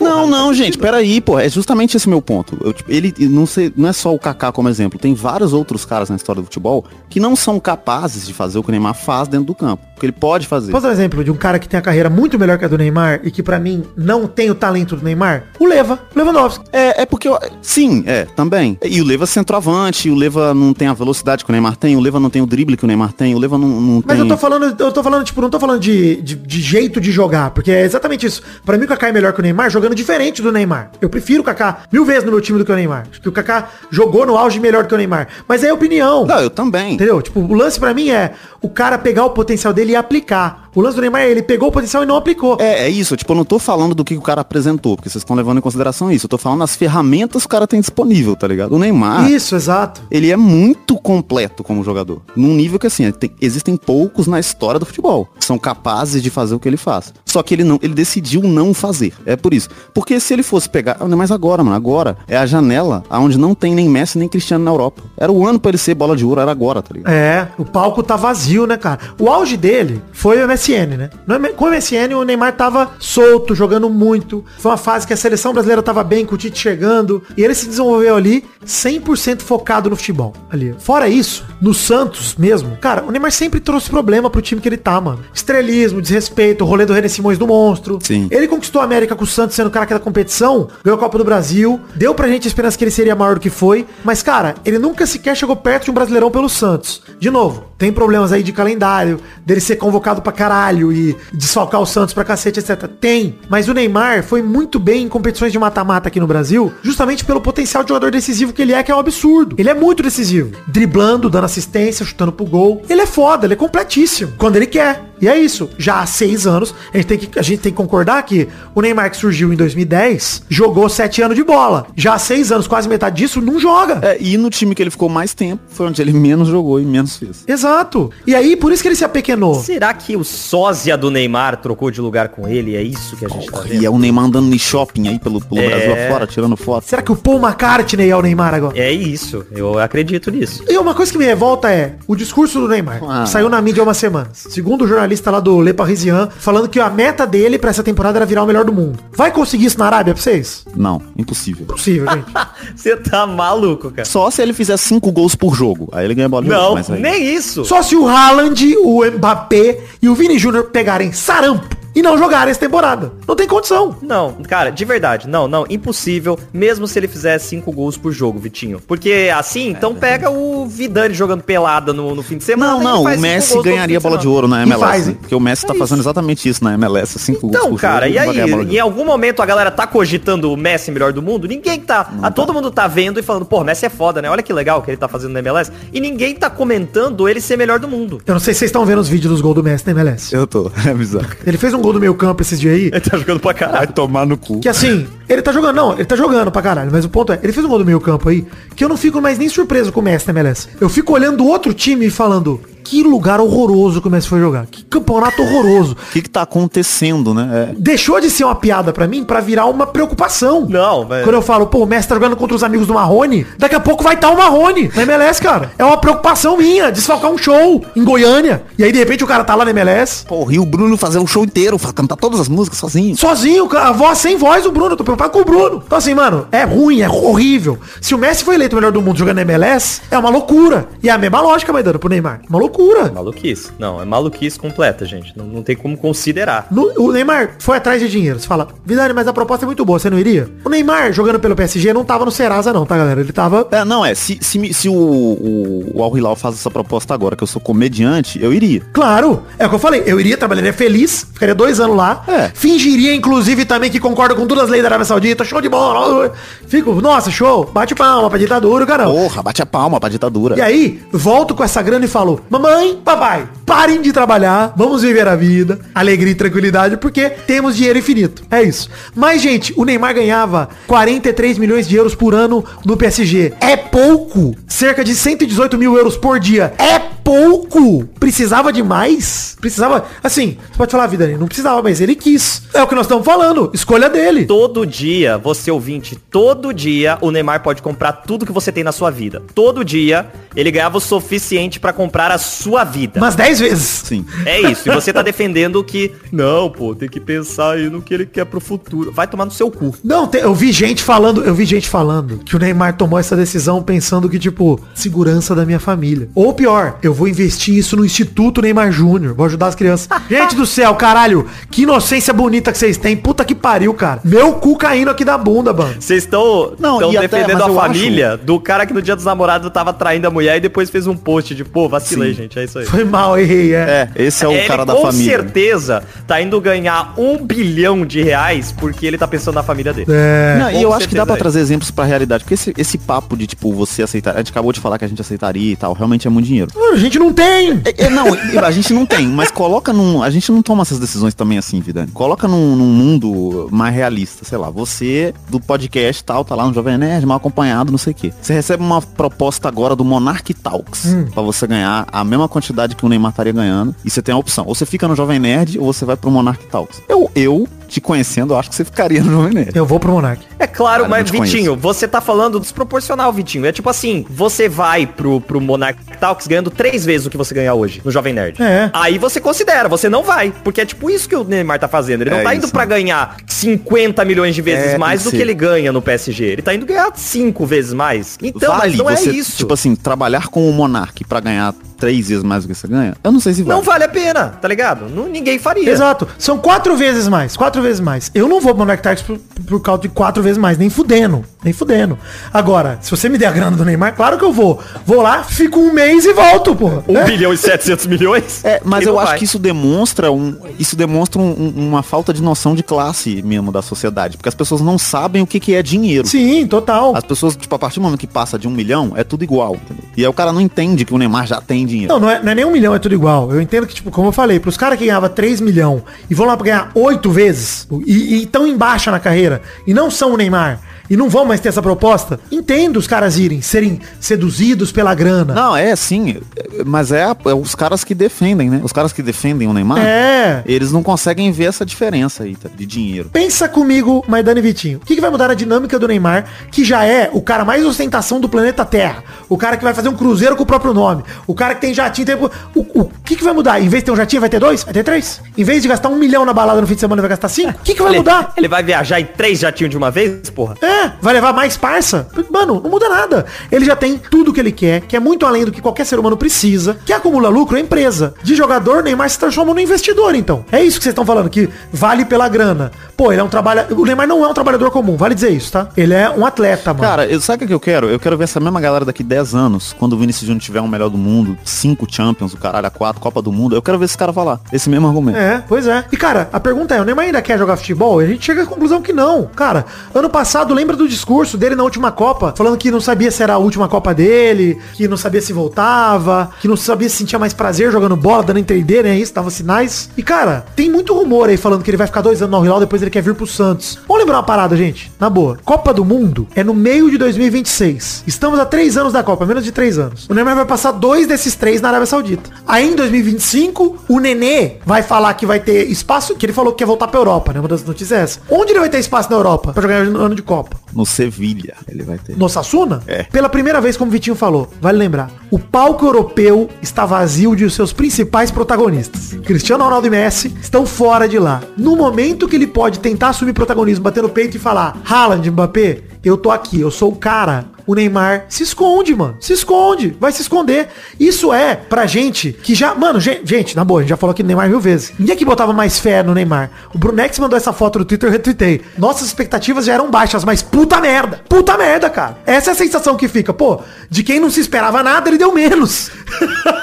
Não, 0.00 0.26
não, 0.26 0.52
gente, 0.52 0.76
peraí, 0.78 1.20
pô, 1.20 1.38
é 1.38 1.48
justamente 1.48 1.96
esse 1.96 2.08
meu 2.08 2.20
ponto. 2.20 2.56
Eu, 2.64 2.72
tipo, 2.72 2.90
ele 2.90 3.14
não, 3.28 3.46
sei, 3.46 3.72
não 3.76 3.88
é 3.88 3.92
só 3.92 4.14
o 4.14 4.18
Kaká 4.18 4.50
como 4.52 4.68
exemplo, 4.68 4.98
tem 4.98 5.14
vários 5.14 5.52
outros 5.52 5.84
caras 5.84 6.10
na 6.10 6.16
história 6.16 6.40
do 6.42 6.46
futebol 6.46 6.84
que 7.08 7.20
não 7.20 7.36
são 7.36 7.60
capazes 7.60 8.26
de 8.26 8.32
fazer 8.34 8.58
o 8.58 8.62
que 8.62 8.68
o 8.68 8.72
Neymar 8.72 8.94
faz 8.94 9.28
dentro 9.28 9.46
do 9.46 9.54
campo, 9.54 9.82
que 9.98 10.06
ele 10.06 10.12
pode 10.12 10.46
fazer. 10.46 10.72
Posso 10.72 10.82
dar 10.84 10.88
um 10.90 10.92
exemplo 10.92 11.22
de 11.22 11.30
um 11.30 11.36
cara 11.36 11.58
que 11.58 11.68
tem 11.68 11.78
a 11.78 11.82
carreira 11.82 12.08
muito 12.10 12.38
melhor 12.38 12.58
que 12.58 12.64
a 12.64 12.68
do 12.68 12.76
Neymar 12.78 13.20
e 13.22 13.30
que 13.30 13.42
pra 13.42 13.58
mim 13.58 13.84
não 13.96 14.26
tem 14.26 14.50
o 14.50 14.54
talento 14.54 14.96
do 14.96 15.04
Neymar? 15.04 15.44
O 15.58 15.66
Leva, 15.66 16.00
o 16.14 16.18
Lewandowski. 16.18 16.64
É, 16.72 17.02
é 17.02 17.06
porque, 17.06 17.28
eu- 17.28 17.38
sim, 17.60 18.02
é, 18.06 18.24
também. 18.24 18.78
E 18.84 19.00
o 19.00 19.04
Leva 19.04 19.24
é 19.24 19.26
centroavante, 19.26 20.10
o 20.10 20.14
Leva 20.14 20.52
não 20.54 20.72
tem 20.74 20.88
a 20.88 20.94
velocidade 20.94 21.44
que 21.44 21.50
o 21.50 21.52
Neymar 21.52 21.76
tem, 21.76 21.96
o 21.96 22.00
Leva 22.00 22.18
não 22.18 22.30
tem 22.30 22.42
o 22.42 22.46
drible 22.46 22.76
que 22.76 22.84
o 22.84 22.86
Neymar 22.88 23.12
tem, 23.12 23.34
o 23.34 23.38
Leva 23.38 23.56
não, 23.58 23.68
não 23.68 24.02
Mas 24.06 24.16
tem... 24.16 24.26
eu 24.26 24.28
tô 24.28 24.36
falando, 24.36 24.76
eu 24.78 24.92
tô 24.92 25.02
falando, 25.02 25.24
tipo, 25.24 25.40
não 25.40 25.50
tô 25.50 25.60
falando 25.60 25.80
de, 25.80 26.16
de, 26.22 26.34
de 26.34 26.60
jeito 26.60 27.00
de 27.00 27.12
jogar, 27.12 27.50
porque 27.50 27.70
é 27.70 27.82
exatamente 27.82 28.26
isso. 28.26 28.42
Pra 28.64 28.76
mim 28.78 28.84
o 28.84 28.88
Kaká 28.88 29.08
é 29.08 29.12
melhor 29.12 29.32
que 29.32 29.40
o 29.40 29.42
Neymar 29.42 29.61
jogando 29.68 29.94
diferente 29.94 30.42
do 30.42 30.52
Neymar. 30.52 30.90
Eu 31.00 31.08
prefiro 31.08 31.42
o 31.42 31.44
Kaká 31.44 31.82
mil 31.90 32.04
vezes 32.04 32.24
no 32.24 32.30
meu 32.30 32.40
time 32.40 32.58
do 32.58 32.64
que 32.64 32.72
o 32.72 32.74
Neymar. 32.74 33.06
Acho 33.10 33.20
que 33.20 33.28
o 33.28 33.32
Kaká 33.32 33.68
jogou 33.90 34.26
no 34.26 34.36
auge 34.36 34.60
melhor 34.60 34.82
do 34.84 34.88
que 34.88 34.94
o 34.94 34.98
Neymar. 34.98 35.28
Mas 35.46 35.62
é 35.64 35.72
opinião. 35.72 36.26
Não, 36.26 36.40
eu 36.40 36.50
também. 36.50 36.94
Entendeu? 36.94 37.20
Tipo, 37.20 37.40
o 37.40 37.54
lance 37.54 37.78
pra 37.78 37.94
mim 37.94 38.10
é 38.10 38.34
o 38.60 38.68
cara 38.68 38.98
pegar 38.98 39.24
o 39.24 39.30
potencial 39.30 39.72
dele 39.72 39.92
e 39.92 39.96
aplicar. 39.96 40.61
O 40.74 40.80
lance 40.80 40.96
do 40.96 41.00
Neymar 41.02 41.22
é 41.22 41.30
ele 41.30 41.42
pegou 41.42 41.68
o 41.68 41.72
potencial 41.72 42.02
e 42.02 42.06
não 42.06 42.16
aplicou. 42.16 42.56
É, 42.60 42.84
é 42.84 42.88
isso, 42.88 43.16
tipo, 43.16 43.32
eu 43.32 43.36
não 43.36 43.44
tô 43.44 43.58
falando 43.58 43.94
do 43.94 44.04
que 44.04 44.16
o 44.16 44.20
cara 44.22 44.40
apresentou, 44.40 44.96
porque 44.96 45.08
vocês 45.10 45.20
estão 45.22 45.36
levando 45.36 45.58
em 45.58 45.60
consideração 45.60 46.10
isso. 46.10 46.26
Eu 46.26 46.30
tô 46.30 46.38
falando 46.38 46.60
das 46.60 46.74
ferramentas 46.76 47.42
que 47.42 47.46
o 47.46 47.48
cara 47.50 47.66
tem 47.66 47.80
disponível, 47.80 48.34
tá 48.36 48.46
ligado? 48.48 48.72
O 48.74 48.78
Neymar, 48.78 49.30
Isso, 49.30 49.54
exato. 49.54 50.00
ele 50.10 50.30
é 50.30 50.36
muito 50.36 50.96
completo 50.96 51.62
como 51.62 51.84
jogador. 51.84 52.22
Num 52.34 52.54
nível 52.54 52.78
que, 52.78 52.86
assim, 52.86 53.10
tem- 53.12 53.30
existem 53.40 53.76
poucos 53.76 54.26
na 54.26 54.40
história 54.40 54.78
do 54.80 54.86
futebol 54.86 55.28
que 55.38 55.44
são 55.44 55.58
capazes 55.58 56.22
de 56.22 56.30
fazer 56.30 56.54
o 56.54 56.58
que 56.60 56.68
ele 56.68 56.76
faz. 56.76 57.12
Só 57.26 57.42
que 57.42 57.54
ele 57.54 57.64
não, 57.64 57.78
ele 57.82 57.94
decidiu 57.94 58.42
não 58.42 58.72
fazer. 58.74 59.12
É 59.26 59.36
por 59.36 59.52
isso. 59.54 59.68
Porque 59.94 60.18
se 60.20 60.32
ele 60.32 60.42
fosse 60.42 60.68
pegar, 60.68 60.96
ah, 61.00 61.06
mas 61.16 61.30
agora, 61.30 61.62
mano, 61.64 61.76
agora 61.76 62.16
é 62.28 62.36
a 62.36 62.46
janela 62.46 63.02
onde 63.10 63.38
não 63.38 63.54
tem 63.54 63.74
nem 63.74 63.88
Messi 63.88 64.18
nem 64.18 64.28
Cristiano 64.28 64.64
na 64.64 64.70
Europa. 64.70 65.02
Era 65.16 65.30
o 65.32 65.46
ano 65.46 65.58
pra 65.58 65.70
ele 65.70 65.78
ser 65.78 65.94
bola 65.94 66.16
de 66.16 66.24
ouro, 66.24 66.40
era 66.40 66.50
agora, 66.50 66.80
tá 66.82 66.94
ligado? 66.94 67.12
É, 67.12 67.48
o 67.58 67.64
palco 67.64 68.02
tá 68.02 68.16
vazio, 68.16 68.66
né, 68.66 68.76
cara? 68.76 68.98
O 69.18 69.28
auge 69.30 69.56
dele 69.56 70.02
foi 70.12 70.42
o 70.42 70.46
MSN, 70.68 70.96
né? 70.96 71.10
M- 71.28 71.48
Com 71.54 71.64
o 71.66 71.70
MSN, 71.70 72.14
o 72.14 72.24
Neymar 72.24 72.52
tava 72.56 72.90
solto, 72.98 73.54
jogando 73.54 73.88
muito. 73.90 74.44
Foi 74.58 74.70
uma 74.70 74.76
fase 74.78 75.06
que 75.06 75.12
a 75.12 75.16
seleção 75.16 75.52
brasileira 75.52 75.82
tava 75.82 76.02
bem, 76.04 76.24
com 76.24 76.34
o 76.34 76.38
Tite 76.38 76.58
chegando. 76.58 77.22
E 77.36 77.42
ele 77.42 77.54
se 77.54 77.66
desenvolveu 77.66 78.16
ali 78.16 78.44
100% 78.64 79.40
focado 79.42 79.90
no 79.90 79.96
futebol. 79.96 80.32
Ali. 80.50 80.74
Fora 80.78 81.08
isso, 81.08 81.44
no 81.60 81.74
Santos 81.74 82.36
mesmo, 82.36 82.76
cara, 82.76 83.02
o 83.04 83.10
Neymar 83.10 83.32
sempre 83.32 83.60
trouxe 83.60 83.90
problema 83.90 84.30
pro 84.30 84.40
time 84.42 84.60
que 84.60 84.68
ele 84.68 84.76
tá, 84.76 85.00
mano. 85.00 85.20
Estrelismo, 85.34 86.00
desrespeito, 86.00 86.64
o 86.64 86.66
rolê 86.66 86.84
do 86.86 86.92
René 86.92 87.08
Simões 87.08 87.38
do 87.38 87.46
monstro. 87.46 87.98
Sim. 88.02 88.28
Ele 88.30 88.46
conquistou 88.48 88.80
a 88.80 88.84
América 88.84 89.16
com 89.16 89.24
o 89.24 89.26
Santos 89.26 89.56
sendo 89.56 89.70
craque 89.70 89.92
da 89.92 90.00
competição, 90.00 90.68
ganhou 90.84 90.96
a 90.96 91.00
Copa 91.00 91.18
do 91.18 91.24
Brasil, 91.24 91.80
deu 91.94 92.14
pra 92.14 92.28
gente 92.28 92.46
a 92.46 92.48
esperança 92.48 92.76
que 92.78 92.84
ele 92.84 92.90
seria 92.90 93.14
maior 93.16 93.34
do 93.34 93.40
que 93.40 93.50
foi, 93.50 93.86
mas 94.04 94.22
cara, 94.22 94.54
ele 94.64 94.78
nunca 94.78 95.06
sequer 95.06 95.36
chegou 95.36 95.56
perto 95.56 95.84
de 95.84 95.90
um 95.90 95.94
Brasileirão 95.94 96.30
pelo 96.30 96.48
Santos. 96.48 97.02
De 97.18 97.30
novo, 97.30 97.64
tem 97.78 97.92
problemas 97.92 98.32
aí 98.32 98.42
de 98.42 98.52
calendário, 98.52 99.18
dele 99.44 99.60
ser 99.60 99.76
convocado 99.76 100.20
pra 100.22 100.32
caralho 100.32 100.51
e 100.92 101.16
desfalcar 101.32 101.80
o 101.80 101.86
Santos 101.86 102.14
pra 102.14 102.24
cacete, 102.24 102.60
etc. 102.60 102.88
Tem, 103.00 103.38
mas 103.48 103.68
o 103.68 103.74
Neymar 103.74 104.22
foi 104.22 104.42
muito 104.42 104.78
bem 104.78 105.04
em 105.04 105.08
competições 105.08 105.52
de 105.52 105.58
mata-mata 105.58 106.08
aqui 106.08 106.20
no 106.20 106.26
Brasil, 106.26 106.72
justamente 106.82 107.24
pelo 107.24 107.40
potencial 107.40 107.82
de 107.82 107.88
jogador 107.88 108.10
decisivo 108.10 108.52
que 108.52 108.62
ele 108.62 108.72
é, 108.72 108.82
que 108.82 108.90
é 108.90 108.94
um 108.94 108.98
absurdo. 108.98 109.56
Ele 109.58 109.70
é 109.70 109.74
muito 109.74 110.02
decisivo, 110.02 110.52
driblando, 110.66 111.30
dando 111.30 111.44
assistência, 111.44 112.04
chutando 112.04 112.32
pro 112.32 112.44
gol. 112.44 112.82
Ele 112.88 113.00
é 113.00 113.06
foda, 113.06 113.46
ele 113.46 113.54
é 113.54 113.56
completíssimo, 113.56 114.32
quando 114.36 114.56
ele 114.56 114.66
quer. 114.66 115.12
E 115.22 115.28
é 115.28 115.38
isso. 115.38 115.70
Já 115.78 116.00
há 116.00 116.06
seis 116.06 116.48
anos, 116.48 116.74
a 116.92 116.96
gente, 116.96 117.06
tem 117.06 117.18
que, 117.18 117.38
a 117.38 117.42
gente 117.42 117.60
tem 117.60 117.70
que 117.70 117.76
concordar 117.76 118.20
que 118.24 118.48
o 118.74 118.80
Neymar 118.82 119.08
que 119.08 119.16
surgiu 119.16 119.52
em 119.52 119.56
2010 119.56 120.46
jogou 120.48 120.88
sete 120.88 121.22
anos 121.22 121.36
de 121.36 121.44
bola. 121.44 121.86
Já 121.94 122.14
há 122.14 122.18
seis 122.18 122.50
anos, 122.50 122.66
quase 122.66 122.88
metade 122.88 123.18
disso, 123.18 123.40
não 123.40 123.60
joga. 123.60 124.00
É, 124.02 124.18
e 124.20 124.36
no 124.36 124.50
time 124.50 124.74
que 124.74 124.82
ele 124.82 124.90
ficou 124.90 125.08
mais 125.08 125.32
tempo, 125.32 125.62
foi 125.68 125.86
onde 125.86 126.02
ele 126.02 126.12
menos 126.12 126.48
jogou 126.48 126.80
e 126.80 126.84
menos 126.84 127.16
fez. 127.16 127.44
Exato. 127.46 128.10
E 128.26 128.34
aí, 128.34 128.56
por 128.56 128.72
isso 128.72 128.82
que 128.82 128.88
ele 128.88 128.96
se 128.96 129.04
apequenou. 129.04 129.54
Será 129.62 129.94
que 129.94 130.16
o 130.16 130.24
sósia 130.42 130.96
do 130.96 131.10
Neymar 131.10 131.56
trocou 131.60 131.90
de 131.90 132.00
lugar 132.00 132.28
com 132.28 132.48
ele? 132.48 132.76
É 132.76 132.82
isso 132.82 133.16
que 133.16 133.24
a 133.24 133.28
gente 133.28 133.46
tá 133.50 133.62
E 133.64 133.68
vendo? 133.68 133.86
é 133.86 133.90
o 133.90 133.98
Neymar 133.98 134.24
andando 134.26 134.46
no 134.46 134.58
shopping 134.58 135.08
aí 135.08 135.18
pelo, 135.18 135.40
pelo 135.40 135.60
É. 135.60 135.68
Brasil 135.68 135.92
afora, 136.06 136.26
tirando 136.26 136.56
foto. 136.56 136.84
Será 136.86 137.00
que 137.00 137.12
o 137.12 137.16
Paul 137.16 137.38
McCartney 137.40 138.10
é 138.10 138.16
o 138.16 138.20
Neymar 138.22 138.54
agora? 138.54 138.76
É 138.78 138.90
isso, 138.92 139.46
eu 139.52 139.78
acredito 139.78 140.30
nisso. 140.30 140.64
E 140.68 140.76
uma 140.76 140.94
coisa 140.94 141.10
que 141.12 141.18
me 141.18 141.24
revolta 141.24 141.70
é 141.70 141.94
o 142.06 142.14
discurso 142.16 142.60
do 142.60 142.68
Neymar. 142.68 143.00
Ah. 143.08 143.24
Saiu 143.26 143.48
na 143.48 143.60
mídia 143.62 143.82
há 143.82 143.84
umas 143.84 143.96
semanas. 143.96 144.46
Segundo 144.50 144.84
o 144.84 144.88
jornalista 144.88 145.30
lá 145.30 145.40
do 145.40 145.60
Le 145.60 145.72
Parisien, 145.72 146.28
falando 146.38 146.68
que 146.68 146.80
a 146.80 146.90
meta 146.90 147.26
dele 147.26 147.58
pra 147.58 147.70
essa 147.70 147.82
temporada 147.82 148.18
era 148.18 148.26
virar 148.26 148.42
o 148.42 148.46
melhor 148.46 148.64
do 148.64 148.72
mundo. 148.72 148.98
Vai 149.16 149.30
conseguir 149.30 149.66
isso 149.66 149.78
na 149.78 149.86
Arábia 149.86 150.12
pra 150.14 150.22
vocês? 150.22 150.64
Não, 150.76 151.00
impossível. 151.16 151.66
Possível, 151.66 152.06
gente. 152.12 152.26
Você 152.74 152.96
tá 152.96 153.26
maluco, 153.26 153.90
cara. 153.90 154.04
Só 154.04 154.30
se 154.30 154.42
ele 154.42 154.52
fizer 154.52 154.76
cinco 154.76 155.10
gols 155.12 155.34
por 155.34 155.54
jogo. 155.54 155.88
Aí 155.92 156.04
ele 156.04 156.14
ganha 156.14 156.28
bola 156.28 156.42
de 156.42 156.48
Não, 156.50 156.74
mas 156.74 156.90
aí- 156.90 157.00
nem 157.00 157.34
isso. 157.34 157.64
Só 157.64 157.82
se 157.82 157.94
o 157.94 158.06
Haaland, 158.08 158.76
o 158.78 159.04
Mbappé 159.04 159.80
e 160.00 160.08
o 160.08 160.14
Vini 160.14 160.31
Júnior 160.38 160.64
pegarem 160.64 161.12
sarampo 161.12 161.81
e 161.94 162.02
não 162.02 162.16
jogarem 162.18 162.50
essa 162.50 162.60
temporada. 162.60 163.12
Não 163.26 163.34
tem 163.36 163.46
condição. 163.46 163.96
Não, 164.02 164.32
cara, 164.48 164.70
de 164.70 164.84
verdade, 164.84 165.28
não, 165.28 165.46
não, 165.48 165.64
impossível, 165.68 166.38
mesmo 166.52 166.86
se 166.86 166.98
ele 166.98 167.08
fizer 167.08 167.38
cinco 167.38 167.72
gols 167.72 167.96
por 167.96 168.12
jogo, 168.12 168.38
Vitinho. 168.38 168.80
Porque 168.86 169.30
assim, 169.34 169.68
então 169.68 169.94
pega 169.94 170.30
o 170.30 170.66
Vidani 170.66 171.14
jogando 171.14 171.42
pelada 171.42 171.92
no, 171.92 172.14
no 172.14 172.22
fim 172.22 172.38
de 172.38 172.44
semana. 172.44 172.72
Não, 172.72 172.80
e 172.80 172.84
não, 172.84 173.02
o 173.02 173.18
Messi 173.18 173.52
gols 173.54 173.64
ganharia 173.64 173.98
fim 174.00 174.02
de 174.02 174.02
bola 174.02 174.16
de 174.16 174.22
semana. 174.22 174.34
ouro 174.36 174.48
na 174.48 174.60
E 174.60 174.62
MLS. 174.62 174.80
faz, 174.84 175.06
né? 175.08 175.16
Porque 175.20 175.34
o 175.34 175.40
Messi 175.40 175.66
tá 175.66 175.74
É 175.74 175.78
fazendo 175.78 175.98
isso. 175.98 176.08
exatamente 176.08 176.48
isso 176.48 176.64
na 176.64 176.74
MLS. 176.74 177.18
Cinco 177.18 177.40
gols 177.42 177.54
Então, 177.56 177.70
por 177.70 177.80
cara, 177.80 178.06
jogo, 178.06 178.14
e 178.14 178.18
aí, 178.18 178.26
vai 178.26 178.34
ganhar 178.36 178.46
bola 178.56 178.64
de 178.64 178.76
em 178.76 178.80
algum 178.80 179.04
momento 179.04 179.42
a 179.42 179.46
galera 179.46 179.70
tá 179.70 179.86
cogitando 179.86 180.52
o 180.52 180.56
Messi 180.56 180.90
melhor 180.90 181.12
do 181.12 181.20
mundo? 181.22 181.46
Ninguém 181.46 181.80
tá. 181.80 182.10
a, 182.22 182.30
todo 182.30 182.52
mundo 182.54 182.70
tá 182.70 182.86
vendo 182.86 183.18
e 183.20 183.22
falando, 183.22 183.44
pô, 183.44 183.60
o 183.60 183.64
Messi 183.64 183.86
é 183.86 183.88
foda, 183.90 184.22
né? 184.22 184.30
Olha 184.30 184.42
que 184.42 184.52
legal 184.52 184.82
que 184.82 184.90
ele 184.90 184.96
tá 184.96 185.08
fazendo 185.08 185.32
na 185.32 185.38
MLS. 185.40 185.70
E 185.92 186.00
ninguém 186.00 186.34
tá 186.34 186.48
comentando 186.48 187.28
ele 187.28 187.40
ser 187.40 187.56
melhor 187.56 187.78
do 187.78 187.88
mundo. 187.88 188.20
Eu 188.26 188.32
não 188.34 188.40
sei 188.40 188.54
se 188.54 188.60
vocês 188.60 188.68
estão 188.70 188.84
vendo 188.86 189.00
os 189.00 189.08
vídeos 189.08 189.30
dos 189.32 189.40
gols 189.40 189.54
do 189.56 189.62
Messi 189.62 189.84
na 189.86 189.92
MLS. 189.92 190.34
Eu 190.34 190.46
tô, 190.46 190.70
é 190.86 190.94
bizarro. 190.94 191.26
Ele 191.46 191.58
fez 191.58 191.74
um 191.74 191.81
gol 191.82 191.92
do 191.92 192.00
meio 192.00 192.14
campo 192.14 192.40
esses 192.42 192.58
dias 192.58 192.74
aí. 192.74 192.86
Ele 192.86 193.00
tá 193.00 193.16
jogando 193.18 193.40
pra 193.40 193.52
Vai 193.52 193.54
caralho. 193.60 193.92
tomar 193.92 194.26
no 194.26 194.36
cu. 194.36 194.60
Que 194.60 194.68
assim, 194.68 195.06
ele 195.28 195.42
tá 195.42 195.52
jogando, 195.52 195.76
não, 195.76 195.92
ele 195.94 196.04
tá 196.04 196.16
jogando 196.16 196.50
pra 196.50 196.62
caralho, 196.62 196.90
mas 196.92 197.04
o 197.04 197.08
ponto 197.08 197.32
é, 197.32 197.40
ele 197.42 197.52
fez 197.52 197.64
um 197.64 197.68
gol 197.68 197.78
do 197.78 197.84
meio 197.84 198.00
campo 198.00 198.28
aí, 198.28 198.46
que 198.74 198.84
eu 198.84 198.88
não 198.88 198.96
fico 198.96 199.20
mais 199.20 199.38
nem 199.38 199.48
surpreso 199.48 199.92
com 199.92 200.00
o 200.00 200.02
Messi 200.02 200.26
na 200.26 200.30
MLS. 200.40 200.68
Eu 200.80 200.88
fico 200.88 201.12
olhando 201.12 201.42
o 201.44 201.46
outro 201.48 201.74
time 201.74 202.06
e 202.06 202.10
falando, 202.10 202.60
que 202.82 203.02
lugar 203.02 203.40
horroroso 203.40 204.00
que 204.00 204.08
o 204.08 204.10
Messi 204.10 204.28
foi 204.28 204.40
jogar. 204.40 204.66
Que 204.66 204.84
campeonato 204.84 205.42
horroroso. 205.42 205.92
O 205.92 206.12
que 206.12 206.22
que 206.22 206.30
tá 206.30 206.42
acontecendo, 206.42 207.32
né? 207.34 207.70
É. 207.70 207.74
Deixou 207.78 208.20
de 208.20 208.30
ser 208.30 208.44
uma 208.44 208.54
piada 208.54 208.92
pra 208.92 209.06
mim 209.06 209.24
pra 209.24 209.40
virar 209.40 209.66
uma 209.66 209.86
preocupação. 209.86 210.66
Não, 210.68 211.06
velho. 211.06 211.24
Quando 211.24 211.36
eu 211.36 211.42
falo, 211.42 211.66
pô, 211.66 211.84
o 211.84 211.86
Messi 211.86 212.08
tá 212.08 212.14
jogando 212.14 212.36
contra 212.36 212.56
os 212.56 212.62
amigos 212.62 212.86
do 212.86 212.94
Marrone, 212.94 213.46
daqui 213.58 213.74
a 213.74 213.80
pouco 213.80 214.02
vai 214.02 214.14
estar 214.14 214.30
o 214.30 214.36
Marrone 214.36 214.90
na 214.94 215.02
MLS, 215.02 215.40
cara. 215.40 215.72
É 215.78 215.84
uma 215.84 215.96
preocupação 215.96 216.56
minha, 216.56 216.90
desfalcar 216.90 217.30
um 217.30 217.38
show 217.38 217.84
em 217.94 218.04
Goiânia. 218.04 218.62
E 218.78 218.84
aí, 218.84 218.92
de 218.92 218.98
repente, 218.98 219.24
o 219.24 219.26
cara 219.26 219.44
tá 219.44 219.54
lá 219.54 219.64
na 219.64 219.70
MLS. 219.70 220.24
Porra, 220.26 220.54
e 220.54 220.58
o 220.58 220.66
Bruno 220.66 220.96
fazer 220.96 221.18
o 221.18 221.26
show 221.26 221.44
inteiro, 221.44 221.78
cantar 221.94 222.16
todas 222.16 222.40
as 222.40 222.48
músicas 222.48 222.78
sozinho. 222.78 223.16
Sozinho, 223.16 223.68
a 223.76 223.92
voz 223.92 224.18
sem 224.18 224.36
voz 224.36 224.64
do 224.64 224.72
Bruno. 224.72 224.92
Eu 224.92 224.96
tô 224.96 225.04
preocupado 225.04 225.32
com 225.32 225.40
o 225.40 225.44
Bruno. 225.44 225.82
Então 225.86 225.98
assim, 225.98 226.14
mano, 226.14 226.46
é 226.50 226.64
ruim, 226.64 227.00
é 227.00 227.08
horrível. 227.08 227.78
Se 228.00 228.14
o 228.14 228.18
Messi 228.18 228.44
foi 228.44 228.54
eleito 228.54 228.74
o 228.74 228.78
melhor 228.78 228.92
do 228.92 229.02
mundo 229.02 229.18
jogando 229.18 229.36
na 229.36 229.42
MLS, 229.42 230.00
é 230.10 230.18
uma 230.18 230.30
loucura. 230.30 230.88
E 231.02 231.08
é 231.08 231.12
a 231.12 231.18
mesma 231.18 231.40
lógica, 231.40 231.72
Maidana, 231.72 231.98
pro 231.98 232.08
Neymar. 232.08 232.40
Uma 232.48 232.58
loucura. 232.58 232.71
Maluquice. 233.12 233.70
Não, 233.78 234.00
é 234.00 234.04
maluquice 234.04 234.58
completa, 234.58 235.04
gente. 235.04 235.36
Não, 235.36 235.44
não 235.46 235.62
tem 235.62 235.76
como 235.76 235.96
considerar. 235.96 236.66
No- 236.70 236.92
o 236.98 237.12
Neymar 237.12 237.56
foi 237.58 237.76
atrás 237.76 238.00
de 238.00 238.08
dinheiro. 238.08 238.38
Você 238.38 238.46
fala, 238.46 238.68
Vidani, 238.84 239.12
mas 239.14 239.26
a 239.28 239.32
proposta 239.32 239.64
é 239.64 239.66
muito 239.66 239.84
boa, 239.84 239.98
você 239.98 240.08
não 240.10 240.18
iria? 240.18 240.48
O 240.64 240.68
Neymar, 240.68 241.12
jogando 241.12 241.38
pelo 241.40 241.54
PSG, 241.56 241.92
não 241.92 242.04
tava 242.04 242.24
no 242.24 242.30
Serasa 242.30 242.72
não, 242.72 242.84
tá, 242.86 242.96
galera? 242.96 243.20
Ele 243.20 243.32
tava... 243.32 243.66
É, 243.70 243.84
não, 243.84 244.04
é, 244.04 244.14
se, 244.14 244.38
se, 244.40 244.72
se 244.72 244.88
o, 244.88 244.92
o, 244.94 245.90
o 245.94 246.02
Al 246.02 246.16
Hilal 246.16 246.36
faz 246.36 246.54
essa 246.54 246.70
proposta 246.70 247.14
agora, 247.14 247.36
que 247.36 247.42
eu 247.42 247.46
sou 247.46 247.60
comediante, 247.60 248.42
eu 248.42 248.52
iria. 248.52 248.80
Claro, 248.92 249.42
é 249.58 249.66
o 249.66 249.68
que 249.68 249.74
eu 249.74 249.78
falei. 249.78 250.02
Eu 250.06 250.18
iria, 250.20 250.36
trabalharia 250.36 250.72
feliz, 250.72 251.26
ficaria 251.32 251.54
dois 251.54 251.80
anos 251.80 251.96
lá. 251.96 252.22
É. 252.28 252.50
Fingiria, 252.54 253.14
inclusive, 253.14 253.64
também 253.64 253.90
que 253.90 253.98
concordo 254.00 254.34
com 254.34 254.46
todas 254.46 254.64
as 254.64 254.70
leis 254.70 254.82
da 254.82 254.88
Arábia 254.88 255.04
Saudita. 255.04 255.44
Show 255.44 255.60
de 255.60 255.68
bola. 255.68 256.32
Fico, 256.66 256.92
nossa, 257.00 257.30
show. 257.30 257.68
Bate 257.72 257.94
palma 257.94 258.28
pra 258.30 258.38
ditadura, 258.38 258.86
caramba. 258.86 259.12
Porra, 259.12 259.42
bate 259.42 259.62
a 259.62 259.66
palma 259.66 259.98
pra 260.00 260.08
ditadura. 260.08 260.56
E 260.56 260.60
aí, 260.60 261.02
volto 261.12 261.54
com 261.54 261.62
essa 261.64 261.82
grana 261.82 262.04
e 262.04 262.08
falo, 262.08 262.40
mamãe, 262.62 262.96
papai, 263.04 263.48
parem 263.66 264.00
de 264.00 264.12
trabalhar, 264.12 264.72
vamos 264.76 265.02
viver 265.02 265.26
a 265.26 265.34
vida, 265.34 265.80
alegria 265.92 266.30
e 266.30 266.36
tranquilidade, 266.36 266.96
porque 266.96 267.28
temos 267.28 267.76
dinheiro 267.76 267.98
infinito. 267.98 268.44
É 268.48 268.62
isso. 268.62 268.88
Mas, 269.16 269.42
gente, 269.42 269.74
o 269.76 269.84
Neymar 269.84 270.14
ganhava 270.14 270.68
43 270.86 271.58
milhões 271.58 271.88
de 271.88 271.96
euros 271.96 272.14
por 272.14 272.34
ano 272.34 272.64
no 272.84 272.96
PSG. 272.96 273.52
É 273.60 273.76
pouco. 273.76 274.54
Cerca 274.68 275.02
de 275.02 275.12
118 275.12 275.76
mil 275.76 275.96
euros 275.96 276.16
por 276.16 276.38
dia. 276.38 276.72
É 276.78 277.00
pouco. 277.24 278.04
Precisava 278.20 278.72
de 278.72 278.82
mais? 278.82 279.56
Precisava. 279.60 280.06
Assim, 280.22 280.56
você 280.70 280.78
pode 280.78 280.92
falar, 280.92 281.06
vida, 281.06 281.26
não 281.38 281.46
precisava, 281.46 281.82
mas 281.82 282.00
ele 282.00 282.14
quis. 282.14 282.62
É 282.74 282.82
o 282.82 282.86
que 282.86 282.94
nós 282.94 283.06
estamos 283.06 283.24
falando. 283.24 283.70
Escolha 283.74 284.08
dele. 284.08 284.44
Todo 284.44 284.86
dia, 284.86 285.38
você 285.38 285.70
ouvinte, 285.70 286.16
todo 286.30 286.72
dia 286.72 287.18
o 287.20 287.30
Neymar 287.30 287.62
pode 287.62 287.82
comprar 287.82 288.12
tudo 288.12 288.46
que 288.46 288.52
você 288.52 288.70
tem 288.70 288.84
na 288.84 288.92
sua 288.92 289.10
vida. 289.10 289.42
Todo 289.54 289.84
dia 289.84 290.30
ele 290.54 290.70
ganhava 290.70 290.98
o 290.98 291.00
suficiente 291.00 291.80
pra 291.80 291.92
comprar 291.92 292.30
a 292.30 292.38
sua 292.52 292.84
vida. 292.84 293.18
Mas 293.20 293.34
10 293.34 293.60
vezes. 293.60 294.02
Sim. 294.04 294.24
É 294.46 294.60
isso. 294.70 294.88
E 294.88 294.94
você 294.94 295.12
tá 295.12 295.22
defendendo 295.22 295.82
que. 295.82 296.12
Não, 296.30 296.70
pô, 296.70 296.94
tem 296.94 297.08
que 297.08 297.20
pensar 297.20 297.72
aí 297.72 297.88
no 297.90 298.00
que 298.02 298.12
ele 298.14 298.26
quer 298.26 298.44
pro 298.44 298.60
futuro. 298.60 299.10
Vai 299.12 299.26
tomar 299.26 299.44
no 299.44 299.50
seu 299.50 299.70
cu. 299.70 299.94
Não, 300.04 300.26
te- 300.26 300.38
eu 300.38 300.54
vi 300.54 300.72
gente 300.72 301.02
falando, 301.02 301.42
eu 301.44 301.54
vi 301.54 301.64
gente 301.64 301.88
falando 301.88 302.38
que 302.38 302.54
o 302.56 302.58
Neymar 302.58 302.96
tomou 302.96 303.18
essa 303.18 303.34
decisão 303.36 303.82
pensando 303.82 304.28
que, 304.28 304.38
tipo, 304.38 304.80
segurança 304.94 305.54
da 305.54 305.64
minha 305.64 305.80
família. 305.80 306.28
Ou 306.34 306.52
pior, 306.52 306.98
eu 307.02 307.12
vou 307.14 307.26
investir 307.28 307.74
isso 307.76 307.96
no 307.96 308.04
Instituto 308.04 308.60
Neymar 308.62 308.92
Júnior. 308.92 309.34
Vou 309.34 309.46
ajudar 309.46 309.66
as 309.68 309.74
crianças. 309.74 310.08
gente 310.28 310.54
do 310.54 310.66
céu, 310.66 310.94
caralho, 310.94 311.46
que 311.70 311.82
inocência 311.82 312.32
bonita 312.32 312.70
que 312.72 312.78
vocês 312.78 312.96
têm. 312.96 313.16
Puta 313.16 313.44
que 313.44 313.54
pariu, 313.54 313.92
cara. 313.94 314.20
Meu 314.24 314.54
cu 314.54 314.76
caindo 314.76 315.10
aqui 315.10 315.24
da 315.24 315.36
bunda, 315.38 315.72
mano. 315.72 315.94
Vocês 316.00 316.24
estão 316.24 316.74
Não, 316.78 316.94
estão 316.96 317.10
até- 317.10 317.20
defendendo 317.28 317.52
mas 317.68 317.76
a 317.76 317.80
família 317.80 318.36
do 318.36 318.58
cara 318.60 318.86
que 318.86 318.92
no 318.92 319.00
dia 319.02 319.16
dos 319.16 319.24
namorados 319.24 319.70
tava 319.72 319.92
traindo 319.92 320.26
a 320.26 320.30
mulher 320.30 320.56
e 320.56 320.60
depois 320.60 320.90
fez 320.90 321.06
um 321.06 321.16
post 321.16 321.54
de, 321.54 321.64
pô, 321.64 321.88
vacilei, 321.88 322.30
Sim. 322.30 322.34
gente. 322.41 322.41
É 322.54 322.64
isso 322.64 322.78
aí. 322.78 322.86
Foi 322.86 323.04
mal, 323.04 323.38
errei, 323.38 323.74
é. 323.74 324.08
É, 324.16 324.22
esse 324.22 324.44
é 324.44 324.48
o 324.48 324.52
Ele, 324.52 324.66
cara 324.66 324.84
da 324.84 324.94
com 324.94 325.02
família. 325.02 325.38
certeza 325.38 326.02
tá 326.26 326.40
indo 326.40 326.60
ganhar 326.60 327.14
um 327.18 327.38
bilhão 327.44 328.04
de 328.04 328.22
reais 328.22 328.72
porque 328.72 329.06
ele 329.06 329.18
tá 329.18 329.26
pensando 329.26 329.54
na 329.54 329.62
família 329.62 329.92
dele. 329.92 330.10
É. 330.10 330.56
Não, 330.58 330.70
e 330.70 330.74
com 330.74 330.80
eu 330.80 330.92
acho 330.92 331.08
que 331.08 331.14
dá 331.14 331.26
pra 331.26 331.34
é. 331.34 331.38
trazer 331.38 331.60
exemplos 331.60 331.90
pra 331.90 332.04
realidade. 332.04 332.44
Porque 332.44 332.54
esse, 332.54 332.74
esse 332.76 332.98
papo 332.98 333.36
de, 333.36 333.46
tipo, 333.46 333.72
você 333.72 334.02
aceitar. 334.02 334.34
A 334.34 334.38
gente 334.38 334.50
acabou 334.50 334.72
de 334.72 334.80
falar 334.80 334.98
que 334.98 335.04
a 335.04 335.08
gente 335.08 335.20
aceitaria 335.20 335.72
e 335.72 335.76
tal. 335.76 335.92
Realmente 335.92 336.26
é 336.26 336.30
muito 336.30 336.46
dinheiro. 336.46 336.70
Mano, 336.74 336.94
a 336.94 336.98
gente 336.98 337.18
não 337.18 337.32
tem. 337.32 337.80
É, 337.84 338.04
é, 338.04 338.10
não, 338.10 338.26
a 338.64 338.70
gente 338.70 338.92
não 338.92 339.06
tem, 339.06 339.26
mas 339.26 339.50
coloca 339.50 339.92
num. 339.92 340.22
A 340.22 340.30
gente 340.30 340.50
não 340.50 340.62
toma 340.62 340.82
essas 340.82 340.98
decisões 340.98 341.34
também 341.34 341.58
assim, 341.58 341.80
Vidani. 341.80 342.10
Coloca 342.12 342.46
num, 342.48 342.76
num 342.76 342.86
mundo 342.86 343.68
mais 343.70 343.94
realista, 343.94 344.44
sei 344.44 344.58
lá. 344.58 344.70
Você 344.70 345.34
do 345.48 345.60
podcast 345.60 346.22
tal, 346.24 346.44
tá 346.44 346.54
lá 346.54 346.66
no 346.66 346.74
Jovem 346.74 346.98
Nerd, 346.98 347.26
mal 347.26 347.36
acompanhado, 347.36 347.90
não 347.90 347.98
sei 347.98 348.12
o 348.12 348.16
quê. 348.16 348.32
Você 348.40 348.52
recebe 348.52 348.82
uma 348.82 349.00
proposta 349.00 349.68
agora 349.68 349.94
do 349.96 350.04
Monarch 350.04 350.52
Talks 350.54 351.16
pra 351.32 351.42
você 351.42 351.66
ganhar 351.66 352.06
a 352.10 352.24
mesma 352.32 352.48
quantidade 352.48 352.96
que 352.96 353.04
o 353.04 353.08
Neymar 353.08 353.30
estaria 353.30 353.52
ganhando. 353.52 353.94
E 354.04 354.10
você 354.10 354.20
tem 354.22 354.34
a 354.34 354.38
opção. 354.38 354.64
Ou 354.66 354.74
você 354.74 354.84
fica 354.86 355.06
no 355.06 355.14
Jovem 355.14 355.38
Nerd 355.38 355.78
ou 355.78 355.92
você 355.92 356.04
vai 356.04 356.16
pro 356.16 356.30
Monarch 356.30 356.64
Talks. 356.66 357.00
Eu, 357.08 357.30
eu 357.34 357.68
te 357.88 358.00
conhecendo, 358.00 358.54
eu 358.54 358.58
acho 358.58 358.70
que 358.70 358.74
você 358.74 358.84
ficaria 358.86 359.22
no 359.22 359.30
Jovem 359.30 359.52
Nerd. 359.52 359.72
Eu 359.76 359.84
vou 359.84 360.00
pro 360.00 360.12
Monark. 360.12 360.42
É 360.58 360.66
claro, 360.66 361.04
Cara, 361.04 361.08
mas 361.10 361.30
Vitinho, 361.30 361.76
você 361.76 362.08
tá 362.08 362.20
falando 362.22 362.58
desproporcional, 362.58 363.30
Vitinho. 363.32 363.66
É 363.66 363.72
tipo 363.72 363.90
assim, 363.90 364.24
você 364.30 364.66
vai 364.68 365.06
pro, 365.06 365.40
pro 365.42 365.60
Monarch 365.60 365.98
Talks 366.18 366.46
ganhando 366.46 366.70
três 366.70 367.04
vezes 367.04 367.26
o 367.26 367.30
que 367.30 367.36
você 367.36 367.52
ganha 367.54 367.74
hoje 367.74 368.00
no 368.04 368.10
Jovem 368.10 368.32
Nerd. 368.32 368.62
É. 368.62 368.88
Aí 368.94 369.18
você 369.18 369.40
considera, 369.40 369.88
você 369.90 370.08
não 370.08 370.22
vai. 370.22 370.52
Porque 370.64 370.80
é 370.80 370.86
tipo 370.86 371.10
isso 371.10 371.28
que 371.28 371.36
o 371.36 371.44
Neymar 371.44 371.78
tá 371.78 371.86
fazendo. 371.88 372.22
Ele 372.22 372.30
não 372.30 372.38
É 372.38 372.42
tá 372.42 372.54
indo 372.54 372.64
isso. 372.64 372.72
pra 372.72 372.86
ganhar 372.86 373.36
50 373.46 374.24
milhões 374.24 374.54
de 374.54 374.62
vezes 374.62 374.94
É, 374.94 374.98
mais 374.98 375.22
do 375.24 375.30
que 375.30 375.36
ele 375.36 375.52
ganha 375.54 375.92
no 375.92 376.00
PSG. 376.00 376.44
Ele 376.44 376.62
tá 376.62 376.74
indo 376.74 376.86
ganhar 376.86 377.10
cinco 377.14 377.66
vezes 377.66 377.92
mais. 377.92 378.38
Então, 378.42 378.74
vale 378.76 378.96
mas 378.96 378.98
não 378.98 379.04
você, 379.04 379.30
é 379.30 379.32
isso. 379.34 379.58
tipo 379.58 379.74
assim, 379.74 379.94
trabalhar 379.94 380.48
com 380.48 380.68
o 380.68 380.72
Monark 380.72 381.24
pra 381.24 381.40
ganhar 381.40 381.74
três 382.02 382.28
vezes 382.28 382.42
mais 382.42 382.64
do 382.64 382.68
que 382.68 382.74
você 382.74 382.88
ganha? 382.88 383.14
Eu 383.22 383.30
não 383.30 383.38
sei 383.38 383.54
se 383.54 383.62
vale. 383.62 383.76
Não 383.78 383.84
vale 383.84 384.02
a 384.02 384.08
pena, 384.08 384.48
tá 384.60 384.66
ligado? 384.66 385.08
Não, 385.08 385.28
ninguém 385.28 385.56
faria. 385.56 385.88
Exato. 385.88 386.26
São 386.36 386.58
quatro 386.58 386.96
vezes 386.96 387.28
mais. 387.28 387.56
Quatro 387.56 387.80
vezes 387.80 388.00
mais. 388.00 388.28
Eu 388.34 388.48
não 388.48 388.60
vou 388.60 388.72
pro 388.74 388.78
Monark 388.80 389.00
Talks 389.00 389.22
por, 389.22 389.38
por 389.66 389.80
causa 389.80 390.02
de 390.02 390.08
quatro 390.08 390.42
vezes 390.42 390.58
mais. 390.58 390.76
Nem 390.76 390.90
fudendo. 390.90 391.44
Nem 391.62 391.72
fudendo. 391.72 392.18
Agora, 392.52 392.98
se 393.00 393.08
você 393.08 393.28
me 393.28 393.38
der 393.38 393.46
a 393.46 393.52
grana 393.52 393.76
do 393.76 393.84
Neymar, 393.84 394.16
claro 394.16 394.36
que 394.36 394.44
eu 394.44 394.52
vou. 394.52 394.80
Vou 395.06 395.22
lá, 395.22 395.44
fico 395.44 395.78
um 395.78 395.92
mês 395.92 396.24
e 396.24 396.32
volto, 396.32 396.74
pô. 396.74 396.90
1 397.06 397.16
É. 397.18 397.24
bilhão 397.24 397.52
e 397.52 397.56
700 397.56 398.06
milhões? 398.06 398.64
É, 398.64 398.80
mas 398.84 399.06
eu 399.06 399.16
acho 399.18 399.28
vai? 399.28 399.38
que 399.38 399.44
isso 399.44 399.60
demonstra 399.60 400.32
um, 400.32 400.56
isso 400.78 400.96
demonstra 400.96 401.40
um- 401.40 401.52
um- 401.76 401.88
uma 401.88 402.02
falta 402.02 402.32
de 402.32 402.42
noção 402.42 402.74
de 402.74 402.82
classe 402.82 403.40
mesmo 403.42 403.70
da 403.70 403.80
sociedade, 403.80 404.36
porque 404.36 404.48
as 404.48 404.54
pessoas 404.56 404.80
não 404.80 404.98
sabem 404.98 405.40
o 405.40 405.46
que, 405.46 405.60
que 405.60 405.74
é 405.74 405.82
dinheiro. 405.84 406.26
Sim, 406.26 406.66
total. 406.66 407.14
As 407.16 407.22
pessoas, 407.24 407.54
tipo, 407.54 407.72
a 407.74 407.78
partir 407.78 408.00
do 408.00 408.02
momento 408.02 408.18
que 408.18 408.26
passa 408.26 408.58
de 408.58 408.66
um 408.66 408.70
milhão, 408.72 409.12
é 409.14 409.22
tudo 409.22 409.44
igual, 409.44 409.76
entendeu? 409.76 410.04
E 410.16 410.22
aí 410.22 410.28
o 410.28 410.32
cara 410.32 410.52
não 410.52 410.60
entende 410.60 411.04
que 411.04 411.14
o 411.14 411.18
Neymar 411.18 411.46
já 411.46 411.60
tem 411.60 411.86
Não, 412.06 412.18
não 412.18 412.30
é, 412.30 412.42
não 412.42 412.52
é 412.52 412.54
nem 412.54 412.64
um 412.64 412.70
milhão, 412.70 412.94
é 412.94 412.98
tudo 412.98 413.14
igual. 413.14 413.50
Eu 413.52 413.60
entendo 413.60 413.86
que, 413.86 413.94
tipo, 413.94 414.10
como 414.10 414.28
eu 414.28 414.32
falei, 414.32 414.58
pros 414.58 414.76
caras 414.76 414.98
que 414.98 415.06
ganhavam 415.06 415.28
3 415.28 415.60
milhão 415.60 416.02
e 416.28 416.34
vão 416.34 416.46
lá 416.46 416.56
pra 416.56 416.64
ganhar 416.64 416.90
8 416.94 417.30
vezes 417.30 417.86
e 418.06 418.42
estão 418.42 418.66
em 418.66 418.76
baixa 418.76 419.10
na 419.10 419.20
carreira 419.20 419.62
e 419.86 419.94
não 419.94 420.10
são 420.10 420.32
o 420.32 420.36
Neymar 420.36 420.80
e 421.10 421.16
não 421.16 421.28
vão 421.28 421.44
mais 421.44 421.60
ter 421.60 421.68
essa 421.68 421.82
proposta, 421.82 422.38
entendo 422.50 422.96
os 422.96 423.06
caras 423.06 423.38
irem, 423.38 423.60
serem 423.60 424.00
seduzidos 424.20 424.92
pela 424.92 425.14
grana. 425.14 425.52
Não, 425.54 425.76
é 425.76 425.94
sim, 425.96 426.38
é- 426.56 426.84
mas 426.84 427.12
é, 427.12 427.24
a- 427.24 427.36
é 427.46 427.54
os 427.54 427.74
caras 427.74 428.04
que 428.04 428.14
defendem, 428.14 428.70
né? 428.70 428.80
Os 428.82 428.92
caras 428.92 429.12
que 429.12 429.22
defendem 429.22 429.68
o 429.68 429.72
Neymar, 429.72 429.98
É. 429.98 430.62
eles 430.66 430.92
não 430.92 431.02
conseguem 431.02 431.50
ver 431.52 431.64
essa 431.64 431.84
diferença 431.84 432.44
aí, 432.44 432.56
tá? 432.56 432.68
De 432.74 432.86
dinheiro. 432.86 433.28
Pensa 433.32 433.68
comigo, 433.68 434.24
Maidana 434.28 434.58
e 434.58 434.62
Vitinho. 434.62 434.98
O 434.98 435.00
que, 435.06 435.14
que 435.14 435.20
vai 435.20 435.30
mudar 435.30 435.48
na 435.48 435.54
dinâmica 435.54 435.98
do 435.98 436.06
Neymar, 436.08 436.44
que 436.70 436.84
já 436.84 437.04
é 437.04 437.30
o 437.32 437.42
cara 437.42 437.64
mais 437.64 437.84
ostentação 437.84 438.40
do 438.40 438.48
planeta 438.48 438.84
Terra? 438.84 439.22
O 439.48 439.58
cara 439.58 439.76
que 439.76 439.84
vai 439.84 439.94
fazer 439.94 440.08
um 440.08 440.14
cruzeiro 440.14 440.56
com 440.56 440.62
o 440.62 440.66
próprio 440.66 440.94
nome. 440.94 441.22
O 441.46 441.54
cara 441.54 441.74
que 441.74 441.80
tem 441.80 441.92
jatinho. 441.94 442.26
Tem... 442.26 442.34
O, 442.36 442.50
o 442.74 443.10
que, 443.24 443.36
que 443.36 443.44
vai 443.44 443.52
mudar? 443.52 443.80
Em 443.80 443.88
vez 443.88 444.02
de 444.02 444.06
ter 444.06 444.12
um 444.12 444.16
jatinho, 444.16 444.40
vai 444.40 444.48
ter 444.50 444.58
dois? 444.60 444.82
Vai 444.84 444.94
ter 444.94 445.02
três? 445.04 445.40
Em 445.56 445.64
vez 445.64 445.82
de 445.82 445.88
gastar 445.88 446.08
um 446.08 446.16
milhão 446.16 446.44
na 446.44 446.52
balada 446.52 446.80
no 446.80 446.86
fim 446.86 446.94
de 446.94 447.00
semana, 447.00 447.20
ele 447.20 447.28
vai 447.28 447.30
gastar 447.30 447.48
cinco? 447.48 447.70
O 447.80 447.82
que, 447.82 447.94
que 447.94 448.02
vai 448.02 448.10
ele, 448.12 448.18
mudar? 448.18 448.52
Ele 448.56 448.68
vai 448.68 448.82
viajar 448.82 449.20
em 449.20 449.24
três 449.26 449.58
jatinhos 449.58 449.90
de 449.90 449.96
uma 449.96 450.10
vez, 450.10 450.48
porra? 450.50 450.74
É, 450.80 450.91
vai 451.20 451.34
levar 451.34 451.52
mais 451.52 451.76
parça? 451.76 452.28
Mano, 452.50 452.80
não 452.82 452.90
muda 452.90 453.08
nada. 453.08 453.46
Ele 453.70 453.84
já 453.84 453.96
tem 453.96 454.18
tudo 454.18 454.52
que 454.52 454.60
ele 454.60 454.72
quer, 454.72 455.02
que 455.02 455.16
é 455.16 455.20
muito 455.20 455.46
além 455.46 455.64
do 455.64 455.72
que 455.72 455.80
qualquer 455.80 456.04
ser 456.04 456.18
humano 456.18 456.36
precisa. 456.36 456.96
Que 457.04 457.12
acumula 457.12 457.48
lucro 457.48 457.76
é 457.76 457.80
empresa. 457.80 458.34
De 458.42 458.54
jogador, 458.54 459.02
Neymar 459.02 459.28
se 459.30 459.38
transforma 459.38 459.74
no 459.74 459.80
investidor, 459.80 460.34
então. 460.34 460.64
É 460.70 460.82
isso 460.82 460.98
que 460.98 461.04
vocês 461.04 461.12
estão 461.12 461.26
falando, 461.26 461.50
que 461.50 461.68
vale 461.92 462.24
pela 462.24 462.48
grana. 462.48 462.90
Pô, 463.16 463.32
ele 463.32 463.40
é 463.40 463.44
um 463.44 463.48
trabalhador. 463.48 463.98
O 463.98 464.04
Neymar 464.04 464.26
não 464.26 464.44
é 464.44 464.48
um 464.48 464.54
trabalhador 464.54 464.90
comum, 464.90 465.16
vale 465.16 465.34
dizer 465.34 465.50
isso, 465.50 465.72
tá? 465.72 465.88
Ele 465.96 466.14
é 466.14 466.30
um 466.30 466.44
atleta, 466.44 466.92
mano. 466.92 467.06
Cara, 467.06 467.26
eu, 467.26 467.40
sabe 467.40 467.64
o 467.64 467.68
que 467.68 467.74
eu 467.74 467.80
quero? 467.80 468.08
Eu 468.08 468.18
quero 468.18 468.36
ver 468.36 468.44
essa 468.44 468.60
mesma 468.60 468.80
galera 468.80 469.04
daqui 469.04 469.22
10 469.22 469.54
anos, 469.54 469.94
quando 469.98 470.14
o 470.14 470.16
Vinicius 470.16 470.46
Júnior 470.46 470.62
tiver 470.62 470.80
um 470.80 470.88
melhor 470.88 471.08
do 471.08 471.18
mundo, 471.18 471.56
cinco 471.64 472.06
Champions, 472.10 472.52
o 472.52 472.56
caralho, 472.56 472.86
a 472.86 472.90
quatro, 472.90 473.20
Copa 473.20 473.40
do 473.40 473.52
Mundo, 473.52 473.74
eu 473.74 473.82
quero 473.82 473.98
ver 473.98 474.06
esse 474.06 474.18
cara 474.18 474.32
falar. 474.32 474.60
Esse 474.72 474.88
mesmo 474.90 475.06
argumento. 475.06 475.38
É, 475.38 475.62
pois 475.68 475.86
é. 475.86 476.04
E 476.10 476.16
cara, 476.16 476.48
a 476.52 476.60
pergunta 476.60 476.94
é, 476.94 477.00
o 477.00 477.04
Neymar 477.04 477.26
ainda 477.26 477.42
quer 477.42 477.58
jogar 477.58 477.76
futebol? 477.76 478.20
E 478.20 478.24
a 478.24 478.28
gente 478.28 478.44
chega 478.44 478.62
à 478.62 478.66
conclusão 478.66 479.00
que 479.00 479.12
não. 479.12 479.44
Cara, 479.54 479.84
ano 480.14 480.28
passado, 480.28 480.74
lembra 480.82 480.96
do 480.96 481.08
discurso 481.08 481.56
dele 481.56 481.76
na 481.76 481.84
última 481.84 482.10
Copa, 482.10 482.52
falando 482.56 482.76
que 482.76 482.90
não 482.90 483.00
sabia 483.00 483.30
se 483.30 483.40
era 483.40 483.54
a 483.54 483.58
última 483.58 483.88
Copa 483.88 484.12
dele, 484.12 484.80
que 484.94 485.06
não 485.06 485.16
sabia 485.16 485.40
se 485.40 485.52
voltava, 485.52 486.50
que 486.60 486.66
não 486.66 486.76
sabia 486.76 487.08
se 487.08 487.16
sentia 487.16 487.38
mais 487.38 487.52
prazer 487.52 487.92
jogando 487.92 488.16
bola, 488.16 488.42
dando 488.42 488.58
entender, 488.58 489.04
né? 489.04 489.16
Isso, 489.16 489.32
dava 489.32 489.48
sinais. 489.48 490.10
E 490.16 490.24
cara, 490.24 490.66
tem 490.74 490.90
muito 490.90 491.14
rumor 491.14 491.48
aí 491.48 491.56
falando 491.56 491.84
que 491.84 491.90
ele 491.90 491.96
vai 491.96 492.08
ficar 492.08 492.20
dois 492.20 492.42
anos 492.42 492.58
no 492.58 492.66
Hilal, 492.66 492.80
depois 492.80 493.00
ele 493.00 493.12
quer 493.12 493.22
vir 493.22 493.32
pro 493.34 493.46
Santos. 493.46 493.96
Vamos 494.08 494.24
lembrar 494.24 494.38
uma 494.38 494.42
parada, 494.42 494.76
gente? 494.76 495.12
Na 495.20 495.30
boa. 495.30 495.56
Copa 495.64 495.94
do 495.94 496.04
Mundo 496.04 496.48
é 496.56 496.64
no 496.64 496.74
meio 496.74 497.08
de 497.08 497.16
2026. 497.16 498.24
Estamos 498.26 498.58
a 498.58 498.66
três 498.66 498.96
anos 498.96 499.12
da 499.12 499.22
Copa, 499.22 499.46
menos 499.46 499.62
de 499.62 499.70
três 499.70 499.98
anos. 499.98 500.28
O 500.28 500.34
Neymar 500.34 500.56
vai 500.56 500.66
passar 500.66 500.90
dois 500.90 501.28
desses 501.28 501.54
três 501.54 501.80
na 501.80 501.90
Arábia 501.90 502.06
Saudita. 502.06 502.50
Aí 502.66 502.90
em 502.90 502.96
2025, 502.96 504.04
o 504.08 504.18
Nenê 504.18 504.78
vai 504.84 505.04
falar 505.04 505.32
que 505.34 505.46
vai 505.46 505.60
ter 505.60 505.88
espaço, 505.88 506.34
que 506.34 506.44
ele 506.44 506.52
falou 506.52 506.72
que 506.72 506.78
quer 506.78 506.86
voltar 506.86 507.06
pra 507.06 507.20
Europa, 507.20 507.52
né? 507.52 507.60
Uma 507.60 507.68
das 507.68 507.84
notícias 507.84 508.18
é 508.18 508.22
essa. 508.24 508.40
Onde 508.50 508.72
ele 508.72 508.80
vai 508.80 508.88
ter 508.88 508.98
espaço 508.98 509.30
na 509.30 509.36
Europa 509.36 509.72
pra 509.72 509.82
jogar 509.82 510.04
no 510.06 510.20
ano 510.20 510.34
de 510.34 510.42
Copa? 510.42 510.71
No 510.92 511.06
Sevilha, 511.06 511.74
ele 511.88 512.02
vai 512.02 512.18
ter. 512.18 512.36
No 512.36 512.48
Sassuna? 512.48 513.02
É. 513.06 513.24
Pela 513.24 513.48
primeira 513.48 513.80
vez, 513.80 513.96
como 513.96 514.10
o 514.10 514.12
Vitinho 514.12 514.36
falou, 514.36 514.70
vale 514.80 514.98
lembrar, 514.98 515.30
o 515.50 515.58
palco 515.58 516.04
europeu 516.04 516.68
está 516.80 517.06
vazio 517.06 517.56
de 517.56 517.68
seus 517.70 517.92
principais 517.92 518.50
protagonistas. 518.50 519.34
Cristiano 519.44 519.84
Ronaldo 519.84 520.06
e 520.06 520.10
Messi 520.10 520.54
estão 520.60 520.84
fora 520.84 521.28
de 521.28 521.38
lá. 521.38 521.62
No 521.76 521.96
momento 521.96 522.48
que 522.48 522.56
ele 522.56 522.66
pode 522.66 522.98
tentar 522.98 523.30
assumir 523.30 523.52
protagonismo, 523.52 524.04
bater 524.04 524.22
no 524.22 524.28
peito 524.28 524.56
e 524.56 524.60
falar, 524.60 525.00
Haaland, 525.04 525.50
Mbappé, 525.50 526.11
eu 526.24 526.36
tô 526.36 526.50
aqui, 526.50 526.80
eu 526.80 526.90
sou 526.90 527.12
o 527.12 527.16
cara. 527.16 527.66
O 527.84 527.94
Neymar 527.96 528.46
se 528.48 528.62
esconde, 528.62 529.14
mano. 529.14 529.36
Se 529.40 529.52
esconde. 529.52 530.16
Vai 530.20 530.30
se 530.30 530.42
esconder. 530.42 530.88
Isso 531.18 531.52
é 531.52 531.74
pra 531.74 532.06
gente 532.06 532.52
que 532.52 532.74
já... 532.74 532.94
Mano, 532.94 533.18
gente, 533.18 533.44
gente 533.44 533.74
na 533.74 533.84
boa, 533.84 534.00
a 534.00 534.02
gente 534.02 534.10
já 534.10 534.16
falou 534.16 534.32
aqui 534.32 534.42
do 534.42 534.46
Neymar 534.46 534.68
mil 534.68 534.80
vezes. 534.80 535.12
Ninguém 535.18 535.36
que 535.36 535.44
botava 535.44 535.72
mais 535.72 535.98
fé 535.98 536.22
no 536.22 536.32
Neymar. 536.32 536.70
O 536.94 536.98
Brunex 536.98 537.38
mandou 537.40 537.56
essa 537.56 537.72
foto 537.72 537.98
no 537.98 538.04
Twitter, 538.04 538.28
eu 538.28 538.32
retuitei. 538.32 538.82
Nossas 538.96 539.26
expectativas 539.26 539.86
já 539.86 539.94
eram 539.94 540.10
baixas, 540.10 540.44
mas 540.44 540.62
puta 540.62 541.00
merda. 541.00 541.40
Puta 541.48 541.76
merda, 541.76 542.08
cara. 542.08 542.38
Essa 542.46 542.70
é 542.70 542.72
a 542.72 542.76
sensação 542.76 543.16
que 543.16 543.26
fica. 543.26 543.52
Pô, 543.52 543.80
de 544.08 544.22
quem 544.22 544.38
não 544.38 544.50
se 544.50 544.60
esperava 544.60 545.02
nada, 545.02 545.28
ele 545.28 545.38
deu 545.38 545.52
menos. 545.52 546.10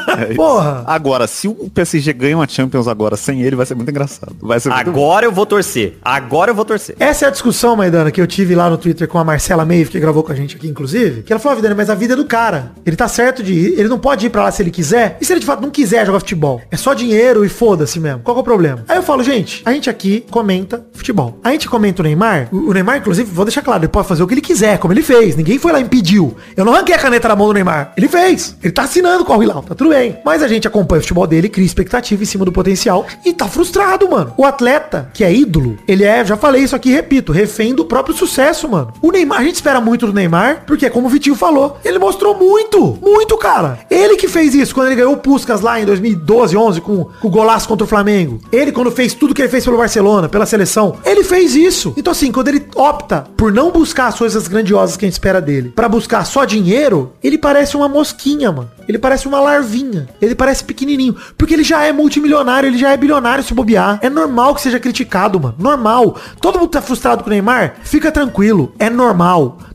É. 0.10 0.34
Porra. 0.34 0.84
Agora, 0.88 1.28
se 1.28 1.48
o 1.48 1.70
PSG 1.74 2.12
ganha 2.14 2.36
uma 2.36 2.48
Champions 2.48 2.88
agora 2.88 3.16
sem 3.16 3.42
ele, 3.42 3.56
vai 3.56 3.66
ser 3.66 3.76
muito 3.76 3.90
engraçado. 3.90 4.36
Vai 4.42 4.60
ser 4.60 4.70
muito 4.70 4.90
Agora 4.90 5.26
eu 5.26 5.32
vou 5.32 5.46
torcer. 5.46 5.98
Agora 6.02 6.52
eu 6.52 6.56
vou 6.56 6.66
torcer. 6.66 6.96
Essa 7.00 7.26
é 7.26 7.28
a 7.28 7.32
discussão, 7.32 7.76
Maidana, 7.76 8.10
que 8.10 8.20
eu 8.20 8.28
tive 8.28 8.56
lá 8.56 8.70
no 8.70 8.78
Twitter 8.78 9.08
com 9.08 9.20
a 9.20 9.24
Marcela 9.30 9.66
Meive, 9.66 9.90
que 9.90 10.00
gravou 10.00 10.24
com 10.24 10.32
a 10.32 10.36
gente 10.36 10.56
aqui, 10.56 10.68
inclusive. 10.68 11.24
Que 11.24 11.34
ela 11.34 11.40
falou, 11.40 11.58
Vidana, 11.58 11.76
mas 11.76 11.90
a 11.90 11.96
vida 11.96 12.14
é 12.14 12.18
do 12.18 12.26
cara. 12.26 12.72
Ele 12.86 12.96
tá 12.96 13.08
certo 13.08 13.44
de 13.44 13.54
ir, 13.54 13.80
ele 13.80 13.90
não 13.90 14.00
pode 14.00 14.26
ir 14.26 14.30
pra 14.30 14.44
lá 14.44 14.52
se 14.52 14.62
ele 14.62 14.72
quiser. 14.72 15.18
E 15.20 15.26
se 15.26 15.34
ele 15.34 15.40
de 15.40 15.46
fato 15.46 15.62
não 15.62 15.70
quiser 15.70 16.06
jogar 16.06 16.20
futebol? 16.20 16.62
É 16.72 16.78
só 16.78 16.94
dinheiro 16.94 17.44
e 17.44 17.50
foda-se 17.50 18.00
mesmo. 18.00 18.22
Qual 18.24 18.38
é 18.38 18.40
o 18.40 18.44
problema? 18.44 18.86
Aí 18.88 18.98
eu 18.98 19.04
falo, 19.04 19.24
gente, 19.24 19.62
a 19.66 19.72
gente 19.74 19.90
aqui 19.90 20.24
comenta 20.32 20.86
futebol. 20.94 21.40
A 21.44 21.52
gente 21.52 21.68
comenta 21.68 22.02
o 22.02 22.06
Neymar. 22.06 22.48
O 22.52 22.70
o 22.70 22.74
Neymar, 22.74 22.98
inclusive, 22.98 23.32
vou 23.32 23.46
deixar 23.46 23.64
claro, 23.64 23.82
ele 23.82 23.88
pode 23.88 24.08
fazer 24.08 24.22
o 24.22 24.28
que 24.28 24.34
ele 24.36 24.42
quiser, 24.42 24.78
como 24.78 24.94
ele 24.94 25.02
fez. 25.02 25.36
Ninguém 25.36 25.58
foi 25.58 25.72
lá 25.72 25.80
e 25.80 25.84
impediu. 25.84 26.36
Eu 26.56 26.64
não 26.64 26.74
arranquei 26.74 26.94
a 26.94 27.00
caneta 27.00 27.28
na 27.28 27.36
mão 27.36 27.48
do 27.48 27.54
Neymar. 27.54 27.94
Ele 27.98 28.08
fez. 28.08 28.56
Ele 28.62 28.72
tá 28.72 28.84
assinando 28.84 29.26
com 29.26 29.34
Al 29.34 29.42
Hilal, 29.42 29.64
tá 29.64 29.74
tudo 29.74 29.90
bem. 29.90 30.18
Mas 30.24 30.44
a 30.44 30.48
gente 30.48 30.68
acompanha 30.68 31.00
o 31.00 31.02
futebol 31.02 31.26
dele, 31.26 31.50
cria 31.50 31.66
expectativa 31.66 32.22
em 32.22 32.26
cima 32.26 32.46
do 32.46 32.52
potencial 32.52 33.08
e 33.26 33.34
tá 33.34 33.48
frustrado, 33.48 34.08
mano. 34.08 34.34
O 34.38 34.46
atleta, 34.46 35.10
que 35.14 35.24
é 35.24 35.34
ídolo, 35.34 35.78
ele 35.88 36.04
é, 36.04 36.24
já 36.24 36.38
falei 36.38 36.62
isso 36.62 36.76
aqui, 36.76 36.92
repito, 36.92 37.32
refém 37.32 37.74
do 37.74 37.86
próprio 37.86 38.16
sucesso, 38.16 38.70
mano. 38.70 38.94
O 39.02 39.12
Neymar, 39.20 39.40
a 39.40 39.44
gente 39.44 39.56
espera 39.56 39.82
muito 39.82 40.08
do 40.08 40.14
Neymar, 40.14 40.64
porque 40.66 40.90
como 40.90 41.08
o 41.08 41.10
Vitinho 41.10 41.36
falou, 41.36 41.78
ele 41.84 42.00
mostrou 42.00 42.36
muito, 42.36 42.98
muito, 43.02 43.38
cara. 43.38 43.80
Ele 43.90 44.16
que 44.16 44.28
fez 44.28 44.56
isso 44.56 44.74
quando 44.74 44.88
ele 44.88 44.96
ganhou 44.96 45.14
o 45.14 45.18
Puskas 45.18 45.62
lá 45.62 45.80
em 45.80 45.86
2012, 45.86 46.56
11, 46.56 46.82
com, 46.82 47.06
com 47.06 47.28
o 47.28 47.32
golaço 47.32 47.68
contra 47.68 47.84
o 47.84 47.88
Flamengo. 47.88 48.40
Ele 48.52 48.72
quando 48.72 48.92
fez 48.92 49.14
tudo 49.14 49.34
que 49.34 49.42
ele 49.42 49.50
fez 49.50 49.66
pelo 49.66 49.78
Barcelona, 49.78 50.30
pela 50.30 50.46
seleção, 50.46 50.96
ele 51.04 51.24
fez 51.24 51.56
isso. 51.56 51.94
Então 51.98 52.12
assim, 52.12 52.32
quando 52.32 52.48
ele 52.48 52.66
opta 52.76 53.26
por 53.36 53.52
não 53.52 53.72
buscar 53.72 54.08
as 54.08 54.18
coisas 54.18 54.48
grandiosas 54.48 54.96
que 54.96 55.06
a 55.06 55.08
gente 55.08 55.14
espera 55.14 55.42
dele, 55.42 55.74
para 55.76 55.90
buscar 55.90 56.26
só 56.26 56.46
dinheiro, 56.46 57.12
ele 57.22 57.38
parece 57.38 57.76
uma 57.76 57.90
mosquinha, 57.90 58.52
mano. 58.52 58.70
Ele 58.90 58.98
parece 58.98 59.28
uma 59.28 59.40
larvinha. 59.40 60.10
Ele 60.20 60.34
parece 60.34 60.64
pequenininho. 60.64 61.16
Porque 61.38 61.54
ele 61.54 61.64
já 61.64 61.84
é 61.84 61.94
multimilionário, 61.94 62.68
ele 62.68 62.78
já 62.80 62.92
é 62.92 62.98
bilionário 62.98 63.44
se 63.44 63.54
bobear. 63.54 64.00
É 64.02 64.10
normal 64.10 64.56
que 64.56 64.62
seja 64.62 64.80
criticado, 64.80 65.40
mano. 65.40 65.54
Normal. 65.60 66.18
Todo 66.42 66.58
mundo 66.58 66.72
tá 66.72 66.82
frustrado 66.82 67.24
com 67.24 67.30
o 67.30 67.32
Neymar? 67.32 67.76
Fica 67.84 68.12
tranquilo. 68.12 68.74
É 68.80 68.90
normal. 68.90 69.09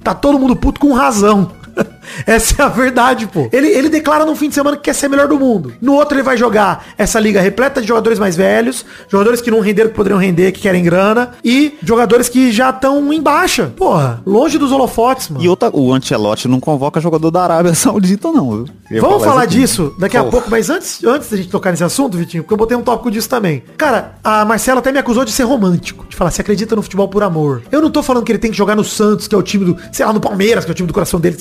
Tá 0.02 0.14
todo 0.14 0.38
mundo 0.38 0.56
puto 0.56 0.80
com 0.80 0.92
razão. 0.92 1.50
Essa 2.26 2.62
é 2.62 2.64
a 2.64 2.68
verdade, 2.68 3.26
pô. 3.26 3.48
Ele, 3.52 3.68
ele 3.68 3.88
declara 3.88 4.24
no 4.24 4.34
fim 4.36 4.48
de 4.48 4.54
semana 4.54 4.76
que 4.76 4.82
quer 4.82 4.94
ser 4.94 5.08
melhor 5.08 5.28
do 5.28 5.38
mundo. 5.38 5.72
No 5.80 5.94
outro 5.94 6.16
ele 6.16 6.22
vai 6.22 6.36
jogar 6.36 6.86
essa 6.96 7.18
liga 7.20 7.40
repleta 7.40 7.80
de 7.80 7.88
jogadores 7.88 8.18
mais 8.18 8.36
velhos, 8.36 8.84
jogadores 9.08 9.40
que 9.40 9.50
não 9.50 9.60
renderam 9.60 9.90
que 9.90 9.96
poderiam 9.96 10.18
render, 10.18 10.52
que 10.52 10.60
querem 10.60 10.82
grana, 10.82 11.32
e 11.44 11.76
jogadores 11.82 12.28
que 12.28 12.52
já 12.52 12.70
estão 12.70 13.12
em 13.12 13.20
baixa. 13.20 13.72
Porra, 13.76 14.22
longe 14.26 14.58
dos 14.58 14.72
holofotes, 14.72 15.28
mano. 15.28 15.44
E 15.44 15.48
outra, 15.48 15.70
o 15.72 15.92
Ancelotti 15.92 16.48
não 16.48 16.60
convoca 16.60 17.00
jogador 17.00 17.30
da 17.30 17.42
Arábia 17.42 17.74
Saudita, 17.74 18.30
não. 18.30 18.64
Viu? 18.90 19.00
Vamos 19.00 19.22
falar, 19.22 19.32
falar 19.32 19.46
disso 19.46 19.94
daqui 19.98 20.16
Porra. 20.16 20.28
a 20.28 20.30
pouco, 20.30 20.50
mas 20.50 20.70
antes, 20.70 21.02
antes 21.04 21.30
da 21.30 21.36
gente 21.36 21.48
tocar 21.48 21.70
nesse 21.70 21.84
assunto, 21.84 22.16
Vitinho, 22.16 22.42
porque 22.42 22.54
eu 22.54 22.58
botei 22.58 22.76
um 22.76 22.82
tópico 22.82 23.10
disso 23.10 23.28
também. 23.28 23.62
Cara, 23.76 24.14
a 24.22 24.44
Marcela 24.44 24.80
até 24.80 24.92
me 24.92 24.98
acusou 24.98 25.24
de 25.24 25.32
ser 25.32 25.44
romântico, 25.44 26.06
de 26.08 26.16
falar, 26.16 26.30
se 26.30 26.40
acredita 26.40 26.76
no 26.76 26.82
futebol 26.82 27.08
por 27.08 27.22
amor. 27.22 27.62
Eu 27.70 27.80
não 27.80 27.90
tô 27.90 28.02
falando 28.02 28.24
que 28.24 28.32
ele 28.32 28.38
tem 28.38 28.50
que 28.50 28.56
jogar 28.56 28.76
no 28.76 28.84
Santos, 28.84 29.26
que 29.26 29.34
é 29.34 29.38
o 29.38 29.42
time 29.42 29.64
do, 29.64 29.76
sei 29.92 30.04
lá, 30.04 30.12
no 30.12 30.20
Palmeiras, 30.20 30.64
que 30.64 30.70
é 30.70 30.72
o 30.72 30.74
time 30.74 30.86
do 30.86 30.94
coração 30.94 31.18
dele, 31.20 31.36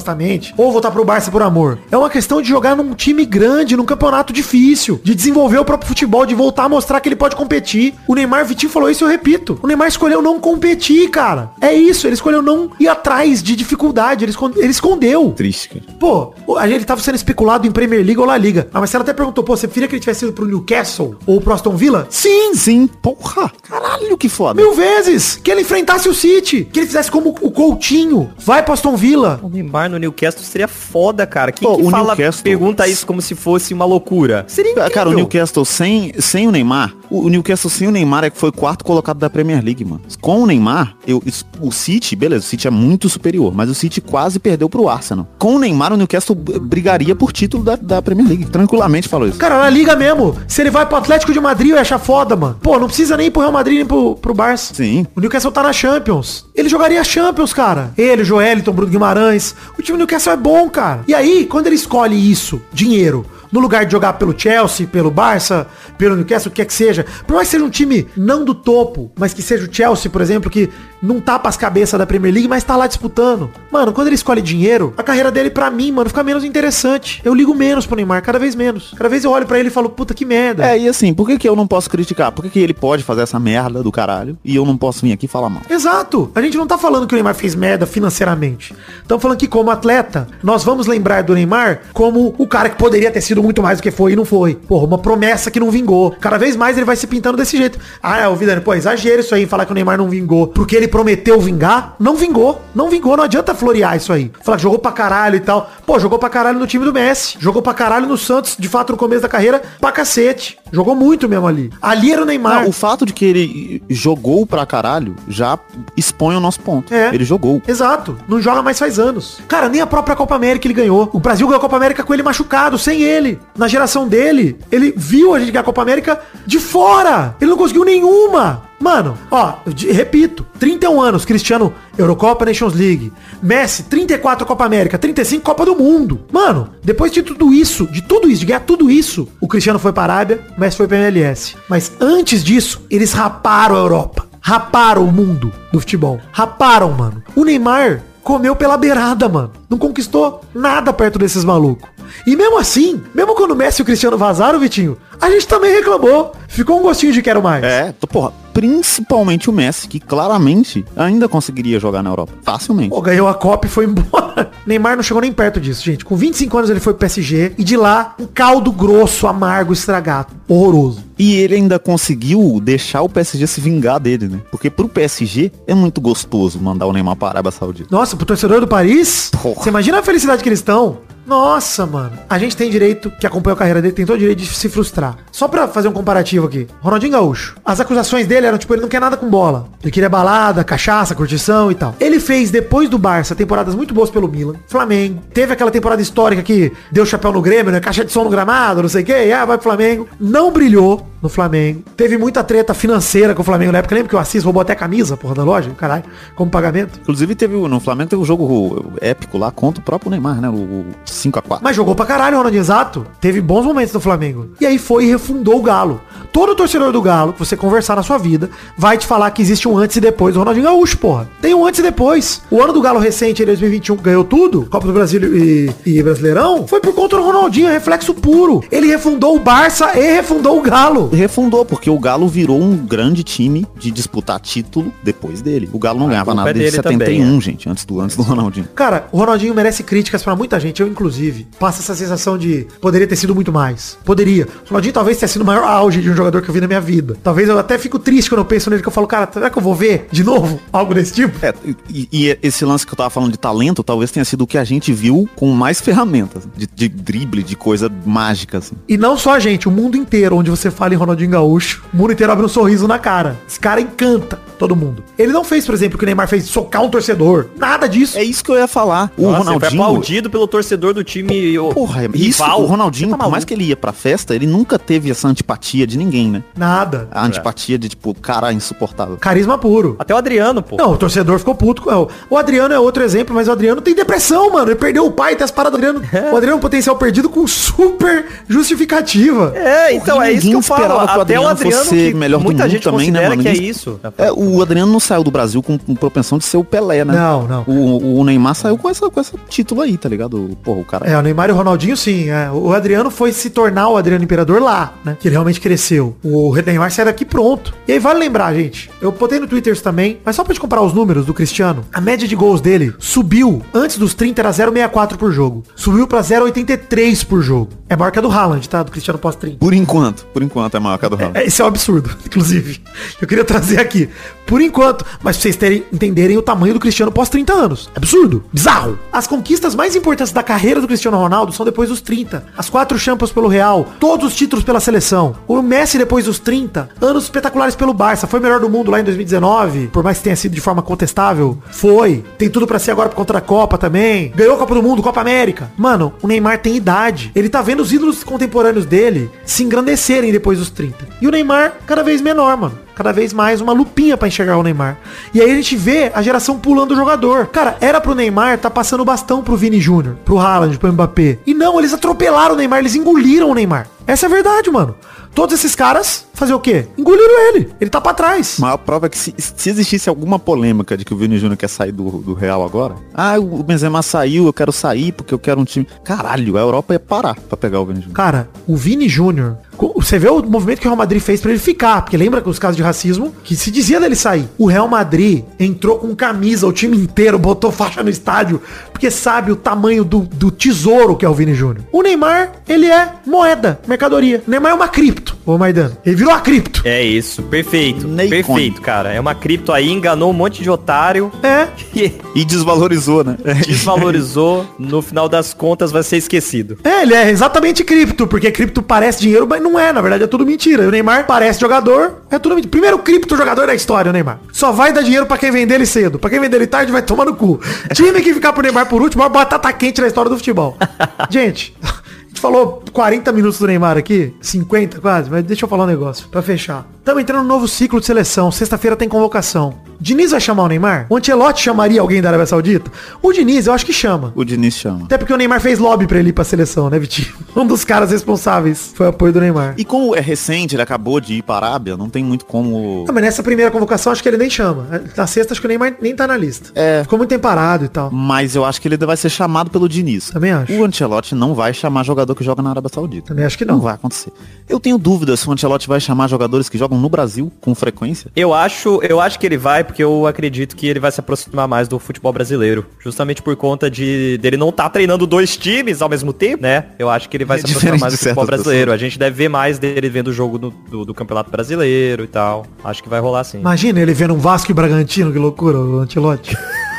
supostamente, 0.00 0.54
ou 0.56 0.72
voltar 0.72 0.90
pro 0.90 1.04
Barça 1.04 1.30
por 1.30 1.42
amor. 1.42 1.78
É 1.90 1.96
uma 1.96 2.10
questão 2.10 2.40
de 2.42 2.48
jogar 2.48 2.74
num 2.74 2.94
time 2.94 3.24
grande, 3.24 3.76
num 3.76 3.84
campeonato 3.84 4.32
difícil, 4.32 5.00
de 5.02 5.14
desenvolver 5.14 5.58
o 5.58 5.64
próprio 5.64 5.88
futebol, 5.88 6.26
de 6.26 6.34
voltar 6.34 6.64
a 6.64 6.68
mostrar 6.68 7.00
que 7.00 7.08
ele 7.08 7.16
pode 7.16 7.36
competir. 7.36 7.94
O 8.08 8.14
Neymar 8.14 8.44
Vitinho 8.46 8.72
falou 8.72 8.90
isso, 8.90 9.04
eu 9.04 9.08
repito. 9.08 9.58
O 9.62 9.66
Neymar 9.66 9.88
escolheu 9.88 10.22
não 10.22 10.40
competir, 10.40 11.08
cara. 11.10 11.50
É 11.60 11.72
isso, 11.72 12.06
ele 12.06 12.14
escolheu 12.14 12.42
não 12.42 12.70
ir 12.80 12.88
atrás 12.88 13.42
de 13.42 13.54
dificuldade, 13.54 14.24
ele, 14.24 14.30
esconde, 14.30 14.58
ele 14.58 14.70
escondeu. 14.70 15.32
Triste, 15.36 15.68
cara. 15.68 15.82
Pô, 15.98 16.32
a 16.56 16.66
gente 16.66 16.84
tava 16.84 17.00
sendo 17.00 17.14
especulado 17.16 17.66
em 17.66 17.70
Premier 17.70 18.04
League 18.04 18.18
ou 18.18 18.26
La 18.26 18.36
Liga. 18.36 18.68
A 18.72 18.78
Marcela 18.78 19.02
até 19.02 19.12
perguntou, 19.12 19.44
pô, 19.44 19.56
você 19.56 19.66
preferia 19.66 19.88
que 19.88 19.94
ele 19.94 20.00
tivesse 20.00 20.24
ido 20.24 20.32
pro 20.32 20.46
Newcastle 20.46 21.16
ou 21.26 21.40
pro 21.40 21.52
Aston 21.52 21.76
Villa? 21.76 22.06
Sim, 22.10 22.54
sim. 22.54 22.86
Porra, 22.86 23.50
caralho, 23.62 24.16
que 24.16 24.28
foda. 24.28 24.60
Mil 24.60 24.74
vezes. 24.74 25.36
Que 25.42 25.50
ele 25.50 25.62
enfrentasse 25.62 26.08
o 26.08 26.14
City. 26.14 26.64
Que 26.64 26.80
ele 26.80 26.86
fizesse 26.86 27.10
como 27.10 27.30
o 27.40 27.50
Coutinho. 27.50 28.30
Vai 28.38 28.62
pro 28.62 28.72
Aston 28.72 28.96
Villa. 28.96 29.40
O 29.42 29.48
Neymar 29.48 29.89
no 29.90 29.98
Newcastle 29.98 30.42
seria 30.42 30.68
foda, 30.68 31.26
cara. 31.26 31.52
Quem 31.52 31.68
Pô, 31.68 31.76
que 31.76 31.90
fala, 31.90 32.14
Newcastle... 32.14 32.42
pergunta 32.42 32.88
isso 32.88 33.06
como 33.06 33.20
se 33.20 33.34
fosse 33.34 33.74
uma 33.74 33.84
loucura? 33.84 34.44
Seria 34.48 34.72
incrível. 34.72 34.90
Cara, 34.90 35.10
o 35.10 35.12
Newcastle 35.12 35.64
sem, 35.64 36.12
sem 36.18 36.48
o 36.48 36.50
Neymar, 36.50 36.94
o, 37.10 37.28
Newcastle 37.28 37.70
sem 37.70 37.88
o 37.88 37.90
Neymar 37.90 38.24
é 38.24 38.30
que 38.30 38.38
foi 38.38 38.52
quarto 38.52 38.84
colocado 38.84 39.18
da 39.18 39.28
Premier 39.28 39.62
League, 39.62 39.84
mano. 39.84 40.02
Com 40.20 40.42
o 40.42 40.46
Neymar, 40.46 40.94
eu, 41.06 41.22
o 41.60 41.72
City, 41.72 42.14
beleza, 42.14 42.44
o 42.44 42.48
City 42.48 42.68
é 42.68 42.70
muito 42.70 43.08
superior, 43.08 43.52
mas 43.54 43.68
o 43.68 43.74
City 43.74 44.00
quase 44.00 44.38
perdeu 44.38 44.68
pro 44.68 44.88
Arsenal. 44.88 45.26
Com 45.38 45.56
o 45.56 45.58
Neymar, 45.58 45.92
o 45.92 45.96
Newcastle 45.96 46.36
brigaria 46.36 47.14
por 47.14 47.32
título 47.32 47.64
da, 47.64 47.76
da 47.76 48.00
Premier 48.00 48.28
League. 48.28 48.46
Tranquilamente 48.46 49.08
falou 49.08 49.28
isso. 49.28 49.38
Cara, 49.38 49.60
na 49.60 49.70
liga 49.70 49.96
mesmo. 49.96 50.36
Se 50.46 50.60
ele 50.62 50.70
vai 50.70 50.86
pro 50.86 50.96
Atlético 50.96 51.32
de 51.32 51.40
Madrid, 51.40 51.70
eu 51.70 51.76
ia 51.76 51.82
achar 51.82 51.98
foda, 51.98 52.36
mano. 52.36 52.58
Pô, 52.62 52.78
não 52.78 52.86
precisa 52.86 53.16
nem 53.16 53.26
ir 53.26 53.30
pro 53.30 53.40
Real 53.40 53.52
Madrid 53.52 53.78
nem 53.78 53.86
pro, 53.86 54.14
pro 54.16 54.34
Barça. 54.34 54.74
Sim. 54.74 55.06
O 55.16 55.20
Newcastle 55.20 55.50
tá 55.50 55.62
na 55.62 55.72
Champions. 55.72 56.46
Ele 56.54 56.68
jogaria 56.68 57.02
Champions, 57.02 57.52
cara. 57.52 57.92
Ele, 57.96 58.22
o 58.22 58.24
Joeliton, 58.24 58.72
Bruno 58.72 58.90
Guimarães. 58.90 59.54
O 59.80 59.82
time 59.82 59.96
do 59.96 60.00
Newcastle 60.00 60.34
é 60.34 60.36
bom, 60.36 60.68
cara. 60.68 61.02
E 61.08 61.14
aí, 61.14 61.46
quando 61.46 61.66
ele 61.66 61.74
escolhe 61.74 62.30
isso, 62.30 62.60
dinheiro, 62.70 63.24
no 63.50 63.60
lugar 63.60 63.86
de 63.86 63.92
jogar 63.92 64.12
pelo 64.12 64.38
Chelsea, 64.38 64.86
pelo 64.86 65.10
Barça, 65.10 65.66
pelo 65.96 66.16
Newcastle, 66.16 66.52
o 66.52 66.54
que 66.54 66.60
é 66.60 66.66
que 66.66 66.72
seja. 66.74 67.06
Por 67.26 67.32
mais 67.32 67.48
que 67.48 67.52
seja 67.52 67.64
um 67.64 67.70
time 67.70 68.06
não 68.14 68.44
do 68.44 68.54
topo, 68.54 69.10
mas 69.18 69.32
que 69.32 69.40
seja 69.40 69.64
o 69.64 69.74
Chelsea, 69.74 70.10
por 70.10 70.20
exemplo, 70.20 70.50
que 70.50 70.68
não 71.02 71.20
tapa 71.20 71.48
as 71.48 71.56
cabeças 71.56 71.98
da 71.98 72.06
Premier 72.06 72.32
League, 72.32 72.48
mas 72.48 72.64
tá 72.64 72.76
lá 72.76 72.86
disputando. 72.86 73.50
Mano, 73.70 73.92
quando 73.92 74.08
ele 74.08 74.16
escolhe 74.16 74.42
dinheiro, 74.42 74.92
a 74.96 75.02
carreira 75.02 75.30
dele 75.30 75.50
pra 75.50 75.70
mim, 75.70 75.90
mano, 75.92 76.08
fica 76.10 76.22
menos 76.22 76.44
interessante. 76.44 77.20
Eu 77.24 77.34
ligo 77.34 77.54
menos 77.54 77.86
pro 77.86 77.96
Neymar, 77.96 78.22
cada 78.22 78.38
vez 78.38 78.54
menos. 78.54 78.92
Cada 78.96 79.08
vez 79.08 79.24
eu 79.24 79.30
olho 79.30 79.46
para 79.46 79.58
ele 79.58 79.68
e 79.68 79.70
falo, 79.70 79.88
puta 79.88 80.12
que 80.12 80.24
merda. 80.24 80.66
É, 80.66 80.78
e 80.78 80.88
assim, 80.88 81.14
por 81.14 81.26
que, 81.26 81.38
que 81.38 81.48
eu 81.48 81.56
não 81.56 81.66
posso 81.66 81.88
criticar? 81.88 82.32
Por 82.32 82.42
que, 82.42 82.50
que 82.50 82.58
ele 82.58 82.74
pode 82.74 83.02
fazer 83.02 83.22
essa 83.22 83.38
merda 83.38 83.82
do 83.82 83.90
caralho 83.90 84.36
e 84.44 84.54
eu 84.56 84.64
não 84.64 84.76
posso 84.76 85.02
vir 85.02 85.12
aqui 85.12 85.26
falar 85.26 85.48
mal? 85.48 85.62
Exato. 85.68 86.30
A 86.34 86.42
gente 86.42 86.56
não 86.56 86.66
tá 86.66 86.76
falando 86.76 87.06
que 87.06 87.14
o 87.14 87.16
Neymar 87.16 87.34
fez 87.34 87.54
merda 87.54 87.86
financeiramente. 87.86 88.74
Estamos 89.02 89.22
falando 89.22 89.38
que 89.38 89.48
como 89.48 89.70
atleta, 89.70 90.26
nós 90.42 90.64
vamos 90.64 90.86
lembrar 90.86 91.22
do 91.22 91.34
Neymar 91.34 91.82
como 91.92 92.34
o 92.36 92.46
cara 92.46 92.68
que 92.68 92.76
poderia 92.76 93.10
ter 93.10 93.20
sido 93.20 93.42
muito 93.42 93.62
mais 93.62 93.78
do 93.78 93.82
que 93.82 93.90
foi 93.90 94.12
e 94.12 94.16
não 94.16 94.24
foi. 94.24 94.54
Porra, 94.54 94.86
uma 94.86 94.98
promessa 94.98 95.50
que 95.50 95.60
não 95.60 95.70
vingou. 95.70 96.10
Cada 96.20 96.36
vez 96.36 96.56
mais 96.56 96.76
ele 96.76 96.84
vai 96.86 96.96
se 96.96 97.06
pintando 97.06 97.36
desse 97.36 97.56
jeito. 97.56 97.78
Ah, 98.02 98.18
é, 98.18 98.28
o 98.28 98.36
Vidani, 98.36 98.60
pô, 98.60 98.74
exagero 98.74 99.20
isso 99.20 99.34
aí, 99.34 99.46
falar 99.46 99.64
que 99.64 99.72
o 99.72 99.74
Neymar 99.74 99.98
não 99.98 100.08
vingou. 100.08 100.48
Porque 100.48 100.76
ele 100.76 100.89
prometeu 100.90 101.40
vingar, 101.40 101.94
não 101.98 102.16
vingou. 102.16 102.60
Não 102.74 102.90
vingou, 102.90 103.16
não 103.16 103.24
adianta 103.24 103.54
florear 103.54 103.96
isso 103.96 104.12
aí. 104.12 104.30
Falar 104.42 104.56
que 104.56 104.62
jogou 104.62 104.78
pra 104.78 104.92
caralho 104.92 105.36
e 105.36 105.40
tal. 105.40 105.70
Pô, 105.86 105.98
jogou 105.98 106.18
pra 106.18 106.28
caralho 106.28 106.58
no 106.58 106.66
time 106.66 106.84
do 106.84 106.92
Messi. 106.92 107.36
Jogou 107.40 107.62
pra 107.62 107.72
caralho 107.72 108.06
no 108.06 108.18
Santos, 108.18 108.56
de 108.58 108.68
fato, 108.68 108.90
no 108.92 108.98
começo 108.98 109.22
da 109.22 109.28
carreira, 109.28 109.62
pra 109.80 109.92
cacete. 109.92 110.58
Jogou 110.72 110.94
muito 110.94 111.28
mesmo 111.28 111.46
ali. 111.46 111.70
Ali 111.80 112.12
era 112.12 112.22
o 112.22 112.24
Neymar. 112.24 112.62
Não, 112.62 112.68
o 112.68 112.72
fato 112.72 113.06
de 113.06 113.12
que 113.12 113.24
ele 113.24 113.82
jogou 113.88 114.46
pra 114.46 114.66
caralho 114.66 115.16
já 115.28 115.58
expõe 115.96 116.36
o 116.36 116.40
nosso 116.40 116.60
ponto. 116.60 116.92
É. 116.92 117.14
Ele 117.14 117.24
jogou. 117.24 117.62
Exato. 117.66 118.16
Não 118.28 118.40
joga 118.40 118.62
mais 118.62 118.78
faz 118.78 118.98
anos. 118.98 119.40
Cara, 119.48 119.68
nem 119.68 119.80
a 119.80 119.86
própria 119.86 120.16
Copa 120.16 120.34
América 120.34 120.66
ele 120.66 120.74
ganhou. 120.74 121.08
O 121.12 121.20
Brasil 121.20 121.46
ganhou 121.46 121.58
a 121.58 121.60
Copa 121.60 121.76
América 121.76 122.02
com 122.02 122.12
ele 122.14 122.22
machucado, 122.22 122.78
sem 122.78 123.02
ele. 123.02 123.38
Na 123.56 123.68
geração 123.68 124.06
dele, 124.06 124.58
ele 124.70 124.92
viu 124.96 125.34
a 125.34 125.38
gente 125.38 125.50
ganhar 125.50 125.62
a 125.62 125.64
Copa 125.64 125.82
América 125.82 126.20
de 126.46 126.58
fora. 126.58 127.36
Ele 127.40 127.50
não 127.50 127.58
conseguiu 127.58 127.84
nenhuma. 127.84 128.69
Mano, 128.80 129.16
ó, 129.30 129.56
repito, 129.92 130.46
31 130.58 131.02
anos, 131.02 131.26
Cristiano, 131.26 131.74
Eurocopa 131.98 132.46
Nations 132.46 132.72
League. 132.72 133.12
Messi, 133.42 133.82
34 133.82 134.46
Copa 134.46 134.64
América, 134.64 134.96
35 134.98 135.44
Copa 135.44 135.66
do 135.66 135.76
Mundo. 135.76 136.22
Mano, 136.32 136.70
depois 136.82 137.12
de 137.12 137.22
tudo 137.22 137.52
isso, 137.52 137.86
de 137.86 138.00
tudo 138.00 138.30
isso, 138.30 138.40
de 138.40 138.46
ganhar 138.46 138.60
tudo 138.60 138.90
isso, 138.90 139.28
o 139.38 139.46
Cristiano 139.46 139.78
foi 139.78 139.92
para 139.92 140.14
Arábia, 140.14 140.40
o 140.56 140.60
Messi 140.60 140.78
foi 140.78 140.88
para 140.88 140.96
MLS. 140.96 141.56
Mas 141.68 141.92
antes 142.00 142.42
disso, 142.42 142.82
eles 142.90 143.12
raparam 143.12 143.76
a 143.76 143.80
Europa. 143.80 144.26
Raparam 144.40 145.04
o 145.04 145.12
mundo 145.12 145.52
do 145.70 145.78
futebol. 145.78 146.18
Raparam, 146.32 146.90
mano. 146.92 147.22
O 147.36 147.44
Neymar 147.44 148.02
comeu 148.22 148.56
pela 148.56 148.78
beirada, 148.78 149.28
mano. 149.28 149.59
Não 149.70 149.78
conquistou 149.78 150.40
nada 150.52 150.92
perto 150.92 151.18
desses 151.18 151.44
malucos. 151.44 151.88
E 152.26 152.34
mesmo 152.34 152.58
assim, 152.58 153.00
mesmo 153.14 153.34
quando 153.36 153.52
o 153.52 153.56
Messi 153.56 153.80
e 153.80 153.82
o 153.82 153.86
Cristiano 153.86 154.18
vazaram, 154.18 154.58
Vitinho, 154.58 154.98
a 155.20 155.30
gente 155.30 155.46
também 155.46 155.72
reclamou. 155.72 156.32
Ficou 156.48 156.80
um 156.80 156.82
gostinho 156.82 157.12
de 157.12 157.22
quero 157.22 157.40
mais. 157.40 157.62
É, 157.62 157.94
porra, 158.10 158.32
principalmente 158.52 159.48
o 159.48 159.52
Messi, 159.52 159.86
que 159.86 160.00
claramente 160.00 160.84
ainda 160.96 161.28
conseguiria 161.28 161.78
jogar 161.78 162.02
na 162.02 162.10
Europa. 162.10 162.32
Facilmente. 162.42 162.90
Pô, 162.90 163.00
ganhou 163.00 163.28
a 163.28 163.34
Copa 163.34 163.66
e 163.66 163.70
foi 163.70 163.84
embora. 163.84 164.50
Neymar 164.66 164.96
não 164.96 165.02
chegou 165.02 165.20
nem 165.20 165.32
perto 165.32 165.60
disso, 165.60 165.84
gente. 165.84 166.04
Com 166.04 166.16
25 166.16 166.58
anos 166.58 166.70
ele 166.70 166.80
foi 166.80 166.92
pro 166.92 167.00
PSG 167.00 167.52
e 167.56 167.64
de 167.64 167.76
lá 167.76 168.14
um 168.18 168.26
caldo 168.26 168.72
grosso, 168.72 169.26
amargo, 169.26 169.72
estragado. 169.72 170.34
Horroroso. 170.48 171.04
E 171.18 171.36
ele 171.36 171.54
ainda 171.54 171.78
conseguiu 171.78 172.58
deixar 172.62 173.02
o 173.02 173.08
PSG 173.08 173.46
se 173.46 173.60
vingar 173.60 174.00
dele, 174.00 174.26
né? 174.26 174.40
Porque 174.50 174.70
pro 174.70 174.88
PSG 174.88 175.52
é 175.66 175.74
muito 175.74 176.00
gostoso 176.00 176.58
mandar 176.58 176.86
o 176.86 176.92
Neymar 176.92 177.14
para 177.14 177.28
a 177.28 177.30
Arábia 177.32 177.50
Saudita. 177.50 177.88
Nossa, 177.90 178.16
pro 178.16 178.24
torcedor 178.24 178.60
do 178.60 178.66
Paris? 178.66 179.30
Porra. 179.40 179.59
Você 179.60 179.68
imagina 179.68 179.98
a 179.98 180.02
felicidade 180.02 180.42
que 180.42 180.48
eles 180.48 180.60
estão? 180.60 181.00
Nossa, 181.26 181.84
mano. 181.84 182.12
A 182.30 182.38
gente 182.38 182.56
tem 182.56 182.70
direito, 182.70 183.10
que 183.20 183.26
acompanha 183.26 183.52
a 183.52 183.58
carreira 183.58 183.82
dele, 183.82 183.92
tem 183.92 184.06
todo 184.06 184.16
o 184.16 184.18
direito 184.18 184.38
de 184.38 184.46
se 184.46 184.70
frustrar. 184.70 185.18
Só 185.30 185.46
pra 185.46 185.68
fazer 185.68 185.86
um 185.86 185.92
comparativo 185.92 186.46
aqui. 186.46 186.66
Ronaldinho 186.80 187.12
Gaúcho. 187.12 187.56
As 187.62 187.78
acusações 187.78 188.26
dele 188.26 188.46
eram, 188.46 188.56
tipo, 188.56 188.72
ele 188.72 188.80
não 188.80 188.88
quer 188.88 189.02
nada 189.02 189.18
com 189.18 189.28
bola. 189.28 189.68
Ele 189.82 189.92
queria 189.92 190.08
balada, 190.08 190.64
cachaça, 190.64 191.14
curtição 191.14 191.70
e 191.70 191.74
tal. 191.74 191.94
Ele 192.00 192.18
fez, 192.18 192.50
depois 192.50 192.88
do 192.88 192.96
Barça, 192.96 193.34
temporadas 193.34 193.74
muito 193.74 193.92
boas 193.92 194.08
pelo 194.08 194.28
Milan, 194.28 194.54
Flamengo. 194.66 195.22
Teve 195.34 195.52
aquela 195.52 195.70
temporada 195.70 196.00
histórica 196.00 196.42
que 196.42 196.72
deu 196.90 197.04
chapéu 197.04 197.30
no 197.30 197.42
Grêmio, 197.42 197.70
né? 197.70 197.80
Caixa 197.80 198.02
de 198.02 198.10
som 198.10 198.24
no 198.24 198.30
gramado, 198.30 198.80
não 198.80 198.88
sei 198.88 199.02
o 199.02 199.06
quê. 199.06 199.30
Ah, 199.30 199.44
vai 199.44 199.58
pro 199.58 199.64
Flamengo. 199.64 200.08
Não 200.18 200.50
brilhou 200.50 201.06
no 201.22 201.28
Flamengo. 201.28 201.82
Teve 201.96 202.16
muita 202.16 202.42
treta 202.42 202.74
financeira 202.74 203.34
com 203.34 203.42
o 203.42 203.44
Flamengo 203.44 203.72
na 203.72 203.78
época. 203.78 203.94
Lembra 203.94 204.08
que 204.08 204.16
o 204.16 204.18
Assis 204.18 204.42
roubou 204.42 204.62
até 204.62 204.72
a 204.72 204.76
camisa, 204.76 205.16
porra, 205.16 205.34
da 205.34 205.44
loja? 205.44 205.70
Caralho, 205.76 206.04
como 206.34 206.50
pagamento. 206.50 206.98
Inclusive, 207.00 207.34
teve 207.34 207.56
no 207.56 207.80
Flamengo 207.80 208.10
teve 208.10 208.22
um 208.22 208.24
jogo 208.24 208.92
épico 209.00 209.38
lá 209.38 209.50
contra 209.50 209.80
o 209.80 209.84
próprio 209.84 210.10
Neymar, 210.10 210.40
né? 210.40 210.48
O, 210.48 210.54
o 210.54 210.86
5x4. 211.06 211.60
Mas 211.62 211.76
jogou 211.76 211.94
pra 211.94 212.06
caralho, 212.06 212.36
Ronaldinho, 212.36 212.60
exato. 212.60 213.06
Teve 213.20 213.40
bons 213.40 213.64
momentos 213.64 213.92
no 213.92 214.00
Flamengo. 214.00 214.48
E 214.60 214.66
aí 214.66 214.78
foi 214.78 215.04
e 215.04 215.10
refundou 215.10 215.58
o 215.58 215.62
Galo. 215.62 216.00
Todo 216.32 216.54
torcedor 216.54 216.92
do 216.92 217.02
Galo, 217.02 217.32
que 217.32 217.38
você 217.38 217.56
conversar 217.56 217.96
na 217.96 218.02
sua 218.02 218.18
vida, 218.18 218.50
vai 218.76 218.96
te 218.96 219.06
falar 219.06 219.30
que 219.30 219.42
existe 219.42 219.68
um 219.68 219.76
antes 219.76 219.96
e 219.96 220.00
depois 220.00 220.34
do 220.34 220.38
Ronaldinho 220.38 220.66
Gaúcho, 220.66 220.98
porra. 220.98 221.28
Tem 221.40 221.54
um 221.54 221.66
antes 221.66 221.80
e 221.80 221.82
depois. 221.82 222.42
O 222.50 222.62
ano 222.62 222.72
do 222.72 222.80
Galo 222.80 222.98
recente, 222.98 223.42
em 223.42 223.46
2021, 223.46 223.96
que 223.96 224.02
ganhou 224.02 224.24
tudo, 224.24 224.66
Copa 224.70 224.86
do 224.86 224.92
Brasil 224.92 225.20
e, 225.36 225.70
e 225.84 226.02
Brasileirão, 226.02 226.66
foi 226.66 226.80
por 226.80 226.94
conta 226.94 227.16
do 227.16 227.22
Ronaldinho, 227.22 227.68
reflexo 227.68 228.14
puro. 228.14 228.62
Ele 228.70 228.86
refundou 228.86 229.36
o 229.36 229.40
Barça 229.40 229.98
e 229.98 230.14
refundou 230.14 230.58
o 230.58 230.62
Galo. 230.62 231.09
Refundou, 231.16 231.64
porque 231.64 231.90
o 231.90 231.98
Galo 231.98 232.28
virou 232.28 232.60
um 232.60 232.76
grande 232.76 233.22
time 233.22 233.66
de 233.76 233.90
disputar 233.90 234.40
título 234.40 234.92
depois 235.02 235.42
dele. 235.42 235.68
O 235.72 235.78
Galo 235.78 235.98
não 235.98 236.08
ganhava 236.08 236.26
culpa 236.26 236.36
nada 236.36 236.50
é 236.50 236.54
desde 236.54 236.70
dele 236.80 236.88
71, 236.88 237.24
também, 237.24 237.40
gente, 237.40 237.68
antes 237.68 237.84
do, 237.84 238.00
antes 238.00 238.16
do 238.16 238.22
Ronaldinho. 238.22 238.68
Cara, 238.74 239.08
o 239.12 239.18
Ronaldinho 239.18 239.54
merece 239.54 239.82
críticas 239.82 240.22
pra 240.22 240.36
muita 240.36 240.58
gente, 240.60 240.80
eu 240.80 240.88
inclusive. 240.88 241.46
Passa 241.58 241.80
essa 241.80 241.94
sensação 241.94 242.38
de 242.38 242.66
poderia 242.80 243.06
ter 243.06 243.16
sido 243.16 243.34
muito 243.34 243.52
mais. 243.52 243.98
Poderia. 244.04 244.46
O 244.64 244.68
Ronaldinho 244.68 244.94
talvez 244.94 245.18
tenha 245.18 245.28
sido 245.28 245.42
o 245.42 245.44
maior 245.44 245.64
auge 245.64 246.00
de 246.00 246.10
um 246.10 246.14
jogador 246.14 246.42
que 246.42 246.48
eu 246.48 246.54
vi 246.54 246.60
na 246.60 246.66
minha 246.66 246.80
vida. 246.80 247.16
Talvez 247.22 247.48
eu 247.48 247.58
até 247.58 247.76
fico 247.76 247.98
triste 247.98 248.30
quando 248.30 248.40
eu 248.40 248.44
penso 248.44 248.70
nele, 248.70 248.82
que 248.82 248.88
eu 248.88 248.92
falo, 248.92 249.06
cara, 249.06 249.28
será 249.32 249.50
que 249.50 249.58
eu 249.58 249.62
vou 249.62 249.74
ver 249.74 250.06
de 250.10 250.22
novo 250.22 250.60
algo 250.72 250.94
desse 250.94 251.14
tipo? 251.14 251.44
É, 251.44 251.52
e, 251.88 252.08
e 252.12 252.38
esse 252.42 252.64
lance 252.64 252.86
que 252.86 252.92
eu 252.92 252.96
tava 252.96 253.10
falando 253.10 253.32
de 253.32 253.38
talento, 253.38 253.82
talvez 253.82 254.10
tenha 254.10 254.24
sido 254.24 254.42
o 254.42 254.46
que 254.46 254.58
a 254.58 254.64
gente 254.64 254.92
viu 254.92 255.28
com 255.34 255.50
mais 255.52 255.80
ferramentas, 255.80 256.48
de, 256.56 256.66
de 256.66 256.88
drible, 256.88 257.42
de 257.42 257.56
coisa 257.56 257.90
mágica, 258.06 258.58
assim. 258.58 258.76
E 258.88 258.96
não 258.96 259.16
só 259.18 259.34
a 259.34 259.38
gente, 259.38 259.68
o 259.68 259.70
mundo 259.70 259.96
inteiro, 259.96 260.36
onde 260.36 260.50
você 260.50 260.70
fala 260.70 260.94
em 260.94 260.99
Ronaldinho 261.00 261.30
Gaúcho, 261.30 261.82
o 261.92 261.96
mundo 261.96 262.12
inteiro 262.12 262.32
abre 262.32 262.44
um 262.44 262.48
sorriso 262.48 262.86
na 262.86 262.98
cara. 262.98 263.36
Esse 263.48 263.58
cara 263.58 263.80
encanta 263.80 264.38
todo 264.60 264.76
mundo. 264.76 265.02
Ele 265.18 265.32
não 265.32 265.42
fez, 265.42 265.64
por 265.64 265.74
exemplo, 265.74 265.96
o 265.96 265.98
que 265.98 266.04
o 266.04 266.06
Neymar 266.06 266.28
fez, 266.28 266.44
socar 266.44 266.82
um 266.84 266.88
torcedor. 266.90 267.46
Nada 267.56 267.88
disso. 267.88 268.16
É 268.18 268.22
isso 268.22 268.44
que 268.44 268.50
eu 268.50 268.56
ia 268.56 268.68
falar. 268.68 269.10
O 269.16 269.22
Nossa, 269.22 269.36
ele 269.38 269.44
foi 269.44 269.52
Ronaldinho. 269.54 269.82
aplaudido 269.82 270.30
pelo 270.30 270.46
torcedor 270.46 270.92
do 270.94 271.02
time 271.02 271.58
o- 271.58 271.70
Porra, 271.70 272.02
rival. 272.02 272.16
isso, 272.20 272.44
o 272.44 272.66
Ronaldinho, 272.66 273.10
tá 273.10 273.18
por 273.24 273.30
mais 273.30 273.44
que 273.44 273.54
ele 273.54 273.64
ia 273.64 273.76
pra 273.76 273.92
festa, 273.92 274.34
ele 274.34 274.46
nunca 274.46 274.78
teve 274.78 275.10
essa 275.10 275.26
antipatia 275.26 275.86
de 275.86 275.96
ninguém, 275.96 276.30
né? 276.30 276.42
Nada. 276.56 277.08
A 277.10 277.24
antipatia 277.24 277.78
de, 277.78 277.88
tipo, 277.88 278.14
cara 278.14 278.52
insuportável. 278.52 279.16
Carisma 279.16 279.56
puro. 279.56 279.96
Até 279.98 280.14
o 280.14 280.16
Adriano, 280.18 280.62
pô. 280.62 280.76
Não, 280.76 280.92
o 280.92 280.96
torcedor 280.96 281.38
ficou 281.38 281.54
puto 281.54 281.82
com 281.82 282.08
o 282.28 282.36
Adriano 282.36 282.74
é 282.74 282.78
outro 282.78 283.02
exemplo, 283.02 283.34
mas 283.34 283.48
o 283.48 283.52
Adriano 283.52 283.80
tem 283.80 283.94
depressão, 283.94 284.50
mano. 284.52 284.68
Ele 284.68 284.74
perdeu 284.78 285.06
o 285.06 285.10
pai, 285.10 285.34
tem 285.36 285.44
as 285.44 285.50
paradas 285.50 285.80
do 285.80 285.86
Adriano. 285.86 286.00
O 286.32 286.36
Adriano 286.36 286.54
é 286.54 286.56
um 286.56 286.60
potencial 286.60 286.94
perdido 286.96 287.28
com 287.30 287.46
super 287.46 288.26
justificativa. 288.48 289.52
É, 289.56 289.94
então 289.94 290.22
é 290.22 290.32
isso 290.32 290.46
que 290.48 290.52
eu 290.52 290.62
falo. 290.62 290.80
que 290.86 290.92
o 290.92 290.98
Até 291.00 291.18
o 291.18 291.20
Adriano 291.20 291.48
Adriano, 291.48 291.84
fosse 291.84 291.96
que 292.10 292.14
melhor 292.14 292.38
do 292.38 292.44
muita 292.44 292.62
mundo 292.64 292.70
gente 292.72 292.82
também, 292.84 293.10
né, 293.10 293.20
considera 293.20 293.28
mano? 293.30 293.42
que 293.42 293.48
é 293.48 293.52
isso. 293.54 294.00
É, 294.18 294.32
o 294.32 294.49
Adriano 294.62 294.90
não 294.90 295.00
saiu 295.00 295.22
do 295.22 295.30
Brasil 295.30 295.62
com, 295.62 295.76
propensão 295.94 296.38
de 296.38 296.44
ser 296.44 296.56
o 296.56 296.64
Pelé, 296.64 297.04
né? 297.04 297.14
Não, 297.14 297.46
não. 297.46 297.64
O, 297.66 298.20
o 298.20 298.24
Neymar 298.24 298.54
saiu 298.54 298.76
com 298.78 298.88
essa, 298.88 299.10
com 299.10 299.20
essa 299.20 299.36
título 299.48 299.82
aí, 299.82 299.96
tá 299.96 300.08
ligado? 300.08 300.56
Porra, 300.62 300.80
o 300.80 300.84
cara. 300.84 301.06
É, 301.06 301.16
o 301.16 301.22
Neymar 301.22 301.48
e 301.50 301.52
o 301.52 301.56
Ronaldinho, 301.56 301.96
sim. 301.96 302.28
é. 302.28 302.50
O 302.50 302.72
Adriano 302.72 303.10
foi 303.10 303.32
se 303.32 303.50
tornar 303.50 303.88
o 303.88 303.96
Adriano 303.96 304.24
Imperador 304.24 304.60
lá, 304.62 304.94
né? 305.04 305.16
Que 305.18 305.28
ele 305.28 305.34
realmente 305.34 305.60
cresceu. 305.60 306.16
O 306.22 306.54
Neymar 306.54 306.90
saiu 306.90 307.06
daqui 307.06 307.24
pronto. 307.24 307.74
E 307.86 307.92
aí 307.92 307.98
vale 307.98 308.18
lembrar, 308.18 308.54
gente. 308.54 308.90
Eu 309.00 309.12
botei 309.12 309.38
no 309.38 309.46
Twitter 309.46 309.72
isso 309.72 309.82
também, 309.82 310.18
mas 310.24 310.36
só 310.36 310.44
pra 310.44 310.54
te 310.54 310.60
comparar 310.60 310.82
os 310.82 310.92
números 310.92 311.26
do 311.26 311.34
Cristiano, 311.34 311.84
a 311.92 312.00
média 312.00 312.26
de 312.26 312.34
gols 312.34 312.60
dele 312.60 312.94
subiu. 312.98 313.62
Antes 313.74 313.98
dos 313.98 314.14
30 314.14 314.40
era 314.40 314.50
0,64 314.50 315.16
por 315.16 315.32
jogo. 315.32 315.62
Subiu 315.76 316.06
pra 316.06 316.20
0,83 316.20 317.24
por 317.26 317.42
jogo. 317.42 317.70
É 317.88 317.96
maior 317.96 318.10
que 318.10 318.18
a 318.18 318.22
do 318.22 318.30
Haaland, 318.30 318.68
tá? 318.68 318.82
Do 318.82 318.90
Cristiano 318.90 319.18
pós-30. 319.18 319.58
Por 319.58 319.74
enquanto, 319.74 320.24
por 320.26 320.42
enquanto 320.42 320.76
é 320.76 320.80
maior 320.80 320.98
que 320.98 321.06
a 321.06 321.08
do 321.08 321.16
Ronaldo. 321.16 321.38
É, 321.38 321.44
Esse 321.44 321.60
é 321.60 321.64
um 321.64 321.68
absurdo, 321.68 322.10
inclusive. 322.24 322.80
Eu 323.20 323.26
queria 323.26 323.44
trazer 323.44 323.80
aqui. 323.80 324.08
Por 324.50 324.60
enquanto, 324.60 325.06
mas 325.22 325.36
pra 325.36 325.42
vocês 325.42 325.54
terem, 325.54 325.84
entenderem 325.92 326.36
o 326.36 326.42
tamanho 326.42 326.74
do 326.74 326.80
Cristiano 326.80 327.12
pós 327.12 327.28
30 327.28 327.52
anos. 327.52 327.88
Absurdo. 327.94 328.42
Bizarro. 328.52 328.98
As 329.12 329.28
conquistas 329.28 329.76
mais 329.76 329.94
importantes 329.94 330.32
da 330.32 330.42
carreira 330.42 330.80
do 330.80 330.88
Cristiano 330.88 331.16
Ronaldo 331.16 331.52
são 331.52 331.64
depois 331.64 331.88
dos 331.88 332.00
30. 332.00 332.46
As 332.58 332.68
quatro 332.68 332.98
Champions 332.98 333.30
pelo 333.30 333.46
Real, 333.46 333.86
todos 334.00 334.26
os 334.26 334.34
títulos 334.34 334.64
pela 334.64 334.80
seleção. 334.80 335.36
O 335.46 335.62
Messi 335.62 335.98
depois 335.98 336.24
dos 336.24 336.40
30, 336.40 336.88
anos 337.00 337.24
espetaculares 337.24 337.76
pelo 337.76 337.94
Barça. 337.94 338.26
Foi 338.26 338.40
melhor 338.40 338.58
do 338.58 338.68
mundo 338.68 338.90
lá 338.90 338.98
em 338.98 339.04
2019, 339.04 339.86
por 339.86 340.02
mais 340.02 340.18
que 340.18 340.24
tenha 340.24 340.34
sido 340.34 340.52
de 340.52 340.60
forma 340.60 340.82
contestável. 340.82 341.56
Foi. 341.70 342.24
Tem 342.36 342.50
tudo 342.50 342.66
pra 342.66 342.80
ser 342.80 342.90
agora 342.90 343.08
por 343.08 343.14
conta 343.14 343.34
da 343.34 343.40
Copa 343.40 343.78
também. 343.78 344.32
Ganhou 344.34 344.56
a 344.56 344.58
Copa 344.58 344.74
do 344.74 344.82
Mundo, 344.82 345.00
Copa 345.00 345.20
América. 345.20 345.70
Mano, 345.78 346.12
o 346.20 346.26
Neymar 346.26 346.58
tem 346.58 346.74
idade. 346.74 347.30
Ele 347.36 347.48
tá 347.48 347.62
vendo 347.62 347.84
os 347.84 347.92
ídolos 347.92 348.24
contemporâneos 348.24 348.84
dele 348.84 349.30
se 349.44 349.62
engrandecerem 349.62 350.32
depois 350.32 350.58
dos 350.58 350.70
30. 350.70 351.06
E 351.22 351.28
o 351.28 351.30
Neymar 351.30 351.74
cada 351.86 352.02
vez 352.02 352.20
menor, 352.20 352.56
mano. 352.56 352.89
Cada 353.00 353.12
vez 353.12 353.32
mais 353.32 353.62
uma 353.62 353.72
lupinha 353.72 354.14
pra 354.14 354.28
enxergar 354.28 354.58
o 354.58 354.62
Neymar. 354.62 354.98
E 355.32 355.40
aí 355.40 355.50
a 355.50 355.54
gente 355.54 355.74
vê 355.74 356.12
a 356.14 356.20
geração 356.20 356.58
pulando 356.58 356.90
o 356.90 356.94
jogador. 356.94 357.46
Cara, 357.46 357.78
era 357.80 357.98
pro 357.98 358.14
Neymar 358.14 358.58
tá 358.58 358.68
passando 358.68 359.00
o 359.00 359.06
bastão 359.06 359.42
pro 359.42 359.56
Vini 359.56 359.80
Júnior, 359.80 360.16
pro 360.22 360.38
Haaland, 360.38 360.78
pro 360.78 360.92
Mbappé. 360.92 361.38
E 361.46 361.54
não, 361.54 361.78
eles 361.78 361.94
atropelaram 361.94 362.52
o 362.52 362.58
Neymar, 362.58 362.80
eles 362.80 362.94
engoliram 362.94 363.48
o 363.48 363.54
Neymar. 363.54 363.86
Essa 364.06 364.26
é 364.26 364.28
a 364.28 364.30
verdade, 364.30 364.70
mano. 364.70 364.94
Todos 365.34 365.54
esses 365.54 365.74
caras 365.74 366.26
fazer 366.34 366.52
o 366.52 366.60
quê? 366.60 366.88
Engoliram 366.98 367.48
ele. 367.48 367.70
Ele 367.80 367.88
tá 367.88 368.02
pra 368.02 368.12
trás. 368.12 368.56
A 368.58 368.60
maior 368.60 368.76
prova 368.76 369.06
é 369.06 369.08
que 369.08 369.16
se, 369.16 369.34
se 369.38 369.70
existisse 369.70 370.10
alguma 370.10 370.38
polêmica 370.38 370.94
de 370.94 371.02
que 371.02 371.14
o 371.14 371.16
Vini 371.16 371.38
Júnior 371.38 371.56
quer 371.56 371.68
sair 371.68 371.92
do, 371.92 372.18
do 372.18 372.34
Real 372.34 372.62
agora, 372.62 372.96
ah, 373.14 373.38
o 373.38 373.62
Benzema 373.62 374.02
saiu, 374.02 374.44
eu 374.44 374.52
quero 374.52 374.72
sair 374.72 375.12
porque 375.12 375.32
eu 375.32 375.38
quero 375.38 375.58
um 375.58 375.64
time. 375.64 375.86
Caralho, 376.04 376.58
a 376.58 376.60
Europa 376.60 376.92
ia 376.92 377.00
parar 377.00 377.36
pra 377.48 377.56
pegar 377.56 377.80
o 377.80 377.86
Vini 377.86 378.00
Júnior. 378.00 378.14
Cara, 378.14 378.50
o 378.66 378.76
Vini 378.76 379.08
Júnior, 379.08 379.56
você 379.88 380.18
vê 380.18 380.28
o 380.28 380.42
movimento 380.42 380.80
que 380.80 380.86
o 380.86 380.90
Real 380.90 380.96
Madrid 380.96 381.20
fez 381.22 381.40
pra 381.40 381.50
ele 381.50 381.60
ficar, 381.60 382.02
porque 382.02 382.16
lembra 382.16 382.40
que 382.40 382.48
os 382.48 382.58
casos 382.58 382.76
de 382.76 382.82
racismo, 382.82 383.34
que 383.42 383.56
se 383.56 383.70
dizia 383.70 384.00
dele 384.00 384.16
sair. 384.16 384.48
O 384.58 384.66
Real 384.66 384.88
Madrid 384.88 385.44
entrou 385.58 385.98
com 385.98 386.14
camisa, 386.14 386.66
o 386.66 386.72
time 386.72 386.96
inteiro 386.96 387.38
botou 387.38 387.70
faixa 387.70 388.02
no 388.02 388.10
estádio, 388.10 388.60
porque 388.92 389.10
sabe 389.10 389.52
o 389.52 389.56
tamanho 389.56 390.04
do, 390.04 390.20
do 390.20 390.50
tesouro 390.50 391.16
que 391.16 391.24
é 391.24 391.28
o 391.28 391.34
Vini 391.34 391.54
Júnior. 391.54 391.84
O 391.92 392.02
Neymar, 392.02 392.52
ele 392.68 392.86
é 392.86 393.14
moeda, 393.26 393.80
mercadoria. 393.86 394.42
O 394.46 394.50
Neymar 394.50 394.72
é 394.72 394.74
uma 394.74 394.88
cripto, 394.88 395.36
ô 395.54 395.58
Maidano. 395.58 395.96
Ele 396.04 396.16
virou 396.16 396.32
a 396.32 396.40
cripto. 396.40 396.82
É 396.84 397.02
isso, 397.02 397.42
perfeito. 397.44 398.06
Neycoin. 398.06 398.42
Perfeito, 398.42 398.80
cara. 398.80 399.12
É 399.12 399.20
uma 399.20 399.34
cripto 399.34 399.72
aí, 399.72 399.90
enganou 399.90 400.30
um 400.30 400.34
monte 400.34 400.62
de 400.62 400.70
otário. 400.70 401.30
É. 401.42 401.68
E 401.94 402.12
E 402.34 402.44
desvalorizou, 402.44 403.24
né? 403.24 403.36
desvalorizou. 403.66 404.66
No 404.78 405.02
final 405.02 405.28
das 405.28 405.52
contas 405.52 405.90
vai 405.90 406.02
ser 406.02 406.16
esquecido. 406.16 406.78
É, 406.84 407.02
ele 407.02 407.14
é 407.14 407.30
exatamente 407.30 407.84
cripto, 407.84 408.26
porque 408.26 408.50
cripto 408.50 408.82
parece 408.82 409.20
dinheiro, 409.20 409.46
mas 409.48 409.62
não 409.62 409.78
é, 409.78 409.92
na 409.92 410.00
verdade 410.00 410.24
é 410.24 410.26
tudo 410.26 410.46
mentira. 410.46 410.84
E 410.84 410.86
o 410.86 410.90
Neymar 410.90 411.26
parece 411.26 411.60
jogador, 411.60 412.22
é 412.30 412.38
tudo 412.38 412.54
mentira. 412.54 412.70
Primeiro 412.70 412.98
cripto 412.98 413.36
jogador 413.36 413.66
da 413.66 413.74
história, 413.74 414.10
o 414.10 414.12
Neymar. 414.12 414.40
Só 414.52 414.72
vai 414.72 414.92
dar 414.92 415.02
dinheiro 415.02 415.26
pra 415.26 415.38
quem 415.38 415.50
vender 415.50 415.74
ele 415.74 415.86
cedo. 415.86 416.18
Pra 416.18 416.30
quem 416.30 416.40
vender 416.40 416.56
ele 416.56 416.66
tarde 416.66 416.92
vai 416.92 417.02
tomar 417.02 417.24
no 417.24 417.34
cu. 417.34 417.60
Time 417.92 418.20
que 418.20 418.34
ficar 418.34 418.52
pro 418.52 418.62
Neymar 418.62 418.86
por 418.86 419.02
último, 419.02 419.22
é 419.22 419.26
uma 419.26 419.30
batata 419.30 419.72
quente 419.72 420.00
na 420.00 420.06
história 420.06 420.30
do 420.30 420.36
futebol. 420.36 420.76
Gente, 421.30 421.74
a 421.82 421.92
gente 422.30 422.40
falou 422.40 422.82
40 422.92 423.32
minutos 423.32 423.58
do 423.58 423.66
Neymar 423.66 423.98
aqui, 423.98 424.34
50 424.40 425.00
quase, 425.00 425.30
mas 425.30 425.44
deixa 425.44 425.64
eu 425.64 425.68
falar 425.68 425.84
um 425.84 425.88
negócio 425.88 426.28
pra 426.28 426.40
fechar. 426.40 426.86
Estamos 427.00 427.22
entrando 427.22 427.42
no 427.42 427.48
novo 427.48 427.66
ciclo 427.66 427.98
de 427.98 428.04
seleção. 428.06 428.50
Sexta-feira 428.52 428.94
tem 428.94 429.08
convocação. 429.08 429.74
Diniz 430.02 430.30
vai 430.30 430.40
chamar 430.40 430.62
o 430.64 430.68
Neymar? 430.68 431.06
O 431.10 431.16
Ancelotti 431.16 431.62
chamaria 431.62 432.00
alguém 432.00 432.22
da 432.22 432.28
Arábia 432.30 432.46
Saudita? 432.46 432.90
O 433.22 433.32
Diniz, 433.32 433.66
eu 433.66 433.72
acho 433.74 433.84
que 433.84 433.92
chama. 433.92 434.32
O 434.34 434.44
Diniz 434.44 434.74
chama. 434.74 435.04
Até 435.04 435.18
porque 435.18 435.32
o 435.32 435.36
Neymar 435.36 435.60
fez 435.60 435.78
lobby 435.78 436.06
pra 436.06 436.18
ele 436.18 436.30
ir 436.30 436.32
pra 436.32 436.42
seleção, 436.44 436.88
né, 436.88 436.98
Vitinho? 436.98 437.28
Um 437.56 437.66
dos 437.66 437.84
caras 437.84 438.10
responsáveis 438.10 438.92
foi 438.94 439.06
o 439.06 439.08
apoio 439.10 439.32
do 439.32 439.40
Neymar. 439.40 439.74
E 439.76 439.84
como 439.84 440.14
é 440.14 440.20
recente, 440.20 440.74
ele 440.74 440.80
acabou 440.82 441.20
de 441.20 441.34
ir 441.34 441.42
pra 441.42 441.56
Arábia, 441.56 441.96
não 441.96 442.08
tem 442.08 442.24
muito 442.24 442.46
como. 442.46 443.04
Não, 443.06 443.12
mas 443.12 443.22
nessa 443.24 443.42
primeira 443.42 443.70
convocação 443.70 444.12
acho 444.12 444.22
que 444.22 444.28
ele 444.28 444.38
nem 444.38 444.48
chama. 444.48 444.86
Na 445.16 445.26
sexta 445.26 445.52
acho 445.52 445.60
que 445.60 445.66
o 445.66 445.68
Neymar 445.68 445.96
nem 446.00 446.14
tá 446.14 446.26
na 446.26 446.36
lista. 446.36 446.70
É. 446.74 447.02
Ficou 447.02 447.18
muito 447.18 447.28
tempo 447.30 447.42
parado 447.42 447.84
e 447.84 447.88
tal. 447.88 448.10
Mas 448.10 448.54
eu 448.54 448.64
acho 448.64 448.80
que 448.80 448.88
ele 448.88 448.96
vai 448.96 449.16
ser 449.16 449.28
chamado 449.28 449.68
pelo 449.70 449.86
Diniz. 449.88 450.30
Também 450.30 450.52
acho. 450.52 450.72
O 450.72 450.84
Ancelotti 450.84 451.34
não 451.34 451.54
vai 451.54 451.74
chamar 451.74 452.04
jogador 452.04 452.34
que 452.34 452.44
joga 452.44 452.62
na 452.62 452.70
Arábia 452.70 452.90
Saudita. 452.94 453.28
Também 453.28 453.44
acho 453.44 453.58
que 453.58 453.64
Não 453.64 453.74
não. 453.74 453.80
vai 453.82 453.94
acontecer. 453.94 454.32
Eu 454.68 454.78
tenho 454.80 454.96
dúvidas 454.96 455.40
se 455.40 455.48
o 455.48 455.52
Ancelotti 455.52 455.88
vai 455.88 456.00
chamar 456.00 456.28
jogadores 456.28 456.68
que 456.70 456.78
jogam 456.78 456.89
no 456.98 457.08
Brasil 457.08 457.52
com 457.60 457.74
frequência. 457.74 458.30
Eu 458.34 458.54
acho, 458.54 459.00
eu 459.02 459.20
acho 459.20 459.38
que 459.38 459.46
ele 459.46 459.56
vai, 459.56 459.84
porque 459.84 460.02
eu 460.02 460.26
acredito 460.26 460.76
que 460.76 460.86
ele 460.86 461.00
vai 461.00 461.10
se 461.10 461.20
aproximar 461.20 461.68
mais 461.68 461.88
do 461.88 461.98
futebol 461.98 462.32
brasileiro. 462.32 462.86
Justamente 462.98 463.42
por 463.42 463.56
conta 463.56 463.90
de 463.90 464.38
dele 464.38 464.56
não 464.56 464.70
estar 464.70 464.88
treinando 464.90 465.26
dois 465.26 465.56
times 465.56 466.02
ao 466.02 466.08
mesmo 466.08 466.32
tempo, 466.32 466.62
né? 466.62 466.86
Eu 466.98 467.10
acho 467.10 467.28
que 467.28 467.36
ele 467.36 467.44
vai 467.44 467.58
É 467.58 467.60
se 467.60 467.66
aproximar 467.66 467.98
mais 467.98 468.14
do 468.14 468.18
futebol 468.18 468.46
brasileiro. 468.46 468.92
A 468.92 468.96
gente 468.96 469.18
deve 469.18 469.36
ver 469.36 469.48
mais 469.48 469.78
dele 469.78 470.08
vendo 470.08 470.28
o 470.28 470.32
jogo 470.32 470.58
do, 470.58 470.70
do, 470.70 471.04
do 471.04 471.14
Campeonato 471.14 471.50
Brasileiro 471.50 472.24
e 472.24 472.28
tal. 472.28 472.66
Acho 472.82 473.02
que 473.02 473.08
vai 473.08 473.20
rolar 473.20 473.44
sim. 473.44 473.60
Imagina 473.60 474.00
ele 474.00 474.12
vendo 474.12 474.34
um 474.34 474.38
Vasco 474.38 474.70
e 474.70 474.74
Bragantino, 474.74 475.32
que 475.32 475.38
loucura, 475.38 475.78
o 475.78 475.98
Antilote. 476.00 476.56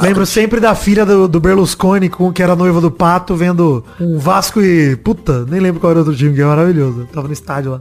Lembro 0.00 0.24
sempre 0.24 0.60
da 0.60 0.74
filha 0.74 1.04
do, 1.04 1.28
do 1.28 1.40
Berlusconi, 1.40 2.08
com 2.08 2.32
que 2.32 2.42
era 2.42 2.56
noiva 2.56 2.80
do 2.80 2.90
Pato, 2.90 3.34
vendo 3.34 3.84
um 4.00 4.18
Vasco 4.18 4.60
e... 4.62 4.96
Puta, 4.96 5.44
nem 5.44 5.60
lembro 5.60 5.80
qual 5.80 5.90
era 5.90 6.00
o 6.00 6.02
outro 6.02 6.16
time, 6.16 6.34
que 6.34 6.40
é 6.40 6.44
maravilhoso. 6.44 7.06
Tava 7.12 7.26
no 7.26 7.32
estádio 7.32 7.72
lá. 7.72 7.80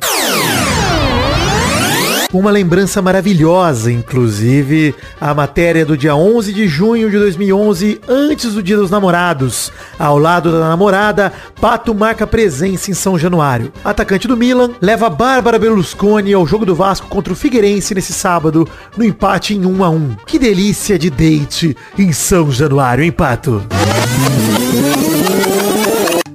Uma 2.33 2.51
lembrança 2.51 3.01
maravilhosa, 3.01 3.91
inclusive, 3.91 4.93
a 5.21 5.33
matéria 5.33 5.85
do 5.85 5.95
dia 5.95 6.15
11 6.15 6.51
de 6.51 6.67
junho 6.67 7.09
de 7.09 7.17
2011, 7.17 8.01
antes 8.07 8.53
do 8.53 8.61
Dia 8.61 8.75
dos 8.75 8.91
Namorados. 8.91 9.71
Ao 9.97 10.17
lado 10.17 10.51
da 10.51 10.59
namorada, 10.59 11.31
Pato 11.61 11.95
marca 11.95 12.27
presença 12.27 12.91
em 12.91 12.93
São 12.93 13.17
Januário. 13.17 13.71
Atacante 13.83 14.27
do 14.27 14.35
Milan 14.35 14.71
leva 14.81 15.09
Bárbara 15.09 15.57
Berlusconi 15.57 16.33
ao 16.33 16.45
jogo 16.45 16.65
do 16.65 16.75
Vasco 16.75 17.07
contra 17.07 17.31
o 17.31 17.35
Figueirense 17.35 17.95
nesse 17.95 18.11
sábado, 18.11 18.67
no 18.97 19.05
empate 19.05 19.55
em 19.55 19.65
1 19.65 19.83
a 19.83 19.89
1. 19.89 20.15
Que 20.25 20.37
delícia 20.37 20.99
de 20.99 21.09
date 21.09 21.77
em 21.97 22.11
São 22.11 22.51
Januário, 22.51 23.03
hein, 23.03 23.11
Pato? 23.11 23.63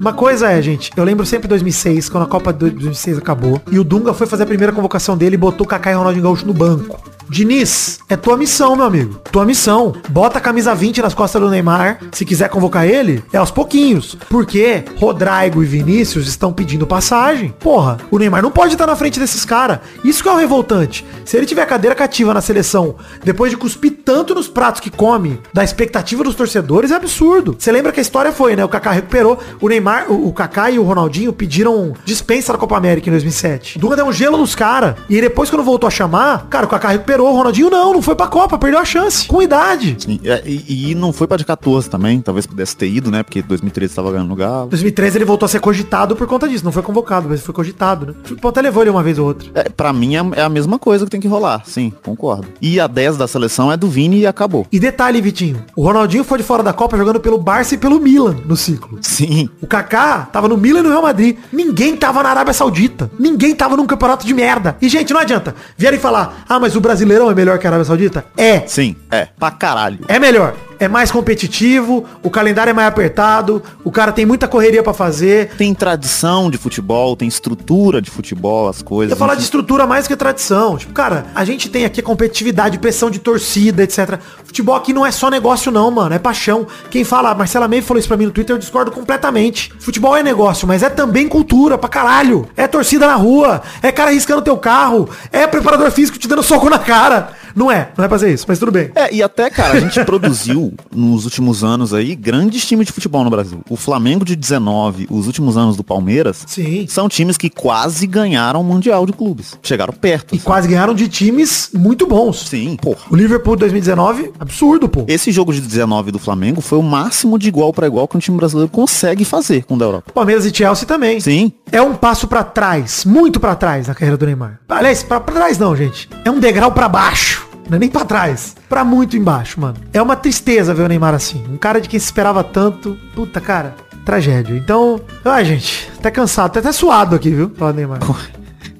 Uma 0.00 0.14
coisa 0.14 0.50
é, 0.50 0.62
gente, 0.62 0.90
eu 0.96 1.04
lembro 1.04 1.26
sempre 1.26 1.42
de 1.42 1.50
2006, 1.50 2.08
quando 2.08 2.24
a 2.24 2.26
Copa 2.26 2.54
de 2.54 2.70
2006 2.70 3.18
acabou, 3.18 3.60
e 3.70 3.78
o 3.78 3.84
Dunga 3.84 4.14
foi 4.14 4.26
fazer 4.26 4.44
a 4.44 4.46
primeira 4.46 4.72
convocação 4.72 5.14
dele 5.14 5.34
e 5.34 5.38
botou 5.38 5.66
Kaká 5.66 5.90
e 5.90 5.94
Ronaldinho 5.94 6.24
Gaúcho 6.24 6.46
no 6.46 6.54
banco. 6.54 6.98
Diniz, 7.30 8.00
é 8.08 8.16
tua 8.16 8.36
missão, 8.36 8.74
meu 8.74 8.84
amigo. 8.84 9.20
Tua 9.30 9.44
missão. 9.44 9.94
Bota 10.08 10.38
a 10.38 10.40
camisa 10.40 10.74
20 10.74 11.00
nas 11.00 11.14
costas 11.14 11.40
do 11.40 11.48
Neymar. 11.48 12.00
Se 12.10 12.24
quiser 12.24 12.48
convocar 12.48 12.84
ele, 12.84 13.22
é 13.32 13.36
aos 13.36 13.52
pouquinhos. 13.52 14.16
Porque 14.28 14.82
Rodrigo 14.96 15.62
e 15.62 15.66
Vinícius 15.66 16.26
estão 16.26 16.52
pedindo 16.52 16.88
passagem. 16.88 17.54
Porra, 17.60 17.98
o 18.10 18.18
Neymar 18.18 18.42
não 18.42 18.50
pode 18.50 18.72
estar 18.72 18.84
na 18.84 18.96
frente 18.96 19.20
desses 19.20 19.44
caras. 19.44 19.78
Isso 20.02 20.24
que 20.24 20.28
é 20.28 20.32
o 20.32 20.36
revoltante. 20.36 21.06
Se 21.24 21.36
ele 21.36 21.46
tiver 21.46 21.64
cadeira 21.66 21.94
cativa 21.94 22.34
na 22.34 22.40
seleção, 22.40 22.96
depois 23.22 23.52
de 23.52 23.56
cuspir 23.56 23.98
tanto 24.04 24.34
nos 24.34 24.48
pratos 24.48 24.80
que 24.80 24.90
come, 24.90 25.38
da 25.54 25.62
expectativa 25.62 26.24
dos 26.24 26.34
torcedores, 26.34 26.90
é 26.90 26.96
absurdo. 26.96 27.54
Você 27.56 27.70
lembra 27.70 27.92
que 27.92 28.00
a 28.00 28.02
história 28.02 28.32
foi, 28.32 28.56
né? 28.56 28.64
O 28.64 28.68
Kaká 28.68 28.90
recuperou. 28.90 29.38
O 29.60 29.68
Neymar, 29.68 29.89
o, 30.08 30.28
o 30.28 30.32
Kaká 30.32 30.70
e 30.70 30.78
o 30.78 30.82
Ronaldinho 30.82 31.32
pediram 31.32 31.94
dispensa 32.04 32.52
da 32.52 32.58
Copa 32.58 32.76
América 32.76 33.08
em 33.08 33.12
2007. 33.12 33.78
Dunga 33.78 33.96
deu 33.96 34.06
um 34.06 34.12
gelo 34.12 34.36
nos 34.36 34.54
caras. 34.54 34.94
E 35.08 35.20
depois, 35.20 35.50
quando 35.50 35.62
voltou 35.62 35.88
a 35.88 35.90
chamar, 35.90 36.46
cara, 36.48 36.66
o 36.66 36.68
Kaká 36.68 36.88
recuperou. 36.88 37.32
O 37.32 37.36
Ronaldinho 37.36 37.70
não, 37.70 37.92
não 37.94 38.02
foi 38.02 38.14
pra 38.14 38.26
Copa, 38.26 38.58
perdeu 38.58 38.78
a 38.78 38.84
chance. 38.84 39.26
Com 39.26 39.42
idade. 39.42 39.96
Sim, 39.98 40.20
é, 40.24 40.42
e, 40.44 40.90
e 40.90 40.94
não 40.94 41.12
foi 41.12 41.26
pra 41.26 41.36
de 41.36 41.44
14 41.44 41.88
também, 41.88 42.20
talvez 42.20 42.46
pudesse 42.46 42.76
ter 42.76 42.88
ido, 42.88 43.10
né? 43.10 43.22
Porque 43.22 43.42
2013 43.42 43.94
tava 43.94 44.12
ganhando 44.12 44.28
no 44.28 44.36
Galo. 44.36 44.68
2013 44.68 45.18
ele 45.18 45.24
voltou 45.24 45.46
a 45.46 45.48
ser 45.48 45.60
cogitado 45.60 46.14
por 46.16 46.26
conta 46.26 46.48
disso. 46.48 46.64
Não 46.64 46.72
foi 46.72 46.82
convocado, 46.82 47.28
mas 47.28 47.40
foi 47.40 47.54
cogitado, 47.54 48.06
né? 48.06 48.14
O 48.24 48.28
futebol 48.28 48.50
até 48.50 48.60
levou 48.60 48.82
ele 48.82 48.90
uma 48.90 49.02
vez 49.02 49.18
ou 49.18 49.26
outra. 49.26 49.48
É, 49.54 49.68
pra 49.68 49.92
mim 49.92 50.16
é, 50.16 50.40
é 50.40 50.42
a 50.42 50.48
mesma 50.48 50.78
coisa 50.78 51.04
que 51.04 51.10
tem 51.10 51.20
que 51.20 51.28
rolar, 51.28 51.62
sim, 51.64 51.92
concordo. 52.02 52.46
E 52.60 52.78
a 52.78 52.86
10 52.86 53.16
da 53.16 53.26
seleção 53.26 53.72
é 53.72 53.76
do 53.76 53.88
Vini 53.88 54.20
e 54.20 54.26
acabou. 54.26 54.66
E 54.70 54.78
detalhe, 54.78 55.20
Vitinho. 55.20 55.64
O 55.74 55.82
Ronaldinho 55.82 56.24
foi 56.24 56.38
de 56.38 56.44
fora 56.44 56.62
da 56.62 56.72
Copa 56.72 56.96
jogando 56.96 57.20
pelo 57.20 57.38
Barça 57.38 57.74
e 57.74 57.78
pelo 57.78 58.00
Milan 58.00 58.36
no 58.44 58.56
ciclo. 58.56 58.98
Sim. 59.00 59.48
O 59.60 59.66
Kaká 59.66 59.79
tava 59.82 60.48
no 60.48 60.56
Milan 60.56 60.80
e 60.80 60.82
no 60.82 60.88
Real 60.88 61.02
Madrid. 61.02 61.36
Ninguém 61.52 61.96
tava 61.96 62.22
na 62.22 62.30
Arábia 62.30 62.52
Saudita. 62.52 63.10
Ninguém 63.18 63.54
tava 63.54 63.76
num 63.76 63.86
campeonato 63.86 64.26
de 64.26 64.34
merda. 64.34 64.76
E, 64.80 64.88
gente, 64.88 65.12
não 65.12 65.20
adianta. 65.20 65.54
Vierem 65.76 65.98
falar, 65.98 66.44
ah, 66.48 66.58
mas 66.58 66.76
o 66.76 66.80
Brasileirão 66.80 67.30
é 67.30 67.34
melhor 67.34 67.58
que 67.58 67.66
a 67.66 67.70
Arábia 67.70 67.84
Saudita? 67.84 68.24
É. 68.36 68.66
Sim, 68.66 68.96
é. 69.10 69.28
Pra 69.38 69.50
caralho. 69.50 70.00
É 70.08 70.18
melhor. 70.18 70.54
É 70.80 70.88
mais 70.88 71.12
competitivo, 71.12 72.06
o 72.22 72.30
calendário 72.30 72.70
é 72.70 72.72
mais 72.72 72.88
apertado, 72.88 73.62
o 73.84 73.92
cara 73.92 74.12
tem 74.12 74.24
muita 74.24 74.48
correria 74.48 74.82
pra 74.82 74.94
fazer. 74.94 75.50
Tem 75.58 75.74
tradição 75.74 76.50
de 76.50 76.56
futebol, 76.56 77.14
tem 77.14 77.28
estrutura 77.28 78.00
de 78.00 78.10
futebol, 78.10 78.66
as 78.66 78.80
coisas. 78.80 79.10
Eu 79.10 79.16
falar 79.18 79.34
de 79.34 79.42
estrutura 79.42 79.86
mais 79.86 80.08
que 80.08 80.16
tradição. 80.16 80.78
Tipo, 80.78 80.94
cara, 80.94 81.26
a 81.34 81.44
gente 81.44 81.68
tem 81.68 81.84
aqui 81.84 82.00
a 82.00 82.02
competitividade, 82.02 82.78
pressão 82.78 83.10
de 83.10 83.18
torcida, 83.18 83.82
etc. 83.82 84.18
Futebol 84.42 84.74
aqui 84.74 84.94
não 84.94 85.04
é 85.04 85.10
só 85.10 85.28
negócio 85.28 85.70
não, 85.70 85.90
mano, 85.90 86.14
é 86.14 86.18
paixão. 86.18 86.66
Quem 86.90 87.04
fala, 87.04 87.34
Marcela 87.34 87.68
May 87.68 87.82
falou 87.82 87.98
isso 87.98 88.08
pra 88.08 88.16
mim 88.16 88.24
no 88.24 88.30
Twitter, 88.30 88.56
eu 88.56 88.58
discordo 88.58 88.90
completamente. 88.90 89.70
Futebol 89.78 90.16
é 90.16 90.22
negócio, 90.22 90.66
mas 90.66 90.82
é 90.82 90.88
também 90.88 91.28
cultura 91.28 91.76
pra 91.76 91.90
caralho. 91.90 92.48
É 92.56 92.66
torcida 92.66 93.06
na 93.06 93.16
rua, 93.16 93.60
é 93.82 93.92
cara 93.92 94.12
riscando 94.12 94.40
teu 94.40 94.56
carro, 94.56 95.10
é 95.30 95.46
preparador 95.46 95.90
físico 95.90 96.18
te 96.18 96.26
dando 96.26 96.42
soco 96.42 96.70
na 96.70 96.78
cara. 96.78 97.38
Não 97.54 97.70
é, 97.70 97.90
não 97.96 98.04
é 98.04 98.08
pra 98.08 98.18
fazer 98.18 98.32
isso, 98.32 98.44
mas 98.48 98.58
tudo 98.58 98.72
bem. 98.72 98.90
É, 98.94 99.12
e 99.14 99.22
até, 99.22 99.50
cara, 99.50 99.74
a 99.74 99.80
gente 99.80 100.02
produziu 100.04 100.72
nos 100.94 101.24
últimos 101.24 101.62
anos 101.64 101.92
aí 101.94 102.14
grandes 102.14 102.64
times 102.66 102.86
de 102.86 102.92
futebol 102.92 103.24
no 103.24 103.30
Brasil. 103.30 103.60
O 103.68 103.76
Flamengo 103.76 104.24
de 104.24 104.36
19, 104.36 105.06
os 105.10 105.26
últimos 105.26 105.56
anos 105.56 105.76
do 105.76 105.84
Palmeiras, 105.84 106.44
Sim. 106.46 106.86
são 106.88 107.08
times 107.08 107.36
que 107.36 107.50
quase 107.50 108.06
ganharam 108.06 108.60
o 108.60 108.64
Mundial 108.64 109.06
de 109.06 109.12
Clubes. 109.12 109.58
Chegaram 109.62 109.92
perto. 109.92 110.34
E 110.34 110.38
assim. 110.38 110.44
quase 110.44 110.68
ganharam 110.68 110.94
de 110.94 111.08
times 111.08 111.70
muito 111.74 112.06
bons. 112.06 112.48
Sim. 112.48 112.76
O 113.10 113.16
Liverpool 113.16 113.56
2019, 113.56 114.32
absurdo, 114.38 114.88
pô. 114.88 115.04
Esse 115.08 115.32
jogo 115.32 115.52
de 115.52 115.60
19 115.60 116.10
do 116.10 116.18
Flamengo 116.18 116.60
foi 116.60 116.78
o 116.78 116.82
máximo 116.82 117.38
de 117.38 117.48
igual 117.48 117.72
pra 117.72 117.86
igual 117.86 118.06
que 118.06 118.16
um 118.16 118.20
time 118.20 118.36
brasileiro 118.36 118.70
consegue 118.70 119.24
fazer 119.24 119.64
com 119.64 119.74
o 119.74 119.78
da 119.78 119.84
Europa. 119.84 120.12
Palmeiras 120.12 120.44
e 120.44 120.54
Chelsea 120.54 120.86
também. 120.86 121.20
Sim. 121.20 121.52
É 121.72 121.80
um 121.82 121.94
passo 121.94 122.26
pra 122.26 122.42
trás, 122.44 123.04
muito 123.04 123.38
pra 123.40 123.54
trás 123.54 123.88
na 123.88 123.94
carreira 123.94 124.16
do 124.16 124.26
Neymar. 124.26 124.60
Aliás, 124.68 125.02
pra 125.02 125.20
trás 125.20 125.58
não, 125.58 125.74
gente. 125.76 126.08
É 126.24 126.30
um 126.30 126.40
degrau 126.40 126.72
pra 126.72 126.88
baixo. 126.88 127.49
Não 127.70 127.76
é 127.76 127.78
nem 127.78 127.88
pra 127.88 128.04
trás. 128.04 128.56
Pra 128.68 128.84
muito 128.84 129.16
embaixo, 129.16 129.60
mano. 129.60 129.76
É 129.92 130.02
uma 130.02 130.16
tristeza 130.16 130.74
ver 130.74 130.82
o 130.82 130.88
Neymar 130.88 131.14
assim. 131.14 131.44
Um 131.48 131.56
cara 131.56 131.80
de 131.80 131.88
quem 131.88 132.00
se 132.00 132.06
esperava 132.06 132.42
tanto. 132.42 132.98
Puta, 133.14 133.40
cara. 133.40 133.76
Tragédia. 134.04 134.56
Então, 134.56 135.00
ai, 135.24 135.44
gente, 135.44 135.88
até 135.96 136.10
cansado, 136.10 136.46
até, 136.46 136.58
até 136.58 136.72
suado 136.72 137.14
aqui, 137.14 137.30
viu? 137.30 137.52
Falar 137.56 137.72
Neymar. 137.72 138.00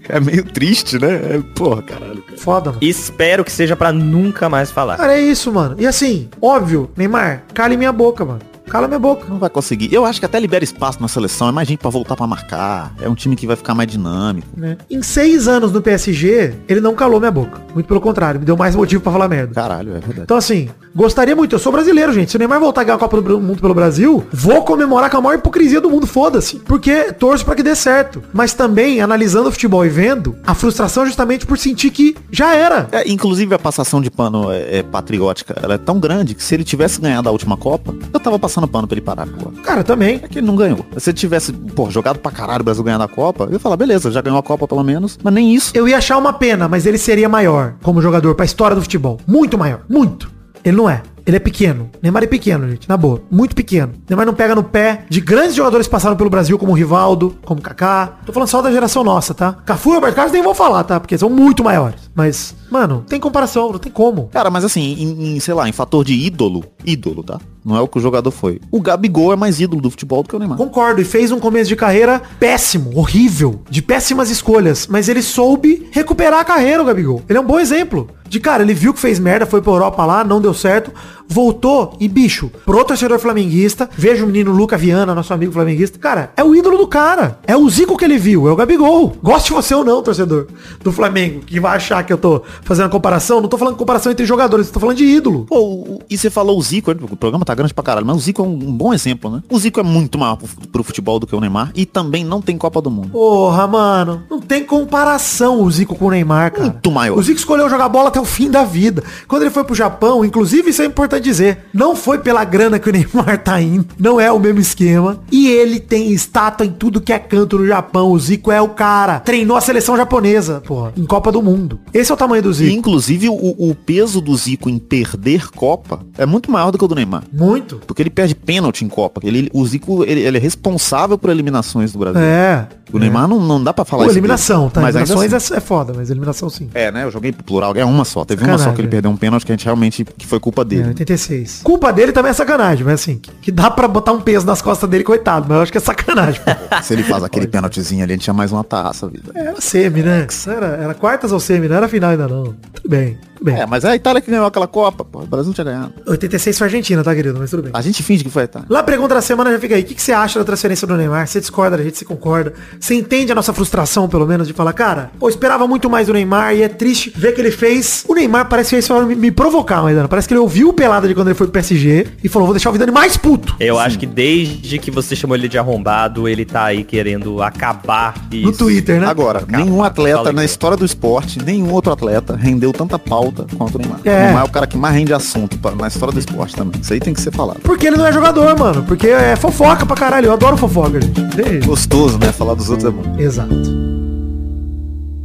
É 0.09 0.19
meio 0.19 0.43
triste, 0.43 0.99
né? 0.99 1.37
É, 1.37 1.41
porra, 1.55 1.83
caralho. 1.83 2.21
Cara. 2.23 2.37
Foda, 2.37 2.71
mano. 2.71 2.83
Espero 2.83 3.45
que 3.45 3.53
seja 3.53 3.77
pra 3.77 3.93
nunca 3.93 4.49
mais 4.49 4.69
falar. 4.69 4.97
Cara, 4.97 5.17
é 5.17 5.21
isso, 5.21 5.53
mano. 5.53 5.77
E 5.79 5.87
assim, 5.87 6.29
óbvio, 6.43 6.91
Neymar, 6.97 7.45
cale 7.55 7.77
minha 7.77 7.93
boca, 7.93 8.25
mano. 8.25 8.41
Cala 8.71 8.87
minha 8.87 8.99
boca. 9.01 9.27
Não 9.29 9.39
vai 9.39 9.51
conseguir. 9.51 9.93
Eu 9.93 10.05
acho 10.05 10.21
que 10.21 10.27
até 10.27 10.39
libera 10.39 10.63
espaço 10.63 11.01
na 11.03 11.09
seleção. 11.09 11.49
É 11.49 11.53
mais 11.53 11.67
gente 11.69 11.81
pra 11.81 11.91
voltar 11.91 12.17
pra 12.17 12.27
marcar. 12.27 12.95
É 13.01 13.09
um 13.09 13.15
time 13.15 13.35
que 13.35 13.47
vai 13.47 13.57
ficar 13.57 13.75
mais 13.75 13.91
dinâmico. 13.91 14.47
né? 14.57 14.79
Em 14.89 15.03
seis 15.03 15.49
anos 15.49 15.73
no 15.73 15.83
PSG, 15.83 16.55
ele 16.69 16.81
não 16.81 16.95
calou 16.95 17.19
minha 17.19 17.33
boca. 17.33 17.61
Muito 17.75 17.87
pelo 17.87 18.01
contrário, 18.01 18.39
me 18.41 18.47
deu 18.47 18.57
mais 18.57 18.75
motivo 18.77 19.03
pra 19.03 19.13
falar 19.13 19.29
merda. 19.29 19.55
Caralho, 19.55 19.91
é 19.91 20.01
verdade. 20.01 20.21
Então 20.23 20.37
assim, 20.37 20.69
gostaria 20.95 21.35
muito, 21.35 21.55
eu 21.55 21.59
sou 21.59 21.73
brasileiro, 21.73 22.13
gente. 22.13 22.31
Se 22.31 22.37
o 22.37 22.39
Neymar 22.39 22.61
voltar 22.61 22.83
a 22.83 22.85
ganhar 22.85 22.97
a 22.97 22.99
Copa 22.99 23.21
do 23.21 23.41
Mundo 23.41 23.61
pelo 23.61 23.75
Brasil, 23.75 24.25
vou 24.33 24.63
comemorar 24.63 25.11
com 25.11 25.17
a 25.17 25.21
maior 25.21 25.37
hipocrisia 25.39 25.81
do 25.81 25.91
mundo, 25.91 26.07
foda-se. 26.07 26.57
Porque 26.57 27.13
torço 27.13 27.45
pra 27.45 27.55
que 27.55 27.63
dê 27.63 27.75
certo. 27.75 28.23
Mas 28.33 28.53
também, 28.55 29.01
analisando 29.01 29.49
o 29.49 29.53
futebol 29.53 29.85
e 29.85 29.89
vendo, 29.89 30.37
a 30.47 30.55
frustração 30.55 31.03
é 31.03 31.07
justamente 31.07 31.45
por 31.47 31.59
sentir 31.59 31.91
que 31.91 32.17
já 32.31 32.55
era. 32.55 32.89
É, 32.93 33.09
inclusive 33.11 33.55
a 33.55 33.59
passação 33.59 34.01
de 34.01 34.11
pano 34.11 34.51
é, 34.51 34.79
é 34.79 34.83
patriótica, 34.83 35.57
ela 35.61 35.75
é 35.75 35.79
tão 35.79 35.99
grande 35.99 36.35
que 36.35 36.43
se 36.43 36.55
ele 36.55 36.65
tivesse 36.65 37.01
ganhado 37.01 37.29
a 37.29 37.33
última 37.33 37.57
Copa, 37.57 37.95
eu 38.13 38.21
tava 38.21 38.39
passando 38.39 38.60
pano 38.69 38.87
pra 38.87 38.95
ele 38.95 39.01
parar 39.01 39.23
agora. 39.23 39.57
Cara, 39.63 39.85
também. 39.85 40.21
É 40.23 40.29
que 40.29 40.39
ele 40.39 40.47
não 40.47 40.57
ganhou. 40.57 40.85
Se 40.97 41.11
ele 41.11 41.19
tivesse, 41.19 41.53
pô, 41.53 41.91
jogado 41.91 42.19
pra 42.19 42.33
caralho 42.33 42.61
o 42.63 42.65
Brasil 42.65 42.85
ganhando 42.85 43.05
a 43.05 43.09
Copa, 43.09 43.45
eu 43.45 43.53
ia 43.53 43.59
falar, 43.59 43.77
beleza, 43.77 44.11
já 44.11 44.21
ganhou 44.21 44.39
a 44.39 44.43
Copa 44.43 44.67
pelo 44.67 44.83
menos, 44.83 45.19
mas 45.23 45.33
nem 45.33 45.55
isso. 45.55 45.73
Eu 45.75 45.89
ia 45.89 45.99
achar 45.99 46.17
uma 46.17 46.33
pena, 46.33 46.69
mas 46.69 46.87
ele 46.87 46.99
seria 46.99 47.29
maior 47.29 47.75
como 47.83 48.03
jogador 48.03 48.35
pra 48.35 48.45
história 48.45 48.75
do 48.75 48.83
futebol. 48.83 49.19
Muito 49.27 49.59
maior. 49.59 49.81
Muito. 49.89 50.31
Ele 50.65 50.77
não 50.77 50.89
é. 50.89 51.03
Ele 51.27 51.37
é 51.37 51.41
pequeno. 51.41 51.91
Neymar 52.03 52.25
é 52.25 52.27
pequeno, 52.27 52.69
gente. 52.69 52.89
Na 52.89 52.97
boa. 52.97 53.23
Muito 53.31 53.55
pequeno. 53.55 53.93
Neymar 54.09 54.27
não 54.27 54.35
pega 54.35 54.55
no 54.55 54.65
pé 54.65 55.05
de 55.09 55.21
grandes 55.21 55.55
jogadores 55.55 55.87
que 55.87 55.91
passaram 55.91 56.17
pelo 56.17 56.31
Brasil, 56.31 56.59
como 56.59 56.73
o 56.73 56.75
Rivaldo, 56.75 57.37
como 57.45 57.61
o 57.61 57.63
Kaká. 57.63 58.19
Tô 58.27 58.33
falando 58.33 58.49
só 58.49 58.61
da 58.61 58.73
geração 58.73 59.05
nossa, 59.05 59.33
tá? 59.33 59.53
Cafu 59.65 59.91
e 59.91 59.95
Roberto 59.95 60.17
Carlos 60.17 60.33
nem 60.33 60.43
vou 60.43 60.55
falar, 60.55 60.85
tá? 60.85 60.99
Porque 60.99 61.17
são 61.17 61.31
muito 61.31 61.63
maiores. 61.63 62.11
Mas, 62.15 62.55
mano, 62.71 63.05
tem 63.09 63.21
comparação, 63.21 63.73
não 63.73 63.79
tem 63.79 63.93
como. 63.93 64.29
Cara, 64.29 64.51
mas 64.51 64.65
assim, 64.65 64.81
em, 64.99 65.37
em, 65.37 65.41
sei 65.41 65.55
lá, 65.55 65.69
em 65.69 65.73
fator 65.73 66.05
de 66.05 66.15
ídolo, 66.15 66.65
ídolo, 66.85 67.23
tá? 67.23 67.39
Não 67.65 67.77
é 67.77 67.81
o 67.81 67.89
que 67.89 67.99
o 67.99 68.01
jogador 68.01 68.31
foi. 68.31 68.61
O 68.71 68.81
Gabigol 68.81 69.33
é 69.33 69.37
mais 69.37 69.61
ídolo 69.61 69.83
do 69.83 69.91
futebol 69.91 70.23
do 70.23 70.29
que 70.29 70.37
o 70.37 70.39
Neymar. 70.39 70.57
Concordo, 70.57 71.01
e 71.01 71.05
fez 71.05 71.31
um 71.31 71.39
começo 71.39 71.69
de 71.69 71.77
carreira 71.77 72.23
péssimo, 72.39 72.99
horrível, 72.99 73.61
de 73.69 73.83
péssimas 73.83 74.31
escolhas, 74.31 74.87
mas 74.87 75.09
ele 75.09 75.23
soube 75.23 75.89
recuperar 75.91 76.41
a 76.41 76.45
carreira, 76.45 76.83
o 76.83 76.87
Gabigol. 76.87 77.23
Ele 77.29 77.39
é 77.39 77.41
um 77.41 77.47
bom 77.47 77.61
exemplo. 77.61 78.09
De 78.31 78.39
cara, 78.39 78.63
ele 78.63 78.73
viu 78.73 78.95
que 78.95 79.01
fez 79.01 79.19
merda, 79.19 79.45
foi 79.45 79.61
pra 79.61 79.73
Europa 79.73 80.07
lá, 80.07 80.23
não 80.23 80.41
deu 80.41 80.55
certo, 80.55 80.93
voltou 81.27 81.97
e, 81.99 82.07
bicho, 82.07 82.49
pro 82.65 82.85
torcedor 82.85 83.19
flamenguista, 83.19 83.91
veja 83.93 84.23
o 84.23 84.27
menino 84.29 84.53
Luca 84.53 84.79
Viana, 84.79 85.17
nosso 85.17 85.35
amigo 85.35 85.53
flamenguista, 85.53 85.99
cara, 85.99 86.31
é 86.37 86.45
o 86.45 86.55
ídolo 86.55 86.79
do 86.79 86.87
cara. 86.87 87.41
É 87.45 87.57
o 87.57 87.69
Zico 87.69 87.97
que 87.97 88.05
ele 88.05 88.19
viu, 88.19 88.49
é 88.49 88.53
o 88.53 88.57
Gabigol. 88.57 89.17
Goste 89.21 89.53
você 89.53 89.75
ou 89.75 89.85
não, 89.85 90.01
torcedor 90.01 90.47
do 90.81 90.93
Flamengo, 90.93 91.41
que 91.41 91.59
vai 91.59 91.75
achar 91.75 92.05
que 92.05 92.13
eu 92.13 92.19
tô 92.19 92.43
fazendo 92.63 92.87
a 92.87 92.89
comparação, 92.91 93.41
não 93.41 93.49
tô 93.49 93.57
falando 93.59 93.77
comparação 93.77 94.11
entre 94.13 94.25
jogadores, 94.27 94.71
tô 94.71 94.81
falando 94.81 94.97
de 94.97 95.05
ídolo. 95.05 95.47
Pô, 95.49 95.59
o- 95.61 95.99
e 96.09 96.17
você 96.19 96.31
falou 96.31 96.59
o 96.59 96.63
Zico, 96.63 96.91
o 96.91 97.17
programa 97.17 97.45
tá 97.45 97.55
grande 97.55 97.73
pra 97.75 97.83
caralho, 97.85 98.07
mas 98.07 98.17
o 98.17 98.21
Zico 98.21 98.43
é 98.43 98.45
um, 98.45 98.53
um 98.53 98.73
bom 98.73 98.93
exemplo, 98.95 99.31
né? 99.31 99.43
O 99.51 99.59
Zico 99.59 99.81
é 99.81 99.83
muito 99.83 100.19
maior 100.19 100.37
pro, 100.37 100.49
pro 100.69 100.83
futebol 100.85 101.19
do 101.19 101.27
que 101.27 101.35
o 101.35 101.41
Neymar 101.41 101.73
e 101.75 101.85
também 101.87 102.25
não 102.25 102.41
tem 102.43 102.57
Copa 102.59 102.81
do 102.81 102.91
Mundo. 102.91 103.11
Porra, 103.11 103.67
mano, 103.67 104.23
não 104.31 104.41
tem 104.41 104.65
comparação 104.65 105.63
o 105.63 105.71
Zico 105.71 105.95
com 105.97 106.07
o 106.07 106.11
Neymar, 106.11 106.53
cara. 106.53 106.65
Muito 106.65 106.91
maior. 106.91 107.19
O 107.19 107.23
Zico 107.23 107.39
escolheu 107.39 107.69
jogar 107.71 107.89
bola 107.89 108.09
até 108.09 108.21
o 108.21 108.25
fim 108.25 108.51
da 108.51 108.65
vida. 108.65 109.03
Quando 109.27 109.43
ele 109.43 109.51
foi 109.51 109.65
pro 109.65 109.75
Japão, 109.75 110.25
inclusive 110.25 110.71
isso 110.71 110.83
é 110.83 110.85
importante 110.85 111.23
dizer, 111.25 111.67
não 111.73 111.97
foi 111.97 112.19
pela 112.19 112.45
grana 112.45 112.79
que 112.79 112.89
o 112.89 112.93
Neymar 112.93 113.43
tá 113.43 113.61
indo, 113.61 113.87
não 113.99 114.21
é 114.21 114.31
o 114.31 114.39
mesmo 114.39 114.61
esquema. 114.61 115.21
E 115.31 115.49
ele 115.49 115.81
tem 115.81 116.13
estátua 116.13 116.67
em 116.67 116.71
tudo 116.71 117.01
que 117.01 117.13
é 117.13 117.19
canto 117.19 117.59
no 117.59 117.67
Japão. 117.67 118.11
O 118.11 118.19
Zico 118.19 118.51
é 118.53 118.61
o 118.61 118.69
cara. 118.69 119.21
Treinou 119.21 119.57
a 119.57 119.61
seleção 119.61 119.97
japonesa, 119.97 120.63
porra, 120.67 120.93
em 120.97 121.05
Copa 121.07 121.33
do 121.33 121.43
Mundo. 121.43 121.81
Esse 121.95 122.11
é 122.11 122.15
o 122.15 122.19
tamanho 122.19 122.43
do 122.43 122.50
E, 122.51 122.55
Zico. 122.55 122.71
inclusive, 122.79 123.29
o, 123.29 123.35
o 123.35 123.75
peso 123.75 124.21
do 124.21 124.35
Zico 124.37 124.69
em 124.69 124.79
perder 124.79 125.49
Copa 125.51 126.01
é 126.19 126.27
muito 126.27 126.51
maior 126.51 126.71
do 126.71 126.79
que 126.79 126.85
o 126.85 126.89
do 126.89 126.95
Neymar. 126.95 127.25
Muito. 127.33 127.81
Porque 127.87 128.03
ele 128.03 128.11
perde 128.11 128.35
pênalti 128.35 128.85
em 128.85 128.89
Copa. 128.89 129.21
Ele, 129.25 129.51
o 129.53 129.65
Zico, 129.67 130.05
ele, 130.05 130.21
ele 130.21 130.37
é 130.37 130.41
responsável 130.41 131.17
por 131.19 131.31
eliminações 131.31 131.93
do 131.93 131.99
Brasil. 131.99 132.21
É. 132.21 132.67
O 132.93 132.99
Neymar 132.99 133.29
não, 133.29 133.39
não 133.41 133.63
dá 133.63 133.73
pra 133.73 133.85
falar 133.85 134.03
Pô, 134.03 134.09
isso. 134.11 134.19
eliminação, 134.19 134.63
dele. 134.63 134.73
tá? 134.73 134.81
Mas 134.81 134.97
Eliminações 134.97 135.33
assim- 135.33 135.55
é, 135.55 135.57
é 135.59 135.61
foda, 135.61 135.93
mas 135.97 136.11
eliminação 136.11 136.51
sim. 136.51 136.69
É, 136.75 136.91
né? 136.91 137.05
Eu 137.05 137.11
joguei 137.13 137.31
pro 137.31 137.45
plural, 137.45 137.73
é 137.77 137.85
uma 137.85 138.05
só. 138.05 138.25
Teve 138.25 138.43
uma 138.43 138.47
Sacanagem, 138.59 138.71
só 138.73 138.75
que 138.75 138.81
ele 138.81 138.89
é. 138.89 138.91
perdeu 138.91 139.11
um 139.13 139.17
pênalti 139.17 139.47
que 139.47 139.53
a 139.53 139.55
gente 139.55 139.65
realmente 139.65 140.05
que 140.05 140.27
foi 140.27 140.41
culpa 140.41 140.63
É, 140.63 140.65
dele. 140.65 140.89
86. 140.89 141.61
Culpa 141.63 141.93
dele 141.93 142.11
também 142.11 142.31
é 142.31 142.33
sacanagem, 142.33 142.85
mas 142.85 142.95
assim, 142.95 143.19
que, 143.19 143.31
que 143.43 143.53
dá 143.53 143.71
pra 143.71 143.87
botar 143.87 144.11
um 144.11 144.21
peso 144.21 144.45
nas 144.45 144.61
costas 144.61 144.91
dele, 144.91 145.05
coitado, 145.05 145.47
mas 145.49 145.57
eu 145.57 145.63
acho 145.63 145.71
que 145.73 145.79
é 145.79 145.81
sacanagem. 145.81 146.41
Se 146.83 146.93
ele 146.95 147.05
faz 147.05 147.23
aquele 147.23 147.47
pênaltizinho 147.47 148.03
ali, 148.03 148.15
ele 148.15 148.21
tinha 148.23 148.35
mais 148.35 148.51
uma 148.51 148.65
taça, 148.65 149.07
vida. 149.07 149.31
Era 149.37 149.61
semi, 149.61 150.03
né? 150.03 150.27
Era, 150.49 150.67
era 150.67 150.95
quartas 150.95 151.31
ou 151.31 151.39
semi, 151.39 151.69
não 151.69 151.77
era 151.77 151.89
final 151.89 152.11
ainda 152.11 152.27
não. 152.27 152.40
Tudo 152.45 152.89
bem, 152.89 153.19
tudo 153.41 153.45
bem. 153.45 153.59
É, 153.59 153.67
mas 153.67 153.85
é 153.85 153.89
a 153.89 153.97
Itália 153.97 154.21
que 154.21 154.31
ganhou 154.31 154.47
aquela 154.47 154.67
Copa, 154.67 155.05
pô. 155.05 155.21
O 155.23 155.27
Brasil 155.27 155.53
tinha 155.53 155.65
ganhado. 155.65 155.95
86 156.07 156.59
foi 156.59 156.67
Argentina, 156.67 157.03
tá, 157.03 157.15
querido? 157.15 157.39
Mas 157.39 157.51
tudo 157.51 157.63
bem. 157.65 157.73
A 157.75 157.81
gente 157.81 158.03
finge 158.03 158.23
que 158.23 158.31
foi 158.31 158.43
a 158.43 158.45
Itália. 158.45 158.69
Lá 158.71 158.81
a 158.81 158.83
pergunta 158.83 159.15
da 159.15 159.23
semana 159.23 159.51
já 159.51 159.59
fica 159.59 159.75
aí. 159.75 159.83
O 159.83 159.85
que, 159.85 159.95
que 159.95 160.03
você 160.03 160.13
acha 160.13 160.39
da 160.39 160.45
transferência 160.45 160.87
do 160.87 160.97
Neymar? 160.97 161.27
Você 161.27 161.41
discorda 161.41 161.77
da 161.77 161.83
gente? 161.83 161.99
Você 161.99 162.05
concorda? 162.05 162.53
Você 162.79 162.95
entende 162.95 163.33
a 163.33 163.35
nossa 163.35 163.53
frustração, 163.53 164.09
pelo 164.09 164.27
menos, 164.27 164.47
de 164.47 164.53
falar, 164.53 164.73
cara, 164.73 165.11
pô, 165.19 165.27
eu 165.27 165.31
esperava 165.31 165.67
muito 165.67 165.89
mais 165.89 166.07
do 166.07 166.13
Neymar 166.13 166.55
e 166.55 166.63
é 166.63 166.69
triste 166.69 167.13
ver 167.17 167.33
que 167.33 167.41
ele 167.41 167.51
fez. 167.51 168.05
O 168.07 168.15
Neymar 168.15 168.49
parece 168.49 168.71
que 168.71 168.77
fez 168.77 168.85
isso 168.85 169.07
me, 169.07 169.15
me 169.15 169.31
provocar, 169.31 169.83
Maidana. 169.83 170.07
Parece 170.07 170.29
que 170.29 170.35
ele 170.35 170.41
ouviu 170.41 170.69
o 170.69 170.73
pelada 170.73 171.09
de 171.09 171.15
quando 171.15 171.29
ele 171.29 171.35
foi 171.35 171.47
pro 171.47 171.55
PSG 171.55 172.07
e 172.23 172.29
falou, 172.29 172.47
vou 172.47 172.55
deixar 172.55 172.71
o 172.71 172.73
Vidani 172.73 172.93
mais 172.93 173.17
puto. 173.17 173.57
Eu 173.59 173.79
acho 173.79 173.99
que 173.99 174.07
desde 174.07 174.79
que 174.79 174.91
você 174.91 175.17
chamou 175.17 175.37
ele 175.37 175.49
de 175.49 175.59
arrombado, 175.59 176.29
ele 176.29 176.45
tá 176.45 176.65
aí 176.65 176.85
querendo 176.85 177.43
acabar 177.43 178.15
isso. 178.31 178.47
No 178.47 178.53
Twitter, 178.53 179.01
né? 179.01 179.07
Agora, 179.07 179.45
nenhum 179.49 179.83
atleta 179.83 180.33
na 180.33 180.45
história 180.45 180.77
do 180.77 180.85
esporte, 180.85 181.43
nenhum 181.43 181.73
outro 181.73 181.93
atleta 181.93 182.37
rendeu 182.37 182.73
tanta 182.73 182.99
pauta 183.33 183.57
quanto 183.57 183.75
o 183.77 183.79
Neymar. 183.79 184.01
É. 184.05 184.11
O 184.11 184.25
Neymar 184.25 184.43
é 184.43 184.47
o 184.47 184.51
cara 184.51 184.67
que 184.67 184.77
mais 184.77 184.95
rende 184.95 185.13
assunto 185.13 185.59
pra- 185.59 185.73
na 185.75 185.89
história 185.89 186.13
do 186.13 186.19
esporte 186.19 186.55
também. 186.57 186.81
Isso 186.81 186.93
aí 186.93 187.01
tem 187.01 187.13
que 187.15 187.21
ser 187.21 187.33
falado. 187.33 187.61
Porque 187.63 187.87
ele 187.87 187.97
não 187.97 188.07
é 188.07 188.13
jogador, 188.13 188.59
mano. 188.59 188.83
Porque 188.85 189.09
é 189.09 189.37
fofoca 189.37 189.85
pra 189.87 189.97
caralho. 189.97 190.27
Eu 190.27 190.33
adoro 190.33 190.57
fofoca, 190.57 191.01
gente. 191.01 191.21
Jeito. 191.35 191.67
Gostoso, 191.67 192.19
né? 192.19 192.33
Falar 192.33 192.55
dos 192.55 192.69
outros 192.71 192.89
é 192.89 192.91
bom. 192.91 193.17
Exato. 193.19 193.91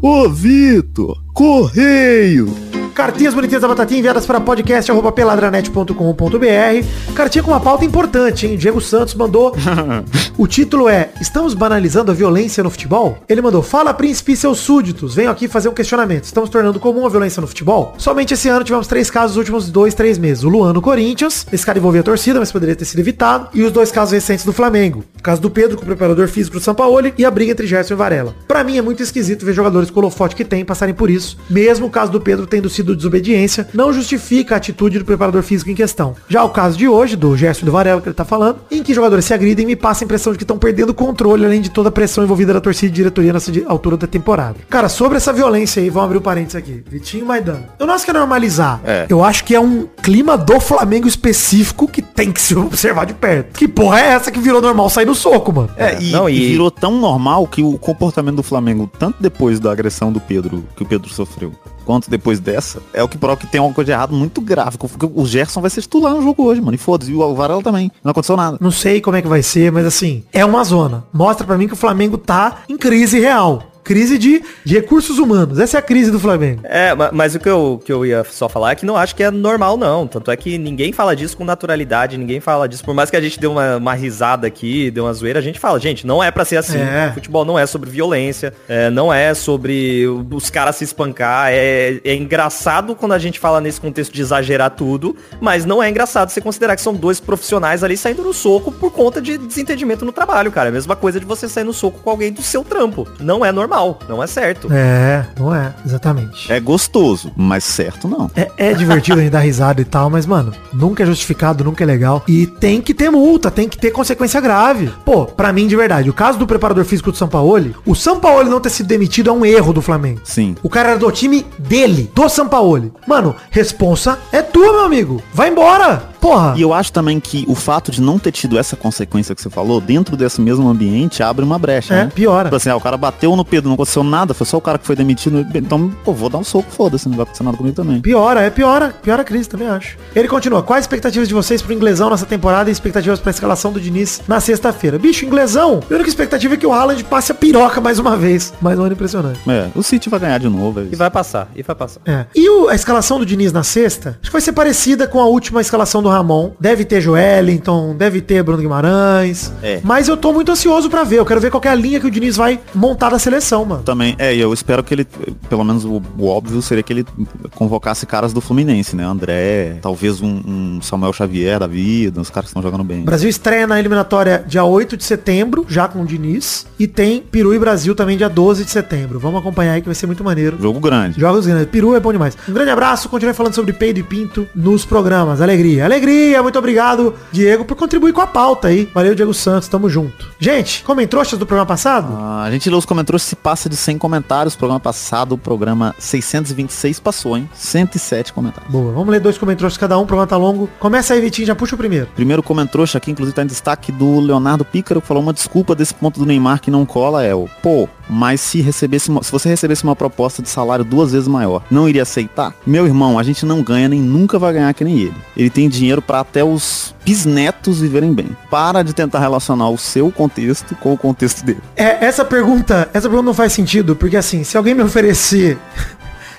Ô, 0.01 0.29
Vitor! 0.29 1.17
Correio! 1.33 2.53
Cartinhas 2.95 3.33
bonitinhas 3.33 3.61
da 3.61 3.67
Batatinha 3.67 3.99
enviadas 3.99 4.25
para 4.25 4.39
podcast.peladranet.com.br. 4.39 7.13
Cartinha 7.13 7.43
com 7.43 7.51
uma 7.51 7.59
pauta 7.59 7.83
importante, 7.83 8.47
hein? 8.47 8.55
Diego 8.55 8.79
Santos 8.79 9.13
mandou. 9.15 9.53
o 10.37 10.47
título 10.47 10.87
é 10.87 11.09
Estamos 11.19 11.53
banalizando 11.53 12.09
a 12.09 12.13
violência 12.13 12.63
no 12.63 12.69
futebol? 12.69 13.17
Ele 13.27 13.41
mandou 13.41 13.61
Fala 13.61 13.93
príncipe 13.93 14.31
e 14.31 14.37
seus 14.37 14.59
súditos. 14.59 15.13
Venho 15.13 15.29
aqui 15.29 15.49
fazer 15.49 15.67
um 15.67 15.73
questionamento. 15.73 16.23
Estamos 16.23 16.49
tornando 16.49 16.79
comum 16.79 17.05
a 17.05 17.09
violência 17.09 17.41
no 17.41 17.47
futebol? 17.47 17.93
Somente 17.97 18.33
esse 18.33 18.47
ano 18.47 18.63
tivemos 18.63 18.87
três 18.87 19.11
casos 19.11 19.31
nos 19.31 19.39
últimos 19.39 19.69
dois, 19.69 19.93
três 19.93 20.17
meses. 20.17 20.45
O 20.45 20.49
Luan 20.49 20.71
no 20.71 20.81
Corinthians. 20.81 21.45
Esse 21.51 21.65
cara 21.65 21.77
envolvia 21.77 21.99
a 21.99 22.03
torcida, 22.03 22.39
mas 22.39 22.49
poderia 22.49 22.77
ter 22.77 22.85
sido 22.85 22.99
evitado. 22.99 23.49
E 23.53 23.61
os 23.61 23.73
dois 23.73 23.91
casos 23.91 24.13
recentes 24.13 24.45
do 24.45 24.53
Flamengo. 24.53 25.03
O 25.25 25.31
caso 25.33 25.41
do 25.41 25.49
Pedro 25.49 25.75
com 25.75 25.81
o 25.81 25.87
preparador 25.87 26.27
físico 26.27 26.57
do 26.57 26.63
Sampaoli 26.63 27.11
e 27.17 27.25
a 27.25 27.31
briga 27.31 27.51
entre 27.51 27.65
Gerson 27.65 27.95
e 27.95 27.97
Varela. 27.97 28.35
Pra 28.47 28.63
mim 28.63 28.77
é 28.77 28.81
muito 28.83 29.01
esquisito 29.01 29.43
ver 29.43 29.53
jogadores 29.53 29.89
com 29.89 29.99
o 29.99 30.03
holofote 30.03 30.35
que 30.35 30.45
tem 30.45 30.63
passarem 30.63 30.93
por 30.93 31.09
isso. 31.09 31.35
Mesmo 31.49 31.87
o 31.87 31.89
caso 31.89 32.11
do 32.11 32.21
Pedro 32.21 32.45
tendo 32.45 32.69
sido 32.69 32.95
desobediência, 32.95 33.67
não 33.73 33.91
justifica 33.91 34.53
a 34.53 34.57
atitude 34.57 34.99
do 34.99 35.05
preparador 35.05 35.41
físico 35.41 35.71
em 35.71 35.73
questão. 35.73 36.15
Já 36.29 36.43
o 36.43 36.51
caso 36.51 36.77
de 36.77 36.87
hoje, 36.87 37.15
do 37.15 37.35
Gerson 37.35 37.63
e 37.63 37.65
do 37.65 37.71
Varela, 37.71 38.01
que 38.01 38.07
ele 38.07 38.13
tá 38.13 38.23
falando, 38.23 38.59
em 38.69 38.83
que 38.83 38.93
jogadores 38.93 39.25
se 39.25 39.33
agridem, 39.33 39.65
me 39.65 39.75
passa 39.75 40.03
a 40.03 40.05
impressão 40.05 40.31
de 40.31 40.37
que 40.37 40.43
estão 40.43 40.59
perdendo 40.59 40.91
o 40.91 40.93
controle, 40.93 41.43
além 41.43 41.59
de 41.59 41.71
toda 41.71 41.89
a 41.89 41.91
pressão 41.91 42.23
envolvida 42.23 42.53
da 42.53 42.61
torcida 42.61 42.91
e 42.91 42.95
diretoria 42.95 43.33
nessa 43.33 43.51
altura 43.65 43.97
da 43.97 44.05
temporada. 44.05 44.57
Cara, 44.69 44.87
sobre 44.87 45.17
essa 45.17 45.33
violência 45.33 45.81
aí, 45.81 45.89
vamos 45.89 46.05
abrir 46.05 46.19
um 46.19 46.21
parênteses 46.21 46.55
aqui. 46.55 46.83
Vitinho 46.87 47.25
Maidana. 47.25 47.67
Eu 47.79 47.87
não 47.87 47.95
acho 47.95 48.05
que 48.05 48.11
é 48.11 48.13
normalizar. 48.13 48.79
É. 48.85 49.07
Eu 49.09 49.23
acho 49.23 49.43
que 49.43 49.55
é 49.55 49.59
um 49.59 49.87
clima 50.03 50.37
do 50.37 50.59
Flamengo 50.59 51.07
específico 51.07 51.87
que 51.87 52.03
tem 52.03 52.31
que 52.31 52.39
se 52.39 52.55
observar 52.55 53.07
de 53.07 53.15
perto. 53.15 53.57
Que 53.57 53.67
porra 53.67 53.99
é 54.01 54.09
essa 54.09 54.31
que 54.31 54.39
virou 54.39 54.61
normal 54.61 54.87
sair 54.87 55.05
no 55.05 55.14
soco, 55.15 55.51
mano? 55.53 55.69
É, 55.77 56.01
e, 56.01 56.11
Não, 56.11 56.29
e 56.29 56.35
e- 56.37 56.47
virou 56.51 56.69
tão 56.69 56.99
normal 56.99 57.47
que 57.47 57.61
o 57.63 57.77
comportamento 57.77 58.35
do 58.35 58.43
Flamengo, 58.43 58.89
tanto 58.99 59.17
depois 59.21 59.59
da 59.59 59.71
agressão 59.71 60.11
do 60.11 60.19
Pedro, 60.19 60.63
que 60.75 60.83
o 60.83 60.85
Pedro 60.85 61.09
sofreu, 61.09 61.51
quanto 61.85 62.09
depois 62.09 62.39
dessa, 62.39 62.81
é 62.93 63.03
o 63.03 63.07
que 63.07 63.17
prova 63.17 63.37
que 63.37 63.47
tem 63.47 63.59
alguma 63.59 63.73
coisa 63.75 63.85
de 63.85 63.91
errado 63.91 64.13
muito 64.13 64.41
grave. 64.41 64.77
Porque 64.77 65.05
o 65.13 65.25
Gerson 65.25 65.61
vai 65.61 65.69
ser 65.69 65.81
titular 65.81 66.13
no 66.13 66.21
jogo 66.21 66.43
hoje, 66.43 66.61
mano. 66.61 66.75
E 66.75 66.77
foda-se, 66.77 67.11
e 67.11 67.15
o 67.15 67.35
Varela 67.35 67.61
também. 67.61 67.91
Não 68.03 68.11
aconteceu 68.11 68.35
nada. 68.37 68.57
Não 68.59 68.71
sei 68.71 69.01
como 69.01 69.15
é 69.17 69.21
que 69.21 69.27
vai 69.27 69.41
ser, 69.43 69.71
mas 69.71 69.85
assim, 69.85 70.23
é 70.33 70.43
uma 70.43 70.63
zona. 70.63 71.05
Mostra 71.13 71.45
pra 71.45 71.57
mim 71.57 71.67
que 71.67 71.73
o 71.73 71.77
Flamengo 71.77 72.17
tá 72.17 72.59
em 72.67 72.77
crise 72.77 73.19
real. 73.19 73.61
Crise 73.85 74.17
de, 74.17 74.43
de 74.65 74.73
recursos 74.73 75.19
humanos. 75.19 75.59
Essa 75.59 75.77
é 75.77 75.79
a 75.79 75.81
crise 75.81 76.09
do 76.11 76.19
Flamengo. 76.19 76.61
É, 76.63 76.93
ma- 76.95 77.11
mas 77.13 77.35
o 77.35 77.39
que 77.39 77.47
eu, 77.47 77.79
que 77.85 77.93
eu 77.93 78.05
ia 78.05 78.23
só 78.23 78.49
falar 78.49 78.71
é 78.71 78.75
que 78.75 78.85
não 78.85 78.97
acho 78.97 79.15
que 79.15 79.21
é 79.23 79.29
normal, 79.29 79.77
não. 79.77 80.07
Tanto 80.07 80.31
é 80.31 80.35
que 80.35 80.57
ninguém 80.57 80.91
fala 80.91 81.15
disso 81.15 81.37
com 81.37 81.45
naturalidade, 81.45 82.17
ninguém 82.17 82.39
fala 82.39 82.67
disso. 82.67 82.83
Por 82.83 82.95
mais 82.95 83.11
que 83.11 83.15
a 83.15 83.21
gente 83.21 83.39
dê 83.39 83.45
uma, 83.45 83.77
uma 83.77 83.93
risada 83.93 84.47
aqui, 84.47 84.89
dê 84.89 84.99
uma 84.99 85.13
zoeira, 85.13 85.37
a 85.37 85.41
gente 85.41 85.59
fala, 85.59 85.79
gente, 85.79 86.05
não 86.07 86.23
é 86.23 86.31
pra 86.31 86.43
ser 86.43 86.57
assim. 86.57 86.79
É. 86.79 87.11
Futebol 87.13 87.45
não 87.45 87.59
é 87.59 87.65
sobre 87.67 87.87
violência, 87.89 88.51
é, 88.67 88.89
não 88.89 89.13
é 89.13 89.33
sobre 89.35 90.05
os 90.31 90.49
caras 90.49 90.77
se 90.77 90.83
espancar. 90.83 91.49
É, 91.51 92.01
é 92.03 92.15
engraçado 92.15 92.95
quando 92.95 93.11
a 93.11 93.19
gente 93.19 93.39
fala 93.39 93.61
nesse 93.61 93.79
contexto 93.79 94.11
de 94.11 94.21
exagerar 94.21 94.71
tudo, 94.71 95.15
mas 95.39 95.63
não 95.63 95.81
é 95.83 95.89
engraçado 95.89 96.29
você 96.29 96.41
considerar 96.41 96.75
que 96.75 96.81
são 96.81 96.93
dois 96.95 97.19
profissionais 97.19 97.83
ali 97.83 97.95
saindo 97.95 98.23
no 98.23 98.33
soco 98.33 98.71
por 98.71 98.91
conta 98.91 99.21
de 99.21 99.37
desentendimento 99.37 100.03
no 100.03 100.11
trabalho, 100.11 100.51
cara. 100.51 100.69
É 100.69 100.71
a 100.71 100.73
mesma 100.73 100.95
coisa 100.95 101.19
de 101.19 101.25
você 101.25 101.47
sair 101.47 101.63
no 101.63 101.73
soco 101.73 101.99
com 102.01 102.09
alguém 102.09 102.31
do 102.31 102.41
seu 102.41 102.63
trampo. 102.63 103.07
Não 103.19 103.45
é 103.45 103.51
normal, 103.51 103.74
não 104.07 104.21
é 104.23 104.27
certo. 104.27 104.67
É, 104.71 105.25
não 105.37 105.53
é, 105.53 105.73
exatamente. 105.85 106.51
É 106.51 106.59
gostoso, 106.59 107.31
mas 107.35 107.63
certo 107.63 108.07
não. 108.07 108.29
É, 108.35 108.51
é 108.57 108.73
divertido 108.73 109.19
a 109.19 109.23
gente 109.23 109.31
dar 109.31 109.39
risada 109.39 109.81
e 109.81 109.85
tal, 109.85 110.09
mas, 110.09 110.25
mano, 110.25 110.53
nunca 110.73 111.03
é 111.03 111.05
justificado, 111.05 111.63
nunca 111.63 111.83
é 111.83 111.87
legal. 111.87 112.23
E 112.27 112.47
tem 112.47 112.81
que 112.81 112.93
ter 112.93 113.09
multa, 113.09 113.51
tem 113.51 113.67
que 113.67 113.77
ter 113.77 113.91
consequência 113.91 114.39
grave. 114.39 114.91
Pô, 115.03 115.25
pra 115.25 115.51
mim, 115.53 115.67
de 115.67 115.75
verdade, 115.75 116.09
o 116.09 116.13
caso 116.13 116.37
do 116.37 116.47
preparador 116.47 116.85
físico 116.85 117.11
do 117.11 117.17
Sampaoli, 117.17 117.75
o 117.85 117.95
Sampaoli 117.95 118.49
não 118.49 118.59
ter 118.59 118.69
sido 118.69 118.87
demitido 118.87 119.29
é 119.29 119.33
um 119.33 119.45
erro 119.45 119.73
do 119.73 119.81
Flamengo. 119.81 120.21
Sim. 120.23 120.55
O 120.63 120.69
cara 120.69 120.89
era 120.89 120.99
do 120.99 121.11
time 121.11 121.45
dele, 121.57 122.11
do 122.13 122.27
Sampaoli. 122.29 122.91
Mano, 123.07 123.35
responsa 123.49 124.19
é 124.31 124.41
tua, 124.41 124.71
meu 124.71 124.85
amigo. 124.85 125.23
Vai 125.33 125.49
embora. 125.49 126.14
Porra. 126.25 126.55
E 126.57 126.61
eu 126.63 126.73
acho 126.73 126.91
também 126.91 127.19
que 127.19 127.45
o 127.47 127.53
fato 127.53 127.91
de 127.91 128.01
não 128.01 128.17
ter 128.17 128.31
tido 128.31 128.57
essa 128.57 128.75
consequência 128.75 129.35
que 129.35 129.41
você 129.43 129.49
falou, 129.49 129.79
dentro 129.79 130.17
desse 130.17 130.41
mesmo 130.41 130.67
ambiente, 130.67 131.21
abre 131.21 131.45
uma 131.45 131.59
brecha, 131.59 131.93
É, 131.93 132.05
né? 132.05 132.11
piora. 132.15 132.45
Tipo 132.45 132.55
assim, 132.55 132.69
ah, 132.69 132.75
o 132.75 132.81
cara 132.81 132.97
bateu 132.97 133.35
no 133.35 133.45
Pedro, 133.45 133.67
não 133.69 133.75
aconteceu 133.75 134.03
nada, 134.03 134.33
foi 134.33 134.47
só 134.47 134.57
o 134.57 134.61
cara 134.61 134.79
que 134.79 134.87
foi 134.87 134.95
demitido. 134.95 135.45
Então, 135.53 135.89
pô, 136.03 136.13
vou 136.13 136.27
dar 136.27 136.39
um 136.39 136.43
soco, 136.43 136.71
foda-se, 136.71 137.07
não 137.07 137.15
vai 137.15 137.23
acontecer 137.25 137.43
nada 137.43 137.55
comigo 137.55 137.75
também. 137.75 138.01
Piora, 138.01 138.41
é 138.41 138.49
piora. 138.49 138.95
Piora 139.03 139.21
a 139.21 139.25
crise, 139.25 139.47
também 139.47 139.67
acho. 139.67 139.97
Ele 140.15 140.27
continua. 140.27 140.63
Quais 140.63 140.83
expectativas 140.85 141.27
de 141.27 141.33
vocês 141.35 141.61
pro 141.61 141.71
inglesão 141.71 142.09
nessa 142.09 142.25
temporada 142.25 142.71
e 142.71 142.73
expectativas 142.73 143.19
pra 143.19 143.29
escalação 143.29 143.71
do 143.71 143.79
Diniz 143.79 144.21
na 144.27 144.39
sexta-feira? 144.39 144.97
Bicho, 144.97 145.25
inglesão, 145.25 145.79
a 145.87 145.93
única 145.93 146.09
expectativa 146.09 146.55
é 146.55 146.57
que 146.57 146.65
o 146.65 146.73
Haaland 146.73 147.03
passe 147.03 147.31
a 147.31 147.35
piroca 147.35 147.79
mais 147.79 147.99
uma 147.99 148.17
vez. 148.17 148.51
Mais 148.59 148.79
um 148.79 148.83
ano 148.83 148.93
impressionante. 148.93 149.39
É, 149.47 149.67
o 149.75 149.83
City 149.83 150.09
vai 150.09 150.19
ganhar 150.19 150.39
de 150.39 150.49
novo. 150.49 150.79
É 150.79 150.83
E 150.91 150.95
vai 150.95 151.11
passar, 151.11 151.49
e 151.55 151.61
vai 151.61 151.75
passar. 151.75 152.01
É. 152.03 152.25
E 152.35 152.49
o- 152.49 152.67
a 152.67 152.73
escalação 152.73 153.19
do 153.19 153.25
Diniz 153.27 153.53
na 153.53 153.61
sexta, 153.63 154.17
acho 154.21 154.29
que 154.29 154.31
vai 154.31 154.41
ser 154.41 154.53
parecida 154.53 155.07
com 155.07 155.19
a 155.19 155.25
última 155.25 155.61
escalação 155.61 156.01
do 156.01 156.14
Ramon. 156.17 156.51
Deve 156.59 156.85
ter 156.85 157.01
Joelinton, 157.01 157.95
deve 157.95 158.21
ter 158.21 158.43
Bruno 158.43 158.61
Guimarães. 158.61 159.51
É. 159.61 159.79
Mas 159.83 160.07
eu 160.07 160.17
tô 160.17 160.33
muito 160.33 160.51
ansioso 160.51 160.89
pra 160.89 161.03
ver. 161.03 161.19
Eu 161.19 161.25
quero 161.25 161.41
ver 161.41 161.51
qual 161.51 161.61
é 161.63 161.69
a 161.69 161.75
linha 161.75 161.99
que 161.99 162.07
o 162.07 162.11
Diniz 162.11 162.35
vai 162.35 162.59
montar 162.73 163.09
da 163.09 163.19
seleção, 163.19 163.65
mano. 163.65 163.83
Também, 163.83 164.15
é, 164.17 164.35
e 164.35 164.39
eu 164.39 164.53
espero 164.53 164.83
que 164.83 164.93
ele, 164.93 165.07
pelo 165.49 165.63
menos 165.63 165.85
o, 165.85 166.01
o 166.17 166.27
óbvio 166.27 166.61
seria 166.61 166.83
que 166.83 166.93
ele 166.93 167.05
convocasse 167.53 168.05
caras 168.05 168.33
do 168.33 168.41
Fluminense, 168.41 168.95
né? 168.95 169.03
André, 169.03 169.77
talvez 169.81 170.21
um, 170.21 170.41
um 170.45 170.81
Samuel 170.81 171.13
Xavier 171.13 171.59
da 171.59 171.67
vida, 171.67 172.21
os 172.21 172.29
caras 172.29 172.45
que 172.45 172.49
estão 172.49 172.61
jogando 172.61 172.83
bem. 172.83 173.01
O 173.01 173.05
Brasil 173.05 173.29
estreia 173.29 173.67
na 173.67 173.79
eliminatória 173.79 174.43
dia 174.47 174.63
8 174.63 174.97
de 174.97 175.03
setembro, 175.03 175.65
já 175.67 175.87
com 175.87 176.01
o 176.01 176.05
Diniz. 176.05 176.65
E 176.79 176.87
tem 176.87 177.21
Peru 177.21 177.53
e 177.53 177.59
Brasil 177.59 177.95
também 177.95 178.17
dia 178.17 178.29
12 178.29 178.65
de 178.65 178.71
setembro. 178.71 179.19
Vamos 179.19 179.39
acompanhar 179.39 179.73
aí 179.73 179.81
que 179.81 179.87
vai 179.87 179.95
ser 179.95 180.07
muito 180.07 180.23
maneiro. 180.23 180.57
Jogo 180.61 180.79
grande. 180.79 181.19
Jogos 181.19 181.45
grandes. 181.45 181.67
Peru 181.67 181.95
é 181.95 181.99
bom 181.99 182.11
demais. 182.11 182.37
Um 182.47 182.53
grande 182.53 182.71
abraço. 182.71 183.09
Continue 183.09 183.33
falando 183.33 183.53
sobre 183.53 183.73
peido 183.73 183.99
e 183.99 184.03
pinto 184.03 184.47
nos 184.55 184.85
programas. 184.85 185.41
Alegria. 185.41 185.85
Alegria. 185.85 186.04
Muito 186.41 186.59
obrigado, 186.59 187.15
Diego, 187.31 187.65
por 187.65 187.75
contribuir 187.75 188.13
com 188.13 188.21
a 188.21 188.27
pauta 188.27 188.67
aí. 188.67 188.89
Valeu, 188.93 189.15
Diego 189.15 189.33
Santos. 189.33 189.67
Tamo 189.67 189.89
junto. 189.89 190.27
Gente, 190.39 190.83
comentroxas 190.83 191.39
do 191.39 191.45
programa 191.45 191.65
passado? 191.65 192.15
Ah, 192.19 192.43
a 192.43 192.51
gente 192.51 192.69
leu 192.69 192.77
os 192.77 192.85
comentários, 192.85 193.23
se 193.23 193.35
passa 193.35 193.67
de 193.67 193.75
100 193.75 193.97
comentários. 193.97 194.55
Programa 194.55 194.79
passado, 194.79 195.33
o 195.33 195.37
programa 195.37 195.95
626 195.97 196.99
passou, 196.99 197.37
hein? 197.37 197.49
107 197.53 198.33
comentários. 198.33 198.71
Boa. 198.71 198.91
Vamos 198.91 199.09
ler 199.09 199.19
dois 199.19 199.37
comentroxas 199.37 199.77
cada 199.77 199.97
um. 199.97 200.03
O 200.03 200.05
programa 200.05 200.27
tá 200.27 200.37
longo. 200.37 200.69
Começa 200.79 201.13
aí, 201.13 201.21
Vitinho. 201.21 201.47
Já 201.47 201.55
puxa 201.55 201.75
o 201.75 201.77
primeiro. 201.77 202.07
Primeiro 202.15 202.43
comentrouxa 202.43 202.97
aqui, 202.97 203.11
inclusive 203.11 203.35
tá 203.35 203.43
em 203.43 203.47
destaque 203.47 203.91
do 203.91 204.19
Leonardo 204.19 204.63
Pícaro, 204.63 205.01
que 205.01 205.07
falou 205.07 205.23
uma 205.23 205.33
desculpa 205.33 205.75
desse 205.75 205.93
ponto 205.93 206.19
do 206.19 206.25
Neymar 206.25 206.61
que 206.61 206.69
não 206.69 206.85
cola 206.85 207.23
é 207.23 207.33
o, 207.33 207.49
pô, 207.61 207.89
mas 208.09 208.41
se 208.41 208.61
recebesse 208.61 209.11
se 209.21 209.31
você 209.31 209.49
recebesse 209.49 209.83
uma 209.83 209.95
proposta 209.95 210.41
de 210.41 210.49
salário 210.49 210.85
duas 210.85 211.11
vezes 211.11 211.27
maior, 211.27 211.63
não 211.69 211.87
iria 211.87 212.03
aceitar? 212.03 212.53
Meu 212.65 212.85
irmão, 212.85 213.17
a 213.17 213.23
gente 213.23 213.45
não 213.45 213.61
ganha 213.61 213.89
nem 213.89 214.01
nunca 214.01 214.39
vai 214.39 214.53
ganhar 214.53 214.73
que 214.73 214.83
nem 214.83 214.99
ele. 214.99 215.15
Ele 215.35 215.49
tem 215.49 215.69
dinheiro 215.69 216.01
pra 216.01 216.19
até 216.19 216.43
os 216.43 216.93
bisnetos 217.03 217.79
viverem 217.81 218.13
bem. 218.13 218.35
Para 218.49 218.83
de 218.83 218.93
tentar 218.93 219.19
relacionar 219.19 219.69
o 219.69 219.77
seu 219.77 220.11
contexto 220.11 220.75
com 220.75 220.93
o 220.93 220.97
contexto 220.97 221.45
dele. 221.45 221.59
É, 221.75 222.05
essa 222.05 222.25
pergunta, 222.25 222.89
essa 222.93 223.07
pergunta 223.07 223.27
não 223.27 223.33
faz 223.33 223.53
sentido, 223.53 223.95
porque 223.95 224.17
assim, 224.17 224.43
se 224.43 224.57
alguém 224.57 224.73
me 224.73 224.83
oferecer 224.83 225.57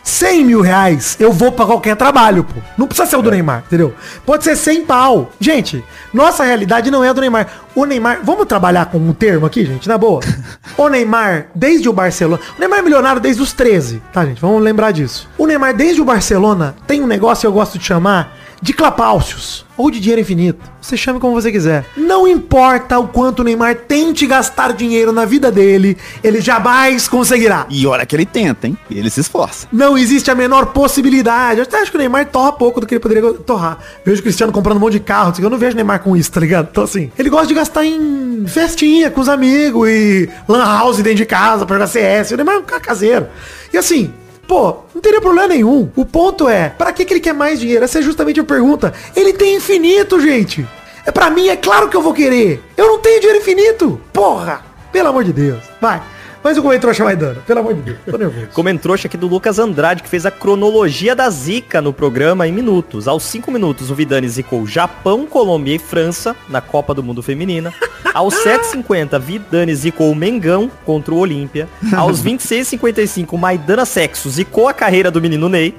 100 0.06 0.44
mil 0.44 0.60
reais, 0.60 1.16
eu 1.18 1.32
vou 1.32 1.50
pra 1.50 1.66
qualquer 1.66 1.96
trabalho, 1.96 2.44
pô. 2.44 2.60
Não 2.78 2.86
precisa 2.86 3.08
ser 3.08 3.16
o 3.16 3.22
do 3.22 3.28
Neymar, 3.28 3.64
entendeu? 3.66 3.92
Pode 4.24 4.44
ser 4.44 4.54
100 4.54 4.84
pau. 4.84 5.32
Gente, 5.40 5.84
nossa 6.14 6.44
realidade 6.44 6.92
não 6.92 7.02
é 7.02 7.08
a 7.08 7.12
do 7.12 7.20
Neymar. 7.20 7.48
O 7.74 7.84
Neymar, 7.84 8.20
vamos 8.22 8.46
trabalhar 8.46 8.86
com 8.86 8.98
um 8.98 9.12
termo 9.12 9.44
aqui, 9.44 9.66
gente, 9.66 9.88
na 9.88 9.98
boa. 9.98 10.20
o 10.78 10.88
Neymar, 10.88 11.48
desde 11.52 11.88
o 11.88 11.92
Barcelona, 11.92 12.40
o 12.56 12.60
Neymar 12.60 12.78
é 12.78 12.82
milionário 12.82 13.20
desde 13.20 13.42
os 13.42 13.52
13, 13.52 14.00
tá, 14.12 14.24
gente? 14.24 14.40
Vamos 14.40 14.62
lembrar 14.62 14.92
disso. 14.92 15.28
O 15.36 15.44
Neymar, 15.44 15.74
desde 15.74 16.00
o 16.00 16.04
Barcelona, 16.04 16.76
tem 16.86 17.02
um 17.02 17.06
negócio 17.08 17.40
que 17.40 17.46
eu 17.48 17.52
gosto 17.52 17.76
de 17.76 17.84
chamar 17.84 18.32
de 18.60 18.72
clapáucios 18.72 19.64
ou 19.76 19.90
de 19.90 20.00
dinheiro 20.00 20.20
infinito. 20.20 20.58
Você 20.80 20.96
chame 20.96 21.20
como 21.20 21.34
você 21.34 21.52
quiser. 21.52 21.84
Não 21.96 22.26
importa 22.26 22.98
o 22.98 23.08
quanto 23.08 23.40
o 23.40 23.44
Neymar 23.44 23.74
tente 23.74 24.26
gastar 24.26 24.72
dinheiro 24.72 25.12
na 25.12 25.24
vida 25.24 25.50
dele, 25.50 25.96
ele 26.22 26.40
jamais 26.40 27.08
conseguirá. 27.08 27.66
E 27.68 27.86
olha 27.86 28.06
que 28.06 28.16
ele 28.16 28.24
tenta, 28.24 28.66
hein? 28.66 28.78
Ele 28.90 29.10
se 29.10 29.20
esforça. 29.20 29.68
Não 29.72 29.98
existe 29.98 30.30
a 30.30 30.34
menor 30.34 30.66
possibilidade. 30.66 31.60
Eu 31.60 31.64
até 31.64 31.80
acho 31.80 31.90
que 31.90 31.96
o 31.96 32.00
Neymar 32.00 32.26
torra 32.26 32.52
pouco 32.52 32.80
do 32.80 32.86
que 32.86 32.94
ele 32.94 33.00
poderia 33.00 33.32
torrar. 33.34 33.78
Vejo 34.04 34.20
o 34.20 34.22
Cristiano 34.22 34.52
comprando 34.52 34.78
um 34.78 34.80
monte 34.80 34.94
de 34.94 35.00
carro. 35.00 35.34
Eu 35.38 35.50
não 35.50 35.58
vejo 35.58 35.72
o 35.72 35.76
Neymar 35.76 36.00
com 36.00 36.16
isso, 36.16 36.32
tá 36.32 36.40
ligado? 36.40 36.68
Então 36.70 36.84
assim, 36.84 37.10
ele 37.18 37.28
gosta 37.28 37.46
de 37.46 37.54
gastar 37.54 37.84
em 37.84 38.44
festinha 38.46 39.10
com 39.10 39.20
os 39.20 39.28
amigos 39.28 39.88
e 39.88 40.28
lan 40.48 40.64
house 40.64 40.96
dentro 40.98 41.14
de 41.14 41.26
casa 41.26 41.66
pra 41.66 41.76
jogar 41.76 41.88
CS. 41.88 42.30
O 42.30 42.36
Neymar 42.36 42.54
é 42.54 42.58
um 42.58 42.62
cara 42.62 42.80
caseiro. 42.80 43.26
E 43.72 43.76
assim, 43.76 44.12
Pô, 44.46 44.76
não 44.94 45.00
teria 45.00 45.20
problema 45.20 45.48
nenhum. 45.48 45.90
O 45.96 46.04
ponto 46.04 46.48
é, 46.48 46.68
para 46.68 46.92
que, 46.92 47.04
que 47.04 47.14
ele 47.14 47.20
quer 47.20 47.34
mais 47.34 47.58
dinheiro? 47.58 47.84
Essa 47.84 47.98
é 47.98 48.02
justamente 48.02 48.38
a 48.38 48.44
pergunta. 48.44 48.92
Ele 49.14 49.32
tem 49.32 49.56
infinito, 49.56 50.20
gente. 50.20 50.66
É 51.04 51.10
para 51.10 51.30
mim, 51.30 51.48
é 51.48 51.56
claro 51.56 51.88
que 51.88 51.96
eu 51.96 52.02
vou 52.02 52.14
querer. 52.14 52.62
Eu 52.76 52.86
não 52.86 52.98
tenho 52.98 53.20
dinheiro 53.20 53.40
infinito. 53.40 54.00
Porra, 54.12 54.64
pelo 54.92 55.08
amor 55.08 55.24
de 55.24 55.32
Deus. 55.32 55.62
Vai. 55.80 56.00
Mas 56.46 56.56
o 56.56 56.62
Comentrouxa 56.62 57.02
vai 57.02 57.16
dando, 57.16 57.40
pelo 57.40 57.58
amor 57.58 57.74
de 57.74 57.80
Deus, 57.80 57.98
tô 58.08 58.16
nervoso. 58.16 58.46
Comentrouxa 58.52 59.08
aqui 59.08 59.16
do 59.16 59.26
Lucas 59.26 59.58
Andrade, 59.58 60.00
que 60.00 60.08
fez 60.08 60.24
a 60.24 60.30
cronologia 60.30 61.12
da 61.12 61.28
zica 61.28 61.82
no 61.82 61.92
programa 61.92 62.46
em 62.46 62.52
minutos. 62.52 63.08
Aos 63.08 63.24
5 63.24 63.50
minutos, 63.50 63.90
o 63.90 63.96
Vidani 63.96 64.28
zicou 64.28 64.64
Japão, 64.64 65.26
Colômbia 65.26 65.74
e 65.74 65.78
França 65.80 66.36
na 66.48 66.60
Copa 66.60 66.94
do 66.94 67.02
Mundo 67.02 67.20
Feminina. 67.20 67.74
Aos 68.14 68.36
7h50, 68.46 69.18
Vidani 69.18 69.74
zicou 69.74 70.08
o 70.08 70.14
Mengão 70.14 70.70
contra 70.84 71.12
o 71.12 71.18
Olímpia. 71.18 71.68
Aos 71.92 72.22
26h55, 72.24 73.36
Maidana 73.36 73.84
Sexo 73.84 74.30
zicou 74.30 74.68
a 74.68 74.72
carreira 74.72 75.10
do 75.10 75.20
menino 75.20 75.48
Ney. 75.48 75.74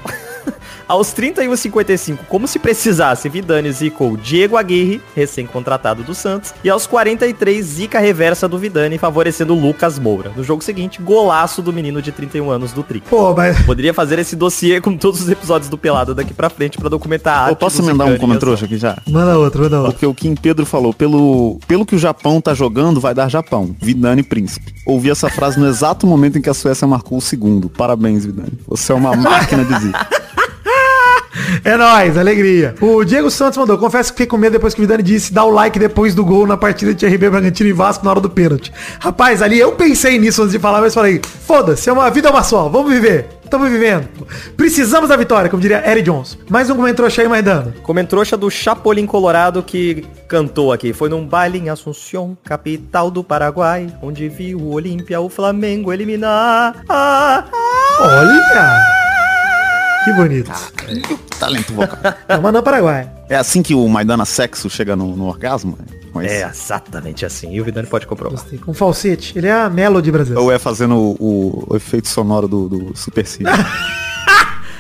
Aos 0.88 1.14
31,55, 1.14 2.20
como 2.28 2.48
se 2.48 2.60
precisasse, 2.60 3.28
Vidani 3.28 3.72
zicou 3.72 4.16
Diego 4.16 4.58
Aguirre, 4.58 5.02
recém-contratado 5.16 6.04
do 6.04 6.16
Santos. 6.16 6.54
E 6.64 6.70
aos 6.70 6.88
43, 6.88 7.66
zica 7.66 8.00
reversa 8.00 8.48
do 8.48 8.58
Vidani, 8.58 8.98
favorecendo 8.98 9.54
Lucas 9.54 10.00
Moura. 10.00 10.32
No 10.36 10.44
jogo 10.44 10.64
seguinte, 10.64 11.02
golaço 11.02 11.62
do 11.62 11.74
menino 11.74 12.02
de 12.02 12.12
31 12.12 12.50
anos 12.50 12.72
do 12.72 12.84
Tri. 12.84 13.02
Pô, 13.02 13.34
mas... 13.34 13.60
Poderia 13.66 13.94
fazer 13.94 14.20
esse 14.20 14.36
dossiê 14.36 14.80
com 14.80 14.96
todos 14.96 15.22
os 15.22 15.30
episódios 15.30 15.70
do 15.70 15.78
Pelado 15.78 16.16
daqui 16.16 16.34
pra 16.34 16.50
frente 16.50 16.78
pra 16.78 16.90
documentar 16.90 17.48
a 17.48 17.50
Eu 17.50 17.56
posso 17.56 17.82
emendar 17.82 18.08
um 18.08 18.18
comentário 18.18 18.54
aqui 18.54 18.78
já? 18.78 18.98
Manda 19.08 19.38
outro, 19.38 19.64
manda 19.64 19.78
outro. 19.80 19.94
Porque 19.94 20.06
o 20.06 20.14
Kim 20.14 20.36
Pedro 20.36 20.66
falou, 20.66 20.94
pelo, 20.94 21.60
pelo 21.68 21.86
que 21.86 21.96
o 21.96 22.00
Japão 22.00 22.40
tá 22.40 22.54
jogando, 22.54 23.02
vai 23.02 23.14
dar 23.14 23.30
Japão. 23.30 23.76
Vidani 23.82 24.24
Príncipe. 24.24 24.74
Ouvi 24.86 25.10
essa 25.10 25.30
frase 25.30 25.60
no 25.60 25.68
exato 25.68 26.08
momento 26.08 26.38
em 26.38 26.42
que 26.42 26.50
a 26.50 26.54
Suécia 26.54 26.88
marcou 26.88 27.18
o 27.18 27.22
segundo. 27.22 27.70
Parabéns, 27.70 28.26
Vidani. 28.26 28.54
Você 28.68 28.94
é 28.94 28.96
uma 28.96 29.16
máquina 29.16 29.66
de 29.66 29.80
zica. 29.80 30.08
É 31.64 31.76
nóis, 31.78 32.18
alegria. 32.18 32.76
O 32.82 33.04
Diego 33.04 33.30
Santos 33.30 33.58
mandou, 33.58 33.78
confesso 33.78 34.12
que 34.12 34.18
fiquei 34.18 34.28
com 34.28 34.38
medo 34.38 34.54
depois 34.54 34.74
que 34.74 34.80
o 34.80 34.84
Vidani 34.84 35.04
disse 35.04 35.34
dá 35.34 35.44
o 35.44 35.50
like 35.50 35.78
depois 35.78 36.16
do 36.16 36.24
gol 36.24 36.48
na 36.48 36.58
partida 36.58 36.94
de 36.94 37.06
RB 37.06 37.30
Bragantino 37.30 37.70
e 37.70 37.74
Vasco 37.74 38.04
na 38.06 38.12
hora 38.12 38.22
do 38.22 38.30
pênalti. 38.30 38.72
Rapaz, 39.00 39.42
ali 39.42 39.60
eu 39.60 39.74
pensei 39.74 40.18
nisso 40.18 40.42
antes 40.42 40.54
de 40.54 40.60
falar, 40.60 40.82
mas 40.82 40.94
falei, 40.94 41.22
foda-se, 41.24 41.90
é 41.90 41.94
uma 41.94 42.10
vida 42.10 42.28
é 42.30 42.32
uma 42.32 42.44
só, 42.44 42.68
vamos 42.70 42.92
viver. 42.92 43.38
Estamos 43.48 43.70
vivendo. 43.70 44.10
Precisamos 44.58 45.08
da 45.08 45.16
vitória, 45.16 45.50
como 45.50 45.62
diria 45.62 45.82
Eric 45.90 46.04
Jones. 46.04 46.38
Mais 46.50 46.70
um 46.70 46.76
comentrouxa 46.76 47.22
aí, 47.22 47.30
Maidana. 47.30 47.74
Comentrouxa 47.82 48.36
do 48.36 48.52
Chapolin 48.52 49.06
Colorado 49.06 49.64
que 49.64 50.06
cantou 50.28 50.74
aqui. 50.74 50.92
Foi 50.92 51.08
num 51.08 51.26
baile 51.26 51.58
em 51.58 51.70
Assunção, 51.70 52.38
capital 52.44 53.10
do 53.10 53.24
Paraguai, 53.24 53.88
onde 54.02 54.28
viu 54.28 54.60
o 54.60 54.74
Olímpia, 54.74 55.22
o 55.22 55.30
Flamengo 55.30 55.94
eliminar. 55.94 56.84
Ah, 56.90 57.46
ah, 57.50 58.02
Olha! 58.02 58.97
Que 60.08 60.14
bonito. 60.14 60.52
Talento 61.38 61.74
vocal. 61.74 62.00
É 62.30 62.38
uma 62.38 62.50
no 62.50 62.64
Paraguai. 62.64 63.12
É 63.30 63.36
assim 63.36 63.62
que 63.62 63.76
o 63.76 63.86
Maidana 63.90 64.24
Sexo 64.24 64.70
chega 64.70 64.96
no, 64.96 65.18
no 65.18 65.26
orgasmo? 65.26 65.78
Esse? 66.22 66.36
É 66.36 66.48
exatamente 66.48 67.26
assim. 67.26 67.54
E 67.54 67.60
o 67.60 67.66
Vidani 67.66 67.88
pode 67.88 68.08
comprovar. 68.08 68.40
Gostei. 68.40 68.58
Com 68.58 68.74
falsete. 68.74 69.38
Ele 69.38 69.48
é 69.48 69.52
a 69.52 69.70
Melody 69.70 70.10
brasileira. 70.12 70.42
Ou 70.42 70.52
é 70.52 70.58
fazendo 70.58 70.96
o, 70.96 71.66
o 71.70 71.76
efeito 71.76 72.08
sonoro 72.08 72.48
do, 72.48 72.70
do 72.70 72.98
Super 72.98 73.28
Cine? 73.28 73.50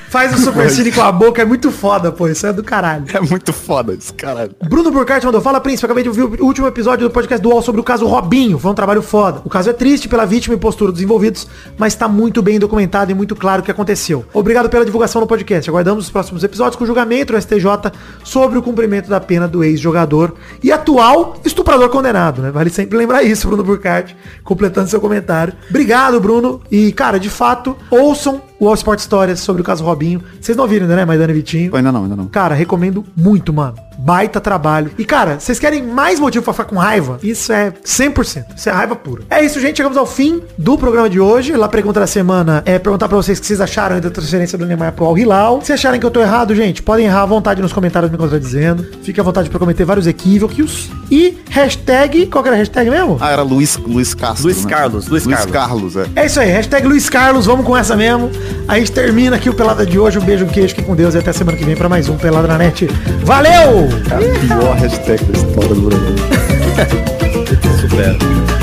Faz 0.09 0.34
o 0.34 0.41
supercine 0.41 0.91
com 0.91 1.01
a 1.01 1.11
boca, 1.11 1.41
é 1.41 1.45
muito 1.45 1.69
foda, 1.69 2.11
pô. 2.11 2.27
Isso 2.27 2.47
é 2.47 2.53
do 2.53 2.63
caralho. 2.63 3.05
é 3.13 3.19
muito 3.19 3.51
foda 3.51 3.93
isso, 3.93 4.13
caralho. 4.13 4.51
Bruno 4.69 4.89
Burkhardt 4.89 5.25
mandou, 5.25 5.41
fala 5.41 5.59
príncipe, 5.59 5.85
acabei 5.85 6.03
de 6.03 6.09
ouvir 6.09 6.41
o 6.41 6.45
último 6.45 6.65
episódio 6.67 7.07
do 7.07 7.11
podcast 7.11 7.41
do 7.41 7.49
UOL 7.49 7.61
sobre 7.61 7.81
o 7.81 7.84
caso 7.84 8.05
Robinho, 8.05 8.57
foi 8.57 8.71
um 8.71 8.75
trabalho 8.75 9.01
foda. 9.01 9.41
O 9.43 9.49
caso 9.49 9.69
é 9.69 9.73
triste 9.73 10.07
pela 10.07 10.25
vítima 10.25 10.55
e 10.55 10.57
postura 10.57 10.91
dos 10.91 11.01
envolvidos, 11.01 11.47
mas 11.77 11.93
tá 11.93 12.07
muito 12.07 12.41
bem 12.41 12.57
documentado 12.57 13.11
e 13.11 13.13
muito 13.13 13.35
claro 13.35 13.61
o 13.61 13.65
que 13.65 13.71
aconteceu. 13.71 14.25
Obrigado 14.34 14.69
pela 14.69 14.85
divulgação 14.85 15.19
no 15.19 15.27
podcast, 15.27 15.69
aguardamos 15.69 16.05
os 16.05 16.09
próximos 16.09 16.43
episódios 16.43 16.77
com 16.77 16.84
o 16.84 16.88
julgamento 16.88 17.34
do 17.34 17.41
STJ 17.41 17.91
sobre 18.23 18.57
o 18.57 18.61
cumprimento 18.61 19.09
da 19.09 19.19
pena 19.19 19.47
do 19.47 19.63
ex-jogador 19.63 20.34
e 20.63 20.71
atual 20.71 21.35
estuprador 21.43 21.89
condenado, 21.89 22.41
né? 22.41 22.51
Vale 22.51 22.69
sempre 22.69 22.97
lembrar 22.97 23.23
isso, 23.23 23.47
Bruno 23.47 23.63
Burkhardt, 23.63 24.15
completando 24.43 24.89
seu 24.89 25.01
comentário. 25.01 25.53
Obrigado, 25.69 26.19
Bruno, 26.19 26.61
e 26.71 26.91
cara, 26.93 27.19
de 27.19 27.29
fato, 27.29 27.75
ouçam 27.89 28.41
o 28.59 28.67
All 28.67 28.73
Sport 28.73 28.99
Stories 28.99 29.39
sobre 29.39 29.61
o 29.61 29.65
caso 29.65 29.84
Robinho. 29.84 30.21
Vocês 30.39 30.55
não 30.55 30.63
ouviram 30.63 30.85
ainda, 30.85 30.95
né, 30.95 31.05
Maidana 31.05 31.31
e 31.31 31.35
Vitinho? 31.35 31.75
Ainda 31.75 31.91
não, 31.91 32.03
ainda 32.03 32.15
não. 32.15 32.27
Cara, 32.27 32.55
recomendo 32.55 33.05
muito, 33.15 33.53
mano. 33.53 33.86
Baita 33.98 34.40
trabalho. 34.40 34.91
E, 34.98 35.03
cara, 35.03 35.40
vocês 35.40 35.60
querem 35.60 35.84
mais 35.84 36.19
motivo 36.19 36.44
pra 36.44 36.53
ficar 36.53 36.65
com 36.65 36.76
raiva? 36.76 37.19
Isso 37.24 37.52
é 37.52 37.72
100%. 37.72 38.45
Isso 38.56 38.69
é 38.69 38.72
raiva 38.72 38.95
pura. 38.95 39.24
É 39.30 39.44
isso, 39.44 39.60
gente. 39.60 39.78
Chegamos 39.78 39.98
ao 39.98 40.06
fim 40.06 40.41
do 40.57 40.78
programa 40.78 41.10
de 41.10 41.19
hoje. 41.19 41.53
Lá, 41.53 41.68
pergunta 41.68 41.99
da 41.99 42.07
semana 42.07 42.61
é 42.65 42.78
perguntar 42.78 43.07
pra 43.07 43.18
vocês 43.18 43.38
o 43.38 43.41
que 43.41 43.48
vocês 43.48 43.61
acharam 43.61 43.99
da 43.99 44.10
transferência 44.10 44.57
do 44.57 44.65
Neymar 44.65 44.94
pro 44.94 45.06
Al 45.06 45.18
Hilal. 45.18 45.61
Se 45.61 45.74
acharem 45.74 45.99
que 45.99 46.06
eu 46.06 46.11
tô 46.11 46.22
errado, 46.22 46.53
gente, 46.56 46.82
podem 46.84 47.06
errar 47.06 47.24
à 47.24 47.26
vontade 47.26 47.61
nos 47.61 47.74
comentários 47.74 48.11
me 48.11 48.18
contradizendo. 48.18 48.86
Fique 49.03 49.19
à 49.19 49.24
vontade 49.24 49.49
pra 49.49 49.60
cometer 49.60 49.84
vários 49.86 50.07
equívocos. 50.07 50.90
E 51.10 51.38
hashtag... 51.49 52.28
Qual 52.28 52.44
que 52.44 52.49
era 52.49 52.56
a 52.56 52.60
hashtag 52.60 52.90
mesmo? 52.90 53.18
Ah, 53.19 53.32
era 53.32 53.41
Luiz, 53.41 53.78
Luiz 53.78 54.14
Castro. 54.14 54.45
Luiz 54.45 54.64
né? 54.64 54.69
Carlos, 54.69 55.07
Luiz 55.07 55.26
Luiz 55.26 55.38
Carlos. 55.38 55.53
Carlos, 55.53 55.95
é. 55.95 56.06
É 56.15 56.26
isso 56.26 56.40
aí. 56.40 56.49
Hashtag 56.52 56.88
Luiz 56.88 57.10
Carlos. 57.10 57.45
Vamos 57.45 57.65
com 57.65 57.76
essa 57.76 57.95
mesmo. 57.95 58.30
A 58.68 58.78
gente 58.78 58.91
termina 58.91 59.36
aqui 59.36 59.49
o 59.49 59.53
Pelada 59.53 59.86
de 59.86 59.98
hoje. 59.98 60.19
Um 60.19 60.24
beijo, 60.24 60.45
um 60.45 60.49
queijo. 60.49 60.69
Fiquem 60.69 60.86
com 60.86 60.95
Deus 60.95 61.15
e 61.15 61.18
até 61.18 61.32
semana 61.34 61.57
que 61.57 61.64
vem 61.64 61.76
pra 61.76 61.90
mais 61.90 62.10
um 62.10 62.18
Pelada 62.18 62.48
na 62.48 62.57
Net. 62.57 62.88
Valeu! 63.24 63.86
A 63.88 64.18
pior 64.39 64.76
hashtag 64.76 65.23
da 65.26 65.38
história 65.38 65.76
do 65.76 65.81
Brasil. 65.81 66.15
Supera. 67.81 68.56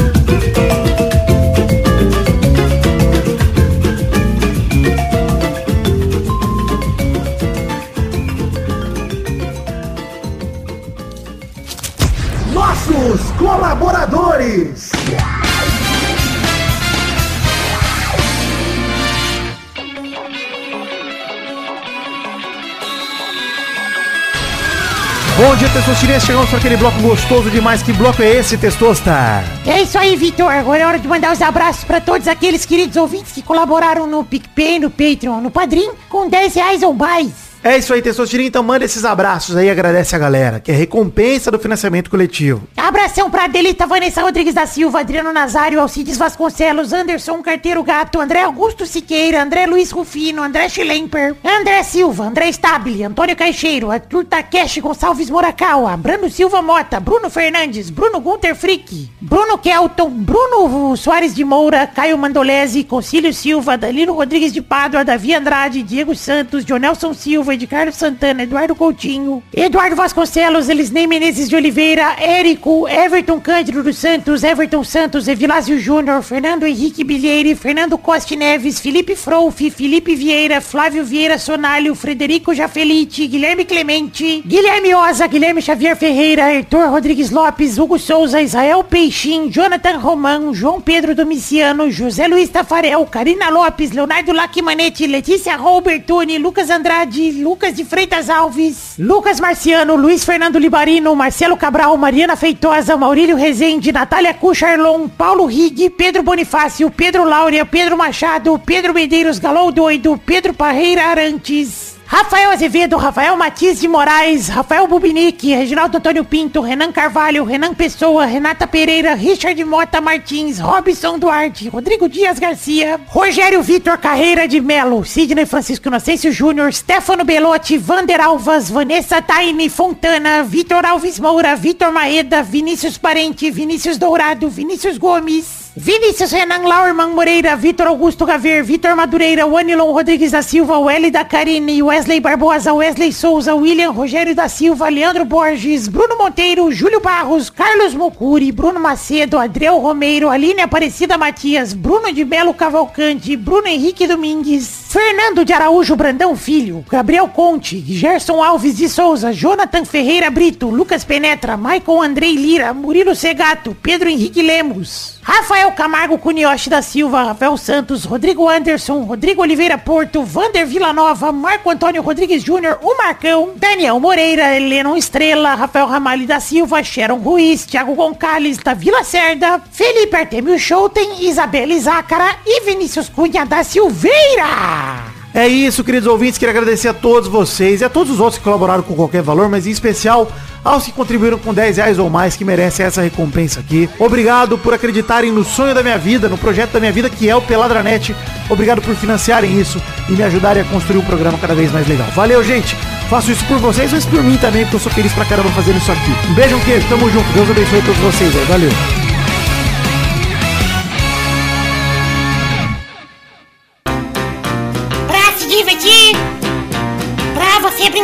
Testosterinhas. 25.74 26.22
Chegamos 26.22 26.48
para 26.48 26.58
aquele 26.58 26.76
bloco 26.76 27.00
gostoso 27.00 27.50
demais. 27.50 27.82
Que 27.82 27.92
bloco 27.92 28.22
é 28.22 28.36
esse, 28.36 28.56
Testosta? 28.56 29.42
É 29.66 29.82
isso 29.82 29.98
aí, 29.98 30.14
Vitor. 30.14 30.48
Agora 30.52 30.82
é 30.84 30.86
hora 30.86 30.98
de 31.00 31.08
mandar 31.08 31.32
os 31.32 31.42
abraços 31.42 31.82
pra 31.82 32.00
todos 32.00 32.28
aqueles 32.28 32.64
queridos 32.64 32.96
ouvintes 32.96 33.32
que 33.32 33.42
colaboraram 33.42 34.06
no 34.06 34.24
PicPay, 34.24 34.78
no 34.78 34.88
Patreon, 34.88 35.40
no 35.40 35.50
Padrim, 35.50 35.90
com 36.08 36.28
10 36.28 36.54
reais 36.54 36.82
ou 36.84 36.94
mais. 36.94 37.43
É 37.64 37.78
isso 37.78 37.94
aí, 37.94 38.02
Testosterinha. 38.02 38.48
Então 38.48 38.62
manda 38.62 38.84
esses 38.84 39.06
abraços 39.06 39.56
aí 39.56 39.70
agradece 39.70 40.14
a 40.14 40.18
galera, 40.18 40.60
que 40.60 40.70
é 40.70 40.74
recompensa 40.74 41.50
do 41.50 41.58
financiamento 41.58 42.10
coletivo. 42.10 42.68
Abração 42.76 43.30
pra 43.30 43.46
Delita 43.46 43.86
Vanessa 43.86 44.20
Rodrigues 44.20 44.52
da 44.52 44.66
Silva, 44.66 45.00
Adriano 45.00 45.32
Nazário, 45.32 45.80
Alcides 45.80 46.18
Vasconcelos, 46.18 46.92
Anderson 46.92 47.42
Carteiro 47.42 47.82
Gato, 47.82 48.20
André 48.20 48.42
Augusto 48.42 48.84
Siqueira, 48.84 49.42
André 49.42 49.64
Luiz 49.64 49.90
Rufino, 49.90 50.42
André 50.42 50.68
Schlemper, 50.68 51.34
André 51.42 51.82
Silva, 51.84 52.24
André 52.24 52.50
Stabile, 52.50 53.04
Antônio 53.04 53.34
Caixeiro, 53.34 53.90
Arthur 53.90 54.26
Takeshi 54.26 54.82
Gonçalves 54.82 55.30
Morakawa, 55.30 55.96
Bruno 55.96 56.28
Silva 56.28 56.60
Mota, 56.60 57.00
Bruno 57.00 57.30
Fernandes, 57.30 57.88
Bruno 57.88 58.20
Gunter 58.20 58.54
Frick, 58.54 59.08
Bruno 59.22 59.56
Kelton, 59.56 60.10
Bruno 60.10 60.94
Soares 60.98 61.34
de 61.34 61.42
Moura, 61.42 61.86
Caio 61.86 62.18
Mandolese, 62.18 62.84
Concílio 62.84 63.32
Silva, 63.32 63.78
Danilo 63.78 64.12
Rodrigues 64.12 64.52
de 64.52 64.60
Pádua, 64.60 65.02
Davi 65.02 65.32
Andrade, 65.32 65.82
Diego 65.82 66.14
Santos, 66.14 66.62
Jonelson 66.62 67.14
Silva, 67.14 67.53
De 67.56 67.66
Carlos 67.66 67.94
Santana, 67.94 68.42
Eduardo 68.42 68.74
Coutinho, 68.74 69.42
Eduardo 69.54 69.94
Vasconcelos, 69.94 70.68
Elisnei 70.68 71.06
Menezes 71.06 71.48
de 71.48 71.56
Oliveira, 71.56 72.16
Érico, 72.20 72.88
Everton 72.88 73.38
Cândido 73.38 73.82
dos 73.82 73.96
Santos, 73.96 74.42
Everton 74.42 74.82
Santos, 74.82 75.28
Evilásio 75.28 75.78
Júnior, 75.78 76.22
Fernando 76.22 76.66
Henrique 76.66 77.04
Bilheire, 77.04 77.54
Fernando 77.54 77.96
Costa 77.96 78.34
Neves, 78.34 78.80
Felipe 78.80 79.14
Frouf, 79.14 79.60
Felipe 79.70 80.14
Vieira, 80.14 80.60
Flávio 80.60 81.04
Vieira 81.04 81.38
Sonalho, 81.38 81.94
Frederico 81.94 82.54
Jafelite, 82.54 83.26
Guilherme 83.26 83.64
Clemente, 83.64 84.42
Guilherme 84.46 84.94
Oza, 84.94 85.26
Guilherme 85.26 85.62
Xavier 85.62 85.96
Ferreira, 85.96 86.52
Heitor 86.52 86.88
Rodrigues 86.88 87.30
Lopes, 87.30 87.78
Hugo 87.78 87.98
Souza, 87.98 88.40
Israel 88.42 88.82
Peixim, 88.82 89.48
Jonathan 89.48 89.98
Romão, 89.98 90.52
João 90.52 90.80
Pedro 90.80 91.14
Domiciano, 91.14 91.90
José 91.90 92.26
Luiz 92.26 92.48
Tafarel, 92.48 93.04
Karina 93.06 93.50
Lopes, 93.50 93.92
Leonardo 93.92 94.32
Lacimanetti, 94.32 95.06
Letícia 95.06 95.56
Robertoni, 95.56 96.38
Lucas 96.38 96.70
Andrade, 96.70 97.43
Lucas 97.44 97.76
de 97.76 97.84
Freitas 97.84 98.30
Alves, 98.30 98.94
Lucas 98.96 99.38
Marciano, 99.38 99.96
Luiz 99.96 100.24
Fernando 100.24 100.58
Libarino, 100.58 101.14
Marcelo 101.14 101.58
Cabral, 101.58 101.94
Mariana 101.98 102.36
Feitosa, 102.36 102.96
Maurílio 102.96 103.36
Rezende, 103.36 103.92
Natália 103.92 104.32
Cucharlon, 104.32 105.10
Paulo 105.10 105.44
Rig, 105.44 105.90
Pedro 105.90 106.22
Bonifácio, 106.22 106.90
Pedro 106.90 107.26
Laura, 107.26 107.66
Pedro 107.66 107.98
Machado, 107.98 108.58
Pedro 108.58 108.94
Medeiros 108.94 109.38
Galou 109.38 109.70
Doido, 109.70 110.18
Pedro 110.24 110.54
Parreira 110.54 111.08
Arantes, 111.08 111.93
Rafael 112.16 112.52
Azevedo, 112.52 112.96
Rafael 112.96 113.36
Matias 113.36 113.80
de 113.80 113.88
Moraes, 113.88 114.48
Rafael 114.48 114.86
Bubinique, 114.86 115.52
Reginaldo 115.52 115.96
Antônio 115.96 116.24
Pinto, 116.24 116.60
Renan 116.60 116.92
Carvalho, 116.92 117.42
Renan 117.42 117.74
Pessoa, 117.74 118.24
Renata 118.24 118.68
Pereira, 118.68 119.14
Richard 119.14 119.58
Mota 119.64 120.00
Martins, 120.00 120.60
Robson 120.60 121.18
Duarte, 121.18 121.68
Rodrigo 121.68 122.08
Dias 122.08 122.38
Garcia, 122.38 123.00
Rogério 123.08 123.60
Vitor 123.64 123.98
Carreira 123.98 124.46
de 124.46 124.60
Melo, 124.60 125.04
Sidney 125.04 125.44
Francisco 125.44 125.88
Inocêncio 125.88 126.30
Júnior, 126.30 126.72
Stefano 126.72 127.24
Belotti, 127.24 127.76
Vander 127.78 128.20
Alvas, 128.20 128.70
Vanessa 128.70 129.20
Taine 129.20 129.68
Fontana, 129.68 130.44
Vitor 130.44 130.86
Alves 130.86 131.18
Moura, 131.18 131.56
Vitor 131.56 131.90
Maeda, 131.90 132.44
Vinícius 132.44 132.96
Parente, 132.96 133.50
Vinícius 133.50 133.98
Dourado, 133.98 134.48
Vinícius 134.48 134.98
Gomes, 134.98 135.63
Vinícius 135.76 136.30
Renan 136.30 136.62
Laurman 136.68 137.12
Moreira, 137.12 137.56
Vitor 137.56 137.88
Augusto 137.88 138.24
Gaver, 138.24 138.62
Vitor 138.62 138.94
Madureira, 138.94 139.44
Wanilon 139.44 139.92
Rodrigues 139.92 140.30
da 140.30 140.40
Silva, 140.40 140.78
Welly 140.78 141.10
da 141.10 141.24
Carine, 141.24 141.82
Wesley 141.82 142.20
Barbosa, 142.20 142.72
Wesley 142.72 143.12
Souza, 143.12 143.56
William 143.56 143.92
Rogério 143.92 144.36
da 144.36 144.48
Silva, 144.48 144.88
Leandro 144.88 145.24
Borges, 145.24 145.88
Bruno 145.88 146.16
Monteiro, 146.16 146.70
Júlio 146.70 147.00
Barros, 147.00 147.50
Carlos 147.50 147.92
Mocuri, 147.92 148.52
Bruno 148.52 148.78
Macedo, 148.78 149.36
Adriel 149.36 149.80
Romeiro, 149.80 150.30
Aline 150.30 150.62
Aparecida 150.62 151.18
Matias, 151.18 151.72
Bruno 151.72 152.12
de 152.12 152.24
Belo 152.24 152.54
Cavalcante, 152.54 153.36
Bruno 153.36 153.66
Henrique 153.66 154.06
Domingues, 154.06 154.86
Fernando 154.88 155.44
de 155.44 155.52
Araújo 155.52 155.96
Brandão 155.96 156.36
Filho, 156.36 156.84
Gabriel 156.88 157.26
Conte, 157.26 157.80
Gerson 157.80 158.40
Alves 158.44 158.76
de 158.76 158.88
Souza, 158.88 159.32
Jonathan 159.32 159.84
Ferreira 159.84 160.30
Brito, 160.30 160.70
Lucas 160.70 161.04
Penetra, 161.04 161.56
Michael 161.56 162.00
Andrei 162.00 162.34
Lira, 162.36 162.72
Murilo 162.72 163.12
Segato, 163.16 163.76
Pedro 163.82 164.08
Henrique 164.08 164.40
Lemos, 164.40 165.13
Rafael 165.24 165.72
Camargo 165.72 166.18
Cunioche 166.18 166.68
da 166.68 166.82
Silva, 166.82 167.22
Rafael 167.22 167.56
Santos, 167.56 168.04
Rodrigo 168.04 168.46
Anderson, 168.46 169.04
Rodrigo 169.04 169.40
Oliveira 169.40 169.78
Porto, 169.78 170.22
Vander 170.22 170.66
Villanova, 170.66 171.32
Marco 171.32 171.70
Antônio 171.70 172.02
Rodrigues 172.02 172.42
Júnior, 172.42 172.78
o 172.82 172.98
Marcão, 172.98 173.52
Daniel 173.56 173.98
Moreira, 173.98 174.54
Heleno 174.54 174.94
Estrela, 174.94 175.54
Rafael 175.54 175.86
Ramalho 175.86 176.26
da 176.26 176.40
Silva, 176.40 176.82
Sharon 176.84 177.16
Ruiz, 177.16 177.64
Thiago 177.64 177.94
Gonçalves 177.94 178.58
da 178.58 178.74
Vila 178.74 179.02
Cerda, 179.02 179.62
Felipe 179.72 180.14
Artemio 180.14 180.58
Schouten, 180.58 181.26
Isabela 181.26 181.72
Izácara 181.72 182.36
e 182.44 182.60
Vinícius 182.66 183.08
Cunha 183.08 183.46
da 183.46 183.64
Silveira. 183.64 185.13
É 185.34 185.48
isso, 185.48 185.82
queridos 185.82 186.06
ouvintes. 186.06 186.38
Queria 186.38 186.52
agradecer 186.52 186.86
a 186.86 186.94
todos 186.94 187.28
vocês 187.28 187.80
e 187.80 187.84
a 187.84 187.88
todos 187.88 188.12
os 188.12 188.20
outros 188.20 188.38
que 188.38 188.44
colaboraram 188.44 188.84
com 188.84 188.94
qualquer 188.94 189.20
valor, 189.20 189.48
mas 189.48 189.66
em 189.66 189.70
especial 189.70 190.30
aos 190.64 190.84
que 190.84 190.92
contribuíram 190.92 191.38
com 191.38 191.52
10 191.52 191.76
reais 191.76 191.98
ou 191.98 192.08
mais, 192.08 192.36
que 192.36 192.44
merecem 192.44 192.86
essa 192.86 193.02
recompensa 193.02 193.58
aqui. 193.58 193.90
Obrigado 193.98 194.56
por 194.56 194.72
acreditarem 194.72 195.32
no 195.32 195.44
sonho 195.44 195.74
da 195.74 195.82
minha 195.82 195.98
vida, 195.98 196.28
no 196.28 196.38
projeto 196.38 196.70
da 196.70 196.80
minha 196.80 196.92
vida, 196.92 197.10
que 197.10 197.28
é 197.28 197.34
o 197.34 197.42
Peladranet. 197.42 198.14
Obrigado 198.48 198.80
por 198.80 198.94
financiarem 198.94 199.60
isso 199.60 199.82
e 200.08 200.12
me 200.12 200.22
ajudarem 200.22 200.62
a 200.62 200.66
construir 200.66 200.98
um 200.98 201.04
programa 201.04 201.36
cada 201.36 201.54
vez 201.54 201.70
mais 201.72 201.86
legal. 201.88 202.06
Valeu, 202.14 202.42
gente! 202.42 202.76
Faço 203.10 203.30
isso 203.30 203.44
por 203.44 203.58
vocês, 203.58 203.92
mas 203.92 204.06
por 204.06 204.22
mim 204.22 204.38
também, 204.38 204.62
porque 204.62 204.76
eu 204.76 204.80
sou 204.80 204.92
feliz 204.92 205.12
pra 205.12 205.24
caramba 205.24 205.50
fazendo 205.50 205.78
isso 205.78 205.92
aqui. 205.92 206.30
Um 206.30 206.34
beijo, 206.34 206.56
um 206.56 206.60
queijo, 206.60 206.88
tamo 206.88 207.10
junto. 207.10 207.30
Deus 207.32 207.50
abençoe 207.50 207.82
todos 207.82 208.00
vocês 208.00 208.34
aí. 208.34 208.44
Valeu! 208.44 209.03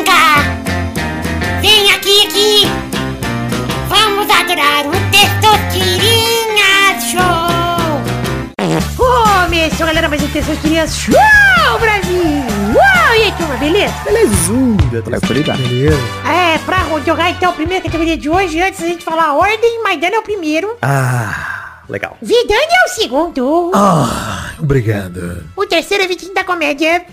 Você 0.01 0.05
brincar. 0.05 1.61
Vem 1.61 1.91
aqui, 1.93 2.27
aqui. 2.27 2.63
Vamos 3.89 4.29
adorar 4.31 4.87
o 4.87 4.91
Testosterinha 5.11 7.01
Show. 7.01 7.51
Começou, 8.97 9.87
galera, 9.87 10.09
mais 10.09 10.23
um 10.23 10.29
Testosterinha 10.29 10.87
Show, 10.87 11.15
Brasil. 11.81 12.23
Uau, 12.75 13.15
e 13.17 13.23
aí, 13.25 13.33
turma, 13.33 13.57
beleza? 13.57 13.95
Belezura, 14.05 15.03
tranquilidade. 15.03 15.63
Beleza. 15.63 15.99
É, 16.27 16.59
pra 16.59 16.79
jogar 17.05 17.31
então 17.31 17.51
a 17.51 17.55
primeira 17.55 17.83
categoria 17.85 18.17
de 18.17 18.29
hoje, 18.29 18.61
antes 18.61 18.81
da 18.81 18.87
gente 18.87 19.05
falar 19.05 19.27
a 19.27 19.35
ordem, 19.35 19.83
Maidana 19.83 20.17
é 20.17 20.19
o 20.19 20.23
primeiro, 20.23 20.77
Ah, 20.83 21.81
legal. 21.89 22.17
Vidani 22.23 22.55
é 22.55 22.85
o 22.87 22.95
segundo, 22.95 23.71
Ah, 23.75 24.51
obrigado. 24.59 25.45
o 25.57 25.67
terceiro 25.67 26.05
é 26.05 26.07
Vitinho 26.07 26.35
da 26.35 26.45
Comédia. 26.45 27.05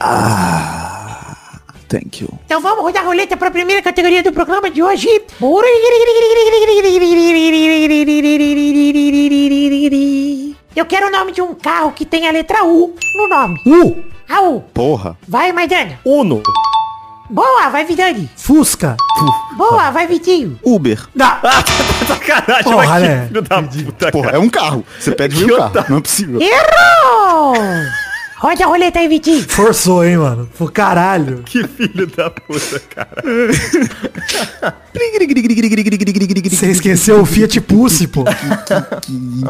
Thank 1.88 2.22
you. 2.22 2.30
Então 2.46 2.60
vamos 2.62 2.84
rodar 2.84 3.04
a 3.04 3.06
roleta 3.06 3.38
para 3.38 3.48
a 3.48 3.52
primeira 3.52 3.82
categoria 3.82 4.22
do 4.22 4.32
programa 4.34 4.70
de 4.70 4.84
hoje. 4.84 5.08
Eu 10.76 10.86
quero 10.86 11.08
o 11.08 11.12
nome 11.12 11.32
de 11.32 11.42
um 11.42 11.54
carro 11.56 11.92
que 11.92 12.06
tem 12.06 12.28
a 12.28 12.32
letra 12.32 12.64
U 12.64 12.94
no 13.16 13.28
nome. 13.28 13.60
U, 13.66 14.04
A 14.30 14.42
U. 14.42 14.62
Porra. 14.74 15.18
Vai, 15.28 15.52
Maidana. 15.52 16.00
Uno. 16.06 16.44
Boa, 17.30 17.70
vai, 17.70 17.84
Vidani. 17.84 18.30
Fusca. 18.38 18.96
Boa, 19.58 19.90
vai, 19.92 20.08
Vitinho. 20.08 20.58
Uber. 20.64 21.08
Ah, 21.20 21.42
Sacanagem, 22.08 22.64
Porra, 22.72 23.00
né? 23.00 23.28
filho 23.28 23.42
da 23.42 23.64
puta, 23.64 24.12
Porra, 24.12 24.32
é 24.32 24.40
um 24.40 24.50
carro. 24.50 24.86
Você 24.98 25.12
pede 25.12 25.44
mil 25.44 25.58
carro. 25.58 25.86
Não 25.90 25.98
é 25.98 26.02
possível. 26.02 26.40
Errou! 26.42 27.54
Roda 28.40 28.66
a 28.66 28.68
roleta 28.68 29.00
aí, 29.00 29.08
Vitinho. 29.08 29.44
forçou, 29.50 30.06
hein, 30.06 30.18
mano. 30.18 30.48
Pô, 30.58 30.68
caralho. 30.68 31.42
Que 31.44 31.68
filho 31.68 32.06
da 32.06 32.30
puta, 32.30 32.80
cara. 32.82 33.24
Você 36.50 36.68
esqueceu 36.72 37.20
o 37.22 37.26
Fiat 37.26 37.60
Pulse, 37.62 38.08
pô. 38.08 38.24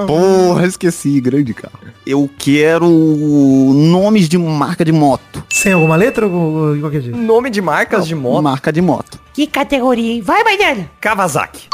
Porra, 0.07 0.65
esqueci. 0.65 1.19
Grande 1.19 1.53
carro. 1.53 1.79
Eu 2.05 2.29
quero 2.37 2.87
nomes 2.87 4.29
de 4.29 4.37
marca 4.37 4.85
de 4.85 4.91
moto. 4.91 5.43
Sem 5.49 5.73
alguma 5.73 5.95
letra 5.97 6.25
ou 6.25 6.73
de 6.75 6.79
qualquer 6.79 7.01
jeito? 7.01 7.17
Nome 7.17 7.49
de 7.49 7.61
marcas 7.61 8.07
de 8.07 8.15
moto. 8.15 8.41
Marca 8.43 8.71
de 8.71 8.81
moto. 8.81 9.19
Que 9.33 9.47
categoria, 9.47 10.13
hein? 10.13 10.21
Vai, 10.21 10.43
Maidana. 10.43 10.89
Kawasaki. 11.01 11.67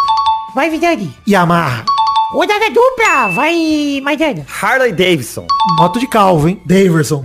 Vai, 0.56 0.69
Vidani. 0.69 1.14
Yamaha. 1.27 1.85
Rodada 2.34 2.68
dupla. 2.72 3.27
Vai, 3.30 4.01
Maidana. 4.03 4.43
Harley 4.60 4.91
Davidson. 4.91 5.45
Moto 5.77 5.99
de 5.99 6.07
calvo, 6.07 6.49
hein? 6.49 6.60
Davidson. 6.65 7.23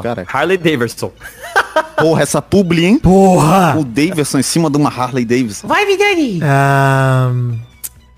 cara. 0.00 0.24
Harley 0.32 0.56
Davidson. 0.56 1.10
Porra, 1.98 2.22
essa 2.22 2.40
publi, 2.40 2.84
hein? 2.84 2.98
Porra. 3.00 3.74
O 3.76 3.84
Davidson 3.84 4.38
em 4.38 4.42
cima 4.44 4.70
de 4.70 4.76
uma 4.76 4.88
Harley 4.90 5.24
Davidson. 5.24 5.66
Vai, 5.66 5.84
Vidani. 5.84 6.38
Ahn, 6.40 7.56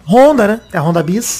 Honda, 0.06 0.46
né? 0.46 0.60
É 0.74 0.76
a 0.76 0.82
Honda 0.82 1.02
Bis. 1.02 1.38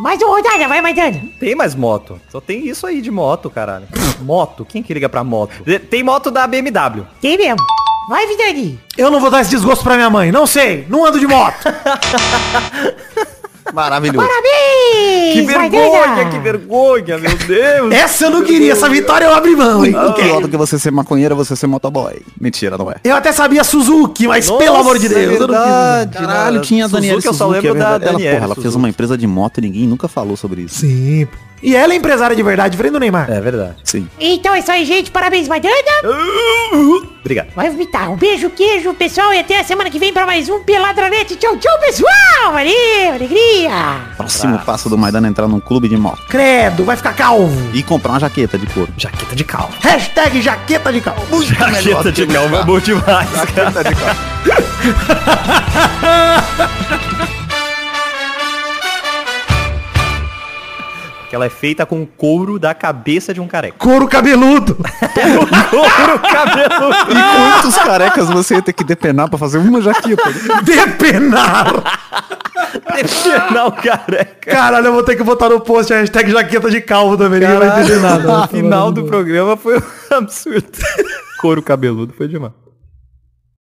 Mais 0.00 0.22
uma 0.22 0.36
rodada, 0.36 0.68
vai, 0.68 0.80
Maidana. 0.80 1.20
Tem 1.40 1.56
mais 1.56 1.74
moto. 1.74 2.20
Só 2.30 2.40
tem 2.40 2.68
isso 2.68 2.86
aí 2.86 3.00
de 3.00 3.10
moto, 3.10 3.50
caralho. 3.50 3.88
Moto? 4.20 4.64
Quem 4.64 4.80
que 4.80 4.94
liga 4.94 5.08
pra 5.08 5.24
moto? 5.24 5.54
Tem 5.90 6.04
moto 6.04 6.30
da 6.30 6.46
BMW. 6.46 7.04
Tem 7.20 7.36
mesmo. 7.36 7.64
Vai, 8.08 8.28
Vidani. 8.28 8.78
Eu 8.96 9.10
não 9.10 9.18
vou 9.18 9.28
dar 9.30 9.40
esse 9.40 9.50
desgosto 9.50 9.82
pra 9.82 9.96
minha 9.96 10.08
mãe. 10.08 10.30
Não 10.30 10.46
sei. 10.46 10.86
Não 10.88 11.04
ando 11.04 11.18
de 11.18 11.26
moto. 11.26 11.56
Maravilhoso. 13.72 14.26
Parabéns! 14.26 15.32
Que 15.32 15.42
vergonha, 15.42 16.30
que 16.30 16.38
vergonha, 16.38 17.18
meu 17.18 17.36
Deus. 17.36 17.92
Essa 17.94 18.24
eu 18.26 18.30
não 18.30 18.42
queria. 18.42 18.72
Essa 18.72 18.88
vitória 18.88 19.26
eu 19.26 19.34
abri 19.34 19.54
mão, 19.54 19.84
hein? 19.84 19.92
Muito 19.92 20.14
pior 20.14 20.40
do 20.40 20.48
que 20.48 20.56
você 20.56 20.78
ser 20.78 20.90
maconheiro, 20.90 21.34
é 21.34 21.36
você 21.36 21.54
ser 21.54 21.66
motoboy. 21.66 22.20
Mentira, 22.40 22.78
não 22.78 22.90
é. 22.90 22.96
Eu 23.04 23.16
até 23.16 23.32
sabia 23.32 23.62
Suzuki, 23.64 24.26
mas 24.26 24.48
Nossa, 24.48 24.64
pelo 24.64 24.76
amor 24.76 24.98
de 24.98 25.06
é 25.06 25.08
Deus. 25.08 25.40
eu 25.40 25.48
não 25.48 25.54
quis. 25.54 26.20
Caralho, 26.20 26.60
tinha 26.62 26.84
a 26.86 26.88
Daniela 26.88 27.20
Suzuki, 27.20 27.28
eu 27.28 27.34
só 27.34 27.48
lembro 27.48 27.70
é 27.76 27.78
da 27.78 27.86
ela, 27.86 27.98
Daniela 27.98 28.34
porra, 28.34 28.44
ela 28.46 28.54
fez 28.54 28.64
Suzuki. 28.66 28.78
uma 28.78 28.88
empresa 28.88 29.18
de 29.18 29.26
moto 29.26 29.58
e 29.58 29.60
ninguém 29.62 29.86
nunca 29.86 30.08
falou 30.08 30.36
sobre 30.36 30.62
isso. 30.62 30.80
Sim. 30.80 31.28
E 31.62 31.74
ela 31.74 31.92
é 31.92 31.96
empresária 31.96 32.36
de 32.36 32.42
verdade, 32.42 32.70
diferente 32.72 32.92
do 32.92 33.00
Neymar. 33.00 33.30
É 33.30 33.40
verdade. 33.40 33.76
Sim. 33.82 34.08
Então 34.20 34.54
é 34.54 34.58
isso 34.58 34.70
aí, 34.70 34.84
gente. 34.84 35.10
Parabéns, 35.10 35.48
Maidana. 35.48 35.74
Obrigado. 37.20 37.48
Vai 37.54 37.70
vomitar. 37.70 38.10
Um 38.10 38.16
beijo, 38.16 38.50
queijo, 38.50 38.92
pessoal. 38.94 39.32
E 39.32 39.38
até 39.38 39.58
a 39.60 39.64
semana 39.64 39.90
que 39.90 39.98
vem 39.98 40.12
pra 40.12 40.26
mais 40.26 40.48
um 40.48 40.62
Peladranete. 40.62 41.36
Tchau, 41.36 41.56
tchau, 41.56 41.78
pessoal. 41.80 42.52
Valeu, 42.52 43.12
alegria. 43.14 44.00
Próximo 44.16 44.58
passo 44.60 44.88
do 44.88 44.96
Maidana 44.96 45.26
é 45.26 45.30
entrar 45.30 45.48
num 45.48 45.60
clube 45.60 45.88
de 45.88 45.96
moto. 45.96 46.22
Credo, 46.28 46.84
vai 46.84 46.96
ficar 46.96 47.14
calvo. 47.14 47.70
E 47.74 47.82
comprar 47.82 48.12
uma 48.12 48.20
jaqueta 48.20 48.58
de 48.58 48.66
couro. 48.66 48.92
Jaqueta 48.96 49.34
de 49.34 49.44
calma. 49.44 49.74
Hashtag 49.80 50.40
jaqueta 50.42 50.92
de 50.92 51.00
calvo. 51.00 51.26
Muito 51.34 51.52
Jaqueta 51.54 52.12
de 52.12 52.26
calma 52.26 52.60
é 52.60 52.64
bom 52.64 52.78
demais. 52.78 53.28
Jaqueta 53.30 53.84
de 53.84 53.94
calma. 53.94 54.16
ela 61.36 61.46
é 61.46 61.50
feita 61.50 61.84
com 61.84 62.02
o 62.02 62.06
couro 62.06 62.58
da 62.58 62.74
cabeça 62.74 63.32
de 63.32 63.40
um 63.40 63.46
careca. 63.46 63.76
Couro 63.78 64.08
cabeludo. 64.08 64.74
couro 65.70 66.18
cabelo. 66.18 66.90
E 67.10 67.36
quantos 67.36 67.76
carecas 67.76 68.28
você 68.28 68.54
ia 68.54 68.62
ter 68.62 68.72
que 68.72 68.82
depenar 68.82 69.28
pra 69.28 69.38
fazer 69.38 69.58
uma 69.58 69.80
jaqueta? 69.80 70.22
Depenar. 70.62 71.66
Não, 73.52 73.70
careca. 73.70 74.50
Caralho, 74.50 74.86
eu 74.86 74.92
vou 74.92 75.02
ter 75.02 75.16
que 75.16 75.22
botar 75.22 75.48
no 75.50 75.60
post 75.60 75.92
a 75.92 75.98
hashtag 75.98 76.30
jaqueta 76.30 76.70
de 76.70 76.80
calvo 76.80 77.16
também. 77.16 77.40
Ninguém 77.40 77.58
vai 77.58 77.80
entender 77.80 78.00
nada. 78.00 78.44
O 78.44 78.48
final 78.48 78.90
do 78.90 79.04
programa 79.04 79.56
foi 79.56 79.78
um 79.78 80.14
absurdo. 80.16 80.66
Couro 81.40 81.62
cabeludo 81.62 82.14
foi 82.16 82.28
demais. 82.28 82.65